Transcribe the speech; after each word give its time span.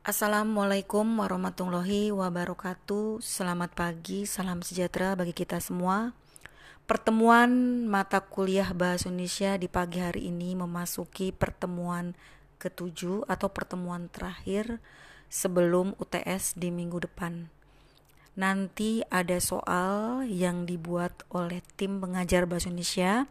Assalamualaikum 0.00 1.04
warahmatullahi 1.20 2.08
wabarakatuh. 2.08 3.20
Selamat 3.20 3.68
pagi, 3.76 4.24
salam 4.24 4.64
sejahtera 4.64 5.12
bagi 5.12 5.36
kita 5.36 5.60
semua. 5.60 6.16
Pertemuan 6.88 7.84
mata 7.84 8.24
kuliah 8.24 8.72
Bahasa 8.72 9.12
Indonesia 9.12 9.60
di 9.60 9.68
pagi 9.68 10.00
hari 10.00 10.32
ini 10.32 10.56
memasuki 10.56 11.36
pertemuan 11.36 12.16
ketujuh 12.56 13.28
atau 13.28 13.52
pertemuan 13.52 14.08
terakhir 14.08 14.80
sebelum 15.28 15.92
UTS 16.00 16.56
di 16.56 16.72
minggu 16.72 17.04
depan. 17.04 17.52
Nanti 18.40 19.04
ada 19.12 19.36
soal 19.36 20.24
yang 20.24 20.64
dibuat 20.64 21.28
oleh 21.28 21.60
tim 21.76 22.00
pengajar 22.00 22.48
Bahasa 22.48 22.72
Indonesia 22.72 23.28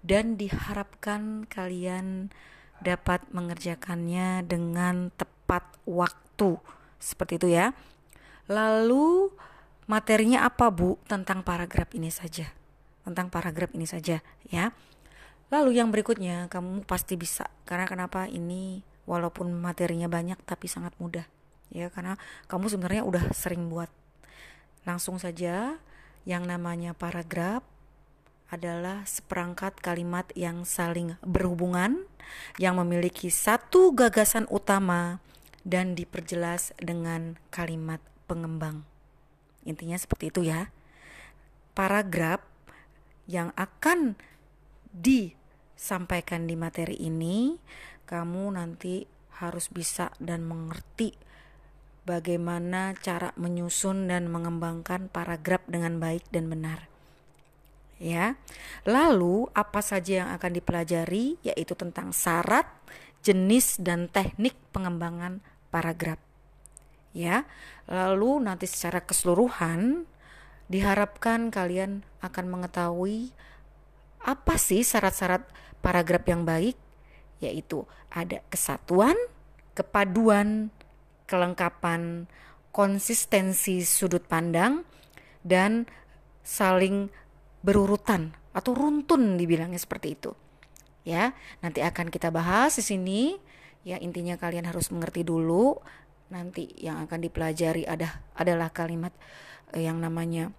dan 0.00 0.40
diharapkan 0.40 1.44
kalian 1.52 2.32
dapat 2.80 3.28
mengerjakannya 3.28 4.48
dengan 4.48 5.12
tepat 5.12 5.37
waktu. 5.88 6.60
Seperti 7.00 7.40
itu 7.40 7.48
ya. 7.48 7.72
Lalu 8.48 9.32
materinya 9.88 10.44
apa 10.44 10.68
Bu 10.68 11.00
tentang 11.08 11.40
paragraf 11.40 11.90
ini 11.96 12.12
saja? 12.12 12.52
Tentang 13.02 13.32
paragraf 13.32 13.72
ini 13.72 13.88
saja 13.88 14.20
ya. 14.52 14.70
Lalu 15.48 15.80
yang 15.80 15.88
berikutnya 15.88 16.52
kamu 16.52 16.84
pasti 16.84 17.16
bisa 17.16 17.48
karena 17.64 17.88
kenapa 17.88 18.28
ini 18.28 18.84
walaupun 19.08 19.48
materinya 19.56 20.04
banyak 20.04 20.36
tapi 20.44 20.68
sangat 20.68 20.92
mudah 21.00 21.24
ya 21.72 21.88
karena 21.88 22.20
kamu 22.48 22.68
sebenarnya 22.68 23.02
udah 23.04 23.24
sering 23.32 23.68
buat. 23.72 23.88
Langsung 24.84 25.16
saja 25.20 25.76
yang 26.28 26.44
namanya 26.44 26.92
paragraf 26.92 27.64
adalah 28.48 29.04
seperangkat 29.04 29.76
kalimat 29.84 30.24
yang 30.32 30.64
saling 30.64 31.20
berhubungan, 31.20 32.08
yang 32.56 32.80
memiliki 32.80 33.28
satu 33.28 33.92
gagasan 33.92 34.48
utama, 34.48 35.20
dan 35.68 35.92
diperjelas 35.92 36.72
dengan 36.80 37.36
kalimat 37.52 38.00
pengembang. 38.24 38.88
Intinya 39.68 40.00
seperti 40.00 40.32
itu 40.32 40.48
ya. 40.48 40.72
Paragraf 41.76 42.40
yang 43.28 43.52
akan 43.52 44.16
disampaikan 44.88 46.48
di 46.48 46.56
materi 46.56 46.96
ini, 46.96 47.60
kamu 48.08 48.56
nanti 48.56 49.04
harus 49.44 49.68
bisa 49.68 50.08
dan 50.16 50.48
mengerti 50.48 51.12
bagaimana 52.08 52.96
cara 52.96 53.36
menyusun 53.36 54.08
dan 54.08 54.32
mengembangkan 54.32 55.12
paragraf 55.12 55.60
dengan 55.68 56.00
baik 56.00 56.24
dan 56.32 56.48
benar 56.48 56.88
ya. 58.00 58.38
Lalu 58.86 59.50
apa 59.52 59.82
saja 59.82 60.24
yang 60.24 60.30
akan 60.32 60.50
dipelajari 60.56 61.36
yaitu 61.44 61.74
tentang 61.74 62.14
syarat, 62.14 62.66
jenis 63.20 63.76
dan 63.82 64.08
teknik 64.08 64.56
pengembangan 64.72 65.42
paragraf. 65.78 66.18
Ya. 67.14 67.46
Lalu 67.86 68.50
nanti 68.50 68.66
secara 68.66 68.98
keseluruhan 69.06 70.04
diharapkan 70.66 71.54
kalian 71.54 72.02
akan 72.20 72.44
mengetahui 72.50 73.30
apa 74.18 74.58
sih 74.58 74.82
syarat-syarat 74.82 75.46
paragraf 75.78 76.26
yang 76.26 76.42
baik 76.42 76.74
yaitu 77.38 77.86
ada 78.10 78.42
kesatuan, 78.50 79.14
kepaduan, 79.78 80.74
kelengkapan, 81.30 82.26
konsistensi 82.74 83.86
sudut 83.86 84.26
pandang 84.26 84.82
dan 85.46 85.86
saling 86.42 87.08
berurutan 87.62 88.34
atau 88.50 88.74
runtun 88.74 89.38
dibilangnya 89.38 89.78
seperti 89.78 90.18
itu. 90.18 90.34
Ya, 91.06 91.32
nanti 91.64 91.80
akan 91.80 92.12
kita 92.12 92.28
bahas 92.28 92.76
di 92.76 92.84
sini. 92.84 93.22
Ya, 93.86 93.96
intinya 93.98 94.38
kalian 94.38 94.66
harus 94.66 94.90
mengerti 94.94 95.22
dulu. 95.26 95.78
Nanti 96.28 96.68
yang 96.76 97.00
akan 97.08 97.24
dipelajari 97.24 97.88
ada 97.88 98.20
adalah 98.36 98.68
kalimat 98.68 99.14
eh, 99.72 99.88
yang 99.88 99.96
namanya 99.98 100.52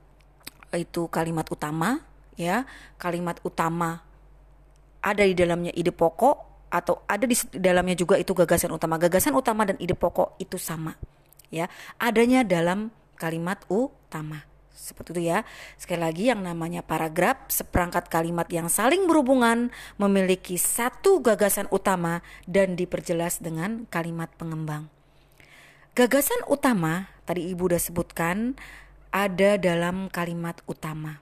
itu 0.74 1.06
kalimat 1.14 1.46
utama, 1.50 2.02
ya. 2.40 2.66
Kalimat 2.98 3.38
utama 3.46 4.02
ada 5.00 5.24
di 5.24 5.38
dalamnya 5.38 5.72
ide 5.72 5.96
pokok 5.96 6.68
atau 6.70 7.02
ada 7.10 7.26
di 7.26 7.36
dalamnya 7.56 7.96
juga 7.96 8.18
itu 8.18 8.34
gagasan 8.34 8.74
utama. 8.74 8.98
Gagasan 8.98 9.34
utama 9.38 9.64
dan 9.66 9.78
ide 9.78 9.94
pokok 9.94 10.38
itu 10.42 10.58
sama. 10.58 10.98
Ya, 11.50 11.70
adanya 11.98 12.46
dalam 12.46 12.94
kalimat 13.18 13.62
utama. 13.70 14.49
Seperti 14.80 15.20
itu 15.20 15.22
ya. 15.28 15.44
Sekali 15.76 16.00
lagi 16.00 16.24
yang 16.32 16.40
namanya 16.40 16.80
paragraf 16.80 17.52
seperangkat 17.52 18.08
kalimat 18.08 18.48
yang 18.48 18.72
saling 18.72 19.12
berhubungan 19.12 19.76
memiliki 20.00 20.56
satu 20.56 21.20
gagasan 21.20 21.68
utama 21.68 22.24
dan 22.48 22.80
diperjelas 22.80 23.44
dengan 23.44 23.84
kalimat 23.92 24.32
pengembang. 24.40 24.88
Gagasan 26.00 26.48
utama 26.48 27.12
tadi 27.28 27.52
Ibu 27.52 27.68
sudah 27.68 27.82
sebutkan 27.84 28.38
ada 29.12 29.60
dalam 29.60 30.08
kalimat 30.08 30.64
utama. 30.64 31.20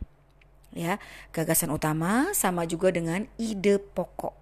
Ya, 0.70 1.02
gagasan 1.34 1.74
utama 1.74 2.30
sama 2.38 2.70
juga 2.70 2.94
dengan 2.94 3.26
ide 3.42 3.82
pokok. 3.82 4.38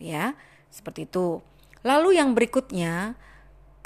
Ya, 0.00 0.34
seperti 0.74 1.06
itu. 1.06 1.38
Lalu 1.86 2.18
yang 2.18 2.34
berikutnya 2.34 3.14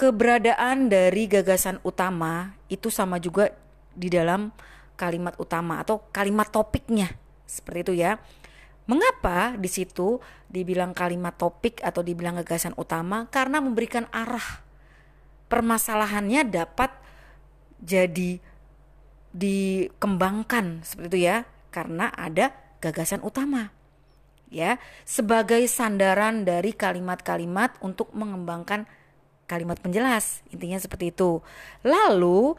keberadaan 0.01 0.89
dari 0.89 1.29
gagasan 1.29 1.79
utama 1.85 2.57
itu 2.73 2.89
sama 2.91 3.21
juga 3.21 3.53
di 3.95 4.11
dalam 4.11 4.51
kalimat 4.95 5.35
utama 5.39 5.83
atau 5.83 6.07
kalimat 6.15 6.51
topiknya 6.51 7.15
seperti 7.47 7.79
itu 7.91 7.95
ya. 8.05 8.19
Mengapa 8.85 9.57
di 9.57 9.71
situ 9.73 10.21
dibilang 10.45 10.93
kalimat 10.93 11.33
topik 11.41 11.81
atau 11.81 12.05
dibilang 12.05 12.37
gagasan 12.45 12.77
utama? 12.77 13.25
Karena 13.33 13.65
memberikan 13.65 14.05
arah 14.13 14.61
permasalahannya 15.49 16.45
dapat 16.53 16.93
jadi 17.81 18.45
dikembangkan 19.33 20.85
seperti 20.85 21.09
itu 21.17 21.19
ya, 21.33 21.37
karena 21.73 22.13
ada 22.13 22.53
gagasan 22.85 23.25
utama. 23.25 23.73
Ya, 24.53 24.79
sebagai 25.03 25.65
sandaran 25.67 26.47
dari 26.47 26.71
kalimat-kalimat 26.77 27.75
untuk 27.83 28.15
mengembangkan 28.15 28.87
kalimat 29.51 29.81
penjelas. 29.81 30.47
Intinya 30.55 30.79
seperti 30.79 31.11
itu. 31.11 31.43
Lalu 31.83 32.55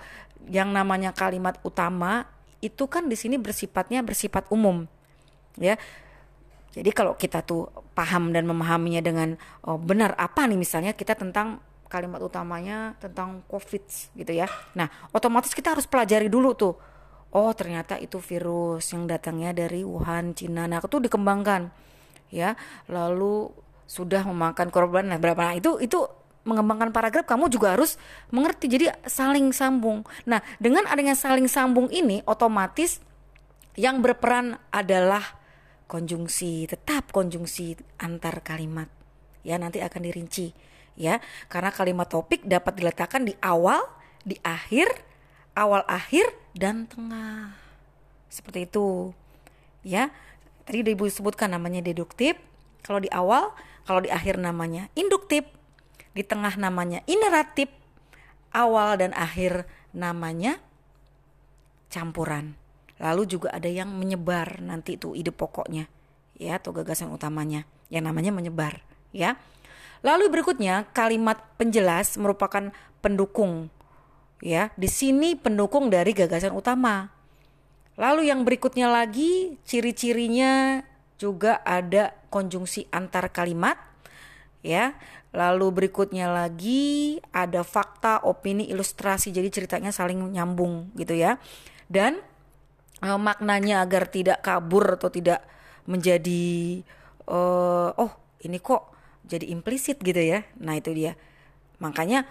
yang 0.50 0.69
namanya 0.72 1.11
kalimat 1.11 1.57
utama 1.66 2.29
itu 2.63 2.89
kan 2.89 3.06
di 3.06 3.17
sini 3.17 3.38
bersifatnya 3.38 4.01
bersifat 4.01 4.50
umum 4.50 4.89
ya. 5.59 5.78
Jadi 6.75 6.91
kalau 6.91 7.16
kita 7.16 7.39
tuh 7.39 7.72
paham 7.95 8.35
dan 8.35 8.44
memahaminya 8.44 9.00
dengan 9.00 9.39
oh, 9.63 9.79
benar 9.79 10.11
apa 10.19 10.44
nih 10.44 10.59
misalnya 10.59 10.91
kita 10.91 11.16
tentang 11.16 11.63
kalimat 11.88 12.19
utamanya 12.19 13.00
tentang 13.00 13.45
covid 13.47 13.85
gitu 14.11 14.31
ya. 14.35 14.51
Nah 14.75 14.91
otomatis 15.16 15.56
kita 15.56 15.72
harus 15.72 15.88
pelajari 15.88 16.28
dulu 16.28 16.51
tuh 16.51 16.75
oh 17.31 17.51
ternyata 17.56 17.95
itu 17.95 18.19
virus 18.19 18.91
yang 18.91 19.07
datangnya 19.07 19.56
dari 19.56 19.88
Wuhan 19.88 20.35
Cina. 20.35 20.67
Nah 20.67 20.83
itu 20.83 21.00
dikembangkan 21.00 21.72
ya. 22.33 22.59
Lalu 22.91 23.56
sudah 23.88 24.25
memakan 24.27 24.67
korban 24.67 25.07
nah 25.07 25.22
berapa? 25.22 25.39
Nah 25.39 25.56
itu 25.56 25.79
itu 25.79 26.03
mengembangkan 26.45 26.94
paragraf 26.94 27.25
kamu 27.25 27.50
juga 27.50 27.73
harus 27.73 27.97
mengerti. 28.29 28.69
Jadi 28.69 28.85
saling 29.09 29.51
sambung. 29.51 30.06
Nah 30.29 30.39
dengan 30.61 30.85
adanya 30.88 31.17
saling 31.17 31.50
sambung 31.50 31.89
ini 31.89 32.22
otomatis 32.29 33.01
yang 33.75 34.00
berperan 34.00 34.56
adalah 34.72 35.25
konjungsi 35.89 36.69
tetap 36.69 37.11
konjungsi 37.11 37.75
antar 38.00 38.45
kalimat. 38.45 38.88
Ya 39.41 39.57
nanti 39.57 39.81
akan 39.81 40.01
dirinci 40.06 40.53
ya. 40.95 41.19
Karena 41.50 41.73
kalimat 41.73 42.07
topik 42.07 42.45
dapat 42.45 42.77
diletakkan 42.77 43.25
di 43.25 43.33
awal 43.41 43.81
di 44.22 44.38
akhir 44.45 44.88
awal 45.57 45.81
akhir 45.89 46.29
dan 46.53 46.85
tengah. 46.85 47.57
Seperti 48.29 48.69
itu 48.69 49.12
ya. 49.81 50.13
Tadi 50.66 50.81
udah 50.81 50.94
ibu 50.97 51.06
sebutkan 51.09 51.53
namanya 51.53 51.81
deduktif. 51.81 52.38
Kalau 52.81 53.01
di 53.01 53.09
awal 53.09 53.53
kalau 53.85 54.01
di 54.01 54.09
akhir 54.09 54.41
namanya 54.41 54.89
induktif 54.97 55.45
di 56.16 56.24
tengah 56.24 56.56
namanya 56.56 57.04
ineratif, 57.06 57.68
awal 58.56 58.95
dan 58.95 59.12
akhir 59.12 59.68
namanya 59.92 60.63
campuran. 61.92 62.56
Lalu 62.95 63.28
juga 63.28 63.51
ada 63.51 63.68
yang 63.68 63.92
menyebar 63.92 64.63
nanti 64.63 64.95
itu 64.95 65.12
ide 65.12 65.36
pokoknya 65.36 65.92
ya 66.39 66.60
atau 66.60 66.72
gagasan 66.72 67.12
utamanya 67.12 67.68
yang 67.92 68.07
namanya 68.07 68.31
menyebar 68.31 68.80
ya. 69.12 69.36
Lalu 70.04 70.31
berikutnya 70.31 70.88
kalimat 70.95 71.39
penjelas 71.60 72.16
merupakan 72.16 72.72
pendukung 73.04 73.68
ya. 74.39 74.72
Di 74.80 74.88
sini 74.88 75.36
pendukung 75.36 75.92
dari 75.92 76.16
gagasan 76.16 76.56
utama. 76.56 77.12
Lalu 77.95 78.28
yang 78.28 78.44
berikutnya 78.44 78.92
lagi 78.92 79.56
ciri-cirinya 79.63 80.84
juga 81.16 81.63
ada 81.63 82.12
konjungsi 82.28 82.92
antar 82.92 83.31
kalimat 83.31 83.80
ya. 84.62 84.94
Lalu 85.36 85.84
berikutnya 85.84 86.32
lagi 86.32 87.20
ada 87.36 87.60
fakta, 87.68 88.24
opini, 88.24 88.72
ilustrasi. 88.72 89.36
Jadi 89.36 89.52
ceritanya 89.52 89.92
saling 89.92 90.32
nyambung 90.32 90.96
gitu 90.96 91.12
ya. 91.12 91.36
Dan 91.92 92.24
e, 93.04 93.08
maknanya 93.20 93.84
agar 93.84 94.08
tidak 94.08 94.40
kabur 94.40 94.96
atau 94.96 95.12
tidak 95.12 95.44
menjadi 95.92 96.80
e, 97.28 97.40
oh 98.00 98.12
ini 98.48 98.58
kok 98.64 98.96
jadi 99.28 99.52
implisit 99.52 100.00
gitu 100.00 100.24
ya. 100.24 100.48
Nah, 100.64 100.80
itu 100.80 100.96
dia. 100.96 101.20
Makanya 101.84 102.24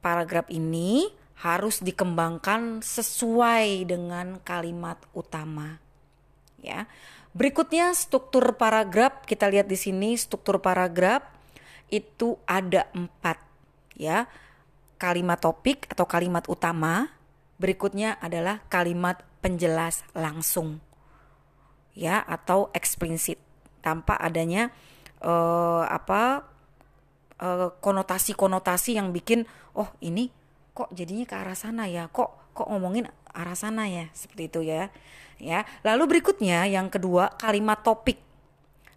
paragraf 0.00 0.48
ini 0.48 1.12
harus 1.44 1.84
dikembangkan 1.84 2.80
sesuai 2.80 3.84
dengan 3.84 4.40
kalimat 4.40 4.96
utama. 5.12 5.76
Ya. 6.64 6.88
Berikutnya 7.36 7.92
struktur 7.92 8.56
paragraf 8.56 9.28
kita 9.28 9.52
lihat 9.52 9.68
di 9.68 9.76
sini 9.76 10.16
struktur 10.16 10.56
paragraf 10.56 11.35
itu 11.90 12.38
ada 12.46 12.90
empat 12.94 13.38
ya. 13.94 14.26
Kalimat 14.96 15.36
topik 15.36 15.84
atau 15.92 16.08
kalimat 16.08 16.48
utama. 16.48 17.12
Berikutnya 17.56 18.20
adalah 18.20 18.64
kalimat 18.68 19.24
penjelas 19.40 20.04
langsung 20.12 20.80
ya 21.96 22.20
atau 22.24 22.68
eksplisit. 22.76 23.40
Tanpa 23.80 24.18
adanya 24.18 24.74
uh, 25.22 25.86
apa 25.86 26.42
uh, 27.38 27.70
konotasi-konotasi 27.78 28.98
yang 28.98 29.14
bikin 29.14 29.46
oh 29.78 29.88
ini 30.02 30.28
kok 30.76 30.92
jadinya 30.92 31.24
ke 31.24 31.34
arah 31.36 31.56
sana 31.56 31.88
ya? 31.88 32.08
Kok 32.12 32.56
kok 32.56 32.68
ngomongin 32.68 33.08
arah 33.32 33.56
sana 33.56 33.88
ya? 33.88 34.08
Seperti 34.12 34.42
itu 34.52 34.60
ya 34.64 34.92
ya. 35.40 35.64
Lalu 35.84 36.18
berikutnya 36.18 36.68
yang 36.68 36.88
kedua 36.92 37.32
kalimat 37.36 37.80
topik 37.80 38.20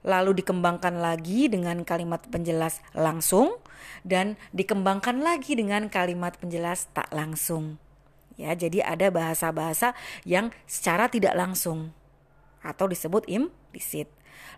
lalu 0.04 0.40
dikembangkan 0.40 1.00
lagi 1.04 1.52
dengan 1.52 1.84
kalimat 1.84 2.24
penjelas 2.32 2.80
langsung 2.96 3.60
dan 4.08 4.40
dikembangkan 4.56 5.20
lagi 5.20 5.60
dengan 5.60 5.92
kalimat 5.92 6.40
penjelas 6.40 6.88
tak 6.96 7.12
langsung. 7.12 7.76
Ya 8.40 8.56
jadi 8.56 8.88
ada 8.88 9.12
bahasa-bahasa 9.12 9.92
yang 10.24 10.56
secara 10.64 11.12
tidak 11.12 11.36
langsung 11.36 11.92
atau 12.64 12.88
disebut 12.88 13.28
implisit. 13.28 14.08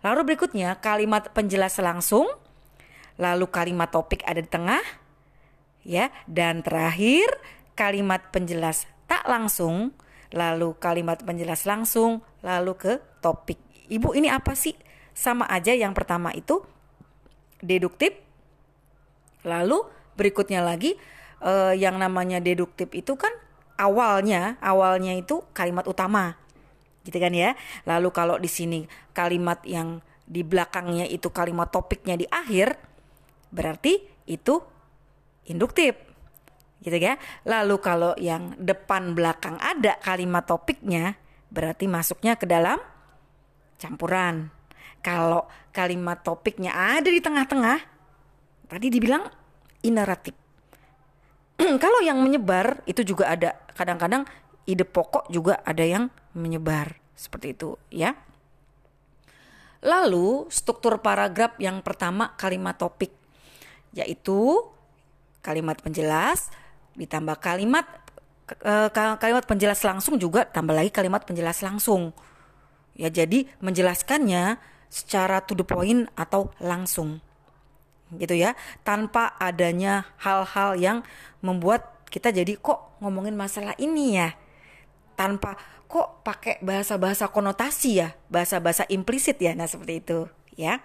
Lalu 0.05 0.33
berikutnya 0.33 0.77
kalimat 0.77 1.33
penjelas 1.33 1.81
langsung 1.81 2.29
lalu 3.17 3.49
kalimat 3.49 3.89
topik 3.89 4.21
ada 4.25 4.41
di 4.41 4.49
tengah 4.49 4.81
ya 5.81 6.09
dan 6.29 6.61
terakhir 6.61 7.27
kalimat 7.73 8.29
penjelas 8.29 8.85
tak 9.09 9.25
langsung 9.25 9.93
lalu 10.31 10.77
kalimat 10.77 11.19
penjelas 11.21 11.65
langsung 11.65 12.21
lalu 12.45 12.77
ke 12.77 12.93
topik. 13.19 13.57
Ibu 13.91 14.13
ini 14.15 14.29
apa 14.31 14.53
sih 14.55 14.77
sama 15.21 15.45
aja 15.45 15.69
yang 15.77 15.93
pertama 15.93 16.33
itu 16.33 16.65
deduktif 17.61 18.17
lalu 19.45 19.85
berikutnya 20.17 20.65
lagi 20.65 20.97
eh, 21.45 21.73
yang 21.77 22.01
namanya 22.01 22.41
deduktif 22.41 22.89
itu 22.97 23.13
kan 23.13 23.29
awalnya 23.77 24.57
awalnya 24.65 25.13
itu 25.13 25.45
kalimat 25.53 25.85
utama 25.85 26.33
gitu 27.05 27.21
kan 27.21 27.33
ya 27.33 27.53
lalu 27.85 28.09
kalau 28.09 28.41
di 28.41 28.49
sini 28.49 28.89
kalimat 29.13 29.61
yang 29.61 30.01
di 30.25 30.41
belakangnya 30.41 31.05
itu 31.05 31.29
kalimat 31.29 31.69
topiknya 31.69 32.17
di 32.17 32.25
akhir 32.25 32.77
berarti 33.53 34.01
itu 34.25 34.57
induktif 35.45 36.11
gitu 36.81 36.97
ya. 36.97 37.15
Lalu 37.45 37.75
kalau 37.79 38.13
yang 38.17 38.57
depan 38.57 39.13
belakang 39.13 39.57
ada 39.61 39.97
kalimat 40.01 40.45
topiknya 40.45 41.15
berarti 41.53 41.85
masuknya 41.85 42.35
ke 42.35 42.49
dalam 42.49 42.81
campuran. 43.77 44.49
Kalau 45.01 45.49
kalimat 45.73 46.21
topiknya 46.21 46.73
ada 46.73 47.09
di 47.09 47.17
tengah-tengah 47.17 47.79
tadi 48.69 48.87
dibilang 48.87 49.25
ineratif. 49.81 50.37
kalau 51.83 51.99
yang 52.01 52.21
menyebar 52.21 52.85
itu 52.85 53.01
juga 53.05 53.33
ada 53.33 53.57
kadang-kadang 53.73 54.25
ide 54.69 54.85
pokok 54.85 55.29
juga 55.33 55.59
ada 55.65 55.81
yang 55.81 56.07
menyebar 56.37 56.97
seperti 57.17 57.57
itu 57.57 57.75
ya. 57.89 58.13
Lalu 59.81 60.45
struktur 60.53 61.01
paragraf 61.01 61.57
yang 61.57 61.81
pertama 61.81 62.37
kalimat 62.37 62.77
topik 62.77 63.09
yaitu 63.91 64.61
kalimat 65.41 65.75
penjelas 65.81 66.53
ditambah 66.93 67.41
kalimat 67.41 67.83
eh, 68.61 68.89
kalimat 68.93 69.43
penjelas 69.49 69.81
langsung 69.81 70.21
juga 70.21 70.45
tambah 70.45 70.77
lagi 70.77 70.93
kalimat 70.93 71.25
penjelas 71.25 71.65
langsung. 71.65 72.13
Ya 72.93 73.09
jadi 73.09 73.49
menjelaskannya 73.63 74.61
secara 74.91 75.39
to 75.39 75.55
the 75.55 75.63
point 75.63 76.11
atau 76.19 76.51
langsung. 76.59 77.23
Gitu 78.11 78.35
ya, 78.35 78.59
tanpa 78.83 79.39
adanya 79.39 80.03
hal-hal 80.19 80.75
yang 80.75 80.97
membuat 81.39 82.03
kita 82.11 82.35
jadi 82.35 82.59
kok 82.59 82.99
ngomongin 82.99 83.39
masalah 83.39 83.71
ini 83.79 84.19
ya. 84.19 84.35
Tanpa 85.15 85.55
kok 85.87 86.19
pakai 86.27 86.59
bahasa-bahasa 86.59 87.31
konotasi 87.31 88.03
ya, 88.03 88.11
bahasa-bahasa 88.27 88.83
implisit 88.91 89.39
ya. 89.39 89.55
Nah, 89.55 89.71
seperti 89.71 90.03
itu 90.03 90.27
ya. 90.59 90.83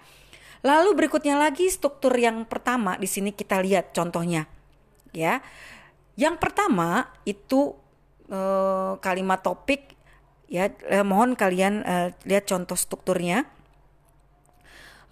Lalu 0.62 0.98
berikutnya 0.98 1.34
lagi 1.38 1.66
struktur 1.70 2.14
yang 2.14 2.46
pertama 2.46 2.94
di 2.98 3.10
sini 3.10 3.34
kita 3.34 3.58
lihat 3.62 3.90
contohnya. 3.90 4.46
Ya. 5.10 5.42
Yang 6.18 6.42
pertama 6.42 7.10
itu 7.26 7.74
eh, 8.30 8.92
kalimat 9.02 9.42
topik 9.42 9.94
ya 10.46 10.70
eh, 10.90 11.02
mohon 11.02 11.34
kalian 11.34 11.82
eh, 11.82 12.08
lihat 12.26 12.46
contoh 12.46 12.78
strukturnya. 12.78 13.46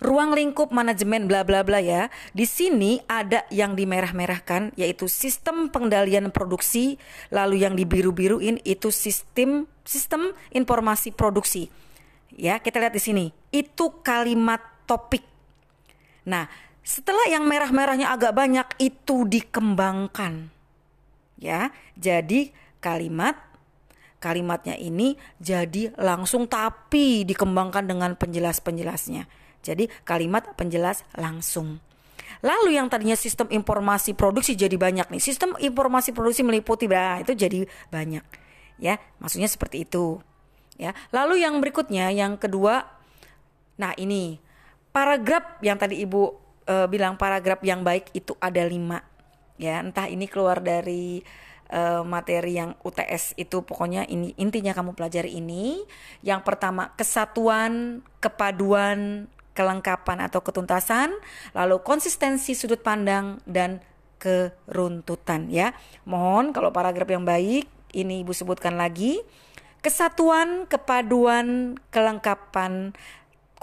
Ruang 0.03 0.35
lingkup 0.35 0.75
manajemen 0.75 1.31
bla 1.31 1.47
bla 1.47 1.63
bla 1.63 1.79
ya. 1.79 2.11
Di 2.35 2.45
sini 2.49 2.99
ada 3.07 3.47
yang 3.53 3.79
dimerah-merahkan 3.79 4.75
yaitu 4.75 5.07
sistem 5.07 5.71
pengendalian 5.71 6.35
produksi, 6.35 6.99
lalu 7.31 7.63
yang 7.63 7.79
dibiru-biruin 7.79 8.59
itu 8.67 8.91
sistem 8.91 9.71
sistem 9.87 10.35
informasi 10.51 11.15
produksi. 11.15 11.71
Ya, 12.35 12.59
kita 12.59 12.83
lihat 12.83 12.97
di 12.97 13.03
sini. 13.03 13.25
Itu 13.55 14.03
kalimat 14.03 14.59
topik 14.85 15.35
Nah, 16.25 16.49
setelah 16.81 17.29
yang 17.29 17.45
merah-merahnya 17.45 18.13
agak 18.13 18.33
banyak 18.33 18.69
itu 18.81 19.29
dikembangkan. 19.29 20.49
Ya, 21.37 21.73
jadi 21.97 22.53
kalimat 22.81 23.37
kalimatnya 24.21 24.73
ini 24.81 25.21
jadi 25.37 25.93
langsung 26.01 26.49
tapi 26.49 27.29
dikembangkan 27.29 27.85
dengan 27.85 28.17
penjelas-penjelasnya. 28.17 29.29
Jadi 29.65 29.89
kalimat 30.05 30.53
penjelas 30.55 31.03
langsung. 31.17 31.81
Lalu 32.45 32.77
yang 32.77 32.93
tadinya 32.93 33.17
sistem 33.17 33.49
informasi 33.49 34.13
produksi 34.13 34.53
jadi 34.53 34.77
banyak 34.77 35.09
nih. 35.09 35.23
Sistem 35.25 35.57
informasi 35.57 36.13
produksi 36.13 36.45
meliputi 36.45 36.85
bah 36.85 37.25
itu 37.25 37.33
jadi 37.33 37.65
banyak. 37.89 38.25
Ya, 38.77 39.01
maksudnya 39.17 39.49
seperti 39.49 39.89
itu. 39.89 40.21
Ya. 40.77 40.93
Lalu 41.09 41.41
yang 41.41 41.57
berikutnya 41.65 42.13
yang 42.13 42.37
kedua 42.37 42.85
nah 43.75 43.91
ini 43.99 44.39
paragraf 44.95 45.59
yang 45.59 45.75
tadi 45.75 45.99
ibu 46.07 46.31
uh, 46.71 46.87
bilang 46.87 47.19
paragraf 47.19 47.59
yang 47.67 47.83
baik 47.83 48.15
itu 48.15 48.39
ada 48.39 48.63
lima 48.63 49.03
ya 49.59 49.83
entah 49.83 50.07
ini 50.07 50.31
keluar 50.31 50.63
dari 50.63 51.19
uh, 51.75 52.03
materi 52.07 52.59
yang 52.59 52.75
UTS 52.83 53.39
itu 53.39 53.63
pokoknya 53.63 54.07
ini 54.07 54.35
intinya 54.39 54.75
kamu 54.75 54.95
pelajari 54.95 55.39
ini 55.39 55.83
yang 56.23 56.43
pertama 56.43 56.95
kesatuan 56.95 58.03
kepaduan 58.19 59.27
kelengkapan 59.55 60.27
atau 60.27 60.43
ketuntasan 60.43 61.15
lalu 61.55 61.81
konsistensi 61.81 62.53
sudut 62.59 62.83
pandang 62.83 63.39
dan 63.49 63.79
keruntutan 64.19 65.47
ya 65.49 65.73
mohon 66.05 66.51
kalau 66.51 66.75
paragraf 66.75 67.07
yang 67.07 67.23
baik 67.23 67.71
ini 67.95 68.27
ibu 68.27 68.35
sebutkan 68.35 68.75
lagi 68.75 69.23
kesatuan 69.81 70.67
kepaduan 70.67 71.79
kelengkapan 71.95 72.93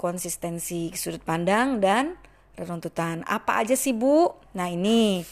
konsistensi 0.02 0.90
sudut 0.98 1.22
pandang 1.22 1.78
dan 1.78 2.18
runtutan. 2.58 3.22
Apa 3.24 3.62
aja 3.64 3.78
sih 3.78 3.94
Bu? 3.94 4.34
Nah 4.52 4.68
ini, 4.68 5.24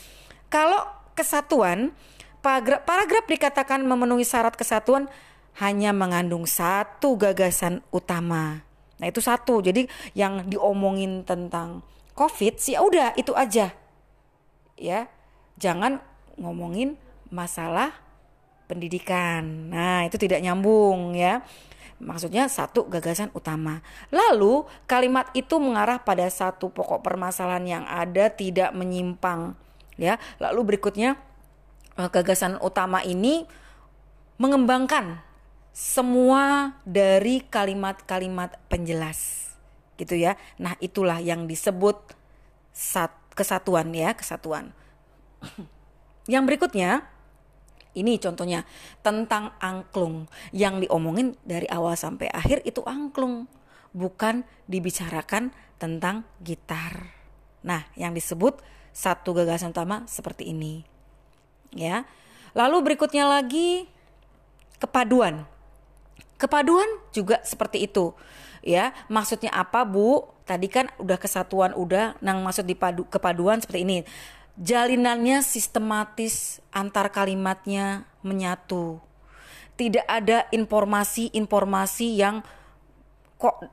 kalau 0.46 0.80
kesatuan, 1.18 1.92
paragraf, 2.40 2.86
paragraf 2.86 3.26
dikatakan 3.26 3.82
memenuhi 3.84 4.22
syarat 4.22 4.54
kesatuan 4.54 5.10
hanya 5.58 5.90
mengandung 5.90 6.46
satu 6.46 7.18
gagasan 7.18 7.82
utama. 7.90 8.62
Nah 9.00 9.08
itu 9.08 9.24
satu, 9.24 9.64
jadi 9.64 9.88
yang 10.12 10.44
diomongin 10.46 11.24
tentang 11.24 11.80
COVID 12.12 12.60
sih 12.60 12.76
ya 12.76 12.84
udah 12.84 13.16
itu 13.16 13.32
aja. 13.32 13.72
Ya, 14.76 15.08
jangan 15.56 16.04
ngomongin 16.36 17.00
masalah 17.32 17.96
pendidikan. 18.68 19.72
Nah 19.72 20.04
itu 20.04 20.20
tidak 20.20 20.44
nyambung 20.44 21.16
ya. 21.16 21.40
Maksudnya 22.00 22.48
satu 22.48 22.88
gagasan 22.88 23.28
utama. 23.36 23.84
Lalu 24.08 24.64
kalimat 24.88 25.28
itu 25.36 25.60
mengarah 25.60 26.00
pada 26.00 26.24
satu 26.32 26.72
pokok 26.72 27.04
permasalahan 27.04 27.64
yang 27.64 27.84
ada 27.84 28.32
tidak 28.32 28.72
menyimpang 28.72 29.56
ya. 30.00 30.16
Lalu 30.40 30.76
berikutnya 30.76 31.16
eh, 31.96 32.08
gagasan 32.08 32.56
utama 32.60 33.04
ini 33.04 33.44
mengembangkan 34.40 35.20
semua 35.70 36.76
dari 36.82 37.42
kalimat-kalimat 37.46 38.58
penjelas 38.66 39.50
gitu 40.00 40.16
ya. 40.16 40.34
Nah, 40.56 40.74
itulah 40.80 41.20
yang 41.20 41.44
disebut 41.44 42.16
sat 42.72 43.12
kesatuan 43.36 43.92
ya, 43.92 44.16
kesatuan. 44.16 44.72
yang 46.32 46.44
berikutnya 46.44 47.04
ini 47.96 48.22
contohnya 48.22 48.62
tentang 49.02 49.50
angklung 49.58 50.30
yang 50.54 50.78
diomongin 50.78 51.34
dari 51.42 51.66
awal 51.66 51.98
sampai 51.98 52.30
akhir 52.30 52.62
itu 52.62 52.80
angklung, 52.86 53.50
bukan 53.90 54.46
dibicarakan 54.70 55.50
tentang 55.76 56.22
gitar. 56.38 57.12
Nah, 57.66 57.84
yang 57.98 58.14
disebut 58.14 58.62
satu 58.94 59.34
gagasan 59.34 59.74
utama 59.74 60.06
seperti 60.06 60.50
ini. 60.50 60.86
ya. 61.74 62.06
Lalu 62.54 62.92
berikutnya 62.92 63.30
lagi 63.30 63.86
kepaduan. 64.82 65.46
Kepaduan 66.40 66.88
juga 67.12 67.44
seperti 67.44 67.84
itu. 67.84 68.16
Ya, 68.64 68.96
maksudnya 69.12 69.52
apa, 69.52 69.84
Bu? 69.84 70.24
Tadi 70.48 70.72
kan 70.72 70.88
udah 70.96 71.20
kesatuan 71.20 71.76
udah, 71.76 72.16
nang 72.24 72.40
maksud 72.40 72.64
dipadu 72.64 73.04
kepaduan 73.08 73.60
seperti 73.60 73.84
ini. 73.84 73.98
Jalinannya 74.56 75.44
sistematis 75.44 76.64
antar 76.72 77.12
kalimatnya 77.12 78.08
menyatu. 78.24 79.00
Tidak 79.76 80.04
ada 80.04 80.48
informasi-informasi 80.52 82.08
yang 82.16 82.44
kok 83.40 83.68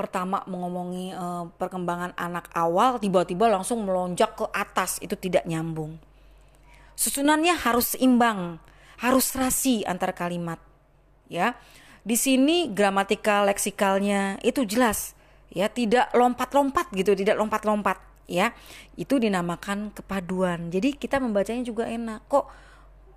pertama 0.00 0.40
mengomongi 0.48 1.12
uh, 1.12 1.44
perkembangan 1.60 2.16
anak 2.16 2.48
awal 2.56 2.96
tiba-tiba 2.96 3.52
langsung 3.52 3.84
melonjak 3.84 4.32
ke 4.32 4.48
atas 4.48 4.96
itu 5.04 5.12
tidak 5.20 5.44
nyambung. 5.44 6.00
Susunannya 6.96 7.52
harus 7.60 7.96
seimbang, 7.96 8.56
harus 8.96 9.36
rasi 9.36 9.84
antar 9.84 10.16
kalimat. 10.16 10.56
Ya. 11.28 11.60
Di 12.00 12.16
sini 12.16 12.72
gramatikal 12.72 13.48
leksikalnya 13.50 14.40
itu 14.40 14.64
jelas 14.64 15.12
ya, 15.52 15.68
tidak 15.68 16.10
lompat-lompat 16.16 16.88
gitu, 16.96 17.12
tidak 17.12 17.36
lompat-lompat 17.36 18.00
ya. 18.30 18.56
Itu 18.96 19.20
dinamakan 19.20 19.92
kepaduan. 19.92 20.72
Jadi 20.72 20.96
kita 20.96 21.20
membacanya 21.20 21.64
juga 21.66 21.88
enak. 21.88 22.24
Kok 22.30 22.46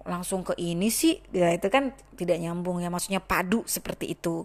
langsung 0.04 0.44
ke 0.44 0.56
ini 0.60 0.92
sih? 0.92 1.24
Ya 1.32 1.52
itu 1.56 1.72
kan 1.72 1.96
tidak 2.20 2.40
nyambung 2.44 2.84
ya, 2.84 2.92
maksudnya 2.92 3.24
padu 3.24 3.64
seperti 3.64 4.12
itu 4.16 4.44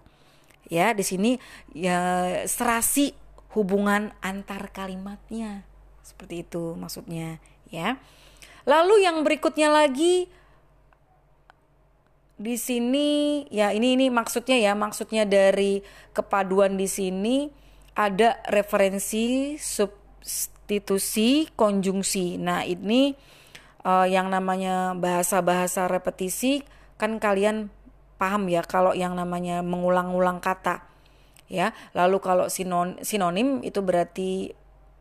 ya 0.68 0.92
di 0.92 1.02
sini 1.02 1.40
ya 1.73 1.99
serasi 2.45 3.16
hubungan 3.57 4.12
antar 4.21 4.68
kalimatnya 4.71 5.64
seperti 6.04 6.45
itu 6.45 6.76
maksudnya 6.76 7.40
ya 7.73 7.97
lalu 8.68 9.02
yang 9.02 9.25
berikutnya 9.25 9.73
lagi 9.73 10.28
di 12.38 12.54
sini 12.54 13.42
ya 13.50 13.75
ini 13.75 13.99
ini 13.99 14.07
maksudnya 14.14 14.54
ya 14.62 14.73
maksudnya 14.78 15.26
dari 15.26 15.83
kepaduan 16.14 16.78
di 16.78 16.87
sini 16.87 17.50
ada 17.99 18.38
referensi 18.47 19.59
substitusi 19.59 21.50
konjungsi. 21.59 22.38
Nah 22.38 22.62
ini 22.62 23.11
uh, 23.83 24.07
yang 24.07 24.30
namanya 24.30 24.95
bahasa-bahasa 24.95 25.90
repetisi 25.90 26.62
kan 26.95 27.18
kalian 27.18 27.75
paham 28.23 28.47
ya 28.47 28.62
kalau 28.62 28.95
yang 28.95 29.18
namanya 29.18 29.66
mengulang-ulang 29.66 30.38
kata 30.38 30.87
ya. 31.50 31.75
Lalu 31.90 32.23
kalau 32.23 32.47
sinon, 32.47 33.02
sinonim 33.02 33.66
itu 33.66 33.83
berarti 33.83 34.54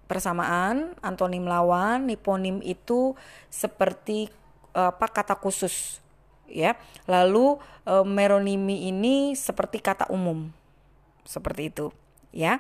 persamaan 0.10 0.98
antonim 1.06 1.46
lawan 1.46 2.10
hiponim 2.10 2.66
itu 2.66 3.14
seperti 3.54 4.32
apa 4.78 5.10
kata 5.10 5.34
khusus 5.42 6.06
ya. 6.52 6.76
Lalu 7.08 7.60
e, 7.88 7.94
meronimi 8.04 8.92
ini 8.92 9.38
seperti 9.38 9.80
kata 9.80 10.10
umum. 10.12 10.52
Seperti 11.24 11.72
itu 11.72 11.88
ya. 12.36 12.60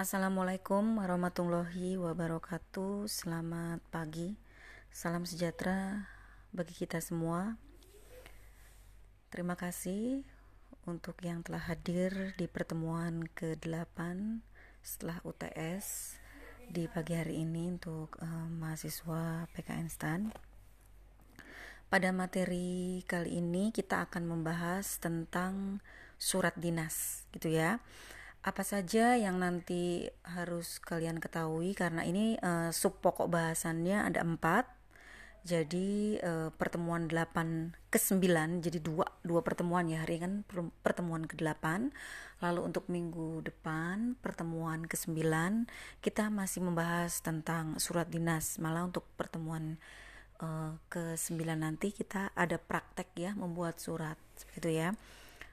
Assalamualaikum 0.00 0.96
warahmatullahi 0.96 2.00
wabarakatuh. 2.00 3.04
Selamat 3.04 3.84
pagi. 3.92 4.36
Salam 4.88 5.28
sejahtera 5.28 6.08
bagi 6.56 6.72
kita 6.72 6.98
semua. 7.04 7.60
Terima 9.28 9.54
kasih 9.54 10.24
untuk 10.88 11.20
yang 11.22 11.44
telah 11.44 11.62
hadir 11.68 12.34
di 12.34 12.48
pertemuan 12.48 13.28
ke-8 13.36 13.96
setelah 14.82 15.20
UTS 15.22 16.19
di 16.70 16.86
pagi 16.86 17.18
hari 17.18 17.42
ini 17.42 17.66
untuk 17.66 18.14
uh, 18.22 18.46
mahasiswa 18.46 19.50
PKN 19.50 19.88
STAN. 19.90 20.30
Pada 21.90 22.14
materi 22.14 23.02
kali 23.10 23.42
ini 23.42 23.74
kita 23.74 24.06
akan 24.06 24.30
membahas 24.30 25.02
tentang 25.02 25.82
surat 26.14 26.54
dinas 26.54 27.26
gitu 27.34 27.50
ya. 27.50 27.82
Apa 28.46 28.62
saja 28.62 29.18
yang 29.18 29.42
nanti 29.42 30.14
harus 30.22 30.78
kalian 30.78 31.18
ketahui 31.18 31.74
karena 31.74 32.06
ini 32.06 32.38
uh, 32.38 32.70
sub 32.70 33.02
pokok 33.02 33.26
bahasannya 33.26 34.06
ada 34.06 34.22
empat 34.22 34.70
jadi 35.40 36.20
uh, 36.20 36.48
pertemuan 36.52 37.08
8 37.08 37.72
ke 37.88 37.96
9 37.96 38.60
jadi 38.60 38.78
dua 38.78 39.08
dua 39.24 39.40
pertemuan 39.40 39.88
ya 39.88 40.04
hari 40.04 40.20
kan 40.20 40.44
pertemuan 40.84 41.24
ke-8 41.24 41.90
lalu 42.44 42.60
untuk 42.60 42.84
minggu 42.92 43.44
depan 43.44 44.20
pertemuan 44.20 44.84
ke-9 44.84 45.16
kita 46.04 46.28
masih 46.28 46.64
membahas 46.64 47.20
tentang 47.20 47.76
surat 47.80 48.08
dinas. 48.08 48.56
Malah 48.60 48.88
untuk 48.88 49.04
pertemuan 49.16 49.76
uh, 50.40 50.76
ke-9 50.92 51.36
nanti 51.56 51.92
kita 51.92 52.32
ada 52.32 52.56
praktek 52.56 53.08
ya 53.16 53.32
membuat 53.36 53.80
surat 53.80 54.16
seperti 54.36 54.58
itu 54.60 54.70
ya. 54.76 54.88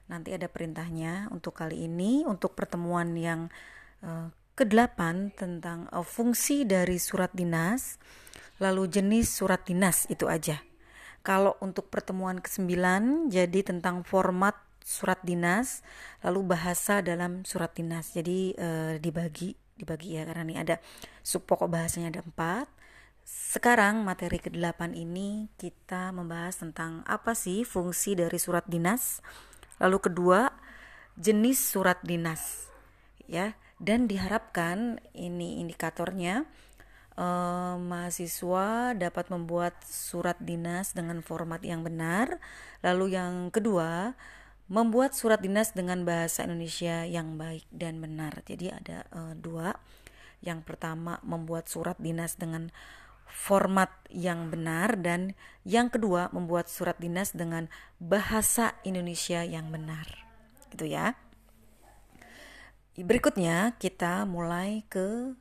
Nanti 0.08 0.32
ada 0.32 0.48
perintahnya 0.48 1.28
untuk 1.28 1.56
kali 1.56 1.84
ini 1.84 2.24
untuk 2.24 2.56
pertemuan 2.56 3.12
yang 3.16 3.52
uh, 4.04 4.32
ke-8 4.56 5.32
tentang 5.36 5.88
uh, 5.92 6.04
fungsi 6.04 6.64
dari 6.64 6.96
surat 6.96 7.32
dinas 7.36 8.00
lalu 8.58 8.90
jenis 8.90 9.30
surat 9.30 9.62
dinas 9.64 10.06
itu 10.10 10.26
aja. 10.26 10.62
Kalau 11.26 11.58
untuk 11.58 11.90
pertemuan 11.90 12.38
ke-9 12.38 12.78
jadi 13.30 13.60
tentang 13.66 14.06
format 14.06 14.54
surat 14.82 15.20
dinas, 15.20 15.84
lalu 16.24 16.54
bahasa 16.54 17.04
dalam 17.04 17.44
surat 17.44 17.74
dinas. 17.76 18.14
Jadi 18.14 18.56
e, 18.56 18.68
dibagi 19.02 19.52
dibagi 19.78 20.18
ya 20.18 20.26
karena 20.26 20.42
ini 20.42 20.56
ada 20.58 20.76
sub 21.22 21.46
pokok 21.46 21.70
bahasanya 21.70 22.10
ada 22.18 22.22
empat. 22.24 22.66
Sekarang 23.28 24.02
materi 24.02 24.40
ke-8 24.40 24.96
ini 24.96 25.52
kita 25.60 26.16
membahas 26.16 26.58
tentang 26.64 27.04
apa 27.04 27.36
sih 27.36 27.62
fungsi 27.62 28.16
dari 28.16 28.40
surat 28.40 28.64
dinas. 28.64 29.20
Lalu 29.78 29.98
kedua, 30.10 30.48
jenis 31.20 31.60
surat 31.60 32.00
dinas. 32.00 32.72
Ya, 33.28 33.60
dan 33.76 34.08
diharapkan 34.08 35.04
ini 35.12 35.60
indikatornya 35.60 36.48
uh, 37.18 37.74
mahasiswa 37.76 38.94
dapat 38.94 39.26
membuat 39.34 39.74
surat 39.82 40.38
dinas 40.38 40.94
dengan 40.94 41.18
format 41.20 41.60
yang 41.66 41.82
benar. 41.82 42.38
Lalu 42.86 43.18
yang 43.18 43.50
kedua, 43.50 44.14
membuat 44.70 45.18
surat 45.18 45.42
dinas 45.42 45.74
dengan 45.74 46.06
bahasa 46.06 46.46
Indonesia 46.46 47.02
yang 47.02 47.34
baik 47.34 47.66
dan 47.74 47.98
benar. 47.98 48.46
Jadi 48.46 48.70
ada 48.70 49.04
uh, 49.10 49.34
dua. 49.34 49.74
Yang 50.38 50.62
pertama, 50.62 51.18
membuat 51.26 51.66
surat 51.66 51.98
dinas 51.98 52.38
dengan 52.38 52.70
format 53.28 53.90
yang 54.08 54.48
benar 54.48 54.96
dan 54.96 55.34
yang 55.66 55.90
kedua, 55.92 56.30
membuat 56.30 56.70
surat 56.70 56.96
dinas 56.96 57.34
dengan 57.34 57.66
bahasa 57.98 58.78
Indonesia 58.86 59.42
yang 59.42 59.68
benar. 59.74 60.06
Gitu 60.70 60.94
ya. 60.94 61.18
Berikutnya 62.98 63.78
kita 63.78 64.26
mulai 64.26 64.82
ke 64.90 65.34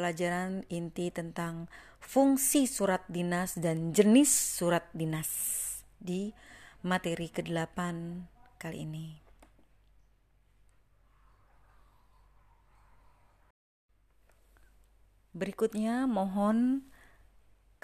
pelajaran 0.00 0.64
inti 0.72 1.12
tentang 1.12 1.68
fungsi 2.00 2.64
surat 2.64 3.04
dinas 3.04 3.60
dan 3.60 3.92
jenis 3.92 4.32
surat 4.32 4.88
dinas 4.96 5.28
di 6.00 6.32
materi 6.80 7.28
ke-8 7.28 7.76
kali 8.56 8.88
ini. 8.88 9.20
Berikutnya 15.36 16.08
mohon 16.08 16.88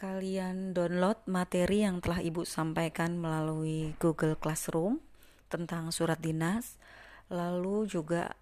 kalian 0.01 0.73
download 0.73 1.21
materi 1.29 1.85
yang 1.85 2.01
telah 2.01 2.25
Ibu 2.25 2.49
sampaikan 2.49 3.21
melalui 3.21 3.93
Google 4.01 4.41
Classroom 4.41 5.05
tentang 5.53 5.93
surat 5.93 6.17
dinas. 6.17 6.81
Lalu 7.29 7.85
juga 7.93 8.41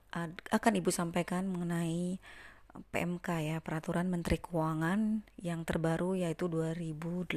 akan 0.54 0.72
Ibu 0.78 0.94
sampaikan 0.94 1.50
mengenai 1.50 2.22
PMK 2.90 3.28
ya, 3.46 3.56
Peraturan 3.62 4.10
Menteri 4.10 4.42
Keuangan 4.42 5.22
yang 5.38 5.62
terbaru 5.62 6.18
yaitu 6.18 6.50
2018. 6.50 7.34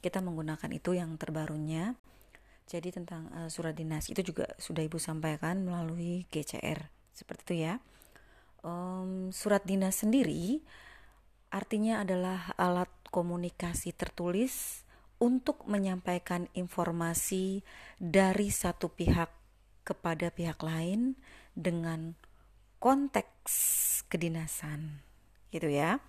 Kita 0.00 0.18
menggunakan 0.20 0.70
itu 0.72 0.96
yang 0.96 1.16
terbarunya. 1.16 1.96
Jadi 2.68 2.94
tentang 2.94 3.32
uh, 3.32 3.48
surat 3.48 3.72
dinas 3.72 4.06
itu 4.12 4.20
juga 4.20 4.46
sudah 4.60 4.84
Ibu 4.84 5.00
sampaikan 5.00 5.64
melalui 5.64 6.28
GCR. 6.28 6.92
Seperti 7.16 7.42
itu 7.48 7.54
ya. 7.66 7.74
Um, 8.60 9.32
surat 9.32 9.64
dinas 9.64 10.04
sendiri 10.04 10.60
artinya 11.50 12.04
adalah 12.04 12.52
alat 12.60 12.92
komunikasi 13.10 13.96
tertulis 13.96 14.84
untuk 15.20 15.66
menyampaikan 15.68 16.48
informasi 16.56 17.66
dari 17.98 18.48
satu 18.48 18.88
pihak 18.88 19.28
kepada 19.84 20.30
pihak 20.30 20.62
lain 20.62 21.18
dengan 21.52 22.14
konteks 22.80 23.52
kedinasan 24.08 25.04
gitu 25.52 25.68
ya 25.68 26.00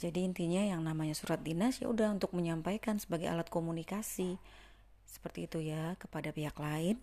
jadi 0.00 0.24
intinya 0.24 0.64
yang 0.64 0.80
namanya 0.80 1.12
surat 1.12 1.44
dinas 1.44 1.76
ya 1.78 1.92
udah 1.92 2.16
untuk 2.16 2.32
menyampaikan 2.32 2.96
sebagai 2.96 3.28
alat 3.28 3.52
komunikasi 3.52 4.40
seperti 5.04 5.44
itu 5.44 5.58
ya 5.60 6.00
kepada 6.00 6.32
pihak 6.32 6.56
lain 6.56 6.96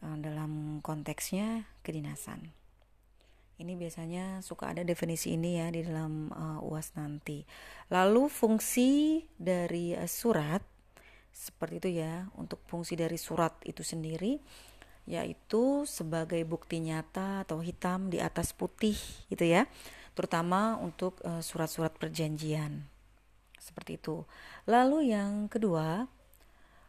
eh, 0.00 0.16
dalam 0.24 0.80
konteksnya 0.80 1.68
kedinasan 1.84 2.56
Ini 3.56 3.72
biasanya 3.72 4.44
suka 4.44 4.76
ada 4.76 4.84
definisi 4.84 5.32
ini 5.32 5.56
ya 5.56 5.72
di 5.72 5.80
dalam 5.80 6.28
uh, 6.28 6.60
UAS 6.60 6.92
nanti. 6.92 7.40
Lalu 7.88 8.28
fungsi 8.28 9.24
dari 9.40 9.96
uh, 9.96 10.04
surat 10.04 10.60
seperti 11.32 11.80
itu 11.80 11.90
ya. 12.04 12.28
Untuk 12.36 12.60
fungsi 12.68 13.00
dari 13.00 13.16
surat 13.16 13.56
itu 13.64 13.80
sendiri 13.80 14.36
yaitu 15.06 15.86
sebagai 15.86 16.42
bukti 16.42 16.82
nyata 16.82 17.46
atau 17.46 17.62
hitam 17.62 18.10
di 18.10 18.18
atas 18.18 18.50
putih 18.50 18.98
gitu 19.30 19.46
ya. 19.46 19.70
Terutama 20.18 20.76
untuk 20.82 21.22
uh, 21.22 21.40
surat-surat 21.40 21.94
perjanjian. 21.94 22.84
Seperti 23.56 23.98
itu. 23.98 24.26
Lalu 24.66 25.14
yang 25.14 25.46
kedua, 25.46 26.06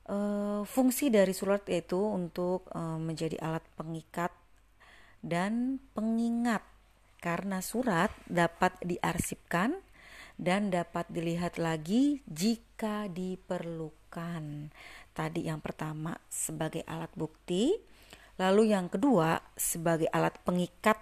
uh, 0.10 0.62
fungsi 0.66 1.14
dari 1.14 1.32
surat 1.32 1.62
yaitu 1.70 2.00
untuk 2.00 2.66
uh, 2.74 2.98
menjadi 2.98 3.38
alat 3.40 3.64
pengikat 3.78 4.34
dan 5.22 5.84
pengingat 5.94 6.64
karena 7.20 7.60
surat 7.60 8.14
dapat 8.30 8.78
diarsipkan 8.86 9.76
dan 10.38 10.70
dapat 10.70 11.10
dilihat 11.10 11.58
lagi 11.58 12.22
jika 12.30 13.10
diperlukan. 13.10 14.70
Tadi 15.18 15.50
yang 15.50 15.58
pertama 15.60 16.14
sebagai 16.30 16.86
alat 16.86 17.10
bukti, 17.18 17.74
lalu 18.38 18.74
yang 18.74 18.90
kedua 18.90 19.42
sebagai 19.58 20.10
alat 20.14 20.38
pengikat 20.46 20.98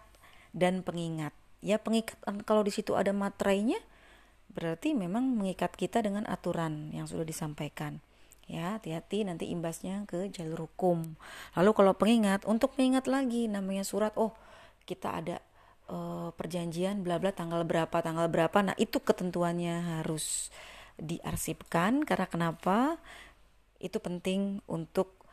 dan 0.56 0.82
pengingat. 0.82 1.36
Ya 1.60 1.80
pengikat 1.80 2.16
kalau 2.48 2.64
di 2.64 2.72
situ 2.72 2.96
ada 2.96 3.12
materainya 3.12 3.80
berarti 4.56 4.96
memang 4.96 5.36
mengikat 5.36 5.76
kita 5.76 6.00
dengan 6.00 6.24
aturan 6.32 6.96
yang 6.96 7.06
sudah 7.06 7.28
disampaikan. 7.28 8.00
Ya 8.46 8.78
hati-hati 8.78 9.26
nanti 9.26 9.50
imbasnya 9.52 10.08
ke 10.08 10.32
jalur 10.32 10.70
hukum. 10.70 11.18
Lalu 11.58 11.72
kalau 11.76 11.94
pengingat 11.98 12.48
untuk 12.48 12.78
mengingat 12.80 13.10
lagi 13.10 13.52
namanya 13.52 13.84
surat 13.84 14.14
oh 14.16 14.32
kita 14.86 15.18
ada 15.18 15.38
uh, 15.90 16.30
perjanjian 16.38 17.02
bla 17.02 17.18
bla 17.18 17.34
tanggal 17.34 17.66
berapa 17.66 17.98
tanggal 18.06 18.30
berapa. 18.30 18.58
Nah 18.62 18.76
itu 18.78 19.02
ketentuannya 19.02 20.00
harus 20.00 20.54
diarsipkan 20.96 22.06
karena 22.06 22.28
kenapa? 22.30 23.02
Itu 23.82 24.00
penting 24.00 24.64
untuk 24.70 25.25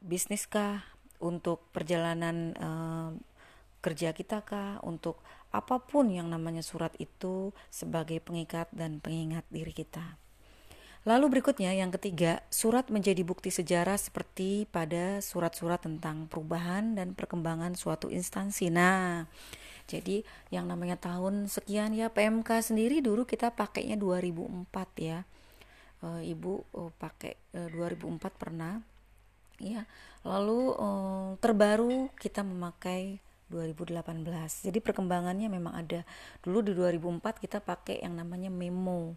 bisnis 0.00 0.48
kah 0.48 0.82
untuk 1.20 1.64
perjalanan 1.70 2.56
uh, 2.56 3.10
kerja 3.80 4.12
kita 4.12 4.44
kah 4.44 4.80
untuk 4.84 5.20
apa 5.50 5.82
pun 5.82 6.12
yang 6.12 6.30
namanya 6.30 6.62
surat 6.62 6.92
itu 7.00 7.50
sebagai 7.72 8.20
pengikat 8.22 8.68
dan 8.72 9.00
pengingat 9.00 9.42
diri 9.48 9.72
kita. 9.72 10.20
Lalu 11.08 11.40
berikutnya 11.40 11.72
yang 11.72 11.88
ketiga, 11.88 12.44
surat 12.52 12.92
menjadi 12.92 13.24
bukti 13.24 13.48
sejarah 13.48 13.96
seperti 13.96 14.68
pada 14.68 15.24
surat-surat 15.24 15.80
tentang 15.80 16.28
perubahan 16.28 16.92
dan 16.92 17.16
perkembangan 17.16 17.72
suatu 17.72 18.12
instansi. 18.12 18.68
Nah, 18.68 19.24
jadi 19.88 20.20
yang 20.52 20.68
namanya 20.68 21.00
tahun 21.00 21.48
sekian 21.48 21.96
ya 21.96 22.12
PMK 22.12 22.60
sendiri 22.60 23.00
dulu 23.00 23.24
kita 23.24 23.48
pakainya 23.48 23.96
2004 23.96 24.68
ya. 25.00 25.24
E, 26.04 26.30
Ibu 26.36 26.52
oh, 26.76 26.92
pakai 27.00 27.32
e, 27.56 27.60
2004 27.72 28.20
pernah. 28.36 28.84
Ya. 29.60 29.84
Lalu 30.24 30.72
e, 30.74 30.88
terbaru 31.38 32.08
kita 32.16 32.40
memakai 32.40 33.20
2018. 33.52 34.66
Jadi 34.66 34.78
perkembangannya 34.80 35.52
memang 35.52 35.76
ada. 35.76 36.00
Dulu 36.40 36.64
di 36.64 36.72
2004 36.72 37.44
kita 37.44 37.58
pakai 37.60 38.00
yang 38.00 38.16
namanya 38.16 38.48
memo 38.48 39.14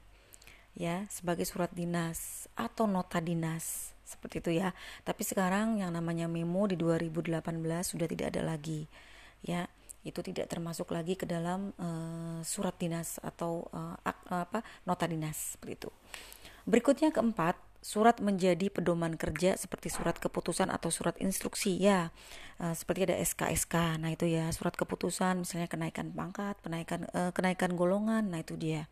ya 0.74 1.06
sebagai 1.06 1.46
surat 1.46 1.70
dinas 1.70 2.50
atau 2.58 2.90
nota 2.90 3.22
dinas 3.22 3.94
seperti 4.04 4.42
itu 4.44 4.52
ya. 4.60 4.74
Tapi 5.06 5.22
sekarang 5.24 5.80
yang 5.80 5.94
namanya 5.94 6.26
memo 6.28 6.66
di 6.68 6.76
2018 6.76 7.40
sudah 7.82 8.08
tidak 8.10 8.36
ada 8.36 8.42
lagi. 8.44 8.90
Ya, 9.44 9.68
itu 10.04 10.20
tidak 10.20 10.52
termasuk 10.52 10.92
lagi 10.92 11.16
ke 11.16 11.24
dalam 11.24 11.72
uh, 11.80 12.40
surat 12.44 12.76
dinas 12.76 13.20
atau 13.24 13.68
uh, 13.72 13.96
apa 14.04 14.64
nota 14.84 15.08
dinas 15.08 15.56
seperti 15.56 15.88
itu. 15.88 15.90
Berikutnya 16.64 17.12
keempat, 17.12 17.60
surat 17.84 18.24
menjadi 18.24 18.72
pedoman 18.72 19.20
kerja 19.20 19.60
seperti 19.60 19.92
surat 19.92 20.16
keputusan 20.16 20.72
atau 20.72 20.88
surat 20.88 21.20
instruksi 21.20 21.76
ya. 21.76 22.16
Uh, 22.56 22.72
seperti 22.72 23.12
ada 23.12 23.20
SK-SK. 23.20 24.00
Nah, 24.00 24.16
itu 24.16 24.24
ya 24.24 24.48
surat 24.56 24.72
keputusan 24.80 25.44
misalnya 25.44 25.68
kenaikan 25.68 26.16
pangkat, 26.16 26.56
kenaikan 26.64 27.04
uh, 27.12 27.36
kenaikan 27.36 27.76
golongan. 27.76 28.32
Nah, 28.32 28.40
itu 28.40 28.56
dia 28.56 28.88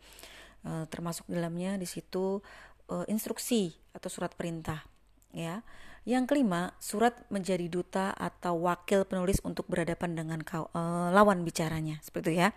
uh, 0.67 0.83
termasuk 0.91 1.23
dalamnya 1.31 1.79
di 1.79 1.87
situ 1.87 2.43
uh, 2.91 3.07
instruksi 3.07 3.71
atau 3.95 4.11
surat 4.11 4.35
perintah 4.35 4.83
ya. 5.31 5.63
Yang 6.03 6.33
kelima, 6.33 6.73
surat 6.81 7.13
menjadi 7.29 7.69
duta 7.69 8.09
atau 8.17 8.65
wakil 8.65 9.05
penulis 9.05 9.37
untuk 9.45 9.69
berhadapan 9.69 10.17
dengan 10.17 10.41
kau, 10.41 10.67
uh, 10.73 11.13
lawan 11.13 11.45
bicaranya, 11.45 12.01
seperti 12.01 12.33
itu 12.33 12.41
ya. 12.41 12.49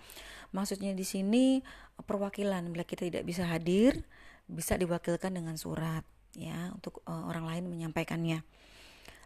Maksudnya 0.57 0.97
di 0.97 1.05
sini 1.05 1.61
perwakilan 2.09 2.65
bila 2.73 2.89
kita 2.89 3.05
tidak 3.05 3.29
bisa 3.29 3.45
hadir, 3.45 4.03
bisa 4.49 4.81
diwakilkan 4.81 5.37
dengan 5.37 5.61
surat 5.61 6.14
ya 6.35 6.71
untuk 6.75 7.03
uh, 7.07 7.31
orang 7.31 7.49
lain 7.49 7.65
menyampaikannya. 7.71 8.43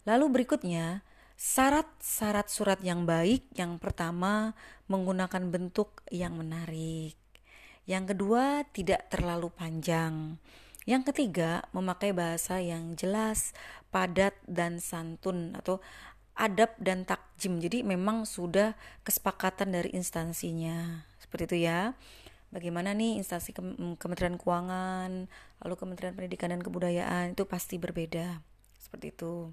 Lalu 0.08 0.24
berikutnya, 0.40 1.04
syarat-syarat 1.38 2.48
surat 2.48 2.80
yang 2.80 3.04
baik 3.04 3.46
yang 3.54 3.76
pertama 3.76 4.56
menggunakan 4.88 5.52
bentuk 5.52 6.00
yang 6.08 6.38
menarik. 6.40 7.14
Yang 7.88 8.16
kedua, 8.16 8.64
tidak 8.72 9.08
terlalu 9.08 9.48
panjang. 9.52 10.36
Yang 10.88 11.12
ketiga, 11.12 11.64
memakai 11.76 12.16
bahasa 12.16 12.60
yang 12.60 12.96
jelas, 12.96 13.52
padat 13.92 14.32
dan 14.48 14.80
santun 14.80 15.52
atau 15.56 15.84
adab 16.38 16.72
dan 16.80 17.04
takjim. 17.04 17.60
Jadi 17.60 17.84
memang 17.84 18.24
sudah 18.24 18.72
kesepakatan 19.04 19.74
dari 19.74 19.92
instansinya. 19.92 21.04
Seperti 21.20 21.44
itu 21.52 21.58
ya. 21.68 21.92
Bagaimana 22.48 22.96
nih 22.96 23.20
instansi 23.20 23.52
Kementerian 24.00 24.40
Keuangan, 24.40 25.28
lalu 25.60 25.74
Kementerian 25.76 26.16
Pendidikan 26.16 26.48
dan 26.48 26.64
Kebudayaan 26.64 27.36
itu 27.36 27.44
pasti 27.44 27.76
berbeda. 27.76 28.40
Seperti 28.80 29.12
itu. 29.12 29.52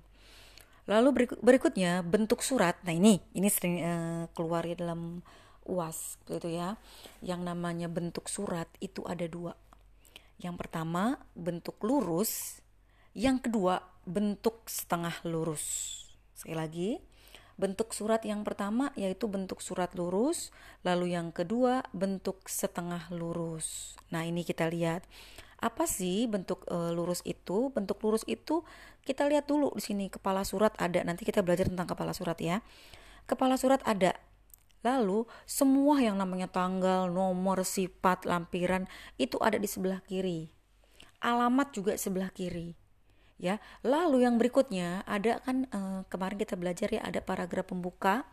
Lalu 0.87 1.35
berikutnya 1.41 2.05
bentuk 2.05 2.39
surat. 2.45 2.79
Nah, 2.87 2.93
ini 2.95 3.19
ini 3.35 3.49
sering 3.51 3.81
uh, 3.83 4.23
keluar 4.31 4.63
ya 4.63 4.79
dalam 4.79 5.19
UAS 5.67 6.21
gitu 6.23 6.47
ya. 6.47 6.79
Yang 7.19 7.41
namanya 7.43 7.91
bentuk 7.91 8.31
surat 8.31 8.69
itu 8.79 9.03
ada 9.03 9.27
dua. 9.27 9.57
Yang 10.39 10.55
pertama 10.61 11.19
bentuk 11.35 11.81
lurus, 11.83 12.63
yang 13.11 13.41
kedua 13.41 13.81
bentuk 14.07 14.63
setengah 14.69 15.19
lurus. 15.25 15.63
Sekali 16.37 16.55
lagi, 16.55 16.89
bentuk 17.55 17.95
surat 17.95 18.21
yang 18.27 18.43
pertama 18.43 18.91
yaitu 18.99 19.31
bentuk 19.31 19.63
surat 19.63 19.91
lurus, 19.95 20.51
lalu 20.83 21.15
yang 21.15 21.31
kedua 21.31 21.83
bentuk 21.95 22.43
setengah 22.47 23.07
lurus. 23.11 23.95
Nah, 24.11 24.27
ini 24.27 24.43
kita 24.43 24.67
lihat 24.67 25.07
apa 25.63 25.87
sih 25.87 26.27
bentuk 26.27 26.67
e, 26.67 26.77
lurus 26.91 27.23
itu? 27.23 27.71
Bentuk 27.71 28.03
lurus 28.03 28.27
itu 28.27 28.61
kita 29.07 29.25
lihat 29.25 29.47
dulu 29.47 29.71
di 29.73 29.83
sini 29.83 30.05
kepala 30.11 30.43
surat 30.43 30.75
ada. 30.75 31.01
Nanti 31.01 31.23
kita 31.23 31.41
belajar 31.41 31.71
tentang 31.71 31.87
kepala 31.87 32.11
surat 32.11 32.37
ya. 32.37 32.59
Kepala 33.25 33.57
surat 33.57 33.81
ada 33.87 34.13
Lalu 34.85 35.25
semua 35.49 35.97
yang 35.97 36.21
namanya 36.21 36.45
tanggal, 36.45 37.09
nomor, 37.09 37.65
sifat, 37.65 38.29
lampiran 38.29 38.85
itu 39.17 39.41
ada 39.41 39.57
di 39.57 39.65
sebelah 39.65 39.97
kiri. 40.05 40.53
Alamat 41.25 41.73
juga 41.73 41.97
sebelah 41.97 42.29
kiri. 42.29 42.84
Ya. 43.35 43.59
Lalu 43.83 44.23
yang 44.23 44.39
berikutnya 44.39 45.03
ada 45.03 45.43
kan 45.43 45.67
eh, 45.67 46.01
kemarin 46.07 46.37
kita 46.39 46.55
belajar 46.55 46.87
ya 46.91 47.01
ada 47.03 47.19
paragraf 47.19 47.67
pembuka, 47.67 48.23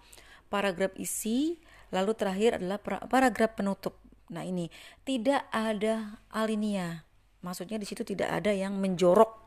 paragraf 0.47 0.95
isi, 0.99 1.59
lalu 1.91 2.15
terakhir 2.15 2.63
adalah 2.63 2.79
paragraf 2.85 3.59
penutup. 3.59 3.99
Nah, 4.33 4.47
ini 4.47 4.71
tidak 5.03 5.45
ada 5.51 6.23
alinea. 6.33 7.05
Maksudnya 7.43 7.77
di 7.77 7.87
situ 7.87 8.07
tidak 8.07 8.31
ada 8.31 8.55
yang 8.55 8.79
menjorok 8.79 9.43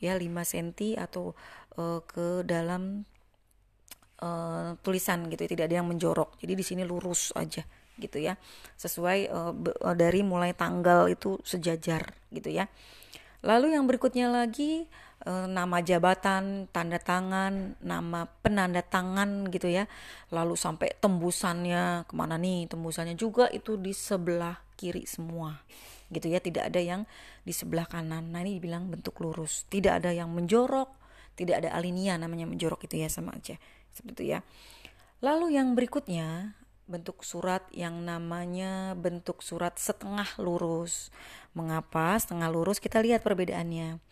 ya 0.00 0.16
5 0.16 0.24
cm 0.24 0.96
atau 0.96 1.36
uh, 1.76 2.00
ke 2.04 2.42
dalam 2.48 3.04
uh, 4.24 4.76
tulisan 4.80 5.28
gitu 5.28 5.44
ya, 5.44 5.50
tidak 5.52 5.64
ada 5.68 5.76
yang 5.84 5.88
menjorok 5.88 6.40
jadi 6.40 6.52
di 6.56 6.64
sini 6.64 6.82
lurus 6.88 7.36
aja 7.36 7.62
gitu 8.00 8.16
ya 8.16 8.40
sesuai 8.80 9.28
uh, 9.28 9.52
dari 9.92 10.24
mulai 10.24 10.56
tanggal 10.56 11.12
itu 11.12 11.36
sejajar 11.44 12.16
gitu 12.32 12.48
ya 12.48 12.64
lalu 13.40 13.72
yang 13.72 13.88
berikutnya 13.88 14.28
lagi 14.28 14.88
uh, 15.24 15.48
nama 15.48 15.80
jabatan 15.80 16.68
tanda 16.70 17.00
tangan 17.00 17.76
nama 17.80 18.28
penanda 18.44 18.84
tangan 18.84 19.48
gitu 19.48 19.68
ya. 19.68 19.88
Lalu 20.32 20.54
sampai 20.56 20.96
tembusannya 21.00 22.08
ke 22.08 22.14
mana 22.16 22.36
nih 22.36 22.68
tembusannya 22.68 23.16
juga 23.16 23.48
itu 23.52 23.80
di 23.80 23.96
sebelah 23.96 24.60
kiri 24.76 25.04
semua 25.04 25.60
gitu 26.12 26.28
ya. 26.28 26.40
Tidak 26.40 26.68
ada 26.68 26.80
yang 26.80 27.08
di 27.44 27.52
sebelah 27.56 27.88
kanan. 27.88 28.32
Nah 28.32 28.44
ini 28.44 28.60
dibilang 28.60 28.88
bentuk 28.92 29.18
lurus. 29.24 29.64
Tidak 29.68 30.02
ada 30.02 30.12
yang 30.12 30.28
menjorok 30.32 31.00
tidak 31.40 31.64
ada 31.64 31.72
alinea 31.72 32.20
namanya 32.20 32.44
menjorok 32.44 32.84
itu 32.84 33.00
ya 33.00 33.08
sama 33.08 33.32
aja. 33.32 33.56
Seperti 33.88 34.12
itu 34.12 34.24
ya. 34.36 34.44
Lalu 35.24 35.56
yang 35.56 35.72
berikutnya 35.72 36.52
bentuk 36.90 37.22
surat 37.22 37.62
yang 37.70 38.02
namanya 38.02 38.98
bentuk 38.98 39.46
surat 39.46 39.78
setengah 39.78 40.26
lurus. 40.42 41.14
Mengapa 41.54 42.18
setengah 42.18 42.50
lurus? 42.50 42.82
Kita 42.82 42.98
lihat 42.98 43.22
perbedaannya. 43.22 44.02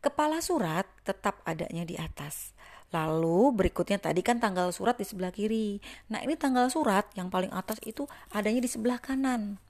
Kepala 0.00 0.40
surat 0.40 0.88
tetap 1.04 1.44
adanya 1.44 1.84
di 1.84 2.00
atas. 2.00 2.56
Lalu 2.88 3.52
berikutnya 3.52 4.00
tadi 4.00 4.24
kan 4.24 4.40
tanggal 4.40 4.72
surat 4.72 4.96
di 4.96 5.04
sebelah 5.04 5.32
kiri. 5.32 5.84
Nah, 6.08 6.24
ini 6.24 6.40
tanggal 6.40 6.72
surat 6.72 7.04
yang 7.12 7.28
paling 7.28 7.52
atas 7.52 7.76
itu 7.84 8.08
adanya 8.32 8.64
di 8.64 8.70
sebelah 8.72 8.96
kanan. 8.96 9.60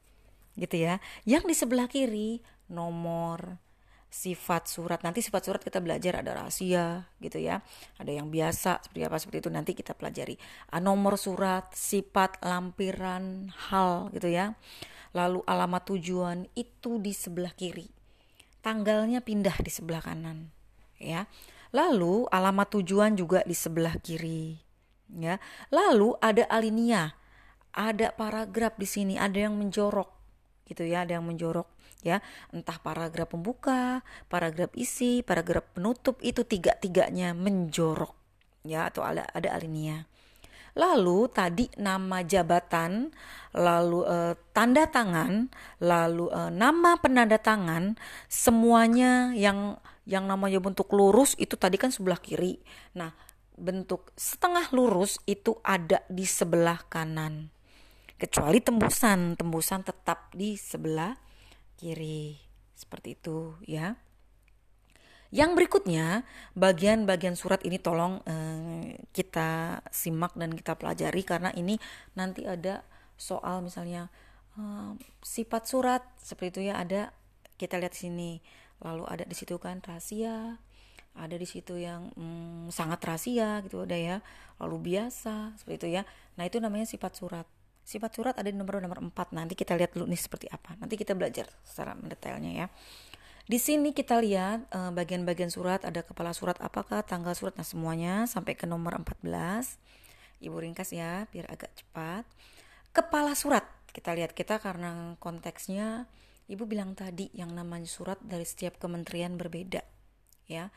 Gitu 0.55 0.87
ya. 0.87 1.03
Yang 1.27 1.45
di 1.51 1.55
sebelah 1.59 1.91
kiri 1.91 2.39
nomor 2.71 3.64
sifat 4.15 4.71
surat. 4.71 5.03
Nanti 5.03 5.19
sifat 5.19 5.43
surat 5.43 5.59
kita 5.59 5.83
belajar 5.83 6.23
ada 6.23 6.39
rahasia 6.39 7.11
gitu 7.19 7.43
ya. 7.43 7.59
Ada 7.99 8.15
yang 8.15 8.31
biasa 8.31 8.79
seperti 8.87 9.03
apa 9.03 9.19
seperti 9.19 9.39
itu 9.43 9.51
nanti 9.51 9.73
kita 9.75 9.99
pelajari. 9.99 10.39
A, 10.71 10.79
nomor 10.79 11.19
surat, 11.19 11.75
sifat, 11.75 12.39
lampiran, 12.47 13.51
hal 13.75 14.15
gitu 14.15 14.31
ya. 14.31 14.55
Lalu 15.11 15.43
alamat 15.43 15.83
tujuan 15.91 16.47
itu 16.55 17.03
di 17.03 17.11
sebelah 17.11 17.51
kiri. 17.59 17.91
Tanggalnya 18.63 19.19
pindah 19.19 19.59
di 19.59 19.71
sebelah 19.75 20.01
kanan 20.01 20.55
ya. 21.03 21.27
Lalu 21.75 22.31
alamat 22.31 22.79
tujuan 22.79 23.19
juga 23.19 23.43
di 23.43 23.59
sebelah 23.59 23.99
kiri. 23.99 24.63
Ya. 25.19 25.43
Lalu 25.75 26.15
ada 26.23 26.47
alinea, 26.47 27.19
ada 27.75 28.15
paragraf 28.15 28.79
di 28.79 28.87
sini, 28.87 29.15
ada 29.19 29.43
yang 29.43 29.59
menjorok 29.59 30.07
gitu 30.71 30.87
ya, 30.87 31.03
ada 31.03 31.19
yang 31.19 31.27
menjorok 31.27 31.74
ya. 32.05 32.21
Entah 32.53 32.77
paragraf 32.79 33.33
pembuka, 33.33 34.05
paragraf 34.29 34.71
isi, 34.77 35.25
paragraf 35.25 35.65
penutup 35.73 36.21
itu 36.21 36.45
tiga-tiganya 36.45 37.33
menjorok 37.33 38.15
ya 38.69 38.93
atau 38.93 39.03
ada 39.03 39.25
ada 39.33 39.57
alinea. 39.57 40.05
Lalu 40.75 41.31
tadi 41.31 41.71
nama 41.79 42.27
jabatan, 42.27 43.15
lalu 43.55 44.03
eh, 44.11 44.35
tanda 44.51 44.85
tangan, 44.91 45.47
lalu 45.79 46.29
eh, 46.35 46.51
nama 46.51 46.99
penanda 46.99 47.39
tangan, 47.39 47.95
semuanya 48.27 49.31
yang 49.33 49.79
yang 50.05 50.29
namanya 50.29 50.61
bentuk 50.61 50.93
lurus 50.93 51.33
itu 51.41 51.57
tadi 51.57 51.81
kan 51.81 51.95
sebelah 51.95 52.21
kiri. 52.21 52.61
Nah, 52.99 53.15
bentuk 53.55 54.11
setengah 54.19 54.69
lurus 54.75 55.23
itu 55.31 55.57
ada 55.63 56.03
di 56.11 56.27
sebelah 56.27 56.83
kanan. 56.91 57.49
Kecuali 58.19 58.59
tembusan, 58.59 59.39
tembusan 59.39 59.87
tetap 59.87 60.31
di 60.35 60.59
sebelah 60.59 61.24
kiri. 61.85 62.41
Seperti 62.73 63.21
itu 63.21 63.53
ya. 63.69 64.01
Yang 65.35 65.51
berikutnya, 65.59 66.23
bagian-bagian 66.57 67.37
surat 67.37 67.61
ini 67.67 67.77
tolong 67.77 68.25
eh, 68.25 69.03
kita 69.13 69.83
simak 69.93 70.33
dan 70.39 70.55
kita 70.57 70.79
pelajari 70.79 71.27
karena 71.27 71.51
ini 71.53 71.77
nanti 72.17 72.49
ada 72.49 72.87
soal 73.21 73.61
misalnya 73.61 74.09
eh, 74.57 74.93
sifat 75.21 75.69
surat 75.69 76.03
seperti 76.17 76.49
itu 76.55 76.61
ya 76.73 76.81
ada 76.81 77.11
kita 77.59 77.79
lihat 77.79 77.95
sini 77.95 78.39
lalu 78.83 79.07
ada 79.07 79.25
di 79.27 79.35
situ 79.35 79.59
kan 79.59 79.79
rahasia 79.83 80.59
ada 81.15 81.37
di 81.39 81.47
situ 81.47 81.79
yang 81.79 82.11
hmm, 82.19 82.75
sangat 82.75 82.99
rahasia 83.07 83.63
gitu 83.63 83.87
ada 83.87 83.95
ya 83.95 84.17
lalu 84.59 84.95
biasa 84.95 85.55
seperti 85.59 85.77
itu 85.79 85.89
ya 85.99 86.03
nah 86.35 86.43
itu 86.47 86.59
namanya 86.59 86.87
sifat 86.91 87.15
surat 87.15 87.47
sifat 87.85 88.11
surat 88.17 88.35
ada 88.35 88.49
di 88.49 88.57
nomor 88.57 88.81
nomor 88.81 88.99
4 88.99 89.37
nanti 89.37 89.53
kita 89.53 89.77
lihat 89.77 89.93
dulu 89.93 90.09
nih 90.09 90.19
seperti 90.19 90.49
apa. 90.49 90.75
Nanti 90.81 90.97
kita 90.97 91.13
belajar 91.13 91.47
secara 91.63 91.93
mendetailnya 91.95 92.53
ya. 92.65 92.67
Di 93.45 93.61
sini 93.61 93.93
kita 93.93 94.19
lihat 94.25 94.73
eh, 94.73 94.91
bagian-bagian 94.91 95.53
surat. 95.53 95.85
Ada 95.85 96.03
kepala 96.03 96.33
surat 96.33 96.57
apakah 96.65 97.05
tanggal 97.05 97.37
surat 97.37 97.55
nah 97.55 97.67
semuanya 97.67 98.25
sampai 98.25 98.57
ke 98.57 98.65
nomor 98.65 98.97
14 98.97 99.23
ibu 100.45 100.57
ringkas 100.61 100.93
ya 100.97 101.29
biar 101.29 101.53
agak 101.53 101.71
cepat. 101.77 102.25
Kepala 102.91 103.37
surat. 103.37 103.69
Kita 103.95 104.11
lihat 104.11 104.35
kita 104.35 104.59
karena 104.59 105.15
konteksnya 105.23 106.11
Ibu 106.45 106.69
bilang 106.69 106.93
tadi 106.93 107.33
yang 107.33 107.57
namanya 107.57 107.89
surat 107.89 108.21
dari 108.21 108.45
setiap 108.45 108.77
kementerian 108.77 109.41
berbeda. 109.41 109.81
Ya. 110.45 110.69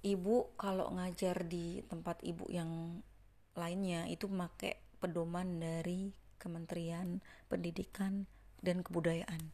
Ibu 0.00 0.56
kalau 0.56 0.88
ngajar 0.96 1.44
di 1.44 1.84
tempat 1.84 2.24
ibu 2.24 2.48
yang 2.48 3.04
lainnya 3.52 4.08
itu 4.08 4.24
pakai 4.24 4.80
pedoman 4.96 5.60
dari 5.60 6.08
Kementerian 6.40 7.20
Pendidikan 7.52 8.24
dan 8.64 8.80
Kebudayaan 8.80 9.52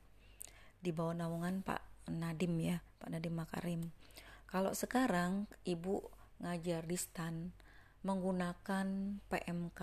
di 0.79 0.95
bawah 0.95 1.19
naungan 1.19 1.67
Pak 1.67 1.83
Nadim 2.15 2.63
ya, 2.63 2.79
Pak 3.03 3.11
Nadim 3.11 3.35
Makarim. 3.35 3.83
Kalau 4.47 4.71
sekarang 4.71 5.51
ibu 5.67 6.07
ngajar 6.39 6.87
di 6.87 6.95
STAN 6.95 7.51
menggunakan 8.07 9.19
PMK, 9.27 9.81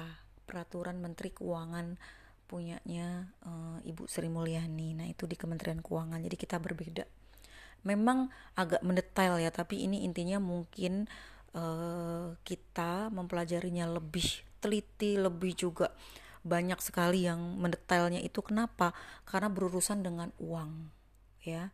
Peraturan 0.47 1.03
Menteri 1.03 1.35
Keuangan 1.35 1.99
punyanya 2.47 3.27
uh, 3.43 3.79
Ibu 3.83 4.07
Sri 4.07 4.31
Mulyani. 4.31 4.95
Nah, 4.95 5.07
itu 5.09 5.27
di 5.27 5.35
Kementerian 5.35 5.83
Keuangan. 5.83 6.23
Jadi 6.23 6.35
kita 6.39 6.59
berbeda. 6.59 7.03
Memang 7.83 8.31
agak 8.55 8.79
mendetail 8.79 9.43
ya, 9.43 9.51
tapi 9.51 9.83
ini 9.83 10.07
intinya 10.07 10.39
mungkin 10.39 11.11
uh, 11.51 12.35
kita 12.47 13.11
mempelajarinya 13.11 13.91
lebih 13.91 14.45
teliti, 14.63 15.19
lebih 15.19 15.51
juga 15.59 15.91
banyak 16.43 16.79
sekali 16.83 17.25
yang 17.27 17.59
mendetailnya 17.59 18.19
itu 18.19 18.43
kenapa? 18.43 18.91
Karena 19.23 19.47
berurusan 19.47 20.03
dengan 20.03 20.29
uang, 20.39 20.91
ya. 21.43 21.71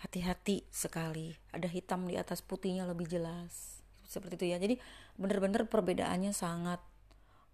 Hati-hati 0.00 0.66
sekali. 0.68 1.32
Ada 1.54 1.70
hitam 1.70 2.04
di 2.10 2.18
atas 2.18 2.42
putihnya 2.42 2.84
lebih 2.84 3.06
jelas. 3.08 3.80
Seperti 4.04 4.34
itu 4.36 4.46
ya. 4.52 4.58
Jadi 4.58 4.76
benar-benar 5.16 5.70
perbedaannya 5.70 6.34
sangat 6.34 6.82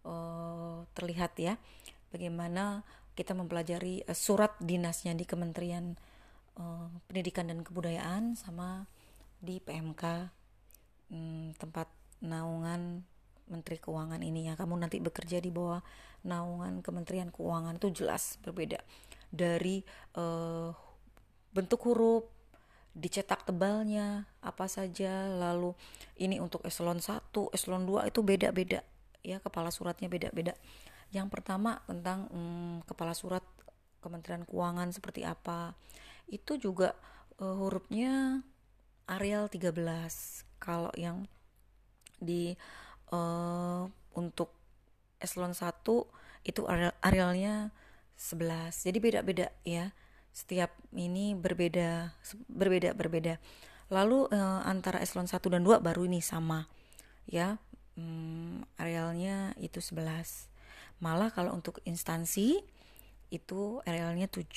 uh, 0.09 0.87
terlihat 0.95 1.37
ya 1.39 1.61
bagaimana 2.09 2.87
kita 3.19 3.35
mempelajari 3.35 4.07
uh, 4.07 4.15
surat 4.15 4.55
dinasnya 4.63 5.13
di 5.13 5.27
Kementerian 5.27 5.99
uh, 6.57 6.89
Pendidikan 7.11 7.51
dan 7.51 7.61
Kebudayaan 7.67 8.39
sama 8.39 8.87
di 9.39 9.59
PMK 9.63 10.33
um, 11.11 11.55
tempat 11.59 11.91
naungan 12.23 13.07
Menteri 13.49 13.81
Keuangan 13.81 14.21
ini 14.23 14.53
ya 14.53 14.55
kamu 14.55 14.79
nanti 14.79 15.01
bekerja 15.03 15.43
di 15.43 15.49
bawah 15.53 15.81
naungan 16.25 16.81
Kementerian 16.85 17.33
Keuangan 17.33 17.77
itu 17.77 18.05
jelas 18.05 18.37
berbeda 18.45 18.81
dari 19.29 19.85
uh, 20.17 20.73
bentuk 21.53 21.85
huruf 21.89 22.25
dicetak 22.93 23.47
tebalnya 23.47 24.27
apa 24.43 24.67
saja 24.67 25.29
lalu 25.29 25.77
ini 26.19 26.43
untuk 26.43 26.65
eselon 26.67 26.99
1 26.99 27.31
eselon 27.55 27.87
2 27.87 28.11
itu 28.11 28.21
beda-beda 28.27 28.81
ya 29.23 29.39
kepala 29.39 29.71
suratnya 29.71 30.11
beda-beda 30.11 30.57
yang 31.09 31.33
pertama 31.33 31.81
tentang 31.89 32.29
hmm, 32.29 32.85
kepala 32.85 33.17
surat 33.17 33.41
Kementerian 33.99 34.47
Keuangan 34.47 34.93
seperti 34.95 35.27
apa. 35.27 35.75
Itu 36.29 36.61
juga 36.61 36.95
uh, 37.41 37.57
hurufnya 37.57 38.45
Arial 39.09 39.49
13. 39.49 39.73
Kalau 40.61 40.93
yang 40.95 41.25
di 42.19 42.55
uh, 43.13 43.89
untuk 44.17 44.53
eselon 45.19 45.55
1 45.55 45.83
itu 46.47 46.61
Arialnya 47.03 47.75
11. 48.17 48.87
Jadi 48.87 48.99
beda-beda 48.99 49.47
ya. 49.63 49.93
Setiap 50.35 50.71
ini 50.95 51.35
berbeda 51.35 52.15
berbeda 52.47 52.95
berbeda. 52.95 53.35
Lalu 53.89 54.29
uh, 54.31 54.63
antara 54.69 55.01
eselon 55.01 55.27
1 55.27 55.39
dan 55.51 55.63
2 55.65 55.81
baru 55.83 56.07
ini 56.07 56.23
sama 56.23 56.69
ya. 57.27 57.59
Hmm, 57.99 58.63
arealnya 58.79 59.59
itu 59.59 59.83
11 59.83 60.47
Malah 60.99 61.31
kalau 61.31 61.55
untuk 61.55 61.79
instansi 61.87 62.59
itu 63.31 63.79
arealnya 63.87 64.27
7 64.27 64.51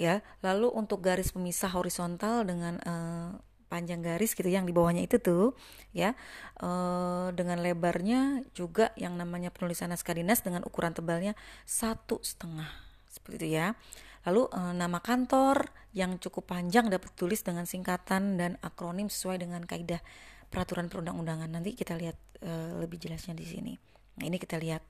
ya. 0.00 0.24
Lalu 0.40 0.72
untuk 0.72 1.04
garis 1.04 1.36
pemisah 1.36 1.72
horizontal 1.72 2.48
dengan 2.48 2.80
uh, 2.84 3.36
panjang 3.70 4.02
garis 4.02 4.34
gitu 4.34 4.50
yang 4.50 4.66
di 4.66 4.74
bawahnya 4.74 5.06
itu 5.06 5.22
tuh 5.22 5.54
ya. 5.94 6.18
Uh, 6.58 7.30
dengan 7.38 7.62
lebarnya 7.62 8.42
juga 8.52 8.90
yang 8.98 9.14
namanya 9.14 9.54
penulisan 9.54 9.94
naskah 9.94 10.18
dinas 10.18 10.42
dengan 10.42 10.66
ukuran 10.66 10.90
tebalnya 10.90 11.38
satu 11.62 12.18
setengah 12.20 12.66
seperti 13.06 13.46
itu 13.46 13.48
ya. 13.62 13.78
Lalu 14.26 14.50
uh, 14.52 14.74
nama 14.74 14.98
kantor 14.98 15.70
yang 15.94 16.18
cukup 16.18 16.50
panjang 16.50 16.90
dapat 16.90 17.14
tulis 17.14 17.40
dengan 17.40 17.64
singkatan 17.64 18.36
dan 18.36 18.58
akronim 18.60 19.08
sesuai 19.08 19.40
dengan 19.40 19.62
kaidah 19.64 20.02
peraturan 20.50 20.90
perundang-undangan. 20.90 21.48
Nanti 21.48 21.72
kita 21.78 21.94
lihat 21.94 22.18
uh, 22.42 22.76
lebih 22.82 22.98
jelasnya 22.98 23.32
di 23.32 23.46
sini. 23.46 23.72
Nah 24.18 24.24
ini 24.26 24.36
kita 24.36 24.58
lihat. 24.58 24.82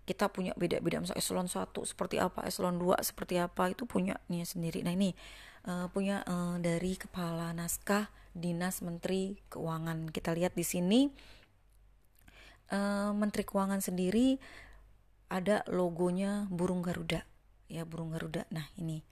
Kita 0.00 0.26
punya 0.32 0.56
beda-beda 0.56 0.98
misalnya 0.98 1.22
eselon 1.22 1.46
1 1.46 1.70
seperti 1.86 2.18
apa 2.18 2.42
eselon 2.42 2.82
2 2.82 2.98
seperti 3.04 3.36
apa 3.36 3.70
itu 3.70 3.84
punyanya 3.86 4.42
sendiri. 4.48 4.82
Nah 4.82 4.96
ini 4.96 5.14
uh, 5.68 5.86
punya 5.92 6.24
uh, 6.24 6.56
dari 6.58 6.96
kepala 6.96 7.52
naskah 7.52 8.08
dinas 8.36 8.82
menteri 8.84 9.38
keuangan. 9.50 10.10
Kita 10.10 10.34
lihat 10.34 10.54
di 10.54 10.64
sini 10.66 11.10
uh, 12.72 13.12
menteri 13.14 13.42
keuangan 13.46 13.82
sendiri 13.82 14.38
ada 15.30 15.62
logonya 15.70 16.50
burung 16.50 16.82
garuda. 16.82 17.22
Ya 17.70 17.86
burung 17.86 18.14
garuda. 18.14 18.46
Nah 18.50 18.66
ini 18.78 19.02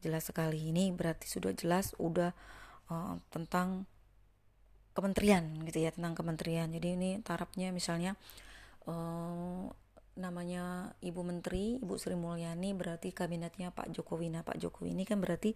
jelas 0.00 0.28
sekali. 0.28 0.72
Ini 0.72 0.92
berarti 0.94 1.28
sudah 1.28 1.52
jelas 1.52 1.92
udah 2.00 2.32
uh, 2.92 3.14
tentang 3.28 3.84
kementerian 4.96 5.46
gitu 5.68 5.78
ya 5.84 5.94
tentang 5.94 6.18
kementerian. 6.18 6.72
Jadi 6.72 6.88
ini 6.98 7.10
tarafnya 7.22 7.70
misalnya 7.70 8.18
uh, 8.90 9.70
namanya 10.18 10.92
Ibu 10.98 11.22
Menteri, 11.22 11.78
Ibu 11.78 11.94
Sri 11.94 12.18
Mulyani 12.18 12.74
berarti 12.74 13.14
kabinetnya 13.14 13.70
Pak 13.70 13.94
Jokowi. 13.94 14.34
Nah, 14.34 14.42
Pak 14.42 14.58
Jokowi 14.58 14.92
ini 14.92 15.06
kan 15.06 15.22
berarti 15.22 15.54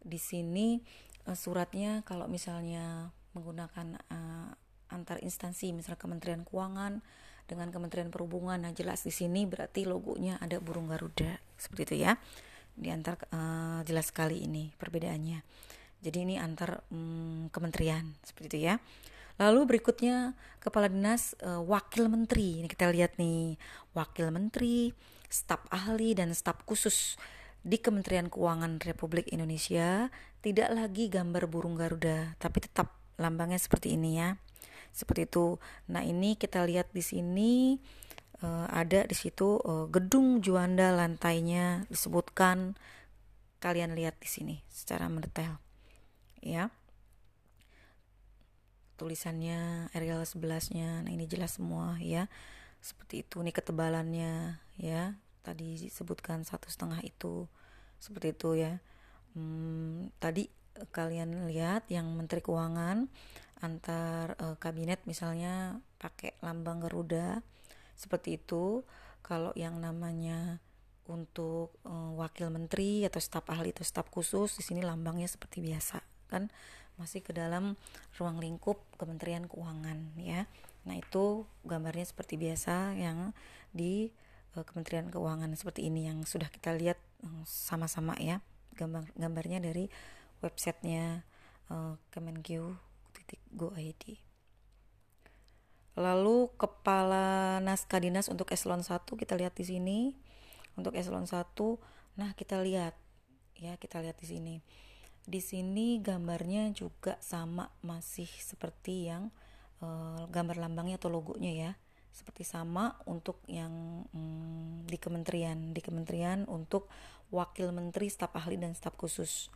di 0.00 0.16
sini 0.16 0.80
uh, 1.26 1.36
suratnya 1.36 2.06
kalau 2.06 2.30
misalnya 2.30 3.10
menggunakan 3.34 3.98
uh, 4.10 4.50
antar 4.90 5.22
instansi 5.22 5.70
misalnya 5.70 6.00
Kementerian 6.00 6.42
Keuangan 6.42 7.02
dengan 7.46 7.74
Kementerian 7.74 8.10
Perhubungan. 8.14 8.62
Nah 8.62 8.72
jelas 8.74 9.02
di 9.02 9.10
sini 9.14 9.46
berarti 9.46 9.86
logonya 9.86 10.38
ada 10.38 10.62
burung 10.62 10.90
garuda 10.90 11.38
seperti 11.58 11.82
itu 11.90 11.96
ya. 12.06 12.12
Di 12.74 12.88
antar 12.94 13.18
uh, 13.34 13.82
jelas 13.86 14.10
sekali 14.10 14.46
ini 14.46 14.70
perbedaannya. 14.78 15.42
Jadi 16.00 16.18
ini 16.24 16.40
antar 16.40 16.80
um, 16.88 17.52
kementerian 17.52 18.16
seperti 18.24 18.46
itu 18.56 18.58
ya. 18.72 18.74
Lalu 19.40 19.76
berikutnya 19.76 20.36
kepala 20.60 20.88
dinas 20.88 21.32
uh, 21.44 21.60
wakil 21.60 22.08
menteri. 22.08 22.60
Ini 22.60 22.68
kita 22.68 22.88
lihat 22.92 23.16
nih 23.16 23.56
wakil 23.96 24.32
menteri 24.32 24.92
staf 25.30 25.64
ahli 25.70 26.12
dan 26.12 26.32
staf 26.34 26.64
khusus 26.66 27.16
di 27.60 27.76
Kementerian 27.76 28.32
Keuangan 28.32 28.80
Republik 28.80 29.28
Indonesia 29.28 30.08
tidak 30.40 30.72
lagi 30.72 31.12
gambar 31.12 31.44
burung 31.52 31.76
garuda 31.76 32.32
tapi 32.40 32.64
tetap 32.64 32.96
lambangnya 33.20 33.60
seperti 33.60 33.94
ini 33.94 34.16
ya. 34.16 34.40
Seperti 34.90 35.28
itu. 35.28 35.60
Nah 35.92 36.02
ini 36.02 36.34
kita 36.34 36.64
lihat 36.64 36.90
di 36.90 37.04
sini 37.04 37.76
uh, 38.40 38.66
ada 38.72 39.04
di 39.04 39.12
situ 39.12 39.60
uh, 39.60 39.86
gedung 39.92 40.40
Juanda 40.40 40.90
lantainya 40.96 41.84
disebutkan. 41.92 42.74
Kalian 43.60 43.92
lihat 43.92 44.16
di 44.16 44.28
sini 44.28 44.56
secara 44.72 45.06
mendetail 45.12 45.60
ya. 46.40 46.72
Tulisannya 48.96 49.92
Arial 49.92 50.24
11-nya 50.24 51.04
nah 51.04 51.12
ini 51.12 51.28
jelas 51.28 51.60
semua 51.60 52.00
ya. 52.00 52.32
Seperti 52.80 53.28
itu 53.28 53.44
nih 53.44 53.52
ketebalannya 53.52 54.56
ya. 54.80 55.20
Tadi 55.44 55.76
disebutkan 55.76 56.48
satu 56.48 56.72
setengah 56.72 57.04
itu. 57.04 57.44
Seperti 58.00 58.32
itu 58.32 58.56
ya 58.56 58.80
hmm, 59.34 60.16
tadi 60.22 60.46
eh, 60.78 60.88
kalian 60.90 61.50
lihat 61.50 61.88
yang 61.92 62.06
Menteri 62.14 62.40
Keuangan 62.42 63.06
antar 63.60 64.40
uh, 64.40 64.56
kabinet 64.56 65.04
misalnya 65.04 65.78
pakai 66.00 66.36
lambang 66.40 66.80
Garuda. 66.80 67.44
Seperti 67.92 68.40
itu 68.40 68.82
kalau 69.20 69.52
yang 69.52 69.76
namanya 69.78 70.58
untuk 71.04 71.76
uh, 71.84 72.16
wakil 72.16 72.48
menteri 72.48 73.04
atau 73.04 73.20
staf 73.20 73.44
ahli 73.52 73.76
atau 73.76 73.84
staf 73.84 74.08
khusus 74.08 74.56
di 74.56 74.62
sini 74.64 74.80
lambangnya 74.80 75.28
seperti 75.28 75.60
biasa 75.60 76.00
kan? 76.32 76.48
Masih 76.96 77.20
ke 77.24 77.36
dalam 77.36 77.76
ruang 78.16 78.40
lingkup 78.40 78.80
Kementerian 78.96 79.44
Keuangan 79.44 80.16
ya. 80.16 80.48
Nah 80.88 80.96
itu 80.96 81.44
gambarnya 81.68 82.08
seperti 82.08 82.40
biasa 82.40 82.96
yang 82.96 83.36
di 83.76 84.08
uh, 84.56 84.64
Kementerian 84.64 85.12
Keuangan 85.12 85.52
seperti 85.52 85.84
ini 85.92 86.08
yang 86.08 86.24
sudah 86.24 86.48
kita 86.48 86.72
lihat 86.72 86.96
sama-sama 87.44 88.16
ya 88.16 88.40
gambar 88.76 89.10
gambarnya 89.16 89.60
dari 89.62 89.90
websitenya 90.40 91.24
uh, 91.70 91.94
Kemenq.go.id 92.10 94.04
lalu 95.98 96.48
kepala 96.54 97.58
naskah 97.60 98.00
dinas 98.00 98.32
untuk 98.32 98.48
eselon 98.54 98.80
1 98.80 99.04
kita 99.04 99.34
lihat 99.34 99.52
di 99.52 99.64
sini. 99.68 99.98
Untuk 100.78 100.94
eselon 100.94 101.26
1 101.26 101.44
nah 102.18 102.32
kita 102.32 102.60
lihat. 102.64 102.94
Ya 103.60 103.76
kita 103.76 104.00
lihat 104.00 104.16
di 104.16 104.26
sini. 104.26 104.56
Di 105.20 105.44
sini 105.44 106.00
gambarnya 106.00 106.72
juga 106.72 107.20
sama 107.20 107.68
masih 107.84 108.26
seperti 108.40 109.12
yang 109.12 109.28
uh, 109.84 110.24
gambar 110.32 110.56
lambangnya 110.56 110.96
atau 110.96 111.12
logonya 111.12 111.52
ya. 111.52 111.72
Seperti 112.10 112.42
sama 112.42 112.98
untuk 113.06 113.44
yang 113.46 114.02
hmm, 114.10 114.88
di 114.88 114.96
kementerian. 114.96 115.76
Di 115.76 115.84
kementerian 115.84 116.48
untuk 116.48 116.88
wakil 117.30 117.70
menteri 117.70 118.10
staf 118.10 118.34
ahli 118.34 118.58
dan 118.58 118.74
staf 118.74 118.94
khusus. 118.98 119.48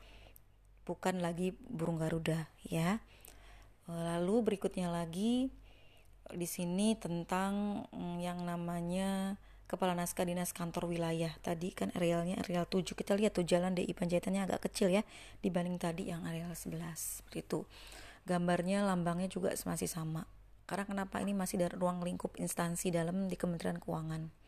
Bukan 0.87 1.21
lagi 1.21 1.55
burung 1.59 1.99
garuda 1.99 2.51
ya. 2.67 3.03
Lalu 3.91 4.55
berikutnya 4.55 4.89
lagi 4.89 5.53
di 6.33 6.49
sini 6.49 6.97
tentang 6.97 7.85
hmm, 7.93 8.17
yang 8.23 8.41
namanya 8.49 9.37
kepala 9.69 9.93
naskah 9.93 10.25
dinas 10.25 10.57
kantor 10.57 10.89
wilayah. 10.89 11.35
Tadi 11.45 11.75
kan 11.77 11.93
arealnya 11.93 12.41
areal 12.41 12.65
7 12.65 12.97
kita 12.97 13.13
lihat 13.19 13.37
tuh 13.37 13.45
jalan 13.45 13.77
DI 13.77 13.93
Panjaitannya 13.93 14.47
agak 14.49 14.71
kecil 14.71 14.89
ya 14.89 15.05
dibanding 15.45 15.77
tadi 15.77 16.09
yang 16.09 16.25
areal 16.25 16.53
11 16.53 16.81
seperti 16.97 17.45
itu. 17.45 17.61
Gambarnya 18.25 18.89
lambangnya 18.89 19.29
juga 19.29 19.53
masih 19.53 19.89
sama. 19.91 20.25
Karena 20.65 20.89
kenapa? 20.89 21.21
Ini 21.21 21.37
masih 21.37 21.61
dari 21.61 21.77
ruang 21.77 22.01
lingkup 22.01 22.41
instansi 22.41 22.89
dalam 22.89 23.29
di 23.29 23.37
Kementerian 23.37 23.77
Keuangan. 23.77 24.44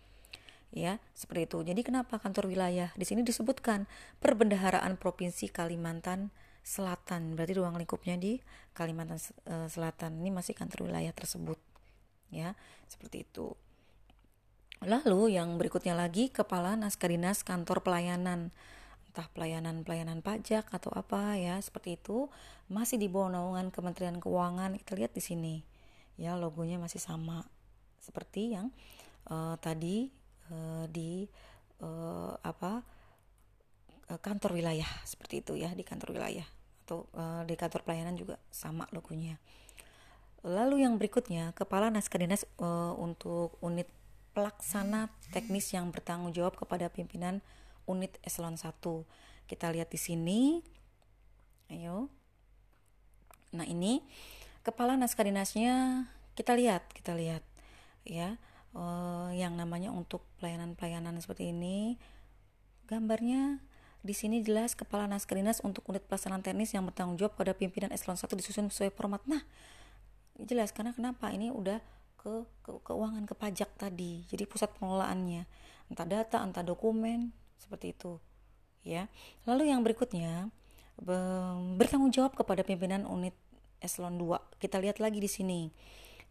Ya, 0.74 0.98
seperti 1.16 1.48
itu. 1.48 1.58
Jadi 1.62 1.80
kenapa 1.86 2.18
kantor 2.18 2.50
wilayah? 2.50 2.90
Di 2.98 3.06
sini 3.06 3.22
disebutkan 3.22 3.86
Perbendaharaan 4.20 4.98
Provinsi 4.98 5.48
Kalimantan 5.48 6.34
Selatan. 6.66 7.38
Berarti 7.38 7.54
ruang 7.56 7.78
lingkupnya 7.78 8.18
di 8.18 8.42
Kalimantan 8.74 9.16
eh, 9.46 9.68
Selatan. 9.70 10.20
Ini 10.20 10.34
masih 10.34 10.52
kantor 10.52 10.90
wilayah 10.90 11.14
tersebut. 11.14 11.56
Ya, 12.28 12.58
seperti 12.90 13.24
itu. 13.24 13.54
Lalu 14.84 15.38
yang 15.38 15.56
berikutnya 15.56 15.96
lagi 15.96 16.28
Kepala 16.28 16.76
Naskah 16.76 17.08
Dinas 17.08 17.40
Kantor 17.40 17.80
Pelayanan 17.80 18.52
entah 19.16 19.32
pelayanan-pelayanan 19.32 20.20
pajak 20.20 20.68
atau 20.68 20.92
apa 20.92 21.40
ya 21.40 21.56
seperti 21.64 21.96
itu 21.96 22.28
masih 22.68 23.00
di 23.00 23.08
bawah 23.08 23.32
naungan 23.32 23.72
Kementerian 23.72 24.20
Keuangan 24.20 24.76
kita 24.76 24.92
lihat 24.92 25.16
di 25.16 25.24
sini 25.24 25.54
ya 26.20 26.36
logonya 26.36 26.76
masih 26.76 27.00
sama 27.00 27.40
seperti 27.96 28.52
yang 28.52 28.68
uh, 29.32 29.56
tadi 29.56 30.12
uh, 30.52 30.84
di 30.90 31.26
uh, 31.82 32.34
apa 32.40 32.82
uh, 34.10 34.20
kantor 34.20 34.56
wilayah 34.56 34.88
seperti 35.02 35.42
itu 35.44 35.58
ya 35.58 35.72
di 35.72 35.82
kantor 35.82 36.16
wilayah 36.16 36.46
atau 36.86 37.10
uh, 37.18 37.42
di 37.42 37.58
kantor 37.58 37.82
pelayanan 37.82 38.14
juga 38.14 38.38
sama 38.54 38.86
logonya. 38.94 39.42
Lalu 40.46 40.86
yang 40.86 40.94
berikutnya 40.94 41.50
kepala 41.58 41.90
naskah 41.90 42.22
dinas 42.22 42.46
uh, 42.62 42.94
untuk 42.94 43.58
unit 43.58 43.90
pelaksana 44.30 45.10
teknis 45.34 45.74
yang 45.74 45.90
bertanggung 45.90 46.30
jawab 46.30 46.54
kepada 46.54 46.86
pimpinan 46.86 47.42
unit 47.90 48.14
eselon 48.22 48.54
1. 48.54 48.70
Kita 49.50 49.66
lihat 49.74 49.90
di 49.90 49.98
sini. 49.98 50.62
Ayo. 51.66 52.06
Nah, 53.50 53.66
ini 53.66 54.06
kepala 54.62 54.94
naskah 54.94 55.26
dinasnya 55.26 56.06
kita 56.36 56.52
lihat 56.52 56.84
kita 56.92 57.16
lihat 57.16 57.42
ya 58.04 58.36
uh, 58.76 59.32
yang 59.32 59.56
namanya 59.56 59.88
untuk 59.88 60.22
pelayanan-pelayanan 60.38 61.16
seperti 61.18 61.50
ini 61.50 61.96
gambarnya 62.86 63.58
di 64.06 64.14
sini 64.14 64.44
jelas 64.44 64.78
kepala 64.78 65.10
naskah 65.10 65.34
dinas 65.34 65.58
untuk 65.64 65.82
unit 65.90 66.04
pelaksanaan 66.06 66.44
teknis 66.44 66.70
yang 66.70 66.86
bertanggung 66.86 67.18
jawab 67.18 67.34
pada 67.34 67.50
pimpinan 67.56 67.90
eselon 67.90 68.14
1 68.14 68.30
disusun 68.38 68.70
sesuai 68.70 68.94
format. 68.94 69.18
Nah 69.26 69.42
jelas 70.38 70.70
karena 70.70 70.94
kenapa? 70.94 71.32
Ini 71.34 71.50
udah 71.50 71.82
ke, 72.14 72.46
ke 72.62 72.70
keuangan 72.86 73.26
ke 73.26 73.34
pajak 73.34 73.74
tadi 73.74 74.22
jadi 74.30 74.46
pusat 74.46 74.70
pengelolaannya. 74.78 75.42
Entah 75.90 76.06
data 76.06 76.38
entah 76.46 76.62
dokumen 76.62 77.34
seperti 77.58 77.98
itu 77.98 78.22
ya. 78.86 79.10
Lalu 79.42 79.74
yang 79.74 79.82
berikutnya 79.82 80.54
bertanggung 81.76 82.14
jawab 82.14 82.38
kepada 82.38 82.62
pimpinan 82.62 83.10
unit 83.10 83.34
eselon 83.82 84.22
2. 84.22 84.62
Kita 84.62 84.78
lihat 84.78 85.02
lagi 85.02 85.18
di 85.18 85.26
sini 85.26 85.66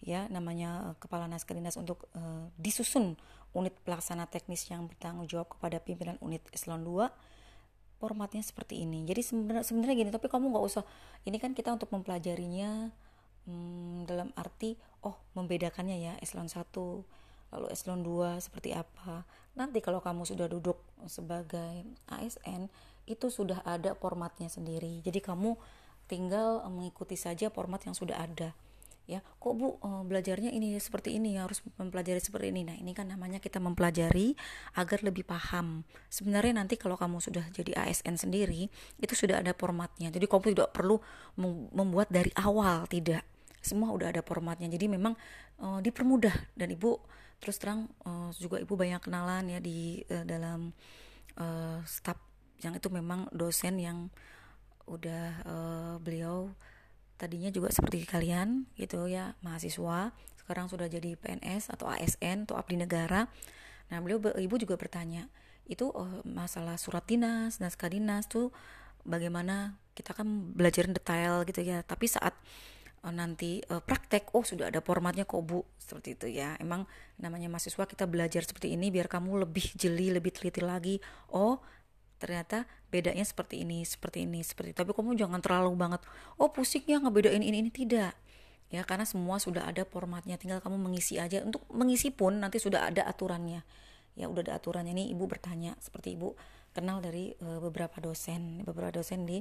ya 0.03 0.27
namanya 0.27 0.91
uh, 0.91 0.95
kepala 0.99 1.29
naskah 1.29 1.55
dinas 1.55 1.79
untuk 1.79 2.07
uh, 2.17 2.49
disusun 2.59 3.15
unit 3.55 3.75
pelaksana 3.87 4.27
teknis 4.27 4.67
yang 4.67 4.89
bertanggung 4.91 5.29
jawab 5.31 5.55
kepada 5.55 5.79
pimpinan 5.79 6.19
unit 6.19 6.43
eselon 6.51 6.83
2 6.83 7.07
formatnya 7.95 8.43
seperti 8.43 8.83
ini. 8.83 9.07
Jadi 9.07 9.21
sebenarnya 9.23 9.63
sebenarnya 9.63 9.95
gini 9.95 10.11
tapi 10.11 10.27
kamu 10.27 10.51
nggak 10.51 10.65
usah 10.67 10.83
ini 11.23 11.39
kan 11.39 11.55
kita 11.55 11.71
untuk 11.71 11.87
mempelajarinya 11.95 12.91
hmm, 13.47 14.03
dalam 14.03 14.35
arti 14.35 14.75
oh 15.07 15.15
membedakannya 15.33 15.97
ya 16.03 16.13
eselon 16.19 16.51
1 16.51 16.59
lalu 17.55 17.65
eselon 17.71 18.03
2 18.03 18.43
seperti 18.43 18.75
apa. 18.75 19.23
Nanti 19.55 19.79
kalau 19.79 20.03
kamu 20.03 20.27
sudah 20.27 20.51
duduk 20.51 20.75
sebagai 21.07 21.87
ASN 22.11 22.67
itu 23.07 23.31
sudah 23.31 23.63
ada 23.63 23.95
formatnya 23.95 24.51
sendiri. 24.51 24.99
Jadi 24.99 25.23
kamu 25.23 25.55
tinggal 26.11 26.61
eh, 26.65 26.71
mengikuti 26.71 27.15
saja 27.15 27.47
format 27.47 27.79
yang 27.87 27.95
sudah 27.95 28.19
ada 28.19 28.51
ya 29.05 29.21
kok 29.21 29.53
bu 29.53 29.77
uh, 29.85 30.01
belajarnya 30.01 30.49
ini 30.49 30.73
seperti 30.81 31.21
ini 31.21 31.37
harus 31.37 31.61
mempelajari 31.77 32.17
seperti 32.17 32.49
ini. 32.49 32.65
Nah 32.65 32.75
ini 32.77 32.91
kan 32.97 33.05
namanya 33.05 33.37
kita 33.37 33.61
mempelajari 33.61 34.33
agar 34.77 35.05
lebih 35.05 35.25
paham. 35.25 35.85
Sebenarnya 36.09 36.57
nanti 36.57 36.75
kalau 36.75 36.97
kamu 36.97 37.21
sudah 37.21 37.45
jadi 37.53 37.77
ASN 37.85 38.17
sendiri 38.17 38.67
itu 38.97 39.13
sudah 39.13 39.45
ada 39.45 39.53
formatnya. 39.53 40.09
Jadi 40.09 40.25
kamu 40.25 40.57
tidak 40.57 40.73
perlu 40.73 40.97
membuat 41.73 42.09
dari 42.09 42.33
awal 42.33 42.89
tidak. 42.89 43.21
Semua 43.61 43.93
udah 43.93 44.09
ada 44.09 44.25
formatnya. 44.25 44.65
Jadi 44.69 44.89
memang 44.89 45.13
uh, 45.61 45.79
dipermudah. 45.81 46.57
Dan 46.57 46.73
ibu 46.73 46.97
terus 47.37 47.61
terang 47.61 47.85
uh, 48.09 48.33
juga 48.33 48.57
ibu 48.57 48.73
banyak 48.73 49.05
kenalan 49.05 49.53
ya 49.53 49.59
di 49.61 50.01
uh, 50.09 50.25
dalam 50.25 50.73
uh, 51.37 51.79
staf 51.85 52.17
yang 52.63 52.73
itu 52.73 52.87
memang 52.89 53.27
dosen 53.35 53.77
yang 53.77 54.09
udah 54.85 55.25
uh, 55.45 55.95
beliau 56.01 56.53
tadinya 57.15 57.49
juga 57.51 57.71
seperti 57.71 58.03
kalian 58.03 58.67
gitu 58.75 59.07
ya 59.07 59.35
mahasiswa. 59.41 60.11
Sekarang 60.39 60.69
sudah 60.69 60.85
jadi 60.85 61.17
PNS 61.17 61.73
atau 61.73 61.89
ASN 61.89 62.45
atau 62.45 62.59
abdi 62.59 62.77
negara. 62.77 63.27
Nah 63.89 63.97
beliau 64.03 64.21
ibu 64.37 64.55
juga 64.59 64.75
bertanya 64.77 65.25
itu 65.65 65.89
uh, 65.89 66.21
masalah 66.25 66.77
surat 66.77 67.01
dinas 67.09 67.57
naskah 67.57 67.89
dinas 67.89 68.29
tuh 68.29 68.53
bagaimana? 69.05 69.77
Kita 69.95 70.11
kan 70.11 70.27
belajar 70.51 70.91
detail 70.91 71.47
gitu 71.47 71.63
ya. 71.63 71.79
Tapi 71.79 72.05
saat 72.11 72.35
nanti 73.05 73.61
uh, 73.69 73.85
praktek 73.85 74.33
oh 74.33 74.41
sudah 74.41 74.73
ada 74.73 74.81
formatnya 74.81 75.29
kok 75.29 75.39
bu? 75.45 75.61
Seperti 75.77 76.09
itu 76.17 76.27
ya. 76.29 76.57
Emang 76.59 76.89
namanya 77.21 77.47
mahasiswa 77.47 77.85
kita 77.85 78.09
belajar 78.09 78.43
seperti 78.43 78.73
ini 78.73 78.89
biar 78.91 79.07
kamu 79.07 79.45
lebih 79.47 79.77
jeli 79.77 80.11
lebih 80.11 80.35
teliti 80.35 80.59
lagi. 80.59 80.97
Oh 81.31 81.61
ternyata 82.15 82.63
bedanya 82.89 83.27
seperti 83.27 83.67
ini 83.67 83.83
seperti 83.83 84.23
ini 84.23 84.39
seperti 84.39 84.71
itu. 84.71 84.79
tapi 84.79 84.95
kamu 84.95 85.19
jangan 85.19 85.43
terlalu 85.43 85.75
banget 85.75 86.01
oh 86.39 86.47
pusing 86.49 86.87
ya 86.87 86.99
ngebedain 86.99 87.43
ini 87.43 87.59
ini. 87.59 87.71
Tidak. 87.71 88.13
Ya 88.73 88.81
karena 88.81 89.05
semua 89.05 89.37
sudah 89.37 89.67
ada 89.69 89.85
formatnya. 89.85 90.39
Tinggal 90.41 90.59
kamu 90.63 90.79
mengisi 90.79 91.21
aja. 91.21 91.43
Untuk 91.45 91.63
mengisi 91.69 92.09
pun 92.09 92.41
nanti 92.41 92.57
sudah 92.57 92.89
ada 92.89 93.05
aturannya. 93.05 93.61
Ya 94.17 94.25
udah 94.31 94.41
ada 94.41 94.53
aturannya. 94.57 94.95
Nih 94.95 95.11
ibu 95.13 95.27
bertanya 95.27 95.77
seperti 95.77 96.17
ibu 96.17 96.33
kenal 96.75 96.99
dari 96.99 97.31
uh, 97.39 97.63
beberapa 97.63 98.03
dosen 98.03 98.67
beberapa 98.67 98.99
dosen 98.99 99.23
di 99.23 99.39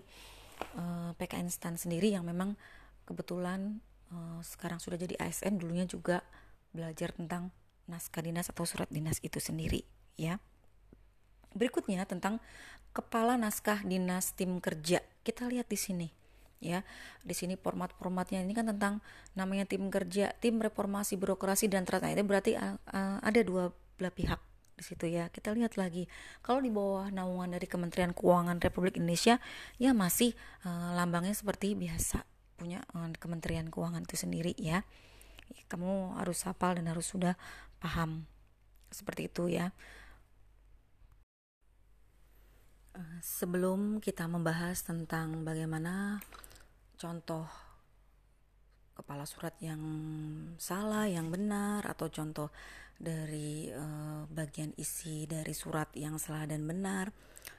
uh, 0.78 1.10
PKN 1.18 1.50
STAN 1.50 1.74
sendiri 1.74 2.14
yang 2.14 2.22
memang 2.22 2.54
kebetulan 3.02 3.82
uh, 4.14 4.38
sekarang 4.46 4.78
sudah 4.78 4.94
jadi 4.94 5.18
ASN 5.18 5.58
dulunya 5.58 5.82
juga 5.82 6.22
belajar 6.70 7.10
tentang 7.10 7.50
naskah 7.90 8.22
dinas 8.22 8.48
atau 8.48 8.62
surat 8.62 8.86
dinas 8.88 9.18
itu 9.20 9.42
sendiri 9.42 9.82
ya 10.14 10.38
berikutnya 11.54 12.04
tentang 12.04 12.42
kepala 12.94 13.34
naskah 13.34 13.82
dinas 13.82 14.34
tim 14.34 14.62
kerja. 14.62 15.02
Kita 15.26 15.46
lihat 15.50 15.66
di 15.70 15.78
sini 15.78 16.08
ya. 16.62 16.80
Di 17.20 17.34
sini 17.36 17.58
format-formatnya 17.58 18.40
ini 18.40 18.54
kan 18.56 18.70
tentang 18.70 19.04
namanya 19.34 19.68
tim 19.68 19.90
kerja 19.90 20.32
tim 20.38 20.62
reformasi 20.62 21.20
birokrasi 21.20 21.68
dan 21.68 21.84
ternyata 21.84 22.14
itu 22.14 22.24
berarti 22.24 22.52
uh, 22.56 23.18
ada 23.20 23.40
dua 23.42 23.74
belah 24.00 24.14
pihak 24.14 24.40
di 24.74 24.82
situ 24.82 25.06
ya. 25.10 25.28
Kita 25.28 25.52
lihat 25.54 25.76
lagi. 25.76 26.06
Kalau 26.40 26.64
di 26.64 26.72
bawah 26.72 27.10
naungan 27.12 27.54
dari 27.54 27.66
Kementerian 27.68 28.16
Keuangan 28.16 28.58
Republik 28.58 28.96
Indonesia 28.98 29.38
ya 29.76 29.92
masih 29.92 30.32
uh, 30.64 30.94
lambangnya 30.96 31.36
seperti 31.36 31.76
biasa. 31.78 32.24
Punya 32.54 32.82
uh, 32.96 33.10
Kementerian 33.20 33.68
Keuangan 33.68 34.06
itu 34.06 34.16
sendiri 34.16 34.56
ya. 34.56 34.82
Kamu 35.68 36.18
harus 36.18 36.42
hafal 36.48 36.80
dan 36.80 36.88
harus 36.88 37.10
sudah 37.10 37.36
paham 37.78 38.24
seperti 38.88 39.28
itu 39.28 39.50
ya. 39.52 39.74
Uh, 42.94 43.18
sebelum 43.18 43.98
kita 43.98 44.30
membahas 44.30 44.86
tentang 44.86 45.42
bagaimana 45.42 46.22
contoh 46.94 47.42
kepala 48.94 49.26
surat 49.26 49.50
yang 49.58 49.82
salah, 50.62 51.10
yang 51.10 51.26
benar, 51.26 51.82
atau 51.90 52.06
contoh 52.06 52.54
dari 52.94 53.66
uh, 53.74 54.30
bagian 54.30 54.70
isi 54.78 55.26
dari 55.26 55.50
surat 55.50 55.90
yang 55.98 56.22
salah 56.22 56.46
dan 56.46 56.62
benar, 56.70 57.10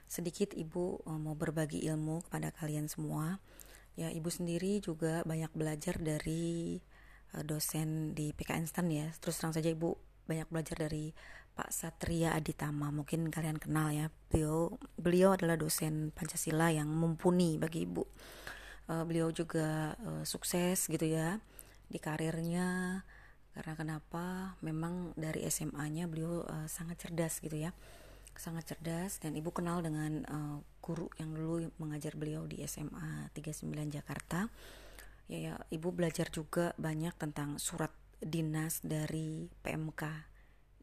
sedikit 0.07 0.55
ibu 0.55 1.03
uh, 1.03 1.19
mau 1.19 1.35
berbagi 1.35 1.83
ilmu 1.83 2.23
kepada 2.31 2.55
kalian 2.55 2.87
semua. 2.87 3.35
Ya 3.99 4.07
ibu 4.15 4.31
sendiri 4.31 4.79
juga 4.79 5.19
banyak 5.27 5.51
belajar 5.51 5.99
dari 5.99 6.79
uh, 7.35 7.43
dosen 7.43 8.15
di 8.15 8.31
PKN 8.31 8.71
STAN 8.71 8.87
ya. 8.87 9.11
Terus 9.19 9.35
terang 9.35 9.51
saja 9.51 9.67
ibu 9.67 9.99
banyak 10.31 10.47
belajar 10.47 10.79
dari 10.87 11.11
Pak 11.55 11.71
Satria 11.71 12.35
Aditama 12.35 12.91
mungkin 12.91 13.31
kalian 13.31 13.55
kenal 13.55 13.87
ya. 13.95 14.11
Beliau 14.27 14.75
beliau 14.99 15.39
adalah 15.39 15.55
dosen 15.55 16.11
Pancasila 16.11 16.67
yang 16.67 16.91
mumpuni 16.91 17.55
bagi 17.55 17.87
ibu. 17.87 18.03
Uh, 18.85 19.01
beliau 19.07 19.31
juga 19.31 19.95
uh, 20.03 20.23
sukses 20.27 20.91
gitu 20.91 21.07
ya 21.07 21.39
di 21.87 21.95
karirnya. 21.97 23.01
Karena 23.55 23.73
kenapa? 23.79 24.59
Memang 24.59 25.15
dari 25.15 25.47
SMA-nya 25.47 26.11
beliau 26.11 26.43
uh, 26.43 26.67
sangat 26.67 27.07
cerdas 27.07 27.39
gitu 27.39 27.55
ya. 27.55 27.71
Sangat 28.35 28.75
cerdas 28.75 29.23
dan 29.23 29.31
ibu 29.39 29.47
kenal 29.55 29.79
dengan 29.79 30.27
uh, 30.27 30.59
guru 30.83 31.07
yang 31.15 31.31
dulu 31.31 31.71
mengajar 31.79 32.19
beliau 32.19 32.43
di 32.43 32.59
SMA 32.67 33.31
39 33.31 33.71
Jakarta. 33.95 34.51
Ya, 35.31 35.39
ya 35.39 35.53
ibu 35.71 35.95
belajar 35.95 36.27
juga 36.27 36.75
banyak 36.75 37.15
tentang 37.15 37.63
surat 37.63 37.95
dinas 38.19 38.83
dari 38.83 39.47
PMK 39.63 40.34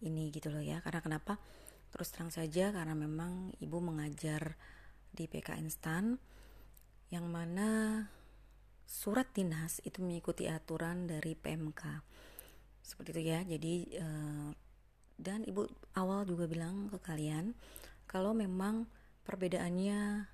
ini 0.02 0.28
gitu 0.34 0.50
loh 0.50 0.62
ya. 0.62 0.82
Karena 0.82 1.00
kenapa? 1.00 1.38
Terus 1.92 2.08
terang 2.10 2.32
saja 2.32 2.72
karena 2.74 2.92
memang 2.96 3.52
ibu 3.60 3.78
mengajar 3.78 4.56
di 5.12 5.28
PKN 5.28 5.68
STAN 5.68 6.16
yang 7.12 7.28
mana 7.28 8.00
surat 8.88 9.28
dinas 9.36 9.84
itu 9.84 10.00
mengikuti 10.00 10.48
aturan 10.48 11.04
dari 11.04 11.36
PMK 11.36 11.82
seperti 12.80 13.08
itu 13.14 13.22
ya. 13.28 13.40
Jadi 13.44 13.74
uh, 14.00 14.50
dan 15.20 15.46
ibu 15.46 15.68
awal 15.94 16.26
juga 16.26 16.50
bilang 16.50 16.90
ke 16.90 16.98
kalian 16.98 17.54
kalau 18.10 18.34
memang 18.34 18.88
perbedaannya 19.22 20.26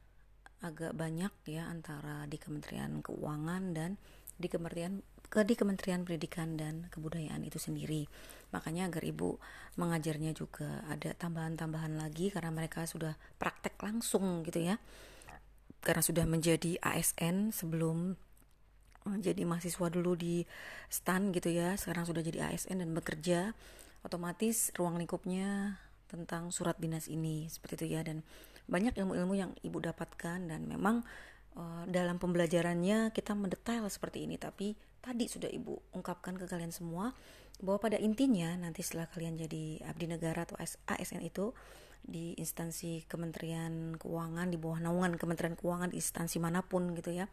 agak 0.58 0.96
banyak 0.96 1.30
ya 1.46 1.70
antara 1.70 2.26
di 2.26 2.40
Kementerian 2.40 2.98
Keuangan 3.04 3.76
dan 3.76 3.94
di 4.34 4.48
Kementerian 4.50 5.02
ke 5.28 5.44
di 5.44 5.54
Kementerian 5.54 6.02
Pendidikan 6.02 6.56
dan 6.58 6.88
Kebudayaan 6.90 7.44
itu 7.44 7.60
sendiri. 7.60 8.08
Makanya 8.54 8.88
agar 8.88 9.04
ibu 9.04 9.36
mengajarnya 9.76 10.32
juga 10.32 10.82
ada 10.88 11.12
tambahan-tambahan 11.14 12.00
lagi 12.00 12.32
karena 12.32 12.50
mereka 12.50 12.88
sudah 12.88 13.14
praktek 13.36 13.76
langsung 13.80 14.44
gitu 14.44 14.64
ya. 14.64 14.80
Karena 15.84 16.02
sudah 16.02 16.24
menjadi 16.24 16.80
ASN 16.82 17.54
sebelum 17.54 18.18
jadi 19.08 19.46
mahasiswa 19.48 19.88
dulu 19.88 20.18
di 20.18 20.44
STAN 20.92 21.32
gitu 21.32 21.52
ya. 21.52 21.76
Sekarang 21.76 22.04
sudah 22.04 22.20
jadi 22.20 22.52
ASN 22.52 22.84
dan 22.84 22.90
bekerja 22.92 23.56
otomatis 24.06 24.70
ruang 24.76 24.96
lingkupnya 25.00 25.78
tentang 26.08 26.48
surat 26.48 26.80
dinas 26.80 27.06
ini 27.06 27.46
seperti 27.52 27.84
itu 27.84 27.86
ya 27.98 28.00
dan 28.00 28.24
banyak 28.68 28.96
ilmu-ilmu 28.96 29.34
yang 29.36 29.52
ibu 29.60 29.76
dapatkan 29.80 30.48
dan 30.48 30.64
memang 30.64 31.04
uh, 31.56 31.84
dalam 31.84 32.16
pembelajarannya 32.16 33.12
kita 33.12 33.36
mendetail 33.36 33.84
seperti 33.92 34.24
ini 34.24 34.40
tapi 34.40 34.72
tadi 35.04 35.28
sudah 35.28 35.48
ibu 35.52 35.76
ungkapkan 35.92 36.36
ke 36.40 36.48
kalian 36.48 36.72
semua 36.72 37.12
bahwa 37.58 37.78
pada 37.90 37.98
intinya 37.98 38.54
nanti 38.54 38.86
setelah 38.86 39.10
kalian 39.10 39.34
jadi 39.34 39.82
abdi 39.86 40.06
negara 40.06 40.46
atau 40.46 40.58
ASN 40.62 41.22
itu 41.26 41.50
di 41.98 42.32
instansi 42.38 43.04
Kementerian 43.10 43.98
Keuangan 43.98 44.48
di 44.48 44.56
bawah 44.56 44.78
naungan 44.78 45.18
Kementerian 45.18 45.58
Keuangan 45.58 45.90
di 45.90 45.98
instansi 45.98 46.38
mana 46.38 46.62
pun 46.62 46.94
gitu 46.94 47.10
ya 47.10 47.26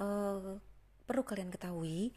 uh, 0.00 0.56
perlu 1.04 1.22
kalian 1.26 1.50
ketahui 1.50 2.14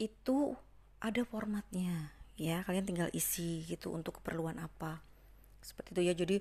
itu 0.00 0.54
ada 1.00 1.22
formatnya 1.28 2.14
ya. 2.40 2.64
Kalian 2.64 2.88
tinggal 2.88 3.10
isi 3.12 3.68
gitu 3.68 3.92
untuk 3.92 4.20
keperluan 4.20 4.56
apa. 4.56 5.04
Seperti 5.60 5.92
itu 5.92 6.02
ya. 6.08 6.14
Jadi 6.16 6.36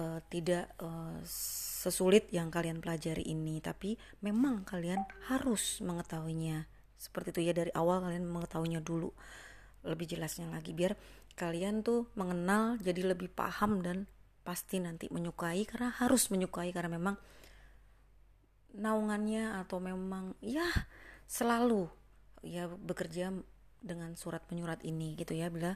uh, 0.00 0.18
tidak 0.32 0.72
uh, 0.80 1.20
sesulit 1.28 2.32
yang 2.32 2.48
kalian 2.48 2.80
pelajari 2.80 3.28
ini. 3.28 3.60
Tapi 3.60 4.00
memang 4.24 4.64
kalian 4.64 5.04
harus 5.28 5.84
mengetahuinya. 5.84 6.64
Seperti 6.96 7.36
itu 7.36 7.40
ya. 7.50 7.52
Dari 7.52 7.72
awal 7.76 8.00
kalian 8.00 8.24
mengetahuinya 8.24 8.80
dulu 8.80 9.12
lebih 9.82 10.14
jelasnya 10.14 10.46
lagi 10.50 10.70
biar 10.74 10.94
kalian 11.34 11.82
tuh 11.82 12.06
mengenal 12.14 12.78
jadi 12.78 13.14
lebih 13.14 13.32
paham 13.32 13.82
dan 13.82 14.06
pasti 14.42 14.82
nanti 14.82 15.06
menyukai 15.10 15.62
karena 15.66 15.94
harus 16.02 16.28
menyukai 16.30 16.74
karena 16.74 16.98
memang 16.98 17.16
naungannya 18.74 19.62
atau 19.62 19.78
memang 19.78 20.34
ya 20.42 20.66
selalu 21.28 21.86
ya 22.42 22.66
bekerja 22.66 23.30
dengan 23.82 24.14
surat 24.18 24.42
penyurat 24.46 24.82
ini 24.82 25.14
gitu 25.18 25.34
ya 25.34 25.50
bila 25.50 25.74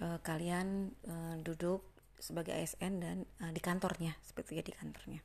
uh, 0.00 0.18
kalian 0.20 0.92
uh, 1.08 1.34
duduk 1.40 1.84
sebagai 2.16 2.56
ASN 2.56 2.92
dan 3.00 3.16
uh, 3.44 3.52
di 3.52 3.60
kantornya 3.60 4.16
seperti 4.24 4.60
ya 4.60 4.64
di 4.64 4.72
kantornya. 4.72 5.20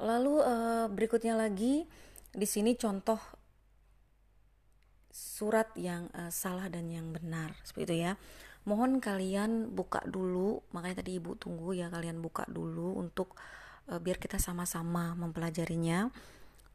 Lalu 0.00 0.40
berikutnya 0.96 1.36
lagi 1.36 1.84
di 2.32 2.46
sini 2.48 2.72
contoh 2.72 3.20
surat 5.10 5.68
yang 5.74 6.06
uh, 6.14 6.30
salah 6.30 6.70
dan 6.70 6.86
yang 6.88 7.10
benar 7.10 7.58
seperti 7.66 7.84
itu 7.90 7.96
ya. 8.06 8.12
Mohon 8.64 9.00
kalian 9.02 9.72
buka 9.72 10.04
dulu, 10.06 10.62
makanya 10.70 11.02
tadi 11.02 11.18
Ibu 11.18 11.34
tunggu 11.40 11.74
ya 11.74 11.90
kalian 11.90 12.22
buka 12.22 12.46
dulu 12.46 12.96
untuk 13.00 13.34
uh, 13.90 13.98
biar 13.98 14.20
kita 14.22 14.38
sama-sama 14.38 15.18
mempelajarinya 15.18 16.08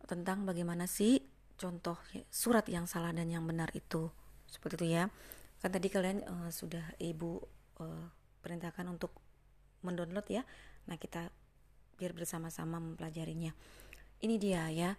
tentang 0.06 0.46
bagaimana 0.46 0.86
sih 0.86 1.24
contoh 1.56 1.96
surat 2.28 2.68
yang 2.68 2.86
salah 2.86 3.16
dan 3.16 3.32
yang 3.32 3.48
benar 3.48 3.72
itu 3.72 4.12
seperti 4.50 4.76
itu 4.84 4.88
ya. 5.00 5.04
Kan 5.64 5.72
tadi 5.72 5.88
kalian 5.88 6.26
uh, 6.28 6.50
sudah 6.52 6.84
ibu 7.00 7.40
uh, 7.80 8.06
perintahkan 8.44 8.86
untuk 8.92 9.16
mendownload 9.82 10.28
ya. 10.28 10.44
Nah 10.92 11.00
kita 11.00 11.32
biar 11.96 12.12
bersama-sama 12.12 12.82
mempelajarinya. 12.82 13.56
Ini 14.16 14.36
dia 14.42 14.68
ya 14.72 14.90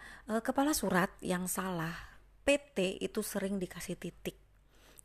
kepala 0.45 0.77
surat 0.77 1.09
yang 1.25 1.51
salah 1.51 2.16
PT 2.47 3.03
itu 3.03 3.21
sering 3.27 3.59
dikasih 3.59 3.99
titik 3.99 4.39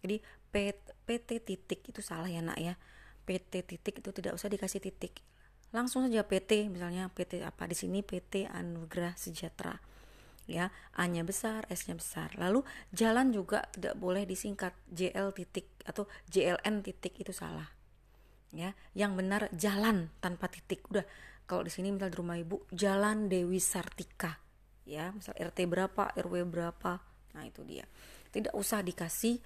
jadi 0.05 0.21
PT 0.53 1.29
titik 1.41 1.81
itu 1.89 1.99
salah 2.05 2.29
ya 2.29 2.45
nak 2.45 2.61
ya 2.61 2.77
PT 3.25 3.65
titik 3.65 3.99
itu 4.05 4.09
tidak 4.13 4.37
usah 4.37 4.47
dikasih 4.47 4.79
titik 4.79 5.25
langsung 5.73 6.05
saja 6.05 6.21
PT 6.21 6.69
misalnya 6.69 7.09
PT 7.09 7.41
apa 7.41 7.65
di 7.65 7.73
sini 7.73 8.05
PT 8.05 8.45
Anugerah 8.45 9.17
Sejahtera 9.17 9.91
ya 10.49 10.67
A-nya 10.99 11.23
besar, 11.23 11.63
S-nya 11.71 11.95
besar. 11.95 12.35
Lalu 12.35 12.67
jalan 12.91 13.31
juga 13.31 13.63
tidak 13.71 13.95
boleh 13.95 14.27
disingkat 14.27 14.75
JL 14.91 15.31
titik 15.31 15.71
atau 15.87 16.11
JLN 16.27 16.83
titik 16.83 17.15
itu 17.15 17.31
salah. 17.31 17.71
Ya, 18.51 18.75
yang 18.91 19.15
benar 19.15 19.47
jalan 19.55 20.11
tanpa 20.19 20.51
titik. 20.51 20.83
Udah 20.91 21.07
kalau 21.47 21.63
di 21.63 21.71
sini 21.71 21.95
misal 21.95 22.11
di 22.11 22.19
rumah 22.19 22.35
ibu 22.35 22.67
Jalan 22.75 23.31
Dewi 23.31 23.63
Sartika. 23.63 24.43
Ya, 24.83 25.15
misal 25.15 25.39
RT 25.39 25.71
berapa, 25.71 26.11
RW 26.19 26.43
berapa, 26.51 26.99
nah 27.33 27.43
itu 27.47 27.63
dia. 27.63 27.87
Tidak 28.31 28.55
usah 28.55 28.83
dikasih 28.83 29.39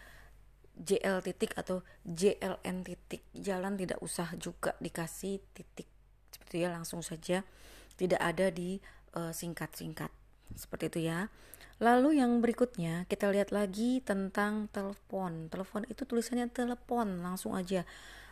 JL 0.76 1.24
titik 1.24 1.56
atau 1.56 1.82
JLN 2.04 2.84
titik. 2.84 3.24
Jalan 3.32 3.80
tidak 3.80 4.04
usah 4.04 4.36
juga 4.36 4.76
dikasih 4.84 5.40
titik. 5.56 5.88
Seperti 6.30 6.68
ya 6.68 6.70
langsung 6.70 7.00
saja. 7.00 7.48
Tidak 7.96 8.20
ada 8.20 8.52
di 8.52 8.76
uh, 9.16 9.32
singkat-singkat. 9.32 10.12
Seperti 10.54 10.92
itu 10.92 11.00
ya. 11.08 11.32
Lalu 11.80 12.24
yang 12.24 12.40
berikutnya 12.40 13.04
kita 13.08 13.32
lihat 13.32 13.56
lagi 13.56 14.00
tentang 14.04 14.68
telepon. 14.72 15.48
Telepon 15.52 15.84
itu 15.88 16.04
tulisannya 16.08 16.48
telepon 16.52 17.24
langsung 17.24 17.56
aja. 17.56 17.84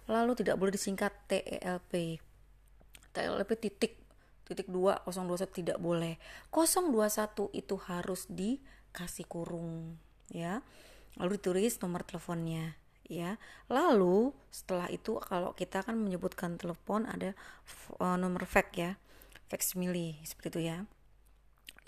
Lalu 0.08 0.36
tidak 0.36 0.60
boleh 0.60 0.76
disingkat 0.76 1.12
TELP 1.32 2.20
TELP 3.16 3.50
titik. 3.60 4.00
Titik 4.44 4.68
2 4.68 5.08
021 5.08 5.48
tidak 5.64 5.78
boleh. 5.80 6.20
021 6.52 7.52
itu 7.56 7.76
harus 7.88 8.28
dikasih 8.94 9.26
kurung 9.26 9.98
ya. 10.30 10.62
Lalu 11.18 11.42
ditulis 11.42 11.82
nomor 11.82 12.06
teleponnya 12.06 12.78
ya. 13.10 13.42
Lalu 13.66 14.30
setelah 14.54 14.86
itu 14.94 15.18
kalau 15.18 15.58
kita 15.58 15.82
kan 15.82 15.98
menyebutkan 15.98 16.62
telepon 16.62 17.10
ada 17.10 17.34
uh, 17.98 18.14
nomor 18.22 18.46
fax 18.46 18.70
ya. 18.78 18.92
Fax 19.50 19.74
mili 19.74 20.22
seperti 20.22 20.48
itu 20.54 20.62
ya. 20.70 20.78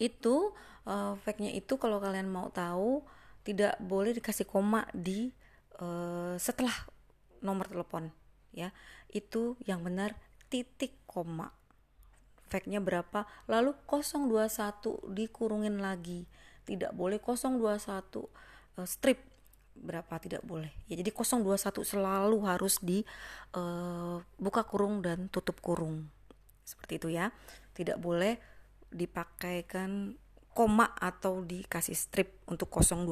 Itu 0.02 0.58
uh, 0.90 1.14
faxnya 1.22 1.54
itu 1.54 1.78
kalau 1.78 2.02
kalian 2.02 2.26
mau 2.26 2.50
tahu 2.50 3.06
tidak 3.46 3.78
boleh 3.78 4.18
dikasih 4.18 4.50
koma 4.50 4.90
di 4.90 5.30
uh, 5.78 6.34
setelah 6.42 6.74
nomor 7.46 7.70
telepon 7.70 8.10
ya. 8.50 8.74
Itu 9.14 9.62
yang 9.70 9.86
benar 9.86 10.18
titik 10.50 11.06
koma. 11.06 11.54
Faxnya 12.50 12.82
berapa? 12.82 13.30
Lalu 13.46 13.78
021 13.90 15.14
dikurungin 15.14 15.78
lagi 15.82 16.26
tidak 16.66 16.92
boleh 16.98 17.22
021 17.22 17.62
uh, 17.62 18.28
strip. 18.84 19.22
Berapa? 19.76 20.18
Tidak 20.18 20.42
boleh. 20.42 20.72
Ya 20.90 20.98
jadi 20.98 21.14
021 21.14 21.86
selalu 21.86 22.38
harus 22.44 22.82
di 22.82 23.06
uh, 23.54 24.20
buka 24.42 24.66
kurung 24.66 25.06
dan 25.06 25.30
tutup 25.30 25.62
kurung. 25.62 26.10
Seperti 26.66 26.98
itu 26.98 27.08
ya. 27.14 27.30
Tidak 27.78 28.02
boleh 28.02 28.42
dipakaikan 28.90 30.18
koma 30.56 30.96
atau 30.98 31.44
dikasih 31.44 31.94
strip 31.94 32.40
untuk 32.48 32.72
021 32.72 33.12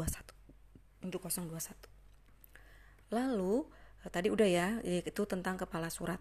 untuk 1.04 1.28
021 1.28 1.94
lalu 3.14 3.62
uh, 4.02 4.10
tadi 4.10 4.34
udah 4.34 4.48
ya 4.50 4.68
itu 4.82 5.22
tentang 5.30 5.62
kepala 5.62 5.94
surat. 5.94 6.18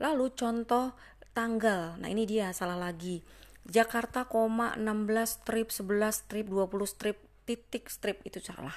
Lalu 0.00 0.32
contoh 0.36 0.92
tanggal. 1.32 1.96
Nah 1.96 2.08
ini 2.08 2.28
dia 2.28 2.52
salah 2.52 2.76
lagi 2.76 3.24
Jakarta 3.68 4.24
koma 4.26 4.72
16 4.78 5.44
strip 5.44 5.68
11 5.68 6.24
strip 6.24 6.46
20 6.48 6.70
strip 6.88 7.16
titik 7.44 7.90
strip 7.90 8.22
itu 8.24 8.40
salah. 8.40 8.74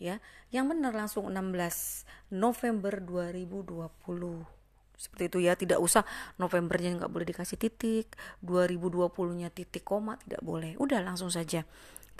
Ya 0.00 0.18
yang 0.48 0.66
benar 0.66 0.96
langsung 0.96 1.28
16 1.28 2.32
November 2.32 2.98
2020 3.04 4.60
seperti 5.00 5.32
itu 5.32 5.38
ya 5.48 5.56
tidak 5.56 5.80
usah 5.80 6.04
Novembernya 6.36 6.92
nggak 7.00 7.08
boleh 7.08 7.24
dikasih 7.32 7.56
titik 7.56 8.12
2020 8.44 9.08
nya 9.40 9.48
titik 9.48 9.80
koma 9.80 10.20
tidak 10.20 10.44
boleh. 10.44 10.76
Udah 10.76 11.00
langsung 11.00 11.32
saja. 11.32 11.64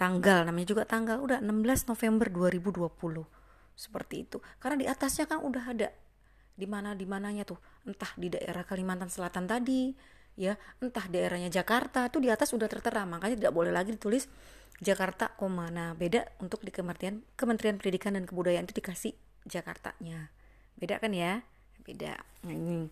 Tanggal 0.01 0.49
namanya 0.49 0.73
juga 0.73 0.89
tanggal 0.89 1.21
udah 1.21 1.45
16 1.45 1.93
November 1.93 2.33
2020 2.33 3.29
seperti 3.77 4.15
itu. 4.25 4.41
Karena 4.57 4.77
di 4.81 4.87
atasnya 4.89 5.29
kan 5.29 5.45
udah 5.45 5.65
ada. 5.77 5.93
Di 6.57 6.65
mana 6.65 6.97
di 6.97 7.05
mananya 7.05 7.45
tuh. 7.45 7.61
Entah 7.85 8.17
di 8.17 8.33
daerah 8.33 8.65
Kalimantan 8.65 9.13
Selatan 9.13 9.45
tadi 9.45 9.93
ya 10.39 10.57
entah 10.79 11.05
daerahnya 11.11 11.51
Jakarta 11.51 12.07
tuh 12.09 12.23
di 12.23 12.31
atas 12.31 12.55
udah 12.55 12.71
tertera 12.71 13.05
makanya 13.05 13.37
tidak 13.47 13.53
boleh 13.55 13.75
lagi 13.75 13.95
ditulis 13.95 14.31
Jakarta 14.81 15.29
koma. 15.37 15.69
Nah 15.69 15.93
beda 15.93 16.25
untuk 16.41 16.65
di 16.65 16.73
Kementerian 16.73 17.21
Kementerian 17.37 17.77
Pendidikan 17.77 18.17
dan 18.17 18.25
Kebudayaan 18.25 18.65
itu 18.65 18.75
dikasih 18.81 19.13
Jakartanya. 19.45 20.33
Beda 20.81 20.97
kan 20.97 21.13
ya? 21.13 21.45
Beda. 21.85 22.17
Ini. 22.49 22.89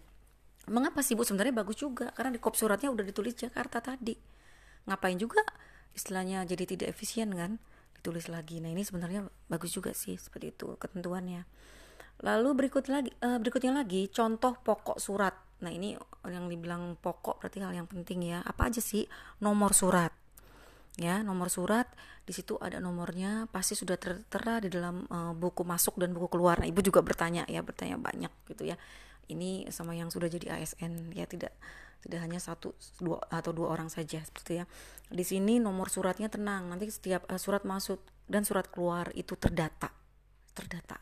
Mengapa 0.69 1.01
sih 1.01 1.17
bu? 1.17 1.25
Sebenarnya 1.25 1.57
bagus 1.57 1.81
juga 1.81 2.13
karena 2.13 2.37
di 2.37 2.41
kop 2.41 2.53
suratnya 2.53 2.93
udah 2.93 3.05
ditulis 3.09 3.33
Jakarta 3.33 3.81
tadi. 3.81 4.13
Ngapain 4.85 5.17
juga 5.17 5.41
istilahnya 5.97 6.45
jadi 6.45 6.69
tidak 6.69 6.93
efisien 6.93 7.33
kan? 7.33 7.57
Ditulis 7.97 8.29
lagi. 8.29 8.61
Nah 8.61 8.69
ini 8.69 8.85
sebenarnya 8.85 9.25
bagus 9.49 9.73
juga 9.73 9.97
sih 9.97 10.21
seperti 10.21 10.53
itu 10.53 10.77
ketentuannya 10.77 11.49
lalu 12.19 12.67
berikut 12.67 12.91
lagi 12.91 13.15
uh, 13.23 13.39
berikutnya 13.39 13.71
lagi 13.71 14.11
contoh 14.11 14.59
pokok 14.59 14.99
surat. 14.99 15.35
Nah 15.63 15.71
ini 15.71 15.95
yang 16.27 16.51
dibilang 16.51 16.99
pokok 16.99 17.43
berarti 17.43 17.63
hal 17.63 17.75
yang 17.75 17.87
penting 17.87 18.27
ya. 18.27 18.43
Apa 18.43 18.71
aja 18.71 18.83
sih? 18.83 19.07
Nomor 19.43 19.75
surat. 19.75 20.11
Ya 20.99 21.23
nomor 21.23 21.47
surat 21.47 21.87
di 22.27 22.35
situ 22.35 22.59
ada 22.59 22.83
nomornya 22.83 23.47
pasti 23.55 23.79
sudah 23.79 23.95
tertera 23.95 24.59
di 24.59 24.67
dalam 24.67 25.07
uh, 25.07 25.31
buku 25.31 25.63
masuk 25.63 25.95
dan 25.99 26.11
buku 26.11 26.27
keluar. 26.35 26.59
Nah 26.59 26.67
ibu 26.67 26.83
juga 26.83 27.07
bertanya 27.07 27.47
ya 27.47 27.63
bertanya 27.63 27.95
banyak 27.99 28.31
gitu 28.51 28.67
ya. 28.67 28.75
Ini 29.31 29.71
sama 29.71 29.95
yang 29.95 30.11
sudah 30.11 30.27
jadi 30.27 30.59
ASN 30.59 31.15
ya 31.15 31.29
tidak 31.31 31.55
tidak 32.03 32.19
hanya 32.23 32.39
satu 32.43 32.75
dua 32.99 33.19
atau 33.31 33.55
dua 33.55 33.75
orang 33.79 33.91
saja 33.91 34.19
seperti 34.19 34.63
ya. 34.63 34.65
Di 35.07 35.23
sini 35.23 35.63
nomor 35.63 35.87
suratnya 35.87 36.27
tenang 36.27 36.67
nanti 36.67 36.91
setiap 36.91 37.31
uh, 37.31 37.39
surat 37.39 37.63
masuk 37.63 38.03
dan 38.27 38.43
surat 38.43 38.67
keluar 38.67 39.15
itu 39.15 39.39
terdata 39.39 39.95
terdata 40.53 40.99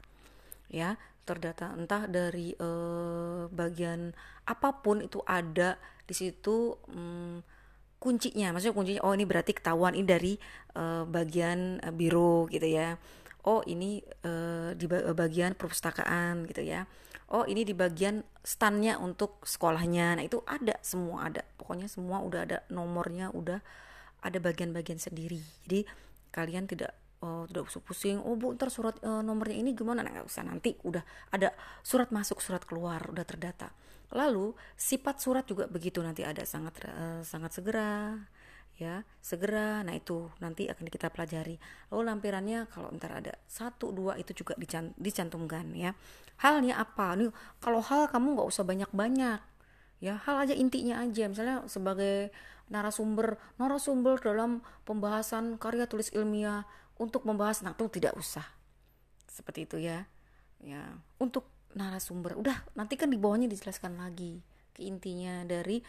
ya 0.71 0.99
terdata 1.27 1.75
entah 1.75 2.07
dari 2.07 2.55
uh, 2.63 3.51
bagian 3.51 4.15
apa 4.47 4.79
pun 4.79 5.03
itu 5.03 5.19
ada 5.27 5.75
di 6.07 6.15
situ 6.15 6.79
um, 6.87 7.43
kuncinya. 7.99 8.55
Maksudnya 8.55 8.77
kuncinya 8.79 9.03
oh 9.03 9.13
ini 9.13 9.27
berarti 9.27 9.53
ketahuan 9.53 9.99
ini 9.99 10.07
dari 10.07 10.33
uh, 10.79 11.03
bagian 11.03 11.83
uh, 11.83 11.91
biro 11.91 12.47
gitu 12.47 12.67
ya. 12.71 12.95
Oh 13.47 13.63
ini 13.67 14.03
uh, 14.27 14.75
di 14.79 14.87
bagian 14.91 15.59
perpustakaan 15.59 16.47
gitu 16.47 16.63
ya. 16.63 16.87
Oh 17.27 17.43
ini 17.43 17.67
di 17.67 17.75
bagian 17.75 18.23
standnya 18.47 19.03
untuk 19.03 19.43
sekolahnya. 19.43 20.23
Nah 20.23 20.25
itu 20.27 20.47
ada 20.47 20.79
semua 20.83 21.27
ada. 21.27 21.43
Pokoknya 21.59 21.91
semua 21.91 22.23
udah 22.23 22.47
ada 22.47 22.59
nomornya 22.71 23.35
udah 23.35 23.59
ada 24.23 24.39
bagian-bagian 24.39 25.03
sendiri. 25.03 25.43
Jadi 25.67 25.87
kalian 26.31 26.71
tidak 26.71 26.95
oh, 27.23 27.45
tidak 27.49 27.69
usah 27.69 27.81
pusing. 27.81 28.19
Oh 28.21 28.37
bu 28.37 28.53
ntar 28.57 28.69
surat 28.69 28.97
uh, 29.05 29.23
nomornya 29.25 29.57
ini 29.57 29.73
gimana? 29.73 30.05
Nah, 30.05 30.13
nggak 30.13 30.29
usah. 30.29 30.43
Nanti 30.45 30.77
udah 30.85 31.05
ada 31.33 31.53
surat 31.81 32.13
masuk 32.13 32.43
surat 32.43 32.63
keluar 32.65 33.01
udah 33.09 33.25
terdata. 33.25 33.73
Lalu 34.15 34.55
sifat 34.79 35.19
surat 35.19 35.45
juga 35.49 35.67
begitu 35.67 36.05
nanti 36.05 36.23
ada. 36.23 36.45
Sangat 36.45 36.83
uh, 36.87 37.23
sangat 37.25 37.57
segera 37.57 38.21
ya 38.77 39.01
segera. 39.25 39.81
Nah 39.83 39.97
itu 39.97 40.29
nanti 40.39 40.69
akan 40.69 40.87
kita 40.87 41.09
pelajari. 41.09 41.57
Lalu 41.91 42.03
lampirannya 42.13 42.69
kalau 42.69 42.93
ntar 42.95 43.25
ada 43.25 43.33
satu 43.49 43.91
dua 43.91 44.21
itu 44.21 44.37
juga 44.37 44.53
dicantumkan 45.01 45.73
ya. 45.73 45.97
Halnya 46.45 46.77
apa? 46.77 47.17
Nih 47.17 47.33
kalau 47.59 47.81
hal 47.81 48.13
kamu 48.13 48.37
nggak 48.37 48.49
usah 48.49 48.65
banyak 48.69 48.91
banyak 48.93 49.41
ya. 50.05 50.21
Hal 50.23 50.45
aja 50.45 50.55
intinya 50.55 51.01
aja. 51.01 51.27
Misalnya 51.27 51.65
sebagai 51.67 52.31
narasumber 52.67 53.39
narasumber 53.57 54.19
dalam 54.19 54.61
pembahasan 54.85 55.55
karya 55.57 55.87
tulis 55.87 56.11
ilmiah 56.13 56.67
untuk 56.97 57.29
membahas 57.29 57.61
itu 57.65 57.85
tidak 57.93 58.17
usah. 58.17 58.45
Seperti 59.29 59.69
itu 59.69 59.77
ya. 59.81 60.09
Ya 60.61 60.97
untuk 61.21 61.49
narasumber. 61.77 62.37
Udah 62.41 62.65
nanti 62.73 62.97
kan 62.97 63.13
di 63.13 63.21
bawahnya 63.21 63.47
dijelaskan 63.47 64.01
lagi 64.01 64.41
ke 64.73 64.85
intinya 64.85 65.45
dari 65.45 65.81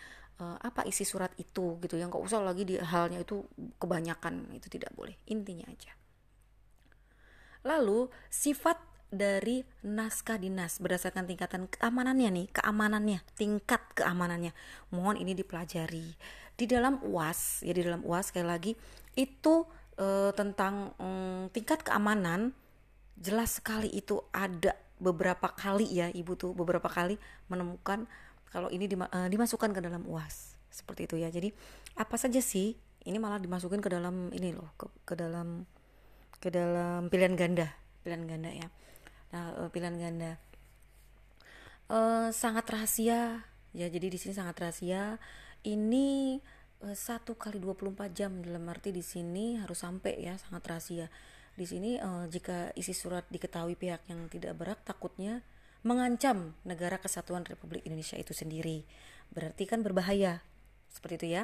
uh, 0.43 0.57
apa 0.59 0.83
isi 0.87 1.07
surat 1.07 1.31
itu 1.39 1.79
gitu 1.83 1.95
yang 1.95 2.11
nggak 2.11 2.23
usah 2.23 2.43
lagi 2.43 2.63
di 2.67 2.75
halnya 2.79 3.23
itu 3.23 3.43
kebanyakan 3.79 4.51
itu 4.55 4.67
tidak 4.67 4.91
boleh. 4.93 5.15
Intinya 5.31 5.67
aja. 5.67 5.95
Lalu 7.67 8.11
sifat 8.31 8.79
dari 9.07 9.63
naskah 9.87 10.35
dinas 10.35 10.83
berdasarkan 10.83 11.23
tingkatan 11.23 11.71
keamanannya 11.71 12.27
nih 12.43 12.47
keamanannya 12.51 13.19
tingkat 13.39 13.81
keamanannya. 13.95 14.51
Mohon 14.91 15.23
ini 15.23 15.31
dipelajari. 15.35 16.15
Di 16.57 16.65
dalam 16.65 16.99
uas 17.05 17.63
ya 17.63 17.71
di 17.71 17.85
dalam 17.85 18.03
uas 18.03 18.33
sekali 18.33 18.47
lagi 18.47 18.71
itu 19.15 19.63
e, 19.97 20.31
tentang 20.37 20.93
mm, 21.01 21.51
tingkat 21.51 21.81
keamanan 21.83 22.53
jelas 23.17 23.57
sekali 23.57 23.89
itu 23.89 24.21
ada 24.29 24.77
beberapa 24.97 25.49
kali 25.49 25.85
ya 25.89 26.09
ibu 26.13 26.33
tuh 26.33 26.53
beberapa 26.53 26.89
kali 26.89 27.17
menemukan 27.49 28.05
kalau 28.47 28.71
ini 28.71 28.87
dima, 28.87 29.11
uh, 29.11 29.27
dimasukkan 29.27 29.75
ke 29.75 29.81
dalam 29.83 30.07
uas. 30.07 30.55
Seperti 30.71 31.09
itu 31.09 31.15
ya. 31.19 31.29
Jadi 31.29 31.51
apa 31.99 32.15
saja 32.15 32.39
sih 32.39 32.77
ini 33.07 33.17
malah 33.19 33.41
dimasukin 33.41 33.81
ke 33.83 33.89
dalam 33.91 34.31
ini 34.33 34.55
loh 34.55 34.71
ke, 34.79 34.87
ke 35.03 35.13
dalam 35.17 35.63
ke 36.37 36.53
dalam 36.53 37.09
pilihan 37.09 37.33
ganda 37.33 37.67
pilihan 38.05 38.23
ganda 38.23 38.49
ya. 38.51 38.67
Nah 39.35 39.45
uh, 39.65 39.69
pilihan 39.69 39.97
ganda. 39.99 40.31
Uh, 41.87 42.29
sangat 42.31 42.67
rahasia. 42.67 43.43
Ya 43.75 43.87
jadi 43.91 44.07
di 44.09 44.17
sini 44.19 44.33
sangat 44.33 44.57
rahasia. 44.63 45.19
Ini 45.67 46.39
satu 46.93 47.33
kali 47.33 47.57
24 47.57 48.13
jam 48.13 48.31
dalam 48.41 48.65
arti 48.69 48.93
di 48.93 49.01
sini 49.01 49.57
harus 49.57 49.81
sampai 49.81 50.21
ya 50.21 50.37
sangat 50.37 50.63
rahasia 50.69 51.07
di 51.57 51.65
sini 51.65 51.97
uh, 51.97 52.29
jika 52.29 52.69
isi 52.77 52.93
surat 52.93 53.25
diketahui 53.33 53.73
pihak 53.73 54.05
yang 54.05 54.29
tidak 54.29 54.53
berhak 54.53 54.77
takutnya 54.85 55.41
mengancam 55.81 56.53
negara 56.61 57.01
kesatuan 57.01 57.41
Republik 57.49 57.81
Indonesia 57.89 58.13
itu 58.13 58.29
sendiri. 58.35 58.85
Berarti 59.33 59.65
kan 59.65 59.81
berbahaya. 59.81 60.45
Seperti 60.93 61.25
itu 61.25 61.27
ya. 61.41 61.43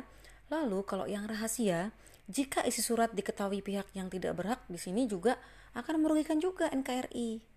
Lalu 0.53 0.85
kalau 0.85 1.09
yang 1.09 1.25
rahasia 1.25 1.89
jika 2.29 2.61
isi 2.61 2.85
surat 2.85 3.09
diketahui 3.11 3.65
pihak 3.65 3.89
yang 3.97 4.13
tidak 4.13 4.37
berhak 4.37 4.61
di 4.69 4.77
sini 4.77 5.09
juga 5.09 5.41
akan 5.73 6.05
merugikan 6.05 6.37
juga 6.37 6.69
NKRI 6.69 7.53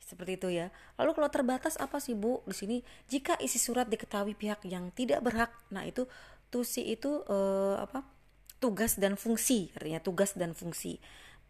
seperti 0.00 0.40
itu 0.40 0.48
ya. 0.50 0.74
Lalu 0.98 1.10
kalau 1.14 1.28
terbatas 1.30 1.78
apa 1.78 2.02
sih 2.02 2.18
Bu 2.18 2.42
di 2.42 2.56
sini? 2.56 2.76
Jika 3.06 3.38
isi 3.38 3.62
surat 3.62 3.86
diketahui 3.86 4.34
pihak 4.34 4.66
yang 4.66 4.90
tidak 4.90 5.22
berhak, 5.22 5.54
nah 5.70 5.86
itu 5.86 6.10
tusi 6.50 6.84
itu 6.90 7.22
uh, 7.30 7.78
apa? 7.78 8.02
Tugas 8.60 9.00
dan 9.00 9.16
fungsi, 9.16 9.72
artinya 9.72 10.04
tugas 10.04 10.36
dan 10.36 10.52
fungsi. 10.52 11.00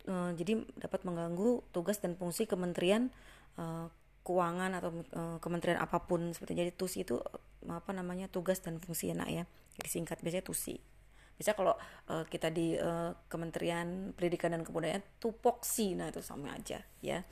Uh, 0.06 0.30
jadi 0.38 0.62
dapat 0.78 1.02
mengganggu 1.02 1.60
tugas 1.74 1.98
dan 1.98 2.14
fungsi 2.14 2.46
Kementerian 2.46 3.10
uh, 3.58 3.90
Keuangan 4.22 4.78
atau 4.78 4.90
uh, 5.16 5.36
Kementerian 5.42 5.80
apa 5.82 6.06
pun 6.06 6.30
seperti 6.30 6.54
jadi 6.54 6.70
tusi 6.70 7.02
itu 7.02 7.18
apa 7.66 7.90
namanya 7.90 8.30
tugas 8.30 8.62
dan 8.62 8.78
fungsi 8.78 9.10
enak 9.10 9.28
ya. 9.28 9.44
Disingkat 9.80 10.22
biasanya 10.22 10.46
tusi. 10.46 10.78
Bisa 11.34 11.56
kalau 11.56 11.74
uh, 12.12 12.24
kita 12.28 12.52
di 12.52 12.76
uh, 12.76 13.16
Kementerian 13.26 14.12
Pendidikan 14.14 14.54
dan 14.54 14.62
Kebudayaan 14.62 15.02
tupoksi, 15.18 15.96
nah 15.96 16.12
itu 16.12 16.20
sama 16.20 16.52
aja 16.54 16.84
ya. 17.00 17.24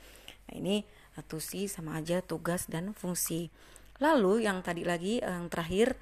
Nah 0.49 0.53
ini 0.57 0.81
tusi 1.29 1.69
sama 1.69 1.95
aja 2.01 2.19
tugas 2.25 2.65
dan 2.67 2.91
fungsi. 2.91 3.53
Lalu 3.99 4.47
yang 4.47 4.63
tadi 4.65 4.81
lagi 4.87 5.19
yang 5.21 5.51
terakhir 5.51 5.99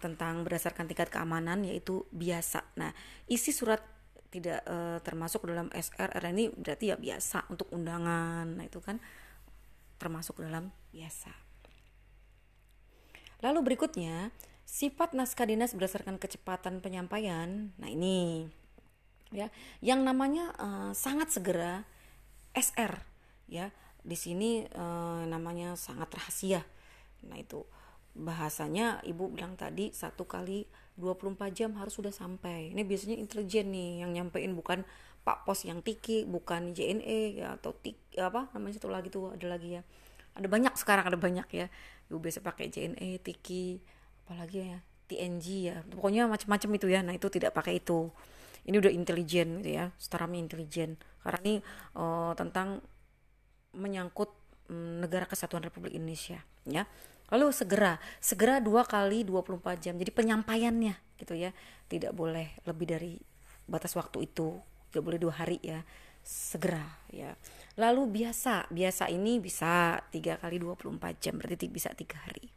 tentang 0.00 0.42
berdasarkan 0.42 0.88
tingkat 0.88 1.12
keamanan 1.12 1.64
yaitu 1.64 2.08
biasa. 2.10 2.64
Nah, 2.80 2.90
isi 3.28 3.52
surat 3.52 3.84
tidak 4.32 4.64
e, 4.66 4.98
termasuk 5.04 5.46
dalam 5.46 5.70
SRR 5.70 6.24
ini 6.34 6.50
berarti 6.50 6.90
ya 6.90 6.96
biasa 6.96 7.52
untuk 7.52 7.68
undangan. 7.70 8.48
Nah, 8.58 8.64
itu 8.64 8.80
kan 8.80 8.98
termasuk 10.00 10.40
dalam 10.40 10.72
biasa. 10.90 11.30
Lalu 13.44 13.60
berikutnya, 13.60 14.32
sifat 14.64 15.12
naskah 15.12 15.44
dinas 15.44 15.76
berdasarkan 15.76 16.16
kecepatan 16.16 16.80
penyampaian. 16.80 17.76
Nah, 17.76 17.88
ini 17.92 18.48
ya, 19.30 19.52
yang 19.84 20.02
namanya 20.02 20.56
e, 20.56 20.68
sangat 20.96 21.28
segera 21.28 21.84
SR 22.54 23.02
ya 23.50 23.68
di 24.00 24.16
sini 24.16 24.64
e, 24.64 24.84
namanya 25.26 25.74
sangat 25.74 26.08
rahasia 26.14 26.62
nah 27.24 27.40
itu 27.40 27.64
bahasanya 28.14 29.02
ibu 29.02 29.26
bilang 29.26 29.58
tadi 29.58 29.90
satu 29.90 30.22
kali 30.24 30.70
24 30.94 31.50
jam 31.50 31.70
harus 31.74 31.98
sudah 31.98 32.14
sampai. 32.14 32.70
Ini 32.70 32.86
biasanya 32.86 33.18
intelijen 33.18 33.74
nih 33.74 34.06
yang 34.06 34.14
nyampein 34.14 34.54
bukan 34.54 34.86
pak 35.26 35.42
pos 35.42 35.66
yang 35.66 35.82
tiki 35.82 36.22
bukan 36.22 36.76
JNE 36.76 37.42
ya 37.42 37.58
atau 37.58 37.74
tik 37.74 37.98
apa 38.20 38.52
namanya 38.54 38.78
satu 38.78 38.88
lagi 38.92 39.10
tuh 39.10 39.34
ada 39.34 39.46
lagi 39.50 39.78
ya. 39.78 39.82
Ada 40.38 40.46
banyak 40.46 40.74
sekarang 40.78 41.10
ada 41.10 41.18
banyak 41.18 41.48
ya. 41.50 41.66
Ibu 42.10 42.22
biasa 42.22 42.38
pakai 42.46 42.70
JNE 42.70 43.18
tiki 43.18 43.82
apalagi 44.24 44.70
ya 44.70 44.78
TNG 45.10 45.46
ya. 45.74 45.76
Pokoknya 45.90 46.30
macam-macam 46.30 46.70
itu 46.78 46.86
ya. 46.86 47.02
Nah 47.02 47.18
itu 47.18 47.26
tidak 47.26 47.50
pakai 47.50 47.82
itu. 47.82 48.14
Ini 48.64 48.78
udah 48.78 48.92
intelijen 48.94 49.60
gitu 49.60 49.70
ya 49.74 49.90
setaranya 49.98 50.38
intelijen. 50.38 50.96
Karena 51.26 51.38
ini 51.42 51.54
uh, 51.98 52.32
tentang 52.38 52.78
menyangkut 53.74 54.30
mm, 54.70 55.02
negara 55.02 55.26
kesatuan 55.26 55.66
Republik 55.66 55.98
Indonesia 55.98 56.38
ya 56.64 56.86
lalu 57.32 57.52
segera 57.54 57.96
segera 58.20 58.60
dua 58.60 58.84
kali 58.84 59.24
24 59.24 59.80
jam. 59.80 59.94
Jadi 59.96 60.10
penyampaiannya 60.12 60.94
gitu 61.20 61.34
ya. 61.36 61.54
Tidak 61.88 62.12
boleh 62.12 62.58
lebih 62.68 62.86
dari 62.88 63.14
batas 63.64 63.96
waktu 63.96 64.28
itu. 64.28 64.60
Tidak 64.90 65.02
boleh 65.04 65.20
dua 65.20 65.34
hari 65.40 65.60
ya. 65.64 65.80
Segera 66.24 67.04
ya. 67.12 67.36
Lalu 67.76 68.22
biasa 68.22 68.68
biasa 68.72 69.08
ini 69.12 69.40
bisa 69.40 70.00
tiga 70.12 70.36
kali 70.40 70.60
24 70.60 71.22
jam. 71.22 71.34
Berarti 71.40 71.66
bisa 71.68 71.92
tiga 71.92 72.20
hari. 72.24 72.52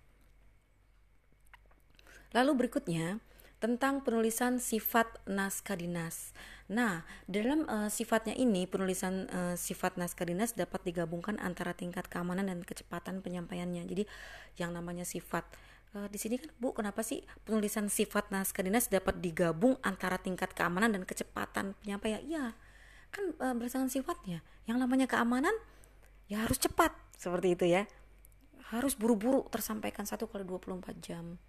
Lalu 2.35 2.65
berikutnya 2.65 3.23
tentang 3.57 4.05
penulisan 4.05 4.61
sifat 4.61 5.07
naskah 5.25 5.79
dinas. 5.79 6.35
Nah, 6.67 7.07
dalam 7.31 7.63
uh, 7.63 7.87
sifatnya 7.87 8.35
ini 8.35 8.67
penulisan 8.67 9.31
uh, 9.31 9.55
sifat 9.55 9.95
naskah 9.95 10.27
dinas 10.27 10.51
dapat 10.51 10.83
digabungkan 10.83 11.39
antara 11.39 11.71
tingkat 11.71 12.11
keamanan 12.11 12.51
dan 12.51 12.59
kecepatan 12.67 13.23
penyampaiannya. 13.23 13.87
Jadi 13.87 14.03
yang 14.59 14.75
namanya 14.75 15.07
sifat 15.07 15.47
uh, 15.95 16.11
di 16.11 16.19
sini 16.19 16.35
kan 16.35 16.51
Bu, 16.59 16.75
kenapa 16.75 17.07
sih 17.07 17.23
penulisan 17.47 17.87
sifat 17.87 18.35
naskah 18.35 18.67
dinas 18.67 18.91
dapat 18.91 19.23
digabung 19.23 19.79
antara 19.79 20.19
tingkat 20.19 20.51
keamanan 20.51 20.91
dan 20.91 21.07
kecepatan 21.07 21.71
penyampaian? 21.79 22.19
Ya, 22.27 22.51
kan 23.15 23.31
uh, 23.39 23.55
berdasarkan 23.55 23.87
sifatnya. 23.87 24.43
Yang 24.67 24.77
namanya 24.83 25.07
keamanan 25.07 25.55
ya 26.27 26.43
harus 26.43 26.59
cepat 26.59 26.91
seperti 27.15 27.55
itu 27.55 27.63
ya. 27.63 27.87
Harus 28.75 28.99
buru-buru 28.99 29.47
tersampaikan 29.47 30.03
satu 30.03 30.27
kali 30.27 30.43
24 30.43 30.99
jam 30.99 31.39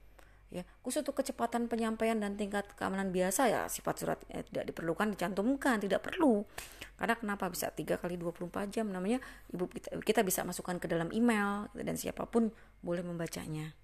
ya 0.49 0.65
khusus 0.81 1.05
untuk 1.05 1.21
kecepatan 1.21 1.69
penyampaian 1.69 2.17
dan 2.17 2.33
tingkat 2.41 2.73
keamanan 2.73 3.13
biasa 3.13 3.53
ya 3.53 3.63
sifat 3.69 3.95
surat 4.01 4.19
eh, 4.33 4.41
tidak 4.49 4.73
diperlukan 4.73 5.13
dicantumkan 5.13 5.77
tidak 5.77 6.01
perlu. 6.01 6.45
Karena 6.99 7.15
kenapa 7.15 7.47
bisa 7.53 7.71
tiga 7.71 8.01
kali 8.01 8.19
24 8.19 8.75
jam? 8.75 8.91
Namanya 8.91 9.23
ibu 9.53 9.71
kita, 9.71 10.01
kita 10.03 10.21
bisa 10.27 10.43
masukkan 10.43 10.81
ke 10.83 10.91
dalam 10.91 11.13
email 11.15 11.71
dan 11.77 11.95
siapa 11.95 12.27
pun 12.27 12.51
boleh 12.83 13.05
membacanya. 13.05 13.77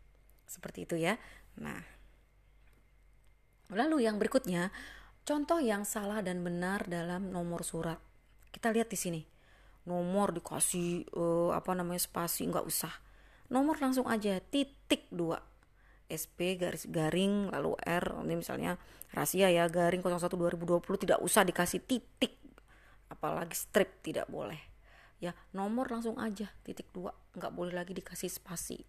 Seperti 0.48 0.88
itu 0.88 0.96
ya. 0.98 1.14
Nah. 1.60 1.78
Lalu 3.72 4.04
yang 4.04 4.20
berikutnya 4.20 4.74
contoh 5.24 5.62
yang 5.62 5.86
salah 5.86 6.20
dan 6.26 6.42
benar 6.42 6.84
dalam 6.90 7.30
nomor 7.30 7.62
surat. 7.62 8.02
Kita 8.50 8.74
lihat 8.74 8.90
di 8.90 8.98
sini. 8.98 9.22
Nomor 9.84 10.32
dikasih 10.34 11.12
uh, 11.14 11.50
apa 11.54 11.70
namanya 11.76 12.02
spasi 12.02 12.48
nggak 12.50 12.66
usah. 12.66 12.92
Nomor 13.52 13.78
langsung 13.78 14.08
aja 14.08 14.40
titik 14.40 15.06
dua 15.12 15.53
SP 16.08 16.60
garis 16.60 16.84
garing 16.88 17.48
lalu 17.48 17.74
R 17.80 18.24
ini 18.24 18.36
misalnya 18.38 18.76
rahasia 19.16 19.48
ya 19.48 19.64
garing 19.70 20.04
01 20.04 20.20
2020 20.28 20.84
tidak 21.00 21.18
usah 21.24 21.42
dikasih 21.46 21.80
titik 21.84 22.36
apalagi 23.08 23.54
strip 23.56 24.02
tidak 24.02 24.26
boleh. 24.28 24.58
Ya 25.22 25.32
nomor 25.56 25.88
langsung 25.88 26.18
aja 26.20 26.50
titik 26.66 26.90
dua 26.92 27.14
nggak 27.38 27.52
boleh 27.54 27.72
lagi 27.72 27.96
dikasih 27.96 28.28
spasi. 28.28 28.82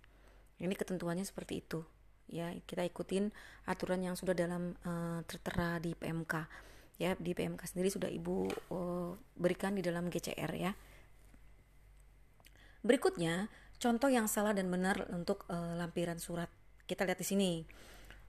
Ini 0.59 0.73
ketentuannya 0.75 1.23
seperti 1.23 1.61
itu. 1.63 1.85
Ya 2.27 2.51
kita 2.65 2.81
ikutin 2.83 3.29
aturan 3.69 4.01
yang 4.01 4.17
sudah 4.17 4.33
dalam 4.33 4.73
uh, 4.83 5.21
tertera 5.29 5.77
di 5.77 5.93
PMK 5.93 6.33
ya 6.95 7.11
di 7.19 7.35
PMK 7.35 7.59
sendiri 7.67 7.91
sudah 7.91 8.07
ibu 8.07 8.47
uh, 8.71 9.13
berikan 9.35 9.75
di 9.77 9.83
dalam 9.85 10.09
GCR 10.09 10.51
ya. 10.57 10.71
Berikutnya 12.81 13.49
contoh 13.77 14.09
yang 14.09 14.25
salah 14.25 14.55
dan 14.55 14.71
benar 14.71 15.05
untuk 15.11 15.45
uh, 15.51 15.75
lampiran 15.77 16.17
surat 16.17 16.49
kita 16.85 17.05
lihat 17.05 17.19
di 17.19 17.27
sini. 17.27 17.51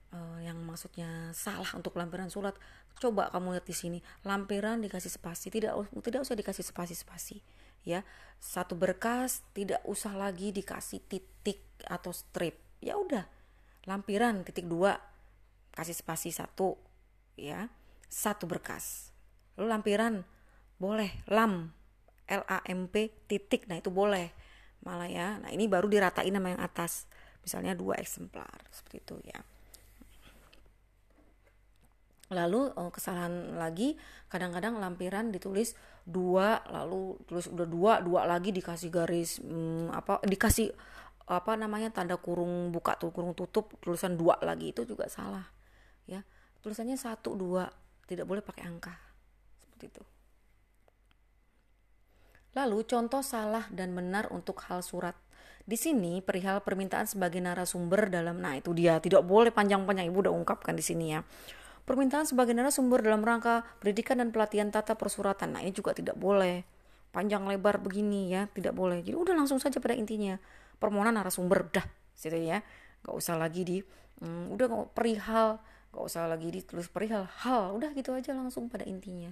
Uh, 0.07 0.39
yang 0.39 0.55
maksudnya 0.63 1.35
salah 1.35 1.67
untuk 1.75 1.91
lampiran 1.99 2.31
surat 2.31 2.55
coba 2.95 3.27
kamu 3.27 3.59
lihat 3.59 3.67
di 3.67 3.75
sini. 3.75 3.99
Lampiran 4.23 4.79
dikasih 4.79 5.11
spasi 5.11 5.51
tidak 5.51 5.75
tidak 5.99 6.23
usah 6.23 6.35
dikasih 6.39 6.63
spasi-spasi 6.63 7.43
ya. 7.83 8.07
Satu 8.39 8.79
berkas 8.79 9.43
tidak 9.51 9.83
usah 9.83 10.15
lagi 10.15 10.55
dikasih 10.55 11.03
titik 11.11 11.59
atau 11.91 12.15
strip. 12.15 12.55
Ya 12.79 12.95
udah 12.95 13.27
lampiran 13.83 14.47
titik 14.47 14.71
dua 14.71 14.95
kasih 15.75 15.93
spasi 15.99 16.31
satu 16.31 16.79
ya. 17.35 17.67
Satu 18.07 18.47
berkas. 18.47 19.11
Lalu 19.59 19.67
lampiran 19.75 20.13
boleh 20.79 21.19
lam 21.27 21.75
L 22.31 22.47
A 22.47 22.63
M 22.63 22.87
P 22.87 23.11
titik. 23.27 23.67
Nah 23.67 23.75
itu 23.75 23.91
boleh. 23.91 24.31
Malah 24.87 25.11
ya 25.11 25.35
nah 25.43 25.51
ini 25.51 25.67
baru 25.67 25.91
diratain 25.91 26.31
sama 26.31 26.55
yang 26.55 26.63
atas 26.63 27.11
misalnya 27.47 27.71
dua 27.79 27.95
eksemplar 27.95 28.67
seperti 28.75 28.99
itu 28.99 29.15
ya. 29.23 29.39
Lalu 32.35 32.75
oh, 32.75 32.91
kesalahan 32.91 33.55
lagi 33.55 33.95
kadang-kadang 34.27 34.75
lampiran 34.83 35.31
ditulis 35.31 35.79
dua 36.03 36.59
lalu 36.67 37.15
tulis 37.23 37.47
udah 37.47 37.63
dua 37.63 37.93
dua 38.03 38.27
lagi 38.27 38.51
dikasih 38.51 38.91
garis 38.91 39.39
hmm, 39.39 39.95
apa 39.95 40.19
dikasih 40.27 40.75
apa 41.27 41.55
namanya 41.55 41.87
tanda 41.87 42.19
kurung 42.19 42.75
buka 42.75 42.99
tuh 42.99 43.15
kurung 43.15 43.31
tutup 43.31 43.79
tulisan 43.79 44.19
dua 44.19 44.35
lagi 44.43 44.75
itu 44.75 44.83
juga 44.83 45.07
salah 45.07 45.47
ya. 46.03 46.19
Tulisannya 46.59 46.99
satu 46.99 47.31
dua 47.39 47.71
tidak 48.11 48.27
boleh 48.27 48.43
pakai 48.43 48.67
angka 48.67 48.91
seperti 49.63 49.87
itu. 49.87 50.03
Lalu 52.59 52.83
contoh 52.83 53.23
salah 53.23 53.71
dan 53.71 53.95
benar 53.95 54.27
untuk 54.35 54.59
hal 54.67 54.83
surat 54.83 55.15
di 55.67 55.75
sini 55.75 56.23
perihal 56.23 56.63
permintaan 56.63 57.11
sebagai 57.11 57.43
narasumber 57.43 58.07
dalam 58.07 58.39
nah 58.39 58.55
itu 58.55 58.71
dia 58.71 59.03
tidak 59.03 59.27
boleh 59.27 59.51
panjang-panjang 59.51 60.07
ibu 60.07 60.23
udah 60.23 60.31
ungkapkan 60.31 60.71
di 60.71 60.79
sini 60.79 61.11
ya. 61.11 61.27
Permintaan 61.83 62.23
sebagai 62.27 62.55
narasumber 62.55 63.03
dalam 63.03 63.23
rangka 63.23 63.67
pendidikan 63.83 64.19
dan 64.19 64.31
pelatihan 64.31 64.67
tata 64.71 64.95
persuratan. 64.99 65.55
Nah, 65.55 65.63
ini 65.63 65.71
juga 65.71 65.95
tidak 65.95 66.19
boleh. 66.19 66.67
Panjang 67.15 67.47
lebar 67.47 67.79
begini 67.79 68.27
ya, 68.27 68.51
tidak 68.51 68.75
boleh. 68.75 68.99
Jadi 68.99 69.15
udah 69.15 69.31
langsung 69.31 69.55
saja 69.55 69.79
pada 69.79 69.95
intinya. 69.95 70.35
Permohonan 70.83 71.15
narasumber 71.15 71.63
udah, 71.71 71.87
situ 72.11 72.43
ya. 72.43 72.59
Gak 73.07 73.15
usah 73.15 73.39
lagi 73.39 73.63
di 73.63 73.79
hmm, 74.19 74.51
udah 74.51 74.67
gak 74.67 74.91
perihal, 74.99 75.63
gak 75.95 76.03
usah 76.03 76.27
lagi 76.27 76.51
ditulis 76.51 76.91
perihal 76.91 77.23
hal, 77.23 77.71
udah 77.79 77.95
gitu 77.95 78.11
aja 78.11 78.35
langsung 78.35 78.67
pada 78.67 78.83
intinya. 78.83 79.31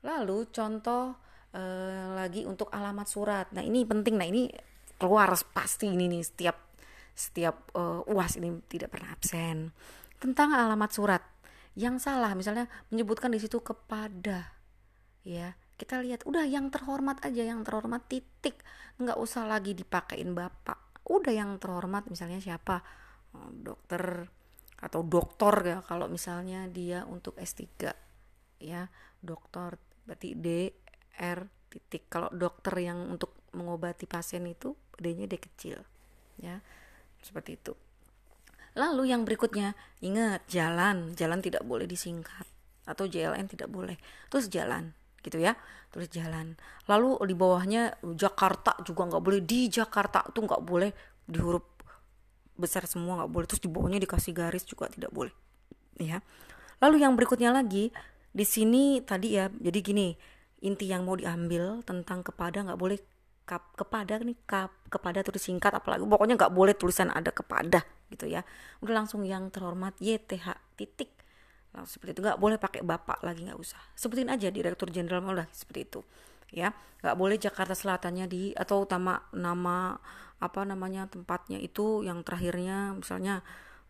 Lalu 0.00 0.48
contoh 0.48 1.20
uh, 1.54 2.16
lagi 2.16 2.44
untuk 2.44 2.68
alamat 2.68 3.06
surat. 3.08 3.46
Nah 3.54 3.64
ini 3.64 3.86
penting. 3.86 4.18
Nah 4.18 4.28
ini 4.28 4.50
keluar 4.98 5.30
pasti 5.54 5.88
ini 5.88 6.10
nih 6.10 6.22
setiap 6.26 6.56
setiap 7.14 7.74
uh, 7.74 8.02
uas 8.10 8.38
ini 8.38 8.58
tidak 8.66 8.94
pernah 8.94 9.14
absen. 9.14 9.72
Tentang 10.18 10.52
alamat 10.52 10.92
surat. 10.92 11.24
yang 11.78 12.02
salah 12.02 12.34
misalnya 12.34 12.66
menyebutkan 12.90 13.30
di 13.30 13.38
situ 13.38 13.62
kepada 13.62 14.50
ya. 15.22 15.54
Kita 15.78 16.02
lihat 16.02 16.26
udah 16.26 16.42
yang 16.42 16.74
terhormat 16.74 17.22
aja 17.22 17.46
yang 17.46 17.62
terhormat 17.62 18.02
titik. 18.10 18.66
Nggak 18.98 19.14
usah 19.14 19.46
lagi 19.46 19.78
dipakein 19.78 20.34
bapak. 20.34 21.06
Udah 21.06 21.30
yang 21.30 21.54
terhormat 21.62 22.10
misalnya 22.10 22.42
siapa? 22.42 22.82
Oh, 23.30 23.46
dokter 23.54 24.26
atau 24.82 25.06
doktor 25.06 25.54
ya. 25.62 25.78
Kalau 25.86 26.10
misalnya 26.10 26.66
dia 26.66 27.06
untuk 27.06 27.38
S3 27.38 27.94
ya. 28.58 28.90
Dokter 29.22 29.78
berarti 30.02 30.34
D 30.34 30.48
R 31.18 31.50
titik. 31.68 32.06
Kalau 32.08 32.30
dokter 32.30 32.78
yang 32.80 33.12
untuk 33.12 33.34
mengobati 33.52 34.06
pasien 34.06 34.46
itu 34.46 34.78
D-nya 34.96 35.26
D 35.26 35.36
kecil 35.36 35.82
ya. 36.38 36.62
Seperti 37.20 37.58
itu. 37.58 37.74
Lalu 38.78 39.10
yang 39.10 39.26
berikutnya 39.26 39.74
ingat 40.00 40.46
jalan. 40.46 41.12
Jalan 41.18 41.42
tidak 41.42 41.66
boleh 41.66 41.84
disingkat. 41.84 42.46
Atau 42.88 43.10
JLN 43.10 43.50
tidak 43.50 43.68
boleh. 43.68 43.98
Terus 44.30 44.46
jalan 44.48 44.94
gitu 45.20 45.42
ya. 45.42 45.58
Tulis 45.90 46.08
jalan. 46.08 46.54
Lalu 46.86 47.18
di 47.26 47.34
bawahnya 47.34 47.98
Jakarta 48.14 48.78
juga 48.86 49.10
nggak 49.10 49.22
boleh. 49.22 49.40
Di 49.42 49.66
Jakarta 49.66 50.22
tuh 50.30 50.46
nggak 50.46 50.62
boleh. 50.62 50.94
Di 51.26 51.38
huruf 51.42 51.66
besar 52.54 52.86
semua 52.86 53.18
nggak 53.18 53.32
boleh. 53.34 53.46
Terus 53.50 53.62
di 53.66 53.68
bawahnya 53.68 53.98
dikasih 53.98 54.32
garis 54.32 54.62
juga 54.62 54.86
tidak 54.86 55.10
boleh 55.10 55.34
ya. 55.98 56.22
Lalu 56.78 57.02
yang 57.02 57.18
berikutnya 57.18 57.50
lagi 57.50 57.90
di 58.30 58.44
sini 58.46 59.02
tadi 59.02 59.34
ya 59.34 59.50
jadi 59.50 59.78
gini 59.82 60.14
inti 60.64 60.90
yang 60.90 61.06
mau 61.06 61.14
diambil 61.14 61.82
tentang 61.86 62.26
kepada 62.26 62.66
nggak 62.66 62.80
boleh 62.80 62.98
kap, 63.46 63.74
kepada 63.78 64.20
nih 64.20 64.38
kap, 64.44 64.74
kepada 64.90 65.22
tulis 65.22 65.40
singkat 65.40 65.72
apalagi 65.72 66.04
pokoknya 66.04 66.34
nggak 66.36 66.52
boleh 66.54 66.74
tulisan 66.74 67.08
ada 67.14 67.30
kepada 67.30 67.86
gitu 68.08 68.24
ya 68.24 68.42
udah 68.80 69.04
langsung 69.04 69.22
yang 69.24 69.52
terhormat 69.52 69.94
YTH 70.00 70.76
titik 70.76 71.18
Nah, 71.78 71.84
seperti 71.84 72.16
itu 72.16 72.20
nggak 72.24 72.40
boleh 72.40 72.56
pakai 72.56 72.80
bapak 72.80 73.20
lagi 73.22 73.44
nggak 73.44 73.60
usah. 73.60 73.80
Sebutin 73.92 74.32
aja 74.32 74.48
direktur 74.48 74.88
jenderal 74.88 75.20
malah 75.20 75.48
seperti 75.52 75.80
itu. 75.84 76.00
Ya, 76.48 76.72
nggak 77.04 77.16
boleh 77.18 77.36
Jakarta 77.36 77.76
Selatannya 77.76 78.24
di 78.24 78.56
atau 78.56 78.88
utama 78.88 79.20
nama 79.36 80.00
apa 80.38 80.60
namanya 80.64 81.10
tempatnya 81.10 81.58
itu 81.60 82.06
yang 82.06 82.22
terakhirnya 82.24 82.94
misalnya 82.96 83.44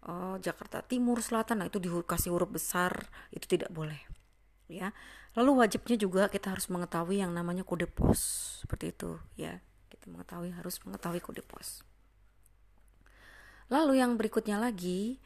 uh, 0.04 0.36
Jakarta 0.42 0.82
Timur 0.82 1.22
Selatan, 1.22 1.62
nah 1.62 1.66
itu 1.70 1.78
dikasih 1.78 2.34
huruf 2.34 2.50
besar 2.50 3.06
itu 3.30 3.46
tidak 3.46 3.70
boleh. 3.70 4.00
Ya, 4.68 4.92
lalu 5.38 5.62
wajibnya 5.62 5.94
juga 5.94 6.26
kita 6.26 6.50
harus 6.50 6.66
mengetahui 6.66 7.22
yang 7.22 7.30
namanya 7.30 7.62
kode 7.62 7.86
pos. 7.86 8.18
Seperti 8.66 8.90
itu 8.90 9.22
ya. 9.38 9.62
Kita 9.86 10.10
mengetahui 10.10 10.50
harus 10.50 10.82
mengetahui 10.82 11.22
kode 11.22 11.46
pos. 11.46 11.86
Lalu 13.70 14.02
yang 14.02 14.18
berikutnya 14.18 14.58
lagi 14.58 15.22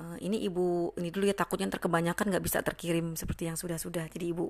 uh, 0.00 0.16
ini 0.16 0.40
ibu 0.48 0.96
ini 0.96 1.12
dulu 1.12 1.28
ya 1.28 1.36
takutnya 1.36 1.68
terkebanyakan 1.68 2.32
nggak 2.32 2.44
bisa 2.44 2.64
terkirim 2.64 3.20
seperti 3.20 3.52
yang 3.52 3.60
sudah-sudah. 3.60 4.08
Jadi 4.08 4.32
ibu 4.32 4.48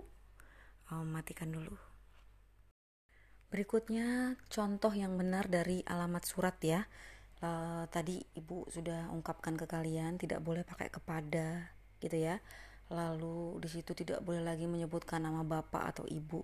um, 0.94 1.06
matikan 1.10 1.50
dulu. 1.50 1.74
Berikutnya 3.50 4.38
contoh 4.46 4.94
yang 4.94 5.18
benar 5.18 5.50
dari 5.50 5.82
alamat 5.82 6.22
surat 6.22 6.54
ya. 6.62 6.86
Uh, 7.40 7.88
tadi 7.90 8.20
ibu 8.36 8.68
sudah 8.70 9.10
ungkapkan 9.10 9.56
ke 9.56 9.64
kalian 9.64 10.20
tidak 10.20 10.44
boleh 10.44 10.60
pakai 10.60 10.92
kepada 10.92 11.72
gitu 11.96 12.20
ya 12.20 12.36
lalu 12.90 13.62
di 13.62 13.68
situ 13.70 13.94
tidak 13.94 14.20
boleh 14.26 14.42
lagi 14.42 14.66
menyebutkan 14.66 15.22
nama 15.22 15.46
bapak 15.46 15.96
atau 15.96 16.04
ibu. 16.10 16.42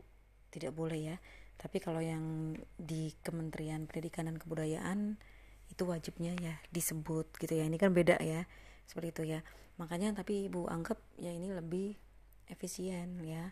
Tidak 0.49 0.70
boleh 0.70 1.14
ya. 1.14 1.16
Tapi 1.59 1.82
kalau 1.82 1.99
yang 1.99 2.55
di 2.78 3.11
Kementerian 3.20 3.84
Pendidikan 3.90 4.30
dan 4.30 4.38
Kebudayaan 4.38 5.18
itu 5.66 5.82
wajibnya 5.82 6.32
ya 6.38 6.55
disebut 6.70 7.34
gitu 7.42 7.53
ya. 7.59 7.66
Ini 7.66 7.76
kan 7.76 7.90
beda 7.90 8.22
ya 8.22 8.47
seperti 8.86 9.09
itu 9.11 9.22
ya. 9.36 9.40
Makanya 9.76 10.14
tapi 10.14 10.47
ibu 10.47 10.70
anggap 10.70 11.03
ya 11.18 11.34
ini 11.34 11.51
lebih 11.51 11.99
efisien 12.47 13.18
ya 13.26 13.51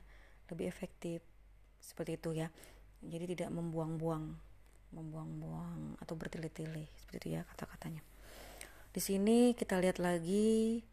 lebih 0.49 0.71
efektif 0.71 1.21
seperti 1.83 2.17
itu 2.17 2.31
ya. 2.33 2.49
Jadi 3.05 3.37
tidak 3.37 3.51
membuang-buang 3.53 4.55
membuang-buang 4.95 5.99
atau 5.99 6.15
bertele-tele 6.15 6.87
seperti 6.95 7.17
itu 7.19 7.29
ya 7.37 7.43
kata-katanya. 7.43 8.01
Di 8.95 9.03
sini 9.03 9.59
kita 9.59 9.83
lihat 9.83 9.99
lagi 9.99 10.87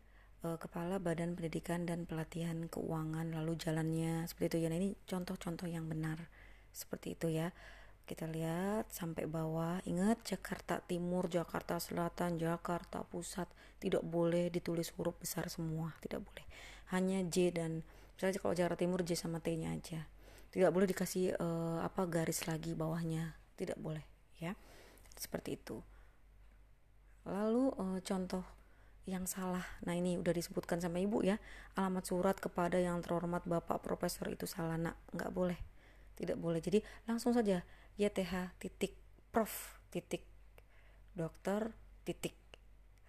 eh, 0.45 0.57
kepala 0.57 0.97
Badan 0.97 1.37
Pendidikan 1.37 1.85
dan 1.85 2.09
Pelatihan 2.09 2.67
Keuangan 2.67 3.33
lalu 3.33 3.57
jalannya 3.57 4.25
seperti 4.29 4.57
itu 4.57 4.57
ya. 4.65 4.67
Nah, 4.73 4.79
ini 4.81 4.89
contoh-contoh 5.05 5.67
yang 5.69 5.85
benar 5.85 6.29
seperti 6.73 7.15
itu 7.15 7.27
ya. 7.29 7.53
Kita 8.05 8.27
lihat 8.27 8.91
sampai 8.91 9.23
bawah. 9.29 9.79
Ingat 9.87 10.25
Jakarta 10.27 10.83
Timur 10.83 11.31
Jakarta 11.31 11.79
Selatan 11.79 12.35
Jakarta 12.41 13.07
Pusat 13.07 13.47
tidak 13.79 14.03
boleh 14.03 14.51
ditulis 14.51 14.91
huruf 14.97 15.15
besar 15.17 15.47
semua 15.47 15.95
tidak 16.03 16.25
boleh. 16.25 16.45
Hanya 16.91 17.23
J 17.23 17.55
dan 17.55 17.71
misalnya 18.17 18.41
kalau 18.41 18.53
Jakarta 18.57 18.83
Timur 18.83 19.01
J 19.05 19.15
sama 19.15 19.39
T 19.39 19.55
nya 19.55 19.71
aja. 19.71 20.05
Tidak 20.51 20.67
boleh 20.67 20.91
dikasih 20.91 21.39
uh, 21.39 21.79
apa 21.79 22.03
garis 22.11 22.43
lagi 22.43 22.75
bawahnya. 22.75 23.39
Tidak 23.55 23.79
boleh 23.79 24.03
ya. 24.43 24.59
Seperti 25.15 25.55
itu. 25.55 25.79
Lalu 27.23 27.71
uh, 27.79 27.99
contoh 28.03 28.43
yang 29.11 29.27
salah. 29.27 29.67
Nah 29.83 29.91
ini 29.91 30.15
udah 30.15 30.31
disebutkan 30.31 30.79
sama 30.79 31.03
ibu 31.03 31.19
ya. 31.19 31.35
Alamat 31.75 32.07
surat 32.07 32.39
kepada 32.39 32.79
yang 32.79 33.03
terhormat 33.03 33.43
bapak 33.43 33.83
profesor 33.83 34.31
itu 34.31 34.47
salah 34.47 34.79
nak. 34.79 34.95
Nggak 35.11 35.31
boleh. 35.35 35.59
Tidak 36.15 36.39
boleh. 36.39 36.63
Jadi 36.63 36.79
langsung 37.03 37.35
saja. 37.35 37.59
YTH 37.99 38.55
titik 38.55 38.95
prof 39.35 39.77
titik 39.91 40.23
dokter 41.11 41.75
titik 42.07 42.33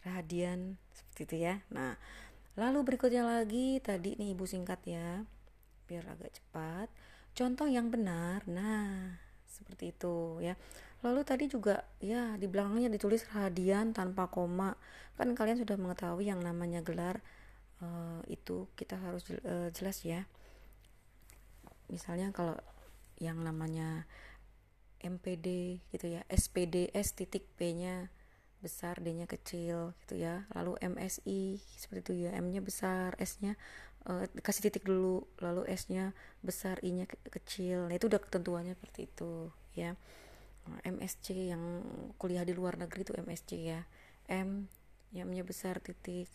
radian 0.02 0.82
seperti 0.90 1.22
itu 1.30 1.36
ya. 1.46 1.62
Nah 1.70 1.94
lalu 2.58 2.82
berikutnya 2.82 3.22
lagi. 3.22 3.78
Tadi 3.78 4.18
nih 4.18 4.34
ibu 4.34 4.42
singkat 4.42 4.82
ya 4.82 5.22
biar 5.86 6.04
agak 6.10 6.34
cepat. 6.42 6.90
Contoh 7.32 7.70
yang 7.70 7.94
benar. 7.94 8.42
Nah 8.50 9.22
seperti 9.46 9.94
itu 9.94 10.42
ya 10.42 10.58
lalu 11.02 11.26
tadi 11.26 11.50
juga 11.50 11.82
ya 11.98 12.38
di 12.38 12.46
belakangnya 12.46 12.86
ditulis 12.86 13.26
radian 13.34 13.90
tanpa 13.90 14.30
koma. 14.30 14.78
Kan 15.18 15.34
kalian 15.34 15.58
sudah 15.58 15.74
mengetahui 15.74 16.30
yang 16.30 16.40
namanya 16.40 16.80
gelar 16.80 17.20
uh, 17.82 18.22
itu 18.30 18.70
kita 18.78 18.94
harus 18.96 19.26
uh, 19.42 19.68
jelas 19.74 20.00
ya. 20.06 20.24
Misalnya 21.90 22.30
kalau 22.30 22.56
yang 23.18 23.42
namanya 23.42 24.06
MPD 25.02 25.78
gitu 25.90 26.06
ya 26.06 26.22
SPD 26.30 26.94
S 26.94 27.18
titik 27.18 27.46
P 27.58 27.74
nya 27.74 28.08
besar 28.62 29.02
D 29.02 29.10
nya 29.10 29.26
kecil 29.26 29.98
gitu 30.06 30.14
ya. 30.14 30.46
Lalu 30.54 30.78
MSI 30.78 31.58
seperti 31.58 32.00
itu 32.06 32.12
ya 32.26 32.38
M 32.38 32.46
nya 32.54 32.62
besar 32.62 33.18
S 33.18 33.42
nya 33.42 33.58
uh, 34.06 34.22
kasih 34.38 34.70
titik 34.70 34.86
dulu 34.86 35.26
lalu 35.42 35.66
S 35.66 35.90
nya 35.90 36.14
besar 36.46 36.78
I 36.86 36.94
nya 36.94 37.04
ke 37.10 37.18
kecil. 37.26 37.90
Nah 37.90 37.98
itu 37.98 38.06
udah 38.06 38.22
ketentuannya 38.22 38.78
seperti 38.78 39.10
itu 39.10 39.50
ya 39.74 39.98
MSC 40.86 41.52
yang 41.52 41.82
kuliah 42.18 42.46
di 42.46 42.54
luar 42.54 42.78
negeri 42.78 43.02
itu 43.02 43.14
MSC 43.18 43.50
ya. 43.58 43.82
M 44.30 44.70
M 45.12 45.28
nya 45.30 45.44
besar 45.44 45.82
titik. 45.82 46.30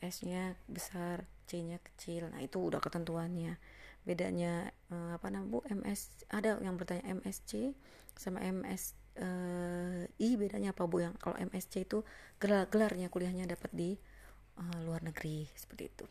S 0.00 0.26
nya 0.26 0.56
besar 0.68 1.24
C 1.46 1.62
nya 1.62 1.78
kecil. 1.80 2.28
Nah 2.32 2.42
itu 2.42 2.58
udah 2.58 2.82
ketentuannya. 2.82 3.56
Bedanya 4.06 4.70
uh, 4.92 5.18
apa 5.18 5.28
namanya 5.30 5.50
Bu? 5.50 5.58
MS 5.68 6.30
ada 6.30 6.58
yang 6.62 6.78
bertanya 6.78 7.04
MSC 7.06 7.74
sama 8.16 8.40
MS 8.40 8.96
uh, 9.20 10.04
I 10.20 10.28
bedanya 10.40 10.72
apa 10.72 10.88
Bu? 10.88 11.04
Yang 11.04 11.14
kalau 11.22 11.36
MSC 11.38 11.86
itu 11.86 12.02
gelar 12.42 12.68
gelarnya 12.68 13.12
kuliahnya 13.12 13.46
dapat 13.46 13.70
di 13.72 13.94
uh, 14.58 14.78
luar 14.84 15.04
negeri. 15.04 15.46
Seperti 15.54 15.84
itu. 15.86 16.06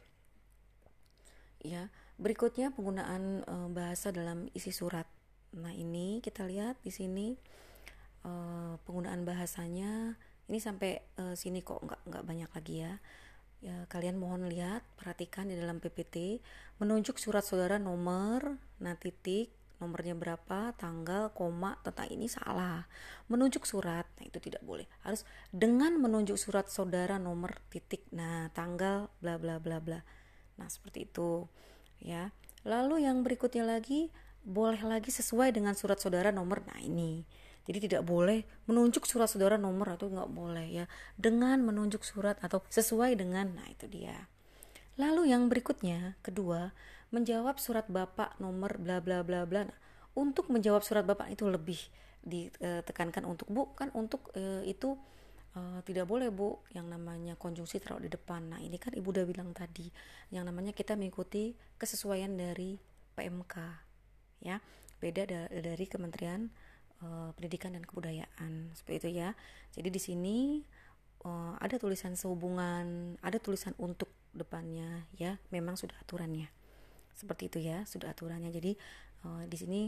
Ya 1.65 1.89
berikutnya 2.15 2.71
penggunaan 2.71 3.43
uh, 3.43 3.67
bahasa 3.73 4.13
dalam 4.15 4.47
isi 4.55 4.71
surat 4.71 5.07
nah 5.55 5.71
ini 5.71 6.19
kita 6.19 6.43
lihat 6.43 6.79
di 6.83 6.91
sini 6.91 7.35
uh, 8.27 8.75
penggunaan 8.83 9.23
bahasanya 9.23 10.19
ini 10.51 10.59
sampai 10.59 10.99
uh, 11.17 11.33
sini 11.33 11.63
kok 11.63 11.79
nggak 11.81 12.01
nggak 12.11 12.23
banyak 12.27 12.49
lagi 12.51 12.75
ya 12.83 12.93
ya 13.63 13.87
kalian 13.89 14.19
mohon 14.19 14.45
lihat 14.51 14.83
perhatikan 14.99 15.49
di 15.49 15.55
dalam 15.57 15.79
PPT 15.79 16.43
menunjuk 16.77 17.17
surat 17.17 17.41
saudara 17.41 17.79
nomor 17.79 18.59
nah 18.83 18.93
titik 18.99 19.49
nomornya 19.79 20.15
berapa, 20.15 20.71
tanggal, 20.79 21.35
koma, 21.35 21.75
tentang 21.83 22.07
ini 22.07 22.31
salah. 22.31 22.87
Menunjuk 23.27 23.67
surat, 23.67 24.07
nah 24.17 24.23
itu 24.23 24.39
tidak 24.39 24.63
boleh. 24.63 24.87
Harus 25.03 25.27
dengan 25.51 25.99
menunjuk 25.99 26.39
surat 26.39 26.71
saudara 26.71 27.19
nomor 27.19 27.59
titik, 27.67 28.07
nah 28.15 28.47
tanggal, 28.55 29.11
bla 29.19 29.35
bla 29.35 29.59
bla 29.59 29.83
bla. 29.83 29.99
Nah 30.55 30.67
seperti 30.71 31.07
itu, 31.07 31.47
ya. 31.99 32.31
Lalu 32.63 33.05
yang 33.05 33.21
berikutnya 33.21 33.67
lagi, 33.67 34.09
boleh 34.45 34.79
lagi 34.85 35.09
sesuai 35.09 35.51
dengan 35.51 35.73
surat 35.73 35.97
saudara 35.97 36.29
nomor, 36.29 36.61
nah 36.69 36.77
ini. 36.77 37.25
Jadi 37.65 37.89
tidak 37.89 38.05
boleh 38.05 38.45
menunjuk 38.69 39.09
surat 39.09 39.25
saudara 39.25 39.57
nomor 39.57 39.97
itu 39.97 40.05
nggak 40.05 40.29
boleh 40.29 40.67
ya. 40.69 40.85
Dengan 41.17 41.65
menunjuk 41.65 42.05
surat 42.05 42.37
atau 42.45 42.61
sesuai 42.69 43.17
dengan, 43.17 43.57
nah 43.57 43.65
itu 43.65 43.89
dia. 43.89 44.29
Lalu 45.01 45.33
yang 45.33 45.49
berikutnya, 45.49 46.13
kedua, 46.21 46.71
menjawab 47.15 47.57
surat 47.57 47.87
bapak 47.87 48.35
nomor 48.43 48.75
bla 48.75 48.99
bla 48.99 49.23
bla 49.23 49.47
bla 49.47 49.67
nah, 49.67 49.77
untuk 50.19 50.51
menjawab 50.51 50.83
surat 50.83 51.07
bapak 51.07 51.31
itu 51.31 51.47
lebih 51.47 51.79
ditekankan 52.25 53.23
untuk 53.23 53.45
bu 53.47 53.71
kan 53.77 53.93
untuk 53.93 54.33
e, 54.33 54.65
itu 54.65 54.97
uh, 55.53 55.79
tidak 55.85 56.09
boleh 56.09 56.33
bu 56.33 56.57
yang 56.73 56.89
namanya 56.89 57.37
konjungsi 57.37 57.77
taruh 57.77 58.01
di 58.01 58.09
depan 58.09 58.49
nah 58.49 58.57
ini 58.57 58.81
kan 58.81 58.97
ibu 58.97 59.13
udah 59.13 59.29
bilang 59.29 59.53
tadi 59.53 59.85
yang 60.33 60.49
namanya 60.49 60.73
kita 60.73 60.97
mengikuti 60.97 61.53
kesesuaian 61.77 62.33
dari 62.33 62.81
PMK 63.13 63.84
ya. 64.45 64.61
Beda 65.01 65.25
da 65.25 65.49
dari 65.49 65.89
Kementerian 65.89 66.53
uh, 67.01 67.33
Pendidikan 67.33 67.73
dan 67.73 67.83
Kebudayaan 67.83 68.71
seperti 68.77 68.95
itu 69.01 69.09
ya. 69.25 69.33
Jadi 69.73 69.89
di 69.89 70.01
sini 70.01 70.37
uh, 71.25 71.57
ada 71.59 71.75
tulisan 71.81 72.13
sehubungan 72.13 73.17
ada 73.19 73.37
tulisan 73.41 73.73
untuk 73.81 74.13
depannya 74.31 75.07
ya 75.17 75.41
memang 75.49 75.75
sudah 75.75 75.97
aturannya. 75.99 76.47
Seperti 77.15 77.49
itu 77.49 77.59
ya 77.63 77.83
sudah 77.89 78.13
aturannya. 78.13 78.53
Jadi 78.53 78.77
uh, 79.25 79.43
di 79.49 79.57
sini 79.57 79.81